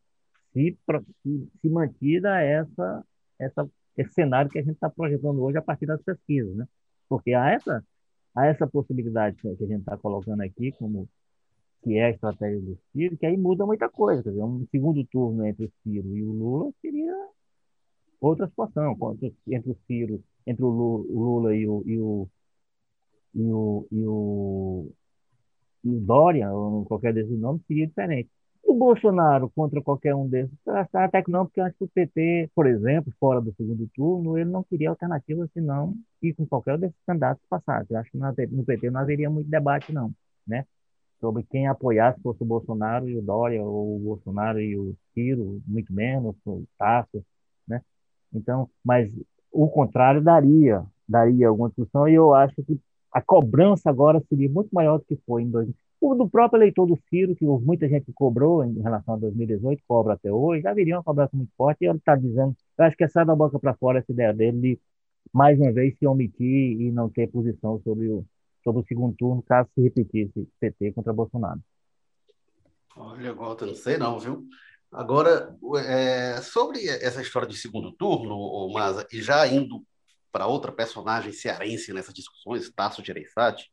se, 0.52 0.78
se, 1.22 1.48
se 1.60 1.68
mantida 1.68 2.40
essa, 2.42 3.04
essa, 3.38 3.68
esse 3.96 4.12
cenário 4.12 4.50
que 4.50 4.58
a 4.58 4.62
gente 4.62 4.74
está 4.74 4.90
projetando 4.90 5.42
hoje 5.42 5.58
a 5.58 5.62
partir 5.62 5.86
das 5.86 6.02
pesquisas, 6.02 6.54
né? 6.56 6.66
Porque 7.08 7.32
há 7.34 7.50
essa, 7.50 7.84
há 8.34 8.46
essa 8.46 8.66
possibilidade 8.66 9.36
que 9.36 9.48
a 9.48 9.54
gente 9.54 9.80
está 9.80 9.96
colocando 9.96 10.42
aqui 10.42 10.72
como 10.72 11.08
que 11.82 11.98
é 11.98 12.06
a 12.06 12.10
estratégia 12.10 12.60
do 12.60 12.78
Ciro, 12.92 13.16
que 13.18 13.26
aí 13.26 13.36
muda 13.36 13.66
muita 13.66 13.88
coisa. 13.90 14.22
Quer 14.22 14.30
dizer, 14.30 14.42
um 14.42 14.66
segundo 14.70 15.04
turno 15.06 15.46
entre 15.46 15.66
o 15.66 15.72
Ciro 15.82 16.16
e 16.16 16.22
o 16.24 16.32
Lula 16.32 16.72
seria 16.80 17.14
outra 18.20 18.48
situação. 18.48 18.96
Entre 19.46 19.70
o 19.70 19.76
Ciro, 19.86 20.24
entre 20.46 20.64
o 20.64 20.68
Lula 20.68 21.54
e 21.54 21.68
o, 21.68 21.82
e 21.86 21.98
o, 22.00 22.28
e 23.34 23.42
o, 23.52 23.86
e 23.92 24.06
o, 24.06 24.92
e 25.84 25.90
o 25.90 26.00
Dória, 26.00 26.50
ou 26.52 26.84
qualquer 26.86 27.12
desses 27.12 27.38
nomes, 27.38 27.62
seria 27.66 27.86
diferente. 27.86 28.30
O 28.66 28.74
Bolsonaro 28.74 29.50
contra 29.50 29.82
qualquer 29.82 30.14
um 30.14 30.26
desses, 30.26 30.56
até 30.92 31.22
que 31.22 31.30
não, 31.30 31.44
porque 31.44 31.60
antes 31.60 31.78
do 31.78 31.86
PT, 31.86 32.50
por 32.54 32.66
exemplo, 32.66 33.12
fora 33.20 33.40
do 33.40 33.54
segundo 33.54 33.88
turno, 33.94 34.38
ele 34.38 34.50
não 34.50 34.64
queria 34.64 34.88
alternativa 34.88 35.46
senão 35.52 35.94
ir 36.22 36.32
com 36.34 36.46
qualquer 36.46 36.78
desses 36.78 36.96
candidatos 37.06 37.44
passados. 37.48 37.90
Eu 37.90 37.98
acho 37.98 38.10
que 38.10 38.16
no 38.18 38.64
PT 38.64 38.90
não 38.90 39.00
haveria 39.00 39.28
muito 39.28 39.50
debate, 39.50 39.92
não, 39.92 40.12
né? 40.46 40.66
Sobre 41.20 41.42
quem 41.44 41.66
apoiasse 41.68 42.20
fosse 42.22 42.42
o 42.42 42.46
Bolsonaro 42.46 43.08
e 43.08 43.16
o 43.18 43.22
Dória, 43.22 43.62
ou 43.62 43.96
o 43.96 44.00
Bolsonaro 44.00 44.60
e 44.60 44.76
o 44.76 44.96
Ciro, 45.12 45.60
muito 45.66 45.92
menos, 45.92 46.34
o 46.46 46.64
Tasso, 46.78 47.24
né? 47.68 47.82
Então, 48.32 48.68
mas 48.82 49.12
o 49.52 49.68
contrário 49.68 50.22
daria, 50.22 50.84
daria 51.08 51.48
alguma 51.48 51.68
discussão, 51.68 52.08
e 52.08 52.14
eu 52.14 52.34
acho 52.34 52.54
que 52.64 52.80
a 53.12 53.20
cobrança 53.22 53.90
agora 53.90 54.22
seria 54.28 54.48
muito 54.48 54.70
maior 54.72 54.98
do 54.98 55.04
que 55.04 55.16
foi 55.26 55.42
em 55.42 55.50
2000. 55.50 55.83
O 56.06 56.14
do 56.14 56.28
próprio 56.28 56.58
eleitor 56.58 56.84
do 56.84 56.98
Ciro, 57.08 57.34
que 57.34 57.46
muita 57.46 57.88
gente 57.88 58.12
cobrou 58.12 58.62
em 58.62 58.78
relação 58.82 59.14
a 59.14 59.16
2018, 59.16 59.82
cobra 59.88 60.12
até 60.12 60.30
hoje, 60.30 60.60
já 60.60 60.74
viria 60.74 60.96
uma 60.96 61.02
cobrança 61.02 61.34
muito 61.34 61.50
forte, 61.56 61.78
e 61.80 61.86
ele 61.86 61.96
está 61.96 62.14
dizendo, 62.14 62.54
eu 62.76 62.84
acho 62.84 62.94
que 62.94 63.04
é 63.04 63.08
só 63.08 63.24
da 63.24 63.34
boca 63.34 63.58
para 63.58 63.72
fora 63.72 64.00
essa 64.00 64.12
ideia 64.12 64.34
dele 64.34 64.60
de, 64.60 64.80
mais 65.32 65.58
uma 65.58 65.72
vez, 65.72 65.96
se 65.96 66.06
omitir 66.06 66.78
e 66.78 66.92
não 66.92 67.08
ter 67.08 67.28
posição 67.28 67.80
sobre 67.82 68.10
o, 68.10 68.22
sobre 68.62 68.82
o 68.82 68.84
segundo 68.84 69.16
turno, 69.16 69.42
caso 69.42 69.70
se 69.74 69.80
repetisse 69.80 70.46
PT 70.60 70.92
contra 70.92 71.10
Bolsonaro. 71.10 71.58
Olha, 72.94 73.32
Walter, 73.32 73.64
não 73.64 73.74
sei 73.74 73.96
não, 73.96 74.18
viu? 74.18 74.46
Agora, 74.92 75.56
é, 75.86 76.36
sobre 76.42 76.86
essa 76.86 77.22
história 77.22 77.48
de 77.48 77.56
segundo 77.56 77.90
turno, 77.92 78.70
mas 78.74 79.06
e 79.10 79.22
já 79.22 79.46
indo 79.46 79.82
para 80.30 80.46
outra 80.46 80.70
personagem 80.70 81.32
cearense 81.32 81.94
nessas 81.94 82.12
discussões, 82.12 82.70
Tasso 82.70 83.02
Gereissati, 83.02 83.72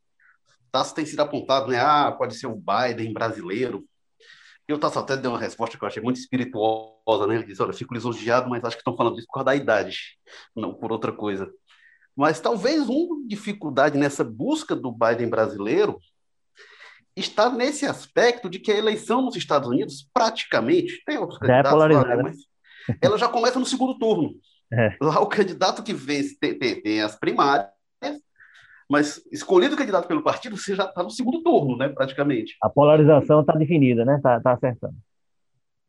Tasso 0.72 0.96
tem 0.96 1.06
sido 1.06 1.20
apontado, 1.20 1.72
né? 1.72 1.80
Ah, 1.80 2.12
pode 2.12 2.36
ser 2.36 2.48
o 2.48 2.56
Biden 2.56 3.14
brasileiro. 3.14 3.86
E 4.68 4.74
o 4.74 4.78
Tasso 4.78 5.00
até 5.00 5.18
deu 5.18 5.32
uma 5.32 5.40
resposta 5.40 5.78
que 5.78 5.84
eu 5.84 5.88
achei 5.88 6.02
muito 6.02 6.18
espirituosa, 6.18 7.28
né? 7.28 7.36
Ele 7.36 7.46
disse, 7.46 7.62
olha, 7.62 7.74
fico 7.74 7.94
lisonjeado, 7.94 8.50
mas 8.50 8.64
acho 8.64 8.78
que 8.78 8.82
estão 8.82 8.96
falando 8.96 9.18
isso 9.18 9.28
por 9.28 9.34
causa 9.34 9.46
da 9.46 9.56
idade, 9.56 10.18
não 10.56 10.74
por 10.74 10.92
outra 10.92 11.12
coisa. 11.12 11.52
Mas 12.16 12.40
talvez 12.40 12.88
uma 12.88 13.28
dificuldade 13.28 13.98
nessa 13.98 14.24
busca 14.24 14.76
do 14.76 14.92
Biden 14.92 15.30
brasileiro 15.30 16.00
está 17.16 17.50
nesse 17.50 17.86
aspecto 17.86 18.50
de 18.50 18.60
que 18.60 18.72
a 18.72 18.78
eleição 18.78 19.22
nos 19.22 19.36
Estados 19.36 19.68
Unidos, 19.68 20.10
praticamente, 20.14 21.04
tem 21.06 21.18
outros 21.18 21.42
é 21.42 21.48
candidatos, 21.48 21.84
é 21.84 21.88
lá, 21.88 22.24
mas 22.24 22.38
ela 23.02 23.18
já 23.18 23.28
começa 23.28 23.60
no 23.60 23.66
segundo 23.66 23.98
turno. 23.98 24.36
É. 24.74 24.96
Lá 25.02 25.20
o 25.20 25.28
candidato 25.28 25.84
que 25.84 25.94
vence 25.94 26.40
tem, 26.40 26.58
tem, 26.58 26.82
tem 26.82 27.02
as 27.02 27.18
primárias, 27.18 27.68
mas 28.92 29.26
escolhido 29.32 29.74
o 29.74 29.78
candidato 29.78 30.06
pelo 30.06 30.22
partido, 30.22 30.58
você 30.58 30.76
já 30.76 30.84
está 30.84 31.02
no 31.02 31.10
segundo 31.10 31.42
turno, 31.42 31.78
né, 31.78 31.88
praticamente. 31.88 32.58
A 32.62 32.70
polarização 32.70 33.40
está 33.40 33.54
definida, 33.54 34.04
né? 34.04 34.18
Está 34.18 34.42
tá 34.42 34.52
acertando. 34.52 34.98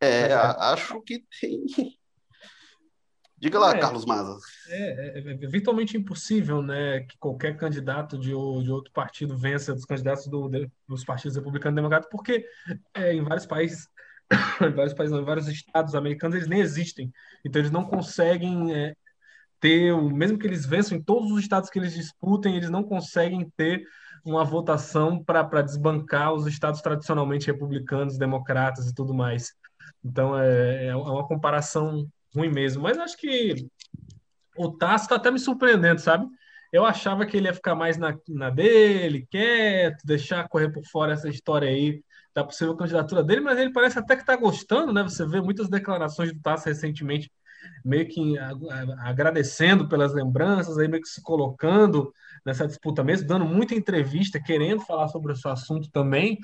É, 0.01 0.29
tá 0.29 0.73
acho 0.73 1.03
que 1.03 1.25
tem. 1.41 1.65
Diga 3.37 3.59
lá, 3.59 3.75
é, 3.75 3.81
Carlos 3.81 4.07
Maza. 4.07 4.39
É, 4.69 4.79
é, 4.79 5.19
é, 5.19 5.35
virtualmente 5.49 5.97
impossível 5.97 6.63
né, 6.63 7.01
que 7.01 7.19
qualquer 7.19 7.57
candidato 7.57 8.17
de, 8.17 8.29
de 8.29 8.35
outro 8.71 8.93
partido 8.93 9.37
vença 9.37 9.75
dos 9.75 9.85
candidatos 9.85 10.29
do, 10.29 10.49
dos 10.87 11.05
partidos 11.05 11.37
republicano 11.37 11.75
e 11.75 11.81
democrata, 11.81 12.07
porque 12.09 12.47
é, 12.95 13.13
em 13.13 13.25
vários 13.25 13.47
países, 13.47 13.89
em 14.63 14.71
vários 14.71 14.95
países, 14.95 15.13
não, 15.13 15.23
em 15.23 15.27
vários 15.27 15.49
estados 15.49 15.97
americanos, 15.97 16.37
eles 16.37 16.47
nem 16.47 16.61
existem. 16.61 17.13
Então, 17.45 17.61
eles 17.61 17.73
não 17.73 17.85
conseguem 17.85 18.73
é, 18.73 18.95
ter, 19.63 19.97
mesmo 19.97 20.37
que 20.37 20.47
eles 20.47 20.67
vençam 20.67 20.99
em 20.99 21.01
todos 21.03 21.31
os 21.31 21.39
estados 21.39 21.71
que 21.71 21.79
eles 21.79 21.95
disputem, 21.95 22.57
eles 22.57 22.69
não 22.69 22.83
conseguem 22.83 23.49
ter 23.57 23.85
uma 24.25 24.45
votação 24.45 25.23
para 25.23 25.63
desbancar 25.63 26.35
os 26.35 26.49
estados 26.49 26.83
tradicionalmente 26.83 27.47
republicanos, 27.47 28.19
democratas 28.19 28.89
e 28.89 28.95
tudo 28.95 29.15
mais. 29.15 29.53
Então 30.05 30.37
é, 30.37 30.87
é 30.87 30.97
uma 30.97 31.27
comparação 31.27 32.09
ruim 32.35 32.51
mesmo. 32.51 32.83
Mas 32.83 32.99
acho 32.99 33.17
que 33.17 33.69
o 34.57 34.73
Tasso 34.73 35.05
está 35.05 35.15
até 35.15 35.31
me 35.31 35.39
surpreendendo, 35.39 36.01
sabe? 36.01 36.27
Eu 36.73 36.85
achava 36.85 37.25
que 37.25 37.37
ele 37.37 37.47
ia 37.47 37.55
ficar 37.55 37.77
mais 37.77 37.97
na, 37.97 38.17
na 38.29 38.51
dele, 38.51 39.29
quieto, 39.31 40.05
deixar 40.05 40.49
correr 40.49 40.71
por 40.71 40.85
fora 40.87 41.13
essa 41.13 41.29
história 41.29 41.69
aí 41.69 42.03
da 42.35 42.43
possível 42.43 42.75
candidatura 42.77 43.23
dele, 43.23 43.43
mas 43.43 43.59
ele 43.59 43.73
parece 43.73 43.99
até 43.99 44.17
que 44.17 44.23
está 44.23 44.35
gostando, 44.35 44.93
né? 44.93 45.05
Você 45.05 45.25
vê 45.25 45.41
muitas 45.41 45.69
declarações 45.69 46.33
do 46.33 46.41
Tasso 46.41 46.67
recentemente 46.67 47.31
meio 47.85 48.09
que 48.09 48.35
agradecendo 48.99 49.89
pelas 49.89 50.15
lembranças, 50.15 50.79
aí 50.79 50.89
meio 50.89 51.03
que 51.03 51.09
se 51.09 51.23
colocando 51.23 52.13
nessa 52.45 52.67
disputa 52.67 53.05
mesmo, 53.05 53.27
dando 53.27 53.45
muita 53.45 53.75
entrevista, 53.75 54.43
querendo 54.43 54.81
falar 54.83 55.09
sobre 55.09 55.33
esse 55.33 55.47
assunto 55.47 55.91
também. 55.91 56.39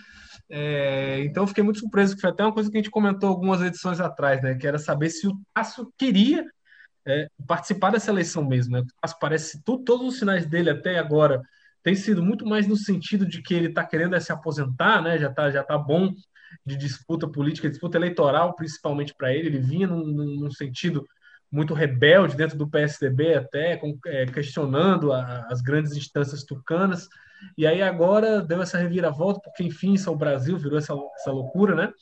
É, 0.50 1.20
então, 1.24 1.46
fiquei 1.46 1.62
muito 1.62 1.80
surpreso, 1.80 2.14
que 2.14 2.20
foi 2.20 2.30
até 2.30 2.44
uma 2.44 2.52
coisa 2.52 2.70
que 2.70 2.76
a 2.76 2.80
gente 2.80 2.90
comentou 2.90 3.28
algumas 3.28 3.60
edições 3.60 4.00
atrás, 4.00 4.42
né? 4.42 4.54
Que 4.54 4.66
era 4.66 4.78
saber 4.78 5.10
se 5.10 5.26
o 5.26 5.38
Tasso 5.52 5.92
queria 5.98 6.44
é, 7.06 7.28
participar 7.46 7.90
dessa 7.90 8.10
eleição 8.10 8.44
mesmo, 8.44 8.76
né? 8.76 8.80
O 8.80 9.18
parece, 9.18 9.62
tu, 9.64 9.78
todos 9.78 10.06
os 10.06 10.18
sinais 10.18 10.46
dele 10.46 10.70
até 10.70 10.98
agora 10.98 11.42
tem 11.82 11.94
sido 11.94 12.22
muito 12.22 12.46
mais 12.46 12.66
no 12.66 12.76
sentido 12.76 13.26
de 13.26 13.40
que 13.42 13.54
ele 13.54 13.68
está 13.68 13.84
querendo 13.84 14.14
é 14.14 14.20
se 14.20 14.32
aposentar, 14.32 15.02
né? 15.02 15.18
Já 15.18 15.28
está 15.28 15.50
já 15.50 15.62
tá 15.62 15.78
bom 15.78 16.12
de 16.64 16.76
disputa 16.76 17.28
política, 17.28 17.68
disputa 17.68 17.96
eleitoral, 17.96 18.54
principalmente 18.54 19.14
para 19.14 19.32
ele. 19.32 19.48
Ele 19.48 19.58
vinha 19.58 19.86
num, 19.86 20.04
num, 20.04 20.50
sentido 20.50 21.06
muito 21.50 21.74
rebelde 21.74 22.36
dentro 22.36 22.58
do 22.58 22.68
PSDB, 22.68 23.34
até 23.34 23.76
com, 23.76 23.98
é, 24.06 24.26
questionando 24.26 25.12
a, 25.12 25.46
as 25.50 25.60
grandes 25.60 25.96
instâncias 25.96 26.44
tucanas. 26.44 27.08
E 27.56 27.66
aí 27.66 27.82
agora 27.82 28.42
deu 28.42 28.60
essa 28.60 28.78
reviravolta, 28.78 29.40
porque 29.40 29.62
enfim, 29.62 29.94
é 29.96 30.10
o 30.10 30.16
Brasil, 30.16 30.58
virou 30.58 30.78
essa, 30.78 30.94
essa 31.16 31.30
loucura, 31.30 31.74
né? 31.74 31.92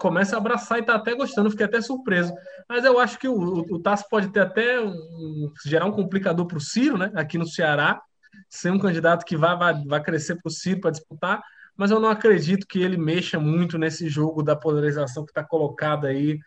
Começa 0.00 0.34
a 0.34 0.38
abraçar 0.38 0.78
e 0.78 0.82
tá 0.82 0.96
até 0.96 1.14
gostando, 1.14 1.50
fiquei 1.50 1.66
até 1.66 1.80
surpreso. 1.80 2.34
Mas 2.68 2.84
eu 2.84 2.98
acho 2.98 3.18
que 3.18 3.28
o, 3.28 3.34
o, 3.34 3.74
o 3.74 3.78
Tasso 3.78 4.04
pode 4.10 4.28
ter 4.30 4.40
até 4.40 4.80
um, 4.80 5.52
gerar 5.64 5.86
um 5.86 5.92
complicador 5.92 6.46
para 6.46 6.58
o 6.58 6.60
Ciro, 6.60 6.98
né? 6.98 7.12
Aqui 7.14 7.38
no 7.38 7.46
Ceará, 7.46 8.02
ser 8.48 8.70
um 8.70 8.78
candidato 8.78 9.24
que 9.24 9.36
vai, 9.36 9.56
vai, 9.56 9.84
vai 9.84 10.02
crescer 10.02 10.36
para 10.36 10.48
o 10.48 10.52
Ciro 10.52 10.80
para 10.80 10.90
disputar, 10.90 11.42
mas 11.76 11.90
eu 11.90 12.00
não 12.00 12.08
acredito 12.08 12.66
que 12.66 12.80
ele 12.80 12.96
mexa 12.96 13.38
muito 13.38 13.78
nesse 13.78 14.08
jogo 14.08 14.42
da 14.42 14.54
polarização 14.54 15.24
que 15.24 15.30
está 15.30 15.42
colocada 15.42 16.08
aí 16.08 16.38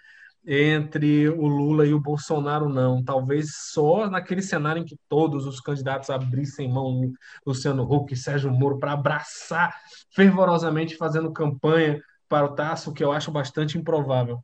entre 0.50 1.28
o 1.28 1.46
Lula 1.46 1.86
e 1.86 1.94
o 1.94 2.00
Bolsonaro, 2.00 2.70
não. 2.70 3.04
Talvez 3.04 3.50
só 3.54 4.10
naquele 4.10 4.42
cenário 4.42 4.82
em 4.82 4.86
que 4.86 4.98
todos 5.10 5.46
os 5.46 5.60
candidatos 5.60 6.10
abrissem 6.10 6.72
mão, 6.72 7.12
Luciano 7.46 7.84
Huck, 7.84 8.16
Sérgio 8.16 8.50
Moro, 8.50 8.80
para 8.80 8.94
abraçar 8.94 9.76
fervorosamente 10.16 10.96
fazendo 10.96 11.34
campanha 11.34 12.02
para 12.30 12.46
o 12.46 12.56
Tasso, 12.56 12.94
que 12.94 13.04
eu 13.04 13.12
acho 13.12 13.30
bastante 13.30 13.78
improvável. 13.78 14.40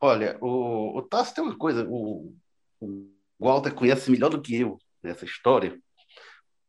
Olha, 0.00 0.36
o, 0.40 0.98
o 0.98 1.02
Tasso 1.02 1.34
tem 1.34 1.44
uma 1.44 1.56
coisa, 1.56 1.86
o, 1.88 2.34
o 2.80 3.10
Walter 3.38 3.72
conhece 3.72 4.10
melhor 4.10 4.30
do 4.30 4.40
que 4.40 4.56
eu 4.56 4.78
nessa 5.02 5.24
história. 5.24 5.78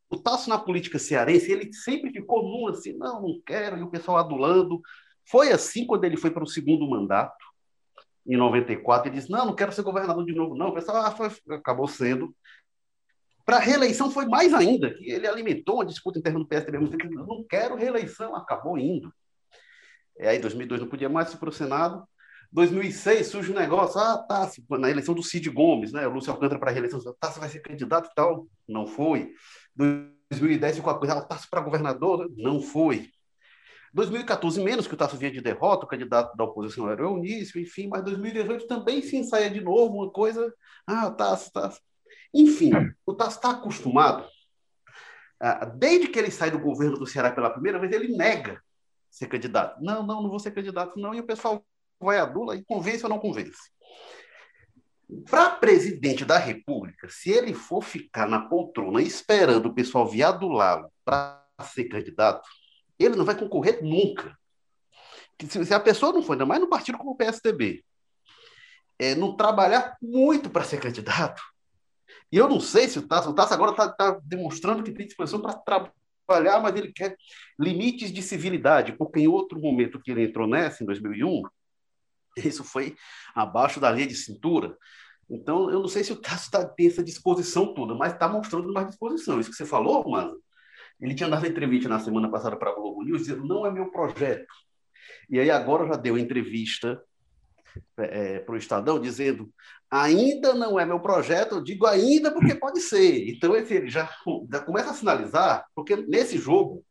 O 0.09 0.17
Tasso 0.17 0.49
na 0.49 0.57
política 0.57 0.97
cearense, 0.97 1.51
ele 1.51 1.71
sempre 1.71 2.11
ficou 2.11 2.43
num 2.43 2.67
assim, 2.67 2.93
não, 2.93 3.21
não 3.21 3.41
quero, 3.45 3.77
e 3.77 3.83
o 3.83 3.89
pessoal 3.89 4.17
adulando, 4.17 4.81
foi 5.29 5.51
assim 5.51 5.85
quando 5.85 6.03
ele 6.05 6.17
foi 6.17 6.31
para 6.31 6.43
o 6.43 6.47
segundo 6.47 6.89
mandato, 6.89 7.37
em 8.25 8.37
94, 8.37 9.09
ele 9.09 9.15
disse: 9.17 9.31
Não, 9.31 9.45
não 9.45 9.55
quero 9.55 9.71
ser 9.71 9.81
governador 9.81 10.23
de 10.23 10.33
novo, 10.33 10.55
não. 10.55 10.69
O 10.69 10.73
pessoal 10.73 10.97
ah, 10.97 11.11
foi, 11.11 11.29
acabou 11.55 11.87
sendo. 11.87 12.35
Para 13.43 13.57
a 13.57 13.59
reeleição 13.59 14.11
foi 14.11 14.25
mais 14.25 14.53
ainda, 14.53 14.93
que 14.93 15.09
ele 15.09 15.27
alimentou 15.27 15.75
uma 15.75 15.85
disputa 15.85 16.19
interna 16.19 16.37
do 16.37 16.47
PSDB. 16.47 16.77
Não 16.77 17.43
quero 17.49 17.75
reeleição, 17.75 18.35
acabou 18.35 18.77
indo. 18.77 19.11
É, 20.19 20.29
aí, 20.29 20.37
em 20.37 20.41
2002, 20.41 20.81
não 20.81 20.87
podia 20.87 21.09
mais 21.09 21.33
ir 21.33 21.37
para 21.37 21.49
o 21.49 21.53
Senado. 21.53 22.07
2006 22.51 23.27
surge 23.27 23.51
um 23.51 23.55
negócio, 23.55 23.99
ah, 23.99 24.17
tá, 24.17 24.49
na 24.77 24.89
eleição 24.89 25.13
do 25.13 25.21
Cid 25.21 25.49
Gomes, 25.49 25.91
né? 25.91 26.07
O 26.07 26.11
Lúcio 26.11 26.31
Alcântara 26.31 26.59
para 26.59 26.71
a 26.71 26.73
reeleição, 26.73 26.99
tá, 27.19 27.31
você 27.31 27.39
vai 27.39 27.49
ser 27.49 27.59
candidato 27.59 28.09
e 28.11 28.15
tal. 28.15 28.47
Não 28.67 28.87
foi. 28.87 29.33
2010 29.75 30.77
ficou 30.77 30.91
a 30.91 30.97
coisa, 30.97 31.13
ah, 31.13 31.21
Tasso 31.21 31.47
para 31.49 31.61
governador, 31.61 32.31
não 32.35 32.61
foi. 32.61 33.09
2014, 33.93 34.61
menos 34.63 34.87
que 34.87 34.93
o 34.93 34.97
Tasso 34.97 35.17
vinha 35.17 35.31
de 35.31 35.41
derrota, 35.41 35.85
o 35.85 35.87
candidato 35.87 36.35
da 36.35 36.43
oposição 36.43 36.89
era 36.89 37.01
o 37.01 37.15
Eunício, 37.15 37.59
enfim, 37.59 37.87
mas 37.87 38.03
2018 38.03 38.67
também 38.67 39.01
se 39.01 39.15
ensaia 39.17 39.49
de 39.49 39.61
novo 39.61 39.95
uma 39.95 40.11
coisa, 40.11 40.53
ah, 40.85 41.09
Tasso, 41.11 41.51
Tasso. 41.51 41.81
Enfim, 42.33 42.71
o 43.05 43.13
Tasso 43.13 43.37
está 43.37 43.51
acostumado, 43.51 44.27
ah, 45.39 45.65
desde 45.65 46.07
que 46.07 46.19
ele 46.19 46.29
sai 46.29 46.51
do 46.51 46.59
governo 46.59 46.97
do 46.99 47.07
Ceará 47.07 47.31
pela 47.31 47.49
primeira 47.49 47.79
vez, 47.79 47.91
ele 47.91 48.15
nega 48.15 48.61
ser 49.09 49.27
candidato. 49.27 49.81
Não, 49.81 50.05
não, 50.05 50.21
não 50.21 50.29
vou 50.29 50.39
ser 50.39 50.51
candidato, 50.51 50.99
não, 50.99 51.15
e 51.15 51.19
o 51.19 51.25
pessoal 51.25 51.63
vai 51.99 52.17
a 52.17 52.25
Dula 52.25 52.55
e 52.55 52.63
convence 52.63 53.03
ou 53.03 53.09
não 53.09 53.19
convence. 53.19 53.71
Para 55.29 55.49
presidente 55.51 56.23
da 56.23 56.37
República, 56.37 57.09
se 57.09 57.31
ele 57.31 57.53
for 57.53 57.83
ficar 57.83 58.27
na 58.27 58.47
poltrona 58.47 59.01
esperando 59.01 59.67
o 59.67 59.73
pessoal 59.73 60.07
vir 60.07 60.23
adulá-lo 60.23 60.91
para 61.03 61.43
ser 61.63 61.85
candidato, 61.85 62.47
ele 62.97 63.15
não 63.15 63.25
vai 63.25 63.35
concorrer 63.35 63.83
nunca. 63.83 64.37
Se 65.47 65.73
a 65.73 65.79
pessoa 65.79 66.13
não 66.13 66.21
for, 66.21 66.33
ainda 66.33 66.45
mais 66.45 66.61
no 66.61 66.69
partido 66.69 66.97
como 66.97 67.11
o 67.11 67.15
PSDB, 67.15 67.83
é, 68.99 69.15
não 69.15 69.35
trabalhar 69.35 69.97
muito 70.01 70.49
para 70.49 70.63
ser 70.63 70.79
candidato, 70.79 71.41
e 72.31 72.37
eu 72.37 72.47
não 72.47 72.59
sei 72.59 72.87
se 72.87 72.99
o 72.99 73.07
Tasso, 73.07 73.29
o 73.29 73.33
Tasso 73.33 73.53
agora 73.53 73.71
está 73.71 73.89
tá 73.89 74.19
demonstrando 74.23 74.83
que 74.83 74.91
tem 74.91 75.07
disposição 75.07 75.41
para 75.41 75.91
trabalhar, 76.27 76.59
mas 76.59 76.75
ele 76.75 76.93
quer 76.93 77.15
limites 77.59 78.11
de 78.11 78.21
civilidade, 78.21 78.93
porque 78.93 79.19
em 79.19 79.27
outro 79.27 79.59
momento 79.59 79.99
que 79.99 80.11
ele 80.11 80.23
entrou 80.23 80.47
nessa, 80.47 80.83
em 80.83 80.85
2001, 80.85 81.41
isso 82.47 82.63
foi 82.63 82.95
abaixo 83.35 83.79
da 83.79 83.91
linha 83.91 84.07
de 84.07 84.15
cintura. 84.15 84.77
Então, 85.29 85.69
eu 85.69 85.79
não 85.79 85.87
sei 85.87 86.03
se 86.03 86.11
o 86.11 86.15
Tasso 86.15 86.49
tá, 86.49 86.65
tem 86.65 86.87
essa 86.87 87.03
disposição 87.03 87.73
toda, 87.73 87.93
mas 87.93 88.13
está 88.13 88.27
mostrando 88.27 88.73
mais 88.73 88.87
disposição. 88.87 89.39
Isso 89.39 89.51
que 89.51 89.55
você 89.55 89.65
falou, 89.65 90.09
mano. 90.09 90.39
Ele 90.99 91.15
tinha 91.15 91.29
dado 91.29 91.47
entrevista 91.47 91.87
na 91.87 91.99
semana 91.99 92.29
passada 92.29 92.57
para 92.57 92.71
a 92.71 92.75
Globo 92.75 93.03
News 93.03 93.21
dizendo: 93.21 93.45
não 93.45 93.65
é 93.65 93.71
meu 93.71 93.89
projeto. 93.89 94.47
E 95.29 95.39
aí 95.39 95.49
agora 95.49 95.87
já 95.87 95.95
deu 95.95 96.17
entrevista 96.17 97.01
é, 97.97 98.35
é 98.35 98.39
para 98.39 98.53
o 98.53 98.57
Estadão 98.57 98.99
dizendo: 98.99 99.49
ainda 99.89 100.53
não 100.53 100.79
é 100.79 100.85
meu 100.85 100.99
projeto. 100.99 101.55
Eu 101.55 101.63
digo 101.63 101.85
ainda 101.85 102.31
porque 102.33 102.53
pode 102.55 102.81
ser. 102.81 103.29
Então 103.29 103.55
ele 103.55 103.87
já, 103.87 104.09
já 104.51 104.59
começa 104.59 104.91
a 104.91 104.93
sinalizar, 104.93 105.65
porque 105.73 105.95
nesse 105.95 106.37
jogo, 106.37 106.83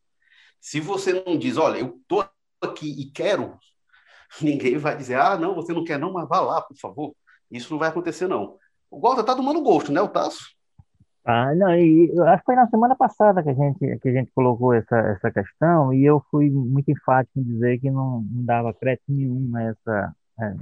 se 0.60 0.80
você 0.80 1.22
não 1.24 1.36
diz: 1.36 1.56
olha, 1.58 1.78
eu 1.78 1.98
estou 2.00 2.26
aqui 2.62 2.88
e 3.00 3.10
quero 3.10 3.58
ninguém 4.42 4.76
vai 4.78 4.96
dizer, 4.96 5.16
ah, 5.16 5.36
não, 5.36 5.54
você 5.54 5.72
não 5.72 5.84
quer 5.84 5.98
não, 5.98 6.12
mas 6.12 6.28
vá 6.28 6.40
lá, 6.40 6.60
por 6.62 6.76
favor. 6.76 7.14
Isso 7.50 7.72
não 7.72 7.78
vai 7.78 7.88
acontecer, 7.88 8.28
não. 8.28 8.56
O 8.90 9.00
Walter 9.00 9.24
tá 9.24 9.34
tomando 9.34 9.62
gosto, 9.62 9.92
né, 9.92 10.00
o 10.00 10.08
Tasso? 10.08 10.56
Ah, 11.24 11.54
não, 11.54 11.74
e 11.74 12.10
acho 12.26 12.38
que 12.38 12.46
foi 12.46 12.54
na 12.54 12.68
semana 12.68 12.96
passada 12.96 13.42
que 13.42 13.50
a 13.50 13.54
gente, 13.54 13.98
que 13.98 14.08
a 14.08 14.12
gente 14.12 14.32
colocou 14.32 14.72
essa, 14.72 14.96
essa 14.96 15.30
questão 15.30 15.92
e 15.92 16.02
eu 16.02 16.24
fui 16.30 16.48
muito 16.48 16.90
enfático 16.90 17.38
em 17.38 17.42
dizer 17.42 17.78
que 17.80 17.90
não, 17.90 18.22
não 18.22 18.44
dava 18.44 18.72
crédito 18.72 19.04
nenhum 19.08 19.54
a 19.54 19.62
essa. 19.64 20.14
É, 20.40 20.54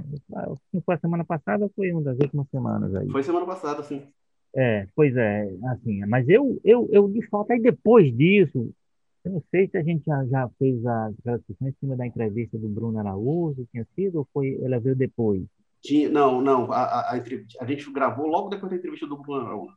não 0.73 0.81
foi 0.81 0.95
a 0.95 0.99
semana 0.99 1.23
passada 1.23 1.63
ou 1.63 1.71
foi 1.73 1.91
uma 1.93 2.01
das 2.01 2.17
últimas 2.17 2.49
semanas 2.49 2.93
aí? 2.95 3.09
Foi 3.09 3.23
semana 3.23 3.45
passada, 3.45 3.81
sim. 3.83 4.07
É, 4.53 4.87
pois 4.95 5.15
é, 5.15 5.49
assim, 5.71 6.03
mas 6.05 6.27
eu, 6.27 6.59
eu, 6.65 6.89
eu 6.91 7.07
de 7.07 7.25
fato, 7.27 7.51
aí 7.51 7.61
depois 7.61 8.13
disso, 8.17 8.71
eu 9.27 9.33
não 9.33 9.43
sei 9.51 9.67
se 9.67 9.77
a 9.77 9.83
gente 9.83 10.05
já, 10.05 10.25
já 10.25 10.49
fez 10.57 10.85
a 10.85 11.09
discussão 11.09 11.67
em 11.67 11.73
cima 11.79 11.95
da 11.95 12.07
entrevista 12.07 12.57
do 12.57 12.69
Bruno 12.69 12.97
Araújo, 12.97 13.67
tinha 13.71 13.85
sido, 13.93 14.19
ou 14.19 14.27
foi, 14.33 14.57
ela 14.63 14.79
veio 14.79 14.95
depois? 14.95 15.43
Tinha, 15.81 16.09
não, 16.09 16.41
não. 16.41 16.71
A, 16.71 16.83
a, 16.83 16.99
a, 17.11 17.21
a, 17.59 17.65
gente 17.65 17.91
gravou 17.91 18.27
logo 18.27 18.49
depois 18.49 18.71
da 18.71 18.77
entrevista 18.77 19.05
do 19.05 19.17
Bruno 19.17 19.45
Araújo. 19.45 19.75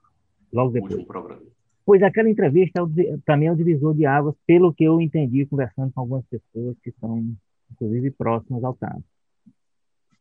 Logo 0.52 0.70
depois. 0.70 1.04
programa. 1.04 1.42
Pois 1.84 2.02
aquela 2.02 2.30
entrevista 2.30 2.80
também 3.26 3.48
é 3.48 3.52
o 3.52 3.56
divisor 3.56 3.94
de 3.94 4.06
águas, 4.06 4.36
pelo 4.46 4.72
que 4.72 4.84
eu 4.84 5.00
entendi 5.00 5.44
conversando 5.46 5.92
com 5.92 6.00
algumas 6.00 6.24
pessoas 6.26 6.76
que 6.82 6.92
são, 7.00 7.24
inclusive, 7.72 8.12
próximas 8.12 8.62
ao 8.62 8.74
caso. 8.74 9.02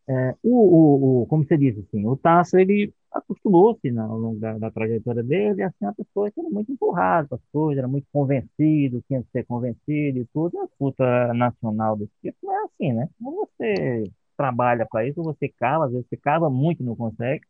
É, 0.08 0.36
o, 0.42 0.58
o, 0.58 1.22
o, 1.22 1.26
como 1.28 1.46
você 1.46 1.56
disse, 1.56 1.82
assim, 1.82 2.06
o 2.08 2.18
Tasso, 2.18 2.58
ele 2.58 2.92
acostumou-se 3.12 3.90
ao 3.98 4.18
longo 4.18 4.40
da, 4.40 4.58
da, 4.58 4.72
trajetória 4.72 5.24
dele, 5.24 5.64
assim, 5.64 5.86
a 5.86 5.94
pessoa 5.94 6.30
que 6.30 6.40
era 6.40 6.50
muito 6.50 6.72
empurrada 6.72 7.28
com 7.28 7.36
as 7.36 7.42
coisas, 7.52 7.80
era 7.80 7.88
muito 7.88 8.08
convencido, 8.12 9.04
tinha 9.08 9.24
que 9.24 9.32
ser 9.32 9.46
convencido 9.46 10.20
e 10.20 10.26
tudo, 10.34 10.56
e 10.56 10.60
a 10.60 10.66
disputa 10.66 11.34
nacional 11.34 11.96
desse 11.96 12.14
tipo 12.22 12.38
não 12.44 12.54
é 12.54 12.64
assim, 12.66 12.94
né? 12.94 13.10
Ou 13.24 13.48
você 13.48 14.04
trabalha 14.38 14.86
para 14.90 15.08
isso, 15.08 15.20
ou 15.20 15.26
você 15.26 15.50
cava, 15.50 15.86
às 15.86 15.92
vezes 15.92 16.08
você 16.08 16.18
cava 16.18 16.50
muito 16.50 16.82
e 16.82 16.86
não 16.86 16.96
consegue, 16.96 17.44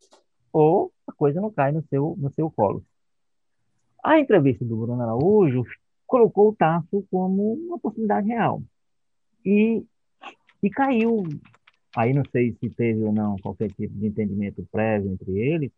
ou 0.51 0.91
a 1.05 1.11
coisa 1.11 1.41
não 1.41 1.51
cai 1.51 1.71
no 1.71 1.83
seu, 1.89 2.15
no 2.17 2.31
seu 2.33 2.49
colo. 2.49 2.83
A 4.03 4.19
entrevista 4.19 4.63
do 4.63 4.77
Bruno 4.77 5.01
Araújo 5.01 5.63
colocou 6.07 6.49
o 6.49 6.55
Tasso 6.55 7.05
como 7.11 7.53
uma 7.53 7.77
possibilidade 7.77 8.27
real. 8.27 8.61
E, 9.45 9.83
e 10.63 10.69
caiu 10.69 11.23
Aí 11.95 12.13
não 12.13 12.23
sei 12.31 12.55
se 12.59 12.69
teve 12.69 13.01
ou 13.01 13.11
não 13.11 13.35
qualquer 13.37 13.69
tipo 13.71 13.93
de 13.95 14.07
entendimento 14.07 14.65
prévio 14.71 15.11
entre 15.11 15.37
eles, 15.37 15.71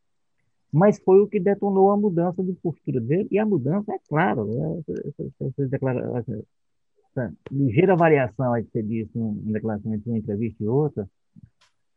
mas 0.72 1.00
foi 1.00 1.20
o 1.20 1.28
que 1.28 1.40
detonou 1.40 1.92
a 1.92 1.98
mudança 1.98 2.44
de 2.44 2.54
postura 2.54 3.02
dele, 3.02 3.28
e 3.30 3.38
a 3.38 3.46
mudança, 3.46 3.94
é 3.94 4.00
claro, 4.08 4.46
né? 4.46 4.82
essa, 7.12 7.34
ligeira 7.52 7.96
variação 7.96 8.54
aí 8.54 8.64
que 8.64 8.72
você 8.72 8.84
disse 8.84 9.18
em 9.18 9.52
declaração 9.52 9.94
entre 9.94 10.10
uma 10.10 10.18
entrevista 10.18 10.64
e 10.64 10.68
outra, 10.68 11.10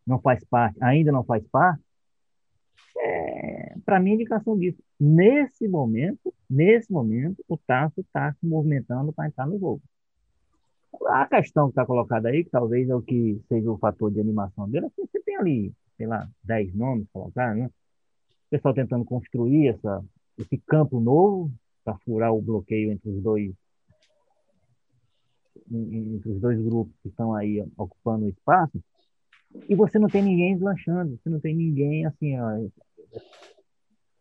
não 0.06 0.20
faz 0.20 0.42
parte, 0.44 0.76
ainda 0.82 1.12
não 1.12 1.24
faz 1.24 1.46
parte, 1.48 1.82
é, 2.96 3.74
para 3.84 4.00
mim, 4.00 4.14
indicação 4.14 4.58
disso. 4.58 4.82
Nesse 4.98 5.68
momento, 5.68 6.32
nesse 6.48 6.90
momento, 6.92 7.44
o 7.48 7.56
Tasso 7.56 8.00
está 8.00 8.32
se 8.32 8.46
movimentando 8.46 9.12
para 9.12 9.26
entrar 9.26 9.46
no 9.46 9.58
jogo. 9.58 9.82
A 11.06 11.26
questão 11.26 11.66
que 11.66 11.72
está 11.72 11.84
colocada 11.84 12.28
aí, 12.28 12.44
que 12.44 12.50
talvez 12.50 12.88
é 12.88 12.94
o 12.94 13.02
que 13.02 13.40
seja 13.48 13.70
o 13.70 13.78
fator 13.78 14.10
de 14.10 14.20
animação 14.20 14.68
dele, 14.68 14.86
assim, 14.86 15.06
você 15.06 15.20
tem 15.20 15.36
ali, 15.36 15.72
sei 15.96 16.06
lá, 16.06 16.28
10 16.42 16.74
nomes 16.74 17.06
colocados, 17.12 17.58
né? 17.58 17.66
O 17.66 18.50
pessoal 18.50 18.74
tentando 18.74 19.04
construir 19.04 19.68
essa, 19.68 20.04
esse 20.38 20.58
campo 20.58 21.00
novo 21.00 21.50
para 21.84 21.98
furar 21.98 22.32
o 22.32 22.40
bloqueio 22.40 22.92
entre 22.92 23.10
os 23.10 23.22
dois 23.22 23.52
entre 25.70 26.30
os 26.30 26.40
dois 26.40 26.60
grupos 26.60 26.94
que 27.02 27.08
estão 27.08 27.34
aí 27.34 27.64
ocupando 27.76 28.26
o 28.26 28.28
espaço, 28.28 28.82
e 29.68 29.74
você 29.74 29.98
não 29.98 30.08
tem 30.08 30.22
ninguém 30.22 30.54
deslanchando, 30.54 31.16
você 31.16 31.30
não 31.30 31.40
tem 31.40 31.54
ninguém 31.54 32.04
assim, 32.04 32.38
ó, 32.38 32.68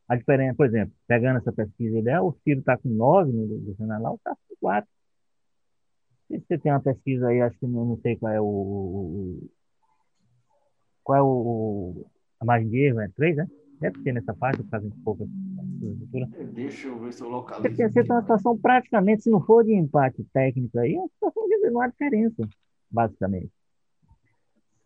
a 0.07 0.15
diferença, 0.15 0.55
por 0.55 0.65
exemplo, 0.65 0.93
pegando 1.07 1.39
essa 1.39 1.51
pesquisa 1.51 1.99
ideal, 1.99 2.27
o 2.27 2.37
Ciro 2.43 2.59
está 2.59 2.77
com 2.77 2.89
9 2.89 3.31
no 3.31 3.47
do 3.47 3.75
Senado 3.75 4.03
lá, 4.03 4.11
o 4.11 4.15
está 4.15 4.35
com 4.35 4.55
4 4.61 4.89
você 6.39 6.57
tem 6.57 6.71
uma 6.71 6.81
pesquisa 6.81 7.27
aí, 7.27 7.41
acho 7.41 7.57
que 7.59 7.67
não, 7.67 7.85
não 7.85 7.97
sei 7.97 8.15
qual 8.15 8.33
é 8.33 8.41
o, 8.41 9.39
qual 11.03 11.17
é 11.17 11.21
o, 11.21 12.05
a 12.39 12.45
margem 12.45 12.69
de 12.69 12.77
erro, 12.77 12.99
é 13.01 13.09
3, 13.09 13.37
né? 13.37 13.47
Deve 13.79 14.01
ter 14.03 14.13
nessa 14.13 14.33
parte, 14.33 14.63
por 14.63 14.69
causa 14.69 14.89
de 14.89 14.95
pouca 15.01 15.25
Deixa 16.53 16.87
eu 16.87 16.99
ver 16.99 17.11
se 17.11 17.21
eu 17.21 17.29
localizo. 17.29 17.75
Você 17.75 17.89
tem 18.03 18.11
uma 18.11 18.21
situação 18.21 18.57
praticamente, 18.57 19.23
se 19.23 19.29
não 19.29 19.41
for 19.41 19.63
de 19.63 19.73
empate 19.73 20.23
técnico 20.33 20.79
aí, 20.79 20.95
é 20.95 20.99
uma 20.99 21.09
situação 21.09 21.47
de 21.47 21.53
não 21.69 21.81
há 21.81 21.87
diferença, 21.87 22.47
basicamente. 22.89 23.51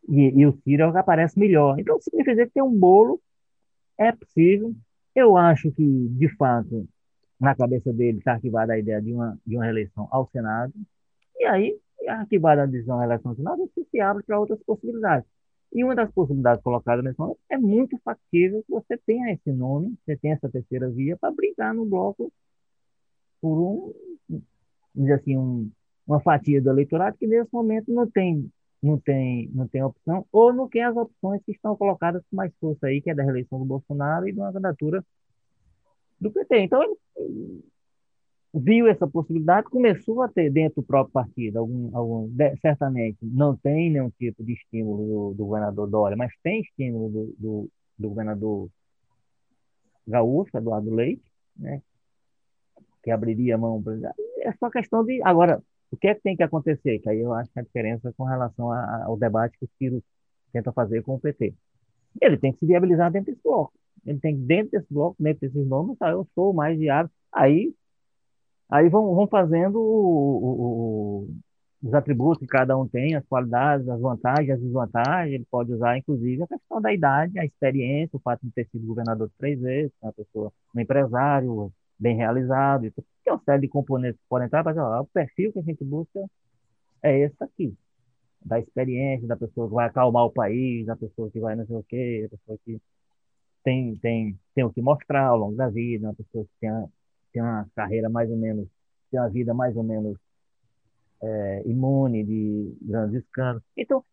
E, 0.08 0.40
e 0.40 0.46
o 0.46 0.54
Ciro 0.64 0.84
é 0.84 0.88
o 0.88 0.92
que 0.92 0.98
aparece 0.98 1.38
melhor. 1.38 1.80
Então, 1.80 2.00
significa 2.00 2.32
dizer 2.32 2.48
que 2.48 2.54
tem 2.54 2.64
um 2.64 2.78
bolo, 2.78 3.22
é 3.98 4.12
possível. 4.12 4.74
Eu 5.14 5.36
acho 5.36 5.72
que, 5.72 5.84
de 5.84 6.30
fato, 6.36 6.88
na 7.40 7.56
cabeça 7.56 7.92
dele 7.92 8.20
está 8.20 8.34
arquivada 8.34 8.74
a 8.74 8.80
ideia 8.80 9.02
de 9.02 9.14
uma, 9.14 9.38
de 9.46 9.56
uma 9.56 9.66
reeleição 9.66 10.08
ao 10.12 10.28
Senado. 10.30 10.74
E 11.40 11.46
aí, 11.46 11.80
arquivada 12.08 12.64
a 12.64 12.66
decisão 12.66 13.00
relacionada, 13.00 13.58
você 13.58 13.86
se 13.90 14.00
abre 14.00 14.24
para 14.24 14.40
outras 14.40 14.60
possibilidades. 14.64 15.28
E 15.74 15.84
uma 15.84 15.96
das 15.96 16.12
possibilidades 16.12 16.64
colocadas 16.64 17.04
nesse 17.04 17.20
momento 17.20 17.40
é 17.50 17.58
muito 17.58 17.98
factível 18.04 18.64
que 18.64 18.72
você 18.72 18.98
tenha 18.98 19.34
esse 19.34 19.52
nome, 19.52 19.96
você 20.06 20.16
tenha 20.18 20.36
essa 20.36 20.50
terceira 20.50 20.90
via 20.90 21.18
para 21.18 21.34
brigar 21.34 21.74
no 21.74 21.86
bloco 21.86 22.32
por 23.42 23.60
um, 23.60 23.94
dizer 24.96 25.14
assim, 25.14 25.38
um, 25.38 25.70
uma 26.08 26.20
fatia 26.22 26.62
do 26.62 26.70
eleitorado 26.70 27.18
que 27.18 27.28
nesse 27.28 27.50
momento 27.54 27.92
não 27.94 28.10
tem, 28.10 28.50
não 28.82 28.98
tem, 28.98 29.50
não 29.54 29.68
tem 29.68 29.84
opção, 29.84 30.26
ou 30.32 30.54
não 30.54 30.68
tem 30.68 30.84
as 30.84 30.96
opções 30.96 31.42
que 31.46 31.52
estão 31.52 31.76
colocadas 31.76 32.24
com 32.30 32.36
mais 32.36 32.52
força 32.60 32.88
aí, 32.88 33.02
que 33.02 33.10
é 33.10 33.16
da 33.16 33.24
reeleição 33.24 33.60
do 33.60 33.66
Bolsonaro 33.66 34.28
e 34.28 34.32
de 34.32 34.40
uma 34.40 34.52
candidatura 34.52 35.04
do 36.20 36.32
PT. 36.32 36.60
Então, 36.60 36.82
viu 38.54 38.88
essa 38.88 39.08
possibilidade, 39.08 39.70
começou 39.70 40.22
a 40.22 40.28
ter 40.28 40.50
dentro 40.50 40.82
do 40.82 40.88
próprio 40.88 41.14
partido, 41.14 41.60
algum, 41.60 41.96
algum, 41.96 42.30
certamente 42.62 43.18
não 43.22 43.56
tem 43.56 43.92
nenhum 43.92 44.10
tipo 44.12 44.44
de 44.44 44.54
estímulo 44.54 45.06
do, 45.06 45.34
do 45.36 45.46
governador 45.46 45.88
Dória, 45.88 46.18
mas 46.18 46.32
tem 46.42 46.62
estímulo 46.62 47.10
do, 47.10 47.36
do, 47.38 47.70
do 47.98 48.10
governador 48.10 48.70
Gaúcho, 50.08 50.58
Eduardo 50.58 50.94
Leite, 50.94 51.24
né, 51.56 51.82
que 53.04 53.12
abriria 53.12 53.58
mão. 53.58 53.84
É 54.40 54.52
só 54.54 54.70
questão 54.70 55.04
de. 55.04 55.22
Agora, 55.24 55.62
o 55.92 55.98
que 55.98 56.08
é 56.08 56.16
que 56.16 56.22
tem 56.22 56.36
que 56.36 56.44
acontecer? 56.44 57.00
Que 57.00 57.10
aí 57.10 57.20
eu 57.20 57.34
acho 57.34 57.52
que 57.52 57.60
a 57.60 57.64
diferença 57.64 58.14
com 58.18 58.24
relação 58.24 58.72
a, 58.72 59.06
ao 59.06 59.18
debate 59.18 59.58
que 59.58 59.66
o 59.66 59.70
Ciro 59.78 60.04
tenta 60.52 60.72
fazer 60.72 61.04
com 61.04 61.16
o 61.16 61.20
PT. 61.20 61.54
Ele 62.22 62.38
tem 62.38 62.52
que 62.52 62.60
se 62.60 62.66
viabilizar 62.66 63.12
dentro 63.12 63.32
desse 63.32 63.44
bloco. 63.44 63.74
Ele 64.06 64.20
tem 64.20 64.36
que, 64.36 64.42
dentro 64.42 64.72
desse 64.72 64.94
bloco, 64.94 65.16
dentro 65.20 65.42
desses 65.42 65.68
nomes, 65.68 65.98
tá, 65.98 66.10
eu 66.10 66.28
sou 66.34 66.54
mais 66.54 66.78
viável. 66.78 67.12
Aí, 67.32 67.74
aí 68.70 68.90
vão, 68.90 69.14
vão 69.16 69.28
fazendo 69.28 69.80
o, 69.80 71.24
o, 71.24 71.30
os 71.84 71.94
atributos 71.94 72.40
que 72.40 72.48
cada 72.48 72.78
um 72.78 72.88
tem, 72.88 73.16
as 73.16 73.26
qualidades, 73.26 73.88
as 73.88 74.00
vantagens, 74.00 74.50
as 74.52 74.62
desvantagens. 74.62 75.34
Ele 75.34 75.48
pode 75.50 75.74
usar, 75.74 75.98
inclusive, 75.98 76.44
a 76.44 76.48
questão 76.48 76.82
da 76.82 76.94
idade, 76.94 77.40
a 77.40 77.46
experiência, 77.46 78.18
o 78.18 78.20
fato 78.20 78.42
de 78.44 78.52
ter 78.52 78.68
sido 78.70 78.86
governador 78.86 79.30
três 79.38 79.60
vezes, 79.60 79.92
uma 80.02 80.14
pessoa, 80.14 80.52
um 80.76 80.80
empresário 80.80 81.72
bem 82.00 82.16
realizado. 82.16 82.82
Tem 82.92 82.94
é 83.26 83.32
uma 83.32 83.42
série 83.44 83.62
de 83.62 83.68
componentes 83.68 84.20
que 84.20 84.28
podem 84.30 84.48
entrar, 84.48 84.64
mas 84.64 84.78
ó, 84.78 85.02
o 85.02 85.08
perfil 85.08 85.52
que 85.54 85.60
a 85.60 85.64
gente 85.64 85.84
busca 85.84 86.20
é 87.04 87.20
esse 87.20 87.44
aqui 87.44 87.76
da 88.46 88.60
experiência, 88.60 89.28
da 89.28 89.36
pessoa 89.36 89.68
que 89.68 89.74
vai 89.74 89.88
acalmar 89.88 90.26
o 90.26 90.32
país, 90.32 90.86
da 90.86 90.96
pessoa 90.96 91.30
que 91.30 91.40
vai 91.40 91.56
não 91.56 91.66
sei 91.66 91.76
o 91.76 91.84
quê, 91.84 92.28
da 92.32 92.38
pessoa 92.38 92.58
que 92.64 92.82
tem, 93.64 93.96
tem, 93.98 94.40
tem 94.56 94.64
o 94.64 94.72
que 94.72 94.82
mostrar 94.82 95.28
ao 95.28 95.38
longo 95.38 95.56
da 95.56 95.70
vida, 95.70 96.08
uma 96.08 96.14
pessoa 96.14 96.46
que 96.46 96.52
tem, 96.62 96.70
tem 97.38 97.42
uma 97.44 97.68
carreira 97.76 98.10
mais 98.10 98.30
ou 98.32 98.36
menos, 98.38 98.68
tem 99.12 99.20
uma 99.20 99.30
vida 99.30 99.54
mais 99.54 99.76
ou 99.78 99.84
menos 99.84 100.18
é, 101.22 101.62
imune 101.68 102.24
de 102.24 102.76
grandes 102.82 103.24
escândalos. 103.24 103.62
Então, 103.78 104.04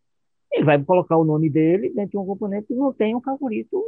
ele 0.52 0.64
vai 0.64 0.82
colocar 0.84 1.16
o 1.16 1.24
nome 1.24 1.48
dele 1.48 1.90
dentro 1.90 2.10
de 2.10 2.18
um 2.18 2.26
componente 2.26 2.66
que 2.66 2.74
não 2.74 2.92
tem 2.92 3.16
um 3.16 3.20
favorito, 3.20 3.82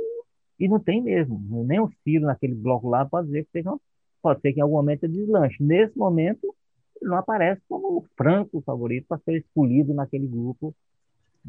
e 0.58 0.66
não 0.66 0.80
tem 0.80 1.02
mesmo. 1.02 1.38
Nem 1.64 1.80
o 1.80 1.90
Ciro 2.02 2.24
naquele 2.24 2.54
bloco 2.54 2.88
lá 2.88 3.04
pode 3.04 3.26
dizer 3.26 3.44
que 3.44 3.50
seja, 3.52 3.74
pode 4.22 4.40
ser 4.40 4.54
que 4.54 4.58
em 4.58 4.62
algum 4.62 4.76
momento 4.76 5.04
ele 5.04 5.12
deslanche. 5.12 5.62
Nesse 5.62 5.96
momento, 5.98 6.54
ele 6.98 7.10
não 7.10 7.18
aparece 7.18 7.60
como 7.68 7.98
o 7.98 8.06
franco 8.16 8.62
favorito 8.62 9.06
para 9.06 9.18
ser 9.18 9.36
escolhido 9.36 9.92
naquele 9.92 10.26
grupo. 10.26 10.74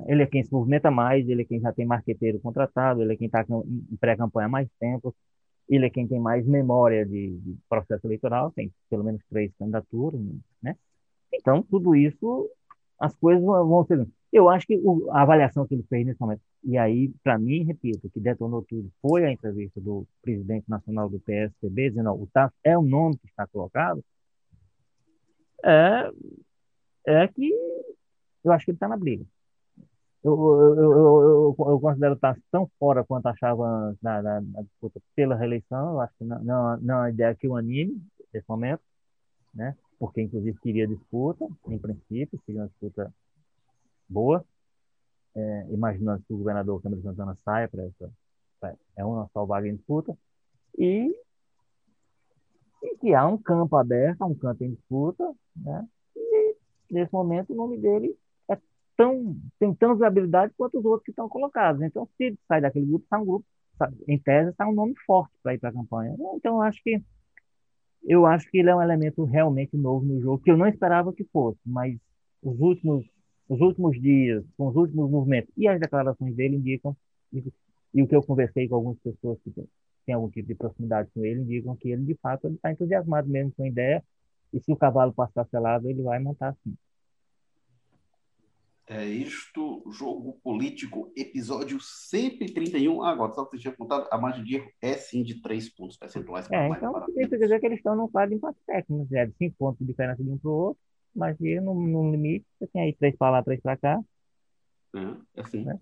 Ele 0.08 0.24
é 0.24 0.28
quem 0.28 0.44
se 0.44 0.52
movimenta 0.52 0.92
mais, 0.92 1.28
ele 1.28 1.44
é 1.44 1.46
quem 1.46 1.62
já 1.62 1.72
tem 1.72 1.86
marqueteiro 1.86 2.38
contratado, 2.40 3.02
ele 3.02 3.14
é 3.14 3.16
quem 3.16 3.28
está 3.28 3.46
em 3.50 3.96
pré-campanha 3.98 4.48
há 4.48 4.50
mais 4.50 4.68
tempo, 4.78 5.16
ele 5.70 5.86
é 5.86 5.90
quem 5.90 6.08
tem 6.08 6.20
mais 6.20 6.46
memória 6.46 7.06
de, 7.06 7.38
de, 7.38 7.58
processo 7.70 8.06
eleitoral, 8.08 8.52
tem 8.52 8.72
pelo 8.90 9.04
menos 9.04 9.22
três 9.30 9.52
candidaturas, 9.58 10.20
né? 10.62 10.76
Então, 11.34 11.62
tudo 11.62 11.96
isso, 11.96 12.50
as 13.00 13.16
coisas 13.16 13.44
vão 13.44 13.86
ser... 13.86 14.08
Eu 14.32 14.50
acho 14.50 14.66
que 14.66 14.78
o, 14.84 15.10
a 15.12 15.22
avaliação 15.22 15.66
que 15.68 15.74
ele 15.74 15.84
fez 15.84 16.06
nesse 16.06 16.20
momento, 16.20 16.42
e 16.64 16.78
aí, 16.78 17.12
para 17.24 17.38
mim, 17.38 17.64
repito, 17.64 18.10
que 18.10 18.20
detonou 18.20 18.64
tudo, 18.64 18.90
foi 19.02 19.26
a 19.26 19.32
entrevista 19.32 19.80
do 19.82 20.06
presidente 20.22 20.70
nacional 20.70 21.10
do 21.10 21.20
PSDB, 21.20 21.90
dizendo, 21.90 22.12
o 22.12 22.28
TAF 22.28 22.54
é 22.64 22.78
o 22.78 22.82
nome 22.82 23.18
que 23.18 23.28
está 23.28 23.46
colocado, 23.48 24.04
é, 25.64 26.12
é 27.06 27.28
que 27.28 27.52
eu 28.44 28.52
acho 28.52 28.66
que 28.66 28.72
ele 28.72 28.76
está 28.76 28.88
na 28.88 28.98
briga. 28.98 29.26
Eu, 30.24 30.34
eu, 30.34 30.76
eu, 30.76 31.56
eu, 31.58 31.80
considero 31.80 32.16
estar 32.16 32.38
tão 32.52 32.70
fora 32.80 33.04
quanto 33.04 33.28
achava 33.28 33.96
na, 34.02 34.22
na, 34.22 34.42
na, 34.42 34.62
disputa 34.62 35.00
pela 35.16 35.36
reeleição. 35.36 35.94
Eu 35.94 36.02
acho 36.02 36.14
que 36.18 36.26
não, 36.26 36.44
não, 36.44 36.78
não 36.78 37.06
é 37.06 37.10
ideia 37.10 37.36
que 37.36 37.48
o 37.48 37.56
anime 37.56 38.02
nesse 38.34 38.48
momento, 38.50 38.82
né? 39.54 39.76
porque 40.00 40.22
inclusive 40.22 40.60
queria 40.60 40.88
disputa, 40.88 41.48
em 41.68 41.78
princípio, 41.78 42.40
seria 42.46 42.62
uma 42.62 42.68
disputa 42.68 43.14
boa, 44.08 44.44
é, 45.36 45.68
imaginando 45.70 46.24
que 46.28 46.34
o 46.34 46.38
governador 46.38 46.82
Câmara 46.82 47.02
Santana 47.02 47.36
saia 47.44 47.68
para 47.68 47.84
essa. 47.84 48.12
É 48.96 49.06
uma 49.06 49.30
só 49.34 49.46
vaga 49.46 49.68
em 49.68 49.76
disputa. 49.76 50.18
E 50.78 51.16
e 52.84 52.98
que 52.98 53.14
há 53.14 53.28
um 53.28 53.38
campo 53.38 53.76
aberto, 53.76 54.24
um 54.24 54.36
campo 54.36 54.64
em 54.64 54.72
disputa, 54.72 55.34
né? 55.56 55.88
E 56.16 56.56
nesse 56.92 57.12
momento 57.12 57.54
o 57.54 57.56
nome 57.56 57.78
dele 57.78 58.16
tão 58.98 59.38
tem 59.60 59.74
tantas 59.74 60.02
habilidades 60.02 60.56
quanto 60.58 60.80
os 60.80 60.86
outros 60.86 61.04
que 61.04 61.12
estão 61.12 61.30
colocados. 61.30 61.82
Então, 61.82 62.08
se 62.18 62.38
sai 62.48 62.60
daquele 62.62 62.88
grupo, 62.88 63.06
está 63.06 63.20
um 63.20 63.26
grupo, 63.26 63.46
em 64.08 64.20
tese, 64.20 64.50
está 64.50 64.68
um 64.68 64.74
nome 64.74 64.96
forte 65.06 65.34
para 65.44 65.54
ir 65.54 65.60
para 65.60 65.70
a 65.70 65.74
campanha. 65.74 66.16
Então, 66.36 66.56
eu 66.56 66.62
acho 66.62 66.82
que 66.84 67.02
eu 68.04 68.26
acho 68.26 68.50
que 68.50 68.60
ele 68.60 68.70
é 68.70 68.76
um 68.76 68.82
elemento 68.82 69.24
realmente 69.26 69.76
novo 69.76 70.06
no 70.06 70.22
jogo 70.22 70.42
que 70.42 70.52
eu 70.52 70.58
não 70.58 70.68
esperava 70.68 71.14
que 71.14 71.26
fosse, 71.26 71.60
mas 71.66 71.98
os 72.42 72.60
últimos 72.60 73.06
os 73.50 73.62
últimos 73.62 74.00
dias, 74.02 74.44
com 74.58 74.68
os 74.68 74.76
últimos 74.76 75.10
movimentos 75.10 75.52
e 75.56 75.68
as 75.68 75.80
declarações 75.80 76.36
dele 76.36 76.58
indicam 76.58 76.96
e 77.94 78.04
o 78.04 78.08
que 78.08 78.16
eu 78.16 78.22
conversei 78.22 78.68
com 78.68 78.76
algumas 78.76 79.00
pessoas 79.00 79.40
que 79.42 79.52
tem 80.06 80.16
algum 80.16 80.30
tipo 80.30 80.48
de 80.48 80.56
proximidade 80.56 81.10
com 81.14 81.26
ele, 81.26 81.42
indicam 81.42 81.76
que 81.76 81.90
ele, 81.90 82.04
de 82.04 82.16
fato, 82.16 82.48
está 82.48 82.72
entusiasmado 82.72 83.28
mesmo 83.28 83.52
com 83.56 83.64
a 83.64 83.68
ideia, 83.68 84.04
e 84.54 84.60
se 84.62 84.72
o 84.72 84.76
cavalo 84.76 85.14
passar 85.14 85.46
selado, 85.48 85.90
ele 85.90 86.02
vai 86.02 86.20
montar 86.20 86.56
sim. 86.64 86.76
É 88.90 89.04
isto, 89.04 89.84
Jogo 89.92 90.40
Político, 90.42 91.12
episódio 91.14 91.78
131. 91.78 93.04
Ah, 93.04 93.12
agora, 93.12 93.34
só 93.34 93.44
que 93.44 93.58
você 93.58 93.64
tinha 93.64 93.76
contado, 93.76 94.08
a 94.10 94.18
margem 94.18 94.46
de 94.46 94.56
erro 94.56 94.72
é 94.82 94.94
sim 94.94 95.24
de 95.24 95.42
3 95.42 95.68
pontos 95.76 95.98
percentuais. 95.98 96.50
É, 96.50 96.70
então 96.70 96.94
significa 97.06 97.38
dizer 97.38 97.60
que 97.60 97.66
eles 97.66 97.80
estão 97.80 97.98
num 97.98 98.08
quadro 98.08 98.30
de 98.30 98.38
empate 98.38 98.58
técnico, 98.66 99.14
é 99.14 99.26
de 99.26 99.34
5 99.34 99.56
pontos 99.60 99.80
de 99.80 99.86
diferença 99.86 100.24
de 100.24 100.30
um 100.30 100.38
para 100.38 100.50
o 100.50 100.54
outro, 100.54 100.82
mas 101.14 101.38
no, 101.38 101.74
no 101.74 102.12
limite, 102.12 102.46
você 102.58 102.68
tem 102.68 102.82
aí 102.84 102.94
3 102.94 103.14
para 103.18 103.32
lá, 103.32 103.44
3 103.44 103.60
para 103.60 103.76
cá. 103.76 104.00
É, 104.96 105.42
assim. 105.42 105.66
Né? 105.66 105.78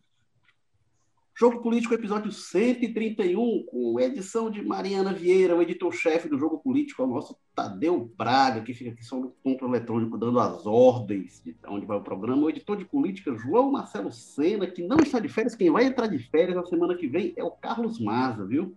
Jogo 1.38 1.62
Político, 1.62 1.94
episódio 1.94 2.32
131, 2.32 3.66
com 3.66 4.00
edição 4.00 4.50
de 4.50 4.62
Mariana 4.62 5.12
Vieira, 5.12 5.54
o 5.54 5.62
editor-chefe 5.62 6.30
do 6.30 6.40
Jogo 6.40 6.60
Político, 6.60 7.02
é 7.02 7.06
o 7.06 7.10
nosso 7.10 7.36
Tadeu 7.54 8.10
Braga, 8.18 8.62
que 8.62 8.74
fica 8.74 8.92
aqui 8.92 9.04
só 9.04 9.20
no 9.20 9.32
ponto 9.44 9.66
eletrônico 9.66 10.18
dando 10.18 10.40
as 10.40 10.66
ordens 10.66 11.42
de 11.44 11.54
onde 11.68 11.86
vai 11.86 11.98
o 11.98 12.02
programa. 12.02 12.44
O 12.44 12.50
editor 12.50 12.78
de 12.78 12.86
política, 12.86 13.36
João 13.36 13.70
Marcelo 13.70 14.14
Sena, 14.14 14.66
que 14.66 14.82
não 14.82 14.96
está 14.96 15.20
de 15.20 15.28
férias, 15.28 15.56
quem 15.56 15.70
vai 15.70 15.84
entrar 15.84 16.08
de 16.08 16.20
férias 16.20 16.56
na 16.56 16.64
semana 16.64 16.96
que 16.96 17.06
vem 17.06 17.34
é 17.36 17.44
o 17.44 17.52
Carlos 17.52 18.00
Maza, 18.00 18.46
viu? 18.46 18.74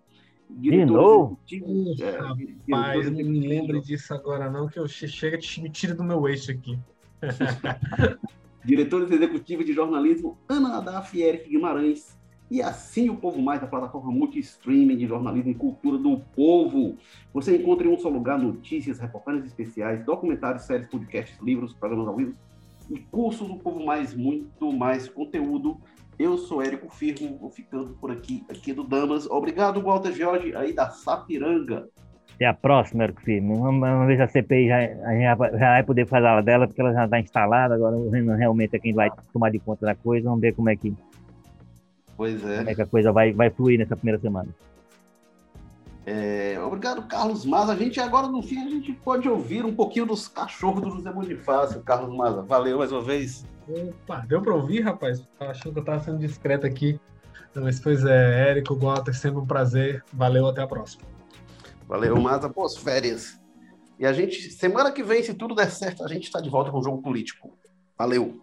Diretor 0.51 1.37
de 1.47 1.61
novo? 1.61 2.03
É, 2.03 2.19
rapaz, 2.19 3.09
não 3.09 3.19
me 3.19 3.47
lembre 3.47 3.81
disso 3.81 4.13
agora 4.13 4.51
não, 4.51 4.67
que 4.67 4.81
eu 4.81 4.89
chega 4.89 5.39
me 5.63 5.71
tira 5.71 5.95
do 5.95 6.03
meu 6.03 6.27
eixo 6.27 6.51
aqui. 6.51 6.77
Diretores 8.65 9.13
executivos 9.13 9.65
de 9.65 9.73
jornalismo, 9.73 10.37
Ana 10.49 10.79
Adaf 10.79 11.17
e 11.17 11.23
Eric 11.23 11.49
Guimarães 11.49 12.18
e 12.51 12.63
assim 12.63 13.11
o 13.11 13.17
Povo 13.17 13.41
Mais, 13.41 13.63
a 13.63 13.67
plataforma 13.67 14.11
multi-streaming 14.11 14.97
de 14.97 15.07
jornalismo 15.07 15.51
e 15.51 15.55
cultura 15.55 15.99
do 15.99 16.19
povo. 16.35 16.97
Você 17.33 17.57
encontra 17.57 17.87
em 17.87 17.91
um 17.91 17.99
só 17.99 18.09
lugar 18.09 18.39
notícias, 18.39 18.99
reportagens 18.99 19.45
especiais, 19.47 20.05
documentários, 20.05 20.65
séries, 20.65 20.89
podcasts, 20.89 21.39
livros, 21.41 21.75
programas 21.75 22.09
ao 22.09 22.17
vivo 22.17 22.35
e 22.91 22.99
cursos 22.99 23.47
do 23.47 23.57
Povo 23.57 23.85
Mais, 23.85 24.15
muito 24.15 24.73
mais 24.73 25.09
conteúdo. 25.09 25.79
Eu 26.19 26.37
sou 26.37 26.63
Érico 26.63 26.93
Firmo, 26.93 27.39
vou 27.39 27.51
ficando 27.51 27.95
por 28.01 28.11
aqui, 28.11 28.45
aqui 28.51 28.73
do 28.73 28.83
Damas. 28.83 29.27
Obrigado, 29.27 29.81
Walter 29.81 30.13
Jorge, 30.13 30.55
aí 30.57 30.73
da 30.73 30.91
Sapiranga. 30.91 31.87
Até 32.35 32.47
a 32.47 32.55
próxima, 32.55 33.05
Érico 33.05 33.21
Firmo. 33.21 33.81
Ver 34.07 34.17
se 34.17 34.23
a 34.23 34.29
CPI 34.29 34.69
já, 34.69 34.87
já, 34.87 35.37
já 35.37 35.71
vai 35.73 35.83
poder 35.85 36.07
falar 36.07 36.43
dela, 36.43 36.67
porque 36.67 36.81
ela 36.81 36.93
já 36.93 37.05
está 37.05 37.21
instalada, 37.21 37.75
agora 37.75 37.97
realmente 38.37 38.75
é 38.75 38.79
quem 38.79 38.95
vai 38.95 39.11
tomar 39.33 39.51
de 39.51 39.59
conta 39.59 39.87
da 39.87 39.95
coisa. 39.95 40.29
Vamos 40.29 40.41
ver 40.41 40.55
como 40.55 40.71
é 40.71 40.77
que 40.77 40.93
Pois 42.19 42.45
é. 42.45 42.59
Como 42.59 42.71
é 42.71 42.75
que 42.75 42.83
a 42.83 42.87
coisa 42.87 43.13
vai, 43.13 43.33
vai 43.33 43.49
fluir 43.49 43.79
nessa 43.79 43.95
primeira 43.95 44.21
semana. 44.21 44.49
É, 46.05 46.59
obrigado, 46.61 47.07
Carlos 47.07 47.45
Maza. 47.47 47.73
A 47.73 47.77
gente 47.77 48.01
agora, 48.01 48.27
no 48.27 48.43
fim, 48.43 48.59
a 48.67 48.69
gente 48.69 48.93
pode 48.93 49.29
ouvir 49.29 49.65
um 49.65 49.73
pouquinho 49.73 50.05
dos 50.05 50.27
cachorros 50.27 50.83
do 50.83 50.91
José 50.91 51.13
Bonifácio, 51.13 51.81
Carlos 51.83 52.13
Maza. 52.17 52.43
Valeu 52.43 52.79
mais 52.79 52.91
uma 52.91 53.03
vez. 53.03 53.47
Opa, 53.69 54.25
deu 54.27 54.43
para 54.43 54.53
ouvir, 54.53 54.81
rapaz? 54.81 55.23
Achando 55.39 55.75
que 55.75 55.79
eu 55.79 55.83
estava 55.83 56.01
sendo 56.01 56.19
discreto 56.19 56.67
aqui. 56.67 56.99
Mas, 57.55 57.79
pois 57.79 58.05
é, 58.05 58.51
Érico, 58.51 58.75
Walter, 58.75 59.15
sempre 59.15 59.39
um 59.39 59.47
prazer. 59.47 60.05
Valeu, 60.13 60.49
até 60.49 60.63
a 60.63 60.67
próxima. 60.67 61.05
Valeu, 61.87 62.21
Maza. 62.21 62.49
Boas 62.49 62.77
férias. 62.77 63.39
E 63.97 64.05
a 64.05 64.13
gente, 64.13 64.51
semana 64.51 64.91
que 64.91 65.05
vem, 65.05 65.23
se 65.23 65.35
tudo 65.35 65.55
der 65.55 65.71
certo, 65.71 66.03
a 66.03 66.09
gente 66.09 66.25
está 66.25 66.41
de 66.41 66.51
volta 66.51 66.71
com 66.73 66.79
o 66.79 66.83
Jogo 66.83 67.01
Político. 67.01 67.57
Valeu! 67.97 68.41